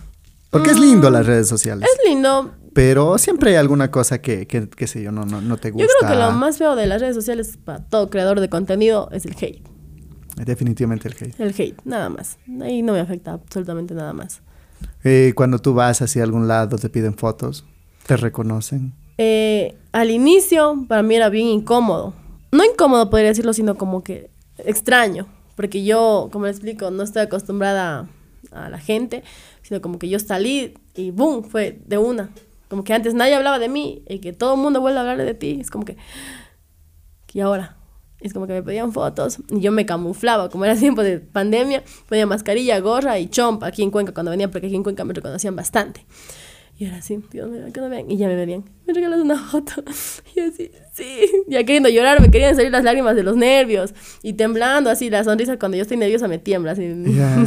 Porque 0.50 0.72
es 0.72 0.80
lindo 0.80 1.10
las 1.10 1.26
redes 1.26 1.48
sociales. 1.48 1.88
es 1.92 2.10
lindo. 2.10 2.54
Pero 2.74 3.18
siempre 3.18 3.52
hay 3.52 3.56
alguna 3.56 3.90
cosa 3.90 4.22
que, 4.22 4.48
que, 4.48 4.70
qué 4.70 4.88
sé 4.88 5.02
yo, 5.02 5.12
no, 5.12 5.26
no, 5.26 5.42
no 5.42 5.58
te 5.58 5.72
gusta. 5.72 5.88
Yo 5.88 5.94
creo 6.00 6.12
que 6.12 6.18
lo 6.18 6.32
más 6.32 6.58
feo 6.58 6.76
de 6.76 6.88
las 6.88 7.02
redes 7.02 7.16
sociales 7.16 7.58
para 7.64 7.80
todo 7.80 8.10
creador 8.10 8.40
de 8.40 8.50
contenido 8.50 9.10
es 9.12 9.26
el 9.26 9.34
hate. 9.34 9.68
Definitivamente 10.36 11.08
el 11.08 11.16
hate. 11.16 11.40
El 11.40 11.56
hate, 11.58 11.82
nada 11.86 12.10
más. 12.10 12.38
Ahí 12.62 12.84
no 12.84 12.94
me 12.94 13.00
afecta 13.00 13.34
absolutamente 13.34 13.96
nada 13.96 14.14
más. 14.14 14.42
Eh, 15.04 15.34
cuando 15.36 15.60
tú 15.60 15.74
vas 15.74 16.02
hacia 16.02 16.24
algún 16.24 16.48
lado, 16.48 16.78
te 16.78 16.90
piden 16.90 17.16
fotos, 17.16 17.66
te 18.06 18.16
reconocen. 18.16 18.94
Eh, 19.18 19.76
al 19.92 20.12
inicio, 20.12 20.86
para 20.88 21.04
mí 21.04 21.16
era 21.16 21.30
bien 21.30 21.48
incómodo. 21.48 22.14
No 22.52 22.64
incómodo, 22.64 23.10
podría 23.10 23.30
decirlo, 23.30 23.54
sino 23.54 23.76
como 23.76 24.04
que 24.04 24.30
extraño. 24.58 25.28
Porque 25.56 25.84
yo, 25.84 26.30
como 26.32 26.46
le 26.46 26.52
explico, 26.52 26.92
no 26.92 27.04
estoy 27.04 27.24
acostumbrada 27.24 28.08
a 28.52 28.70
la 28.70 28.80
gente, 28.80 29.24
sino 29.64 29.82
como 29.82 30.00
que 30.00 30.08
yo 30.10 30.20
salí 30.20 30.76
y 30.96 31.12
¡boom! 31.12 31.44
Fue 31.44 31.80
de 31.86 31.98
una. 31.98 32.30
Como 32.70 32.84
que 32.84 32.94
antes 32.94 33.14
nadie 33.14 33.36
hablaba 33.36 33.60
de 33.60 33.70
mí 33.70 34.04
y 34.08 34.20
que 34.20 34.34
todo 34.34 34.56
el 34.56 34.62
mundo 34.62 34.82
vuelve 34.82 35.00
a 35.00 35.02
hablar 35.02 35.18
de 35.18 35.34
ti. 35.34 35.58
Es 35.60 35.72
como 35.72 35.86
que. 35.86 35.98
¿Y 37.34 37.40
ahora? 37.40 37.78
Es 38.20 38.34
como 38.34 38.48
que 38.48 38.54
me 38.54 38.64
pedían 38.64 38.92
fotos 38.94 39.38
y 39.50 39.60
yo 39.60 39.72
me 39.72 39.86
camuflaba. 39.86 40.50
Como 40.50 40.66
era 40.66 40.76
tiempo 40.80 41.04
de 41.04 41.20
pandemia, 41.20 41.84
ponía 42.08 42.26
mascarilla, 42.26 42.80
gorra 42.80 43.20
y 43.20 43.28
chompa 43.28 43.68
aquí 43.68 43.84
en 43.84 43.92
Cuenca 43.92 44.14
cuando 44.14 44.32
venía, 44.32 44.50
porque 44.50 44.68
aquí 44.68 44.76
en 44.76 44.84
Cuenca 44.84 45.04
me 45.06 45.14
reconocían 45.14 45.56
bastante. 45.56 46.06
Y 46.80 46.86
era 46.86 46.98
así, 46.98 47.20
Dios 47.32 47.50
mío, 47.50 47.62
que 47.74 47.82
no 47.82 47.90
vean. 47.90 48.10
Y 48.12 48.18
ya 48.18 48.28
me 48.28 48.36
venían, 48.36 48.64
me 48.86 48.94
regalas 48.94 49.20
una 49.20 49.36
foto. 49.38 49.84
Y 50.36 50.40
así, 50.42 50.70
sí. 50.94 51.26
Ya 51.48 51.64
queriendo 51.64 51.90
llorar, 51.90 52.22
me 52.22 52.30
querían 52.30 52.56
salir 52.56 52.72
las 52.72 52.84
lágrimas 52.84 53.16
de 53.16 53.24
los 53.24 53.36
nervios. 53.36 53.96
Y 54.22 54.34
temblando 54.34 54.92
así, 54.92 55.10
la 55.10 55.24
sonrisa 55.24 55.58
cuando 55.58 55.76
yo 55.78 55.82
estoy 55.82 55.98
nerviosa 55.98 56.28
me 56.28 56.38
tiembla 56.38 56.74
así. 56.74 56.88
Ya. 57.08 57.44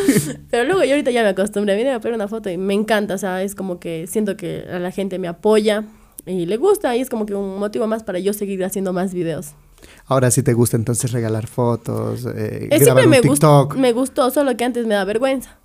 Pero 0.50 0.64
luego 0.64 0.82
yo 0.82 0.90
ahorita 0.90 1.12
ya 1.12 1.22
me 1.22 1.28
acostumbré. 1.28 1.76
Vine 1.76 1.92
a 1.92 2.00
pedir 2.00 2.14
una 2.16 2.26
foto 2.26 2.50
y 2.50 2.56
me 2.58 2.74
encanta. 2.74 3.14
O 3.14 3.18
sea, 3.18 3.42
es 3.44 3.54
como 3.54 3.78
que 3.78 4.08
siento 4.08 4.36
que 4.36 4.64
a 4.68 4.80
la 4.80 4.90
gente 4.90 5.20
me 5.20 5.28
apoya 5.28 5.84
y 6.26 6.46
le 6.46 6.56
gusta. 6.56 6.96
Y 6.96 7.00
es 7.00 7.08
como 7.08 7.24
que 7.24 7.34
un 7.36 7.60
motivo 7.60 7.86
más 7.86 8.02
para 8.02 8.18
yo 8.18 8.32
seguir 8.32 8.64
haciendo 8.64 8.92
más 8.92 9.14
videos. 9.14 9.52
Ahora 10.06 10.30
sí 10.32 10.42
te 10.42 10.52
gusta 10.54 10.76
entonces 10.76 11.12
regalar 11.12 11.46
fotos, 11.46 12.26
eh, 12.26 12.68
Eh, 12.70 12.78
grabar 12.80 13.04
un 13.04 13.10
me, 13.10 13.20
TikTok. 13.20 13.76
me 13.76 13.92
gustó, 13.92 14.30
solo 14.32 14.56
que 14.56 14.64
antes 14.64 14.86
me 14.86 14.94
da 14.94 15.04
vergüenza. 15.04 15.58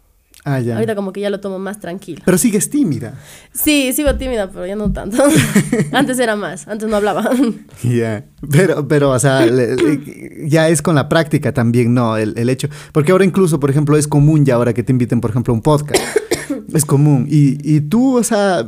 Ah, 0.49 0.61
ya. 0.61 0.75
Ahorita 0.75 0.95
como 0.95 1.11
que 1.11 1.19
ya 1.19 1.29
lo 1.29 1.41
tomo 1.41 1.59
más 1.59 1.79
tranquilo. 1.81 2.21
Pero 2.23 2.37
sigues 2.37 2.69
tímida. 2.69 3.15
Sí, 3.51 3.91
sigo 3.91 4.15
tímida, 4.15 4.49
pero 4.49 4.65
ya 4.65 4.77
no 4.77 4.93
tanto. 4.93 5.17
antes 5.91 6.17
era 6.19 6.37
más, 6.37 6.67
antes 6.69 6.87
no 6.87 6.95
hablaba. 6.95 7.29
Ya. 7.83 8.23
Pero, 8.49 8.87
pero, 8.87 9.09
o 9.11 9.19
sea, 9.19 9.45
le- 9.45 9.75
le- 9.75 10.47
ya 10.49 10.69
es 10.69 10.81
con 10.81 10.95
la 10.95 11.09
práctica 11.09 11.53
también, 11.53 11.93
¿no? 11.93 12.15
El, 12.15 12.33
el 12.37 12.49
hecho. 12.49 12.69
Porque 12.93 13.11
ahora 13.11 13.25
incluso, 13.25 13.59
por 13.59 13.69
ejemplo, 13.69 13.97
es 13.97 14.07
común 14.07 14.45
ya 14.45 14.55
ahora 14.55 14.73
que 14.73 14.83
te 14.83 14.91
inviten, 14.93 15.19
por 15.19 15.31
ejemplo, 15.31 15.51
a 15.53 15.55
un 15.55 15.61
podcast. 15.61 16.01
es 16.73 16.85
común. 16.85 17.27
Y, 17.29 17.57
y 17.75 17.81
tú, 17.81 18.15
o 18.17 18.23
sea, 18.23 18.67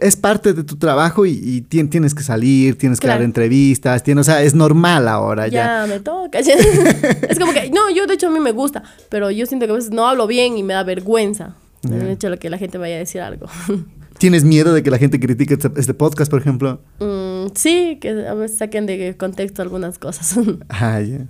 es 0.00 0.16
parte 0.16 0.52
de 0.54 0.64
tu 0.64 0.76
trabajo 0.76 1.26
y, 1.26 1.32
y 1.32 1.62
tien- 1.62 1.88
tienes 1.90 2.14
que 2.14 2.22
salir, 2.22 2.76
tienes 2.78 2.98
que 3.00 3.06
dar 3.08 3.22
entrevistas, 3.22 4.02
tienes, 4.02 4.22
o 4.28 4.30
sea, 4.30 4.42
es 4.42 4.54
normal 4.54 5.06
ahora 5.08 5.48
ya. 5.48 5.82
ya 5.82 5.86
me 5.86 6.00
toca. 6.00 6.40
ya. 6.40 6.54
es 7.28 7.38
como 7.38 7.52
que, 7.52 7.70
no, 7.70 7.90
yo 7.90 8.06
de 8.06 8.14
hecho 8.14 8.28
a 8.28 8.30
mí 8.30 8.40
me 8.40 8.52
gusta, 8.52 8.82
pero 9.08 9.30
yo 9.30 9.44
siento 9.46 9.66
que 9.66 9.72
a 9.72 9.76
veces 9.76 9.90
no 9.90 10.06
hablo 10.08 10.26
bien 10.26 10.56
y 10.56 10.62
me 10.62 10.74
da 10.74 10.82
vergüenza. 10.82 11.56
El 11.84 12.08
hecho 12.10 12.30
de 12.30 12.38
que 12.38 12.48
la 12.48 12.58
gente 12.58 12.78
vaya 12.78 12.94
a 12.94 12.98
decir 12.98 13.20
algo. 13.20 13.46
¿Tienes 14.18 14.44
miedo 14.44 14.72
de 14.72 14.84
que 14.84 14.90
la 14.90 14.98
gente 14.98 15.18
critique 15.18 15.54
este, 15.54 15.68
este 15.76 15.94
podcast, 15.94 16.30
por 16.30 16.40
ejemplo? 16.40 16.80
Mm, 17.00 17.46
sí, 17.56 17.98
que 18.00 18.10
a 18.28 18.34
veces 18.34 18.58
saquen 18.58 18.86
de 18.86 19.16
contexto 19.16 19.62
algunas 19.62 19.98
cosas. 19.98 20.36
Ah, 20.68 21.00
ya. 21.00 21.26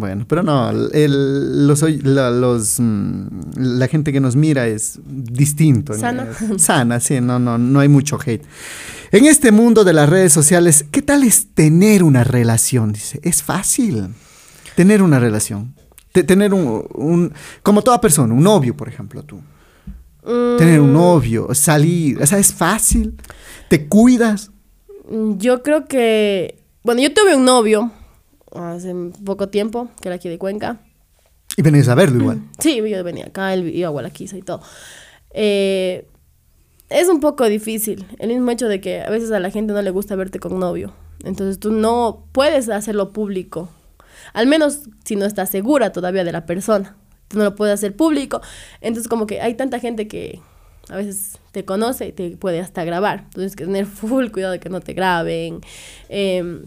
Bueno, 0.00 0.24
pero 0.26 0.42
no, 0.42 0.70
el, 0.70 1.66
los, 1.68 1.82
oy- 1.82 2.00
la, 2.02 2.30
los, 2.30 2.76
mm, 2.80 3.26
la 3.56 3.86
gente 3.86 4.12
que 4.12 4.18
nos 4.20 4.34
mira 4.34 4.66
es 4.66 4.98
distinto. 5.06 5.92
¿no? 5.92 5.98
Sana. 5.98 6.26
Sana, 6.58 7.00
sí, 7.00 7.20
no, 7.20 7.38
no, 7.38 7.58
no 7.58 7.80
hay 7.80 7.88
mucho 7.88 8.18
hate. 8.24 8.42
En 9.12 9.26
este 9.26 9.52
mundo 9.52 9.84
de 9.84 9.92
las 9.92 10.08
redes 10.08 10.32
sociales, 10.32 10.84
¿qué 10.90 11.02
tal 11.02 11.22
es 11.22 11.48
tener 11.54 12.02
una 12.02 12.24
relación? 12.24 12.92
Dice, 12.92 13.20
es 13.22 13.42
fácil 13.42 14.08
tener 14.74 15.02
una 15.02 15.18
relación. 15.20 15.74
Te- 16.12 16.24
tener 16.24 16.54
un, 16.54 16.84
un, 16.94 17.32
como 17.62 17.82
toda 17.82 18.00
persona, 18.00 18.32
un 18.34 18.42
novio, 18.42 18.76
por 18.76 18.88
ejemplo, 18.88 19.22
tú. 19.22 19.36
Mm, 20.24 20.56
Tener 20.58 20.80
un 20.80 20.92
novio, 20.92 21.48
salir, 21.54 22.20
o 22.22 22.26
sea, 22.26 22.38
es 22.38 22.52
fácil. 22.52 23.14
Te 23.68 23.86
cuidas. 23.86 24.50
Yo 25.36 25.62
creo 25.62 25.86
que, 25.86 26.62
bueno, 26.82 27.00
yo 27.02 27.12
tuve 27.12 27.34
un 27.36 27.44
novio 27.44 27.90
hace 28.54 28.94
poco 29.24 29.48
tiempo, 29.48 29.88
que 30.00 30.08
era 30.08 30.16
aquí 30.16 30.28
de 30.28 30.38
Cuenca. 30.38 30.80
Y 31.56 31.62
venís 31.62 31.88
a 31.88 31.94
verlo 31.94 32.20
igual. 32.20 32.42
Sí, 32.58 32.76
yo 32.76 33.04
venía 33.04 33.26
acá, 33.26 33.52
él 33.54 33.74
iba 33.74 33.88
a 33.88 33.90
Gualaquiza 33.90 34.36
y 34.36 34.42
todo. 34.42 34.62
Eh, 35.32 36.06
es 36.88 37.08
un 37.08 37.20
poco 37.20 37.48
difícil, 37.48 38.06
el 38.18 38.30
mismo 38.30 38.50
hecho 38.50 38.68
de 38.68 38.80
que 38.80 39.00
a 39.00 39.10
veces 39.10 39.30
a 39.30 39.40
la 39.40 39.50
gente 39.50 39.72
no 39.72 39.80
le 39.80 39.90
gusta 39.90 40.16
verte 40.16 40.38
con 40.40 40.58
novio. 40.58 40.92
Entonces 41.24 41.58
tú 41.60 41.70
no 41.70 42.26
puedes 42.32 42.68
hacerlo 42.68 43.12
público. 43.12 43.68
Al 44.32 44.46
menos 44.46 44.80
si 45.04 45.16
no 45.16 45.24
estás 45.24 45.50
segura 45.50 45.92
todavía 45.92 46.24
de 46.24 46.32
la 46.32 46.46
persona. 46.46 46.96
Tú 47.28 47.38
no 47.38 47.44
lo 47.44 47.54
puedes 47.54 47.74
hacer 47.74 47.94
público. 47.94 48.40
Entonces 48.80 49.08
como 49.08 49.26
que 49.26 49.40
hay 49.40 49.54
tanta 49.54 49.78
gente 49.78 50.08
que 50.08 50.40
a 50.88 50.96
veces 50.96 51.38
te 51.52 51.64
conoce 51.64 52.08
y 52.08 52.12
te 52.12 52.36
puede 52.36 52.60
hasta 52.60 52.84
grabar. 52.84 53.24
Entonces 53.26 53.54
tienes 53.54 53.56
que 53.56 53.64
tener 53.66 53.86
full 53.86 54.30
cuidado 54.30 54.52
de 54.52 54.60
que 54.60 54.68
no 54.68 54.80
te 54.80 54.92
graben. 54.92 55.60
Eh, 56.08 56.64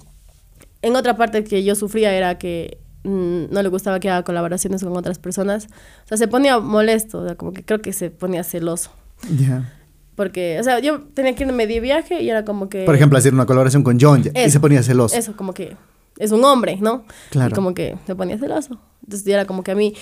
en 0.84 0.96
otra 0.96 1.18
parte 1.18 1.44
que 1.44 1.64
yo 1.64 1.74
sufría 1.76 2.14
era 2.14 2.38
que 2.38 2.78
mm, 3.04 3.46
no 3.52 3.64
le 3.64 3.70
gustaba 3.70 4.00
que 4.00 4.10
haga 4.10 4.24
colaboraciones 4.24 4.84
con 4.84 4.96
otras 4.96 5.18
personas. 5.18 5.68
O 6.06 6.08
sea, 6.08 6.18
se 6.18 6.28
ponía 6.28 6.60
molesto, 6.60 7.20
o 7.22 7.26
sea, 7.26 7.36
como 7.36 7.54
que 7.54 7.64
creo 7.66 7.82
que 7.82 7.92
se 7.94 8.12
ponía 8.12 8.44
celoso. 8.44 8.92
Ya. 9.38 9.74
Porque, 10.16 10.60
o 10.60 10.64
sea, 10.64 10.78
yo 10.80 11.02
tenía 11.16 11.34
que 11.34 11.44
irme 11.44 11.66
de 11.66 11.80
viaje 11.80 12.22
y 12.22 12.30
era 12.30 12.46
como 12.46 12.70
que... 12.70 12.86
Por 12.86 12.94
ejemplo, 12.94 13.18
hacer 13.18 13.34
una 13.34 13.48
colaboración 13.48 13.82
con 13.82 13.98
John 14.00 14.22
ya, 14.22 14.32
y 14.36 14.44
Eso, 14.44 14.52
se 14.54 14.60
ponía 14.60 14.84
celoso. 14.84 15.16
Eso, 15.16 15.36
como 15.36 15.54
que 15.56 15.76
es 16.20 16.32
un 16.32 16.46
hombre, 16.46 16.78
¿no? 16.80 17.06
Claro. 17.32 17.50
Y 17.50 17.54
como 17.56 17.74
que 17.74 17.98
se 18.06 18.16
ponía 18.16 18.38
celoso. 18.38 18.78
Entonces 19.04 19.26
ya 19.26 19.34
era 19.36 19.46
como 19.46 19.64
que 19.64 19.72
a 19.72 19.76
mí 19.76 19.96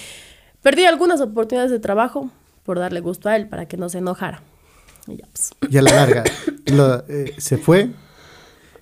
perdí 0.62 0.84
algunas 0.86 1.22
oportunidades 1.22 1.72
de 1.72 1.80
trabajo 1.80 2.30
por 2.64 2.78
darle 2.78 3.00
gusto 3.00 3.30
a 3.30 3.36
él 3.38 3.48
para 3.48 3.68
que 3.68 3.78
no 3.78 3.88
se 3.88 4.00
enojara. 4.00 4.42
Y 5.08 5.16
ya, 5.18 5.28
pues. 5.32 5.52
Y 5.70 5.78
a 5.78 5.82
la 5.82 5.92
larga, 5.94 6.24
lo- 6.66 7.06
eh, 7.08 7.34
se 7.38 7.58
fue, 7.58 7.90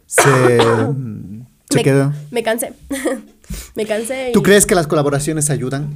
se, 0.08 0.58
se 1.70 1.78
me, 1.78 1.84
quedó. 1.84 2.14
Me 2.32 2.44
cansé. 2.44 2.74
me 3.76 3.86
cansé. 3.86 4.30
y- 4.30 4.34
¿Tú 4.34 4.42
crees 4.44 4.66
que 4.66 4.76
las 4.76 4.88
colaboraciones 4.88 5.50
ayudan? 5.50 5.90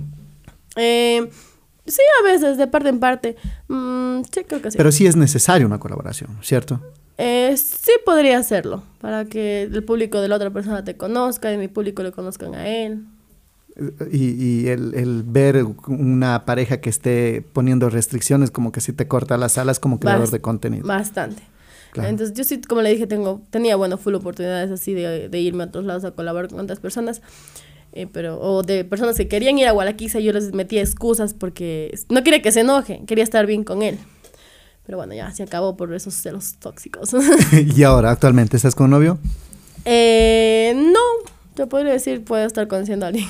Eh, 0.76 1.30
sí, 1.86 2.02
a 2.22 2.24
veces, 2.24 2.58
de 2.58 2.68
parte 2.68 2.90
en 2.90 3.00
parte. 3.00 3.36
Mm, 3.68 4.22
sí, 4.34 4.44
creo 4.48 4.62
que 4.62 4.72
sí. 4.72 4.78
Pero 4.78 4.92
sí 4.92 5.06
es 5.08 5.16
necesaria 5.16 5.66
una 5.66 5.80
colaboración, 5.80 6.38
¿cierto? 6.42 6.80
Eh, 7.18 7.56
sí 7.58 7.92
podría 8.06 8.40
hacerlo, 8.40 8.84
para 9.00 9.26
que 9.26 9.64
el 9.64 9.84
público 9.84 10.20
de 10.20 10.28
la 10.28 10.36
otra 10.38 10.50
persona 10.50 10.84
te 10.84 10.98
conozca 10.98 11.54
y 11.54 11.58
mi 11.58 11.68
público 11.68 12.02
le 12.02 12.12
conozcan 12.12 12.56
a 12.56 12.68
él. 12.68 13.06
Y, 14.12 14.26
y 14.44 14.68
el, 14.68 14.94
el 14.94 15.24
ver 15.24 15.66
una 15.88 16.46
pareja 16.46 16.80
que 16.80 16.90
esté 16.92 17.44
poniendo 17.54 17.90
restricciones 17.90 18.52
como 18.52 18.72
que 18.72 18.82
sí 18.82 18.94
te 18.94 19.08
corta 19.08 19.36
las 19.38 19.58
alas 19.58 19.80
como 19.80 20.00
creador 20.00 20.28
Bast- 20.28 20.32
de 20.32 20.42
contenido. 20.42 20.88
Bastante. 20.88 21.42
Claro. 21.94 22.10
Entonces, 22.10 22.36
yo 22.36 22.44
sí, 22.44 22.60
como 22.60 22.82
le 22.82 22.90
dije, 22.90 23.06
tengo, 23.06 23.44
tenía, 23.52 23.76
bueno, 23.76 24.00
full 24.00 24.16
oportunidades 24.16 24.72
así 24.72 24.96
de, 24.96 25.30
de 25.30 25.40
irme 25.40 25.64
a 25.64 25.68
otros 25.68 25.86
lados 25.86 26.04
a 26.06 26.12
colaborar 26.12 26.50
con 26.50 26.60
otras 26.60 26.80
personas. 26.80 27.22
eh, 27.92 28.08
pero, 28.12 28.42
o 28.42 28.64
de 28.64 28.84
personas 28.84 29.16
que 29.16 29.28
querían 29.28 29.60
ir 29.60 29.68
a 29.68 29.72
Gualaquiza, 29.74 30.20
yo 30.20 30.34
les 30.34 30.54
metía 30.56 30.82
excusas 30.82 31.36
porque 31.36 31.94
no 32.10 32.24
quería 32.24 32.42
que 32.42 32.52
se 32.52 32.62
enoje, 32.62 33.04
quería 33.06 33.24
estar 33.24 33.46
bien 33.46 33.64
con 33.64 33.84
él. 33.84 34.00
Pero 34.88 34.98
bueno, 34.98 35.14
ya 35.14 35.32
se 35.32 35.44
acabó 35.44 35.78
por 35.78 35.94
esos 35.94 36.16
celos 36.16 36.56
tóxicos. 36.60 37.12
y 37.76 37.84
ahora, 37.84 38.10
actualmente, 38.10 38.58
¿estás 38.58 38.74
con 38.74 38.86
un 38.86 38.92
novio? 38.92 39.20
eh, 39.86 40.74
no, 40.76 41.00
te 41.54 41.68
podría 41.68 41.92
decir, 41.94 42.24
puedo 42.24 42.44
estar 42.46 42.68
conociendo 42.68 43.06
a 43.06 43.10
alguien. 43.10 43.28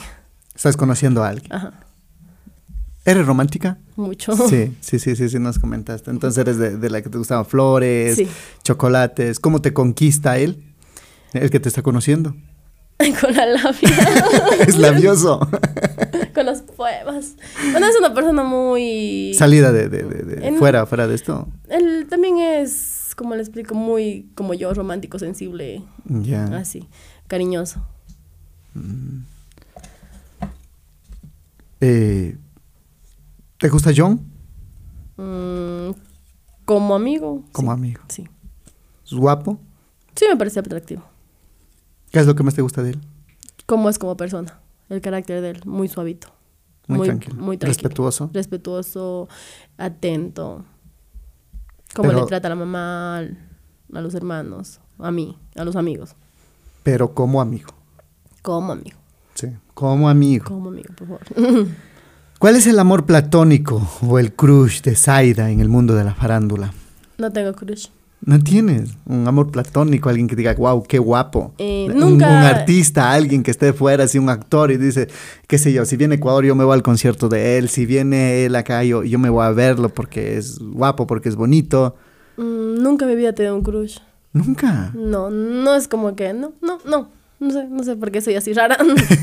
¿Estás 0.55 0.77
conociendo 0.77 1.21
a 1.23 1.29
alguien? 1.29 1.51
Ajá, 1.51 1.73
¿Eres 3.05 3.25
romántica? 3.25 3.77
mucho. 3.95 4.35
Sí, 4.47 4.75
sí, 4.79 4.97
sí, 4.97 5.15
sí, 5.15 5.27
sí, 5.29 5.39
nos 5.39 5.59
comentaste. 5.59 6.09
Entonces 6.09 6.37
eres 6.41 6.57
de, 6.57 6.77
de 6.77 6.89
la 6.89 7.01
que 7.01 7.09
te 7.09 7.17
gustaban 7.17 7.45
flores, 7.45 8.15
Sí. 8.15 8.27
chocolates. 8.63 9.39
¿Cómo 9.39 9.61
te 9.61 9.73
conquista 9.73 10.37
él? 10.37 10.63
El 11.33 11.49
que 11.49 11.59
te 11.59 11.67
está 11.69 11.81
conociendo. 11.81 12.35
con 13.21 13.33
la 13.35 13.45
labia. 13.45 13.89
es 14.67 14.77
labioso. 14.77 15.39
con 16.33 16.45
los 16.45 16.61
poemas. 16.61 17.33
Bueno, 17.71 17.87
es 17.87 17.95
una 17.99 18.13
persona 18.13 18.43
muy... 18.43 19.33
Salida 19.37 19.71
de, 19.73 19.89
de, 19.89 20.03
de- 20.03 20.47
En- 20.47 20.57
fuera, 20.57 20.85
fuera 20.85 21.05
de 21.07 21.15
esto. 21.15 21.47
Él 21.69 22.07
también 22.09 22.37
es, 22.39 23.11
como 23.17 23.35
le 23.35 23.41
explico, 23.41 23.75
muy 23.75 24.29
como 24.35 24.53
yo, 24.53 24.73
romántico, 24.73 25.19
sensible, 25.19 25.83
Ya. 26.05 26.45
así, 26.55 26.87
cariñoso. 27.27 27.85
Eh, 31.81 32.37
¿Te 33.63 33.69
gusta 33.69 33.91
John? 33.95 34.19
Mm, 35.15 35.91
como 36.65 36.95
amigo. 36.95 37.45
Como 37.53 37.71
sí, 37.71 37.79
amigo. 37.79 38.01
Sí. 38.09 38.27
¿Es 39.05 39.13
guapo? 39.13 39.57
Sí, 40.17 40.25
me 40.29 40.35
parece 40.35 40.59
atractivo. 40.59 41.01
¿Qué 42.11 42.19
es 42.19 42.27
lo 42.27 42.35
que 42.35 42.43
más 42.43 42.55
te 42.55 42.61
gusta 42.61 42.83
de 42.83 42.89
él? 42.89 43.01
Cómo 43.65 43.87
es 43.87 43.97
como 43.97 44.17
persona. 44.17 44.59
El 44.89 44.99
carácter 44.99 45.41
de 45.41 45.51
él, 45.51 45.61
muy 45.65 45.87
suavito. 45.87 46.27
Muy 46.89 47.07
tranquilo. 47.07 47.35
Muy 47.37 47.57
tranquilo. 47.57 47.83
Respetuoso. 47.87 48.29
Respetuoso, 48.33 49.29
atento. 49.77 50.65
Cómo 51.95 52.09
Pero- 52.09 52.19
le 52.23 52.27
trata 52.27 52.47
a 52.47 52.49
la 52.49 52.55
mamá, 52.57 53.19
a 53.19 54.01
los 54.01 54.13
hermanos, 54.13 54.81
a 54.99 55.09
mí, 55.09 55.39
a 55.55 55.63
los 55.63 55.77
amigos. 55.77 56.17
Pero 56.83 57.13
como 57.13 57.39
amigo. 57.39 57.71
Como 58.41 58.73
amigo. 58.73 58.97
Sí. 59.35 59.47
Como 59.73 60.09
amigo. 60.09 60.43
Como 60.43 60.67
amigo, 60.67 60.93
por 60.97 61.07
favor. 61.07 61.67
¿Cuál 62.43 62.57
es 62.57 62.67
el 62.67 62.77
amor 62.77 63.05
platónico 63.05 63.81
o 64.05 64.19
el 64.19 64.33
crush 64.33 64.81
de 64.81 64.97
Zaida 64.97 65.49
en 65.49 65.61
el 65.61 65.69
mundo 65.69 65.95
de 65.95 66.03
la 66.03 66.13
farándula? 66.13 66.73
no 67.17 67.31
tengo 67.31 67.53
crush. 67.53 67.85
¿No 68.19 68.37
tienes 68.37 68.97
un 69.05 69.25
amor 69.29 69.49
platónico? 69.49 70.09
Alguien 70.09 70.27
que 70.27 70.35
diga, 70.35 70.53
wow, 70.53 70.83
qué 70.83 70.99
guapo. 70.99 71.53
Eh, 71.57 71.87
Un- 71.89 71.97
nunca- 72.01 72.27
Un, 72.27 72.33
artista, 72.43 73.13
alguien 73.13 73.43
que 73.43 73.51
esté 73.51 73.71
fuera, 73.71 74.03
así 74.03 74.19
un 74.19 74.27
actor 74.29 74.71
y 74.71 74.75
dice, 74.77 75.07
qué 75.47 75.57
sé 75.57 75.71
yo, 75.71 75.85
si 75.85 75.95
viene 75.95 76.15
Ecuador 76.15 76.43
yo 76.43 76.53
me 76.53 76.65
voy 76.65 76.73
al 76.73 76.83
concierto 76.83 77.29
de 77.29 77.57
él, 77.57 77.69
si 77.69 77.85
viene 77.85 78.43
él 78.43 78.57
acá 78.57 78.83
yo, 78.83 79.05
yo 79.05 79.19
me 79.19 79.29
voy 79.29 79.45
a 79.45 79.51
verlo 79.51 79.87
porque 79.87 80.35
es 80.37 80.59
guapo, 80.59 81.07
porque 81.07 81.29
es 81.29 81.37
bonito. 81.37 81.95
Mm, 82.35 82.83
nunca 82.83 83.05
vida 83.05 83.29
he 83.29 83.33
tenido 83.33 83.55
un 83.55 83.63
crush. 83.63 83.99
Nunca. 84.33 84.91
No, 84.93 85.29
no 85.29 85.75
es 85.75 85.87
como 85.87 86.13
que, 86.17 86.33
no, 86.33 86.51
no, 86.61 86.79
no. 86.85 87.07
No 87.43 87.51
sé, 87.51 87.67
no 87.67 87.83
sé 87.83 87.95
por 87.97 88.09
qué 88.09 88.21
soy 88.21 88.35
así 88.35 88.53
rara. 88.53 88.77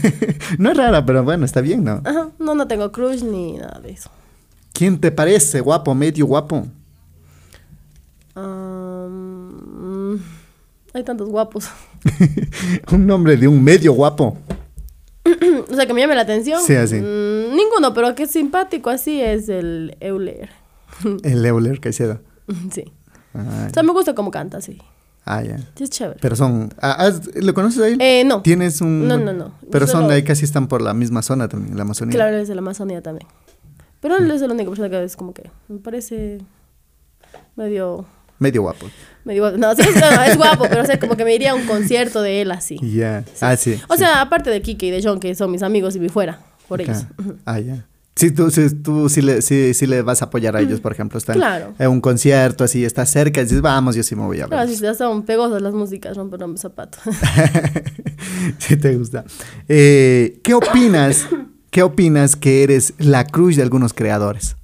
no 0.59 0.71
es 0.71 0.77
rara, 0.77 1.07
pero 1.07 1.25
bueno, 1.25 1.47
está 1.47 1.62
bien, 1.62 1.85
¿no? 1.85 2.03
Ajá, 2.05 2.29
no, 2.39 2.55
no 2.55 2.68
tengo 2.68 2.93
crush 2.93 3.23
ni 3.23 3.55
nada 3.55 3.81
de 3.81 3.93
eso. 3.93 4.11
¿Quién 4.75 5.01
te 5.01 5.11
parece 5.11 5.61
guapo, 5.61 5.95
medio 5.95 6.27
guapo? 6.27 6.66
Mm, 8.35 10.16
hay 10.93 11.03
tantos 11.03 11.31
guapos. 11.31 11.71
un 12.93 13.07
nombre 13.07 13.39
de 13.39 13.49
un 13.49 13.64
medio 13.64 13.95
guapo. 13.95 14.37
o 15.71 15.75
sea, 15.75 15.87
que 15.87 15.95
me 15.95 16.03
llame 16.03 16.14
la 16.14 16.21
atención. 16.23 16.61
Sí, 16.62 16.75
así. 16.75 16.97
Mm, 16.97 17.57
ninguno, 17.57 17.95
pero 17.95 18.14
que 18.14 18.25
es 18.25 18.31
simpático 18.31 18.91
así 18.91 19.18
es 19.21 19.49
el 19.49 19.97
Euler. 20.01 20.51
El 21.23 21.47
Euler 21.47 21.81
Caicedo. 21.81 22.21
sí. 22.71 22.85
Ah, 23.33 23.68
O 23.71 23.73
sea, 23.73 23.83
me 23.83 23.93
gusta 23.93 24.14
cómo 24.14 24.31
canta, 24.31 24.61
sí. 24.61 24.79
Ah, 25.25 25.43
ya. 25.43 25.59
Es 25.79 25.91
chévere. 25.91 26.18
Pero 26.21 26.37
son... 26.37 26.73
ah, 26.81 26.93
¿has- 27.07 27.35
¿Lo 27.35 27.53
conoces 27.55 27.83
a 27.83 27.89
él? 27.89 27.97
Eh, 28.01 28.25
no. 28.25 28.43
Tienes 28.43 28.81
un... 28.81 29.07
No, 29.09 29.18
no, 29.18 29.33
no. 29.33 29.53
Pero 29.71 29.87
son 29.87 30.03
Solo- 30.03 30.14
ahí 30.14 30.23
casi 30.23 30.45
están 30.45 30.66
por 30.68 30.83
la 30.83 30.95
misma 30.95 31.23
zona 31.23 31.49
también, 31.49 31.77
la 31.77 31.83
Amazonía. 31.83 32.14
Claro, 32.14 32.37
es 32.37 32.49
de 32.49 32.55
la 32.55 32.61
Amazonía 32.61 33.03
también. 33.03 33.29
Pero 34.01 34.16
él 34.16 34.31
es 34.31 34.41
la 34.41 34.47
única 34.49 34.68
persona 34.71 34.89
que 34.89 35.05
es 35.05 35.16
como 35.16 35.33
que 35.35 35.51
me 35.68 35.79
parece 35.79 36.39
medio... 37.57 38.07
Medio 38.39 38.62
guapo. 38.62 38.87
medio 39.25 39.43
guapo. 39.43 39.59
No, 39.59 39.75
sí, 39.75 39.83
es, 39.83 39.95
no, 39.95 40.23
es 40.23 40.37
guapo, 40.39 40.64
pero 40.71 40.83
o 40.83 40.87
sea, 40.87 40.99
como 40.99 41.14
que 41.14 41.27
me 41.27 41.35
iría 41.35 41.51
a 41.51 41.55
un 41.55 41.66
concierto 41.66 42.23
de 42.23 42.41
él 42.41 42.51
así. 42.53 42.79
Ya. 42.83 43.23
Ah, 43.43 43.55
sí. 43.57 43.79
O 43.89 43.93
sí. 43.95 43.99
sea, 43.99 44.23
aparte 44.23 44.49
de 44.49 44.62
Kike 44.62 44.87
y 44.87 44.91
de 44.91 45.03
John, 45.03 45.21
que 45.21 45.35
son 45.35 45.51
mis 45.51 45.62
amigos 45.62 45.95
y 45.97 45.99
vi 45.99 46.09
fuera 46.09 46.41
por 46.66 46.81
ellos. 46.81 47.05
Claro. 47.16 47.37
Ah, 47.45 47.61
ya. 47.61 47.85
Sí, 48.21 48.31
tú, 48.33 48.51
sí, 48.51 48.68
tú 48.83 49.09
sí, 49.09 49.23
le, 49.23 49.41
sí, 49.41 49.73
sí 49.73 49.87
le 49.87 50.03
vas 50.03 50.21
a 50.21 50.27
apoyar 50.27 50.55
a 50.57 50.61
ellos, 50.61 50.81
por 50.81 50.93
ejemplo. 50.93 51.16
Están 51.18 51.37
Claro. 51.37 51.75
en 51.79 51.89
un 51.91 52.01
concierto, 52.03 52.64
así, 52.64 52.85
estás 52.85 53.11
cerca 53.11 53.41
y 53.41 53.45
dices, 53.45 53.62
vamos, 53.62 53.97
yo 53.97 54.03
sí 54.03 54.14
me 54.14 54.23
voy 54.23 54.39
a 54.39 54.43
ver. 54.43 54.51
Claro, 54.51 54.68
si 54.71 54.77
ya 54.77 54.93
son 54.95 55.23
pegosas 55.25 55.62
las 55.62 55.73
músicas, 55.73 56.16
romper 56.16 56.45
un 56.45 56.59
zapato. 56.59 56.99
si 58.59 58.77
te 58.77 58.97
gusta. 58.97 59.25
Eh, 59.68 60.39
¿Qué 60.43 60.53
opinas? 60.55 61.27
¿Qué 61.71 61.83
opinas 61.83 62.37
que 62.37 62.62
eres 62.62 62.95
la 62.99 63.25
cruz 63.27 63.57
de 63.57 63.62
algunos 63.62 63.95
creadores? 63.95 64.57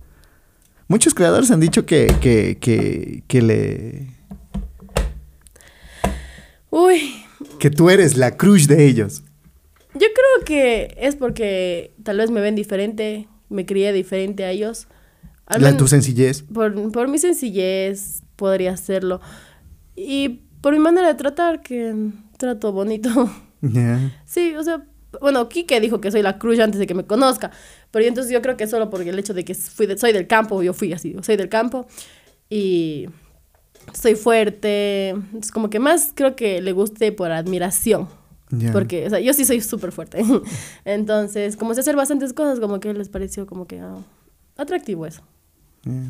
Muchos 0.88 1.14
creadores 1.14 1.50
han 1.50 1.60
dicho 1.60 1.86
que, 1.86 2.14
que, 2.20 2.58
que, 2.60 3.22
que 3.26 3.42
le, 3.42 4.06
Uy, 6.70 7.14
que 7.58 7.70
tú 7.70 7.90
eres 7.90 8.16
la 8.16 8.36
cruz 8.36 8.66
de 8.68 8.86
ellos. 8.86 9.22
yo 9.94 10.06
creo 10.14 10.44
que 10.44 10.94
es 11.00 11.16
porque 11.16 11.92
tal 12.02 12.18
vez 12.18 12.30
me 12.30 12.40
ven 12.40 12.54
diferente, 12.54 13.28
me 13.48 13.64
crié 13.66 13.92
diferente 13.92 14.44
a 14.44 14.50
ellos. 14.50 14.86
Al 15.46 15.62
La, 15.62 15.68
men- 15.68 15.76
tu 15.76 15.86
sencillez. 15.88 16.42
por, 16.42 16.90
por 16.92 17.08
mi 17.08 17.18
sencillez 17.18 18.22
podría 18.36 18.72
hacerlo. 18.72 19.20
Y 19.94 20.40
por 20.60 20.72
mi 20.72 20.78
manera 20.80 21.08
de 21.08 21.14
tratar, 21.14 21.62
que 21.62 21.94
trato 22.38 22.72
bonito. 22.72 23.10
Sí, 24.26 24.54
o 24.54 24.62
sea, 24.62 24.84
bueno, 25.20 25.48
Kike 25.48 25.80
dijo 25.80 26.00
que 26.00 26.10
soy 26.12 26.22
la 26.22 26.38
cruz 26.38 26.58
antes 26.60 26.78
de 26.78 26.86
que 26.86 26.94
me 26.94 27.04
conozca, 27.04 27.50
pero 27.90 28.02
yo 28.04 28.08
entonces 28.08 28.32
yo 28.32 28.40
creo 28.42 28.56
que 28.56 28.66
solo 28.68 28.90
por 28.90 29.00
el 29.02 29.18
hecho 29.18 29.34
de 29.34 29.44
que 29.44 29.54
fui 29.54 29.86
de- 29.86 29.96
soy 29.98 30.12
del 30.12 30.26
campo, 30.28 30.62
yo 30.62 30.72
fui 30.74 30.92
así, 30.92 31.16
soy 31.22 31.36
del 31.36 31.48
campo 31.48 31.86
y 32.50 33.06
soy 33.92 34.14
fuerte, 34.14 35.14
es 35.40 35.50
como 35.50 35.68
que 35.70 35.78
más 35.80 36.12
creo 36.14 36.36
que 36.36 36.60
le 36.60 36.72
guste 36.72 37.10
por 37.12 37.32
admiración. 37.32 38.08
Porque, 38.72 39.06
o 39.06 39.10
sea, 39.10 39.18
yo 39.20 39.32
sí 39.34 39.44
soy 39.44 39.60
súper 39.60 39.92
fuerte. 39.92 40.22
Entonces, 40.84 41.56
como 41.56 41.74
sé 41.74 41.80
hacer 41.80 41.96
bastantes 41.96 42.32
cosas, 42.32 42.60
como 42.60 42.78
que 42.80 42.92
les 42.94 43.08
pareció 43.08 43.46
como 43.46 43.66
que 43.66 43.80
ah, 43.80 43.96
atractivo 44.56 45.06
eso. 45.06 45.22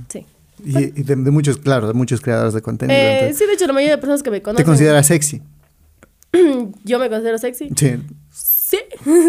Sí. 0.09 0.27
Y, 0.65 0.79
y 0.79 1.03
de, 1.03 1.17
de 1.17 1.31
muchos, 1.31 1.59
claro, 1.59 1.87
de 1.87 1.95
muchos 1.95 2.21
creadores 2.21 2.55
de 2.55 2.63
contenido. 2.63 2.99
Eh, 2.99 3.13
entonces, 3.19 3.39
sí, 3.39 3.47
de 3.47 3.53
hecho, 3.55 3.67
la 3.67 3.73
mayoría 3.73 3.97
de 3.97 4.01
personas 4.01 4.23
que 4.23 4.31
me 4.31 4.39
¿Te 4.39 4.43
conocen. 4.43 4.65
consideras 4.67 5.07
sexy? 5.07 5.43
Yo 6.85 6.99
me 6.99 7.09
considero 7.09 7.39
sexy. 7.39 7.71
Sí. 7.77 7.97
Sí. 8.33 8.79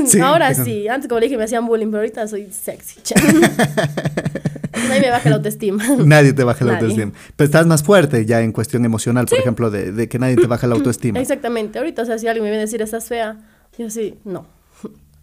Sí, 0.08 0.20
Ahora 0.22 0.54
te 0.54 0.64
sí. 0.64 0.88
Antes, 0.88 1.08
como 1.08 1.20
le 1.20 1.28
dije, 1.28 1.38
me 1.38 1.44
hacían 1.44 1.66
bullying, 1.68 1.88
pero 1.88 2.00
ahorita 2.00 2.28
soy 2.28 2.50
sexy. 2.52 3.00
Ahí 4.92 5.02
me 5.02 5.10
baja 5.10 5.30
la 5.30 5.36
autoestima. 5.38 5.84
Nadie 6.06 6.34
te 6.34 6.44
baja 6.44 6.66
la 6.66 6.74
Nadie. 6.74 6.88
autoestima. 6.88 7.12
Pero 7.36 7.46
estás 7.46 7.68
más 7.68 7.84
fuerte 7.84 8.26
ya 8.26 8.42
en 8.42 8.52
cuestión 8.52 8.86
emocional, 8.86 9.26
por 9.26 9.40
ejemplo, 9.40 9.70
de, 9.72 9.92
de 9.92 10.08
que 10.08 10.20
nadie 10.20 10.36
te 10.36 10.48
baja 10.48 10.68
la 10.68 10.76
autoestima. 10.78 11.20
Exactamente. 11.20 11.80
Ahorita, 11.80 12.02
o 12.02 12.06
sea, 12.06 12.18
si 12.18 12.28
alguien 12.28 12.44
me 12.44 12.50
viene 12.50 12.62
a 12.64 12.66
decir, 12.66 12.82
estás 12.82 13.06
fea, 13.06 13.38
yo 13.78 13.90
sí, 13.90 14.16
no. 14.26 14.46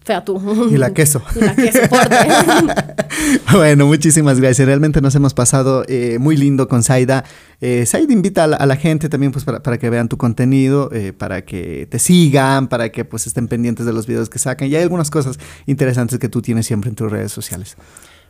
Fea 0.04 0.22
tú. 0.22 0.68
Y 0.70 0.76
la 0.76 0.92
queso. 0.92 1.22
y 1.36 1.40
la 1.40 1.54
queso 1.56 1.78
fuerte. 1.88 2.16
bueno, 3.52 3.86
muchísimas 3.86 4.38
gracias. 4.38 4.66
Realmente 4.66 5.00
nos 5.00 5.14
hemos 5.14 5.32
pasado 5.32 5.82
eh, 5.88 6.18
muy 6.20 6.36
lindo 6.36 6.68
con 6.68 6.82
Zaida. 6.82 7.24
Eh, 7.62 7.86
Zaida 7.86 8.12
invita 8.12 8.44
a 8.44 8.46
la, 8.48 8.56
a 8.56 8.66
la 8.66 8.76
gente 8.76 9.08
también 9.08 9.32
pues 9.32 9.46
para, 9.46 9.62
para 9.62 9.78
que 9.78 9.88
vean 9.88 10.10
tu 10.10 10.18
contenido, 10.18 10.90
eh, 10.92 11.14
para 11.16 11.46
que 11.46 11.86
te 11.90 11.98
sigan, 11.98 12.68
para 12.68 12.90
que 12.92 13.06
pues 13.06 13.26
estén 13.26 13.48
pendientes 13.48 13.86
de 13.86 13.94
los 13.94 14.06
videos 14.06 14.28
que 14.28 14.38
sacan. 14.38 14.68
Y 14.68 14.76
hay 14.76 14.82
algunas 14.82 15.10
cosas 15.10 15.38
interesantes 15.64 16.18
que 16.18 16.28
tú 16.28 16.42
tienes 16.42 16.66
siempre 16.66 16.90
en 16.90 16.96
tus 16.96 17.10
redes 17.10 17.32
sociales. 17.32 17.76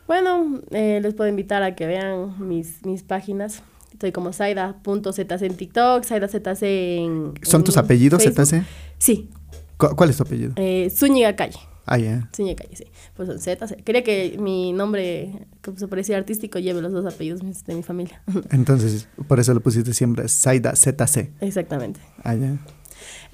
Bueno, 0.07 0.61
eh, 0.71 0.99
les 1.01 1.13
puedo 1.13 1.29
invitar 1.29 1.63
a 1.63 1.75
que 1.75 1.87
vean 1.87 2.35
mis, 2.47 2.85
mis 2.85 3.03
páginas. 3.03 3.63
Estoy 3.91 4.11
como 4.11 4.33
Saida.zc 4.33 5.41
en 5.41 5.55
TikTok, 5.55 6.03
SaidaZC 6.03 6.63
en. 6.63 7.33
¿Son 7.43 7.61
en 7.61 7.65
tus 7.65 7.77
apellidos, 7.77 8.21
Facebook. 8.23 8.45
ZC? 8.45 8.63
Sí, 8.97 9.29
¿Cu- 9.77 9.95
¿Cuál 9.95 10.09
es 10.09 10.17
tu 10.17 10.23
apellido? 10.23 10.53
eh, 10.57 10.89
Zúñiga 10.89 11.35
Calle. 11.35 11.57
Ah, 11.87 11.97
ya. 11.97 12.29
Zúñiga 12.35 12.63
Calle, 12.63 12.75
sí. 12.75 12.85
Pues 13.15 13.27
son 13.29 13.39
ZC. 13.39 13.83
Quería 13.83 14.03
que 14.03 14.37
mi 14.39 14.73
nombre, 14.73 15.47
como 15.63 15.77
se 15.77 15.87
parecía 15.87 16.17
artístico, 16.17 16.59
lleve 16.59 16.81
los 16.81 16.91
dos 16.91 17.05
apellidos 17.11 17.41
de 17.65 17.75
mi 17.75 17.83
familia. 17.83 18.21
Entonces, 18.51 19.07
por 19.27 19.39
eso 19.39 19.53
le 19.53 19.59
pusiste 19.61 19.93
siempre 19.93 20.27
Zaida 20.27 20.75
ZC. 20.75 21.31
Exactamente. 21.41 21.99
Ah, 22.23 22.35
ya. 22.35 22.57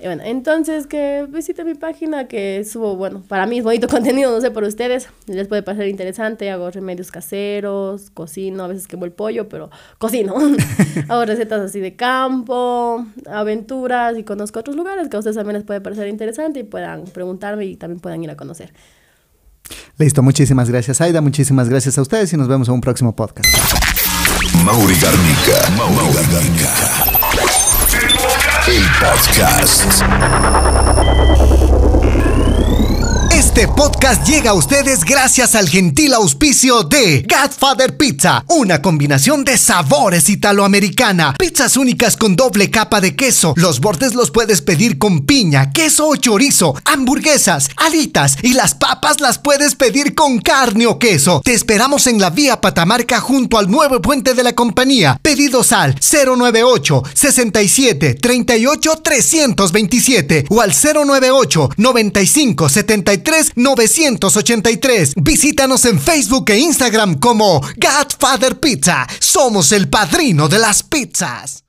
Y 0.02 0.06
bueno, 0.06 0.23
entonces 0.26 0.88
que 0.88 1.28
visiten 1.30 1.68
mi 1.68 1.76
página 1.76 2.28
que 2.28 2.65
subo, 2.65 2.95
bueno, 2.95 3.22
para 3.28 3.45
mí 3.45 3.60
es 3.60 3.64
bonito 3.64 3.88
contenido, 3.90 4.32
no 4.32 4.41
sé, 4.41 4.49
por 4.49 4.64
ustedes, 4.64 5.10
les 5.28 5.48
puede 5.48 5.61
parecer 5.61 5.88
interesante, 5.88 6.49
hago 6.49 6.72
remedios 6.72 7.11
caseros, 7.11 8.10
cocino, 8.10 8.64
a 8.64 8.68
veces 8.68 8.88
quemo 8.88 9.06
el 9.06 9.11
pollo, 9.11 9.48
pero 9.48 9.69
cocino. 9.99 10.36
hago 11.07 11.26
recetas 11.26 11.61
así 11.61 11.80
de 11.80 11.95
campo, 11.95 13.06
aventuras 13.30 14.18
y 14.18 14.23
conozco 14.23 14.60
otros 14.60 14.76
lugares 14.76 15.07
que 15.07 15.18
a 15.18 15.19
ustedes 15.19 15.36
también 15.36 15.57
les 15.57 15.65
puede 15.65 15.82
parecer 15.82 16.07
interesante 16.07 16.61
y 16.61 16.64
puedan 16.64 17.03
preguntarme 17.03 17.65
y 17.65 17.76
también 17.76 17.99
puedan 17.99 18.23
ir 18.23 18.32
a 18.32 18.36
conocer. 18.36 18.73
Listo, 19.98 20.23
muchísimas 20.23 20.68
gracias, 20.68 20.98
Zaida. 20.98 21.22
Muchísimas 21.22 21.69
gracias 21.69 21.99
a 21.99 22.02
ustedes 22.02 22.34
y 22.34 22.38
nos 22.38 22.48
vemos 22.48 22.68
en 22.68 22.73
un 22.73 22.82
próximo 22.82 23.15
podcast. 23.15 23.48
Mauri 24.65 24.95
Garnica. 24.95 25.69
Mauri 25.78 26.14
Garnica. 26.32 27.20
El 29.02 29.07
podcast. 29.07 30.03
Este 33.42 33.68
podcast 33.68 34.24
llega 34.28 34.52
a 34.52 34.54
ustedes 34.54 35.04
gracias 35.04 35.56
al 35.56 35.68
gentil 35.68 36.14
auspicio 36.14 36.84
de 36.84 37.26
Godfather 37.28 37.98
Pizza, 37.98 38.46
una 38.48 38.84
combinación 38.84 39.44
de 39.44 39.58
sabores 39.58 40.30
italoamericana, 40.30 41.34
pizzas 41.40 41.76
únicas 41.76 42.18
con 42.18 42.36
doble 42.36 42.70
capa 42.70 43.02
de 43.02 43.16
queso, 43.16 43.56
los 43.58 43.80
bordes 43.80 44.14
los 44.14 44.30
puedes 44.30 44.62
pedir 44.62 45.00
con 45.00 45.26
piña, 45.26 45.72
queso 45.72 46.08
o 46.08 46.16
chorizo, 46.18 46.76
hamburguesas, 46.86 47.70
alitas 47.78 48.38
y 48.44 48.54
las 48.54 48.76
papas 48.76 49.20
las 49.22 49.40
puedes 49.40 49.74
pedir 49.74 50.14
con 50.14 50.38
carne 50.40 50.86
o 50.86 51.00
queso. 51.00 51.42
Te 51.44 51.54
esperamos 51.54 52.06
en 52.06 52.22
la 52.22 52.30
vía 52.30 52.62
Patamarca 52.62 53.20
junto 53.22 53.58
al 53.58 53.72
nuevo 53.72 54.00
puente 54.04 54.36
de 54.36 54.44
la 54.44 54.54
compañía. 54.54 55.20
Pedidos 55.20 55.72
al 55.72 55.96
098 55.96 57.04
67 57.12 58.14
38 58.22 59.00
327 59.02 60.46
o 60.48 60.62
al 60.62 60.74
098 60.74 61.70
95 61.76 62.70
73 62.70 63.31
983. 63.56 65.14
Visítanos 65.16 65.86
en 65.86 65.99
Facebook 65.99 66.49
e 66.49 66.60
Instagram 66.60 67.20
como 67.20 67.62
Godfather 67.78 68.60
Pizza. 68.60 69.08
Somos 69.20 69.72
el 69.72 69.90
padrino 69.90 70.48
de 70.48 70.60
las 70.60 70.84
pizzas. 70.84 71.64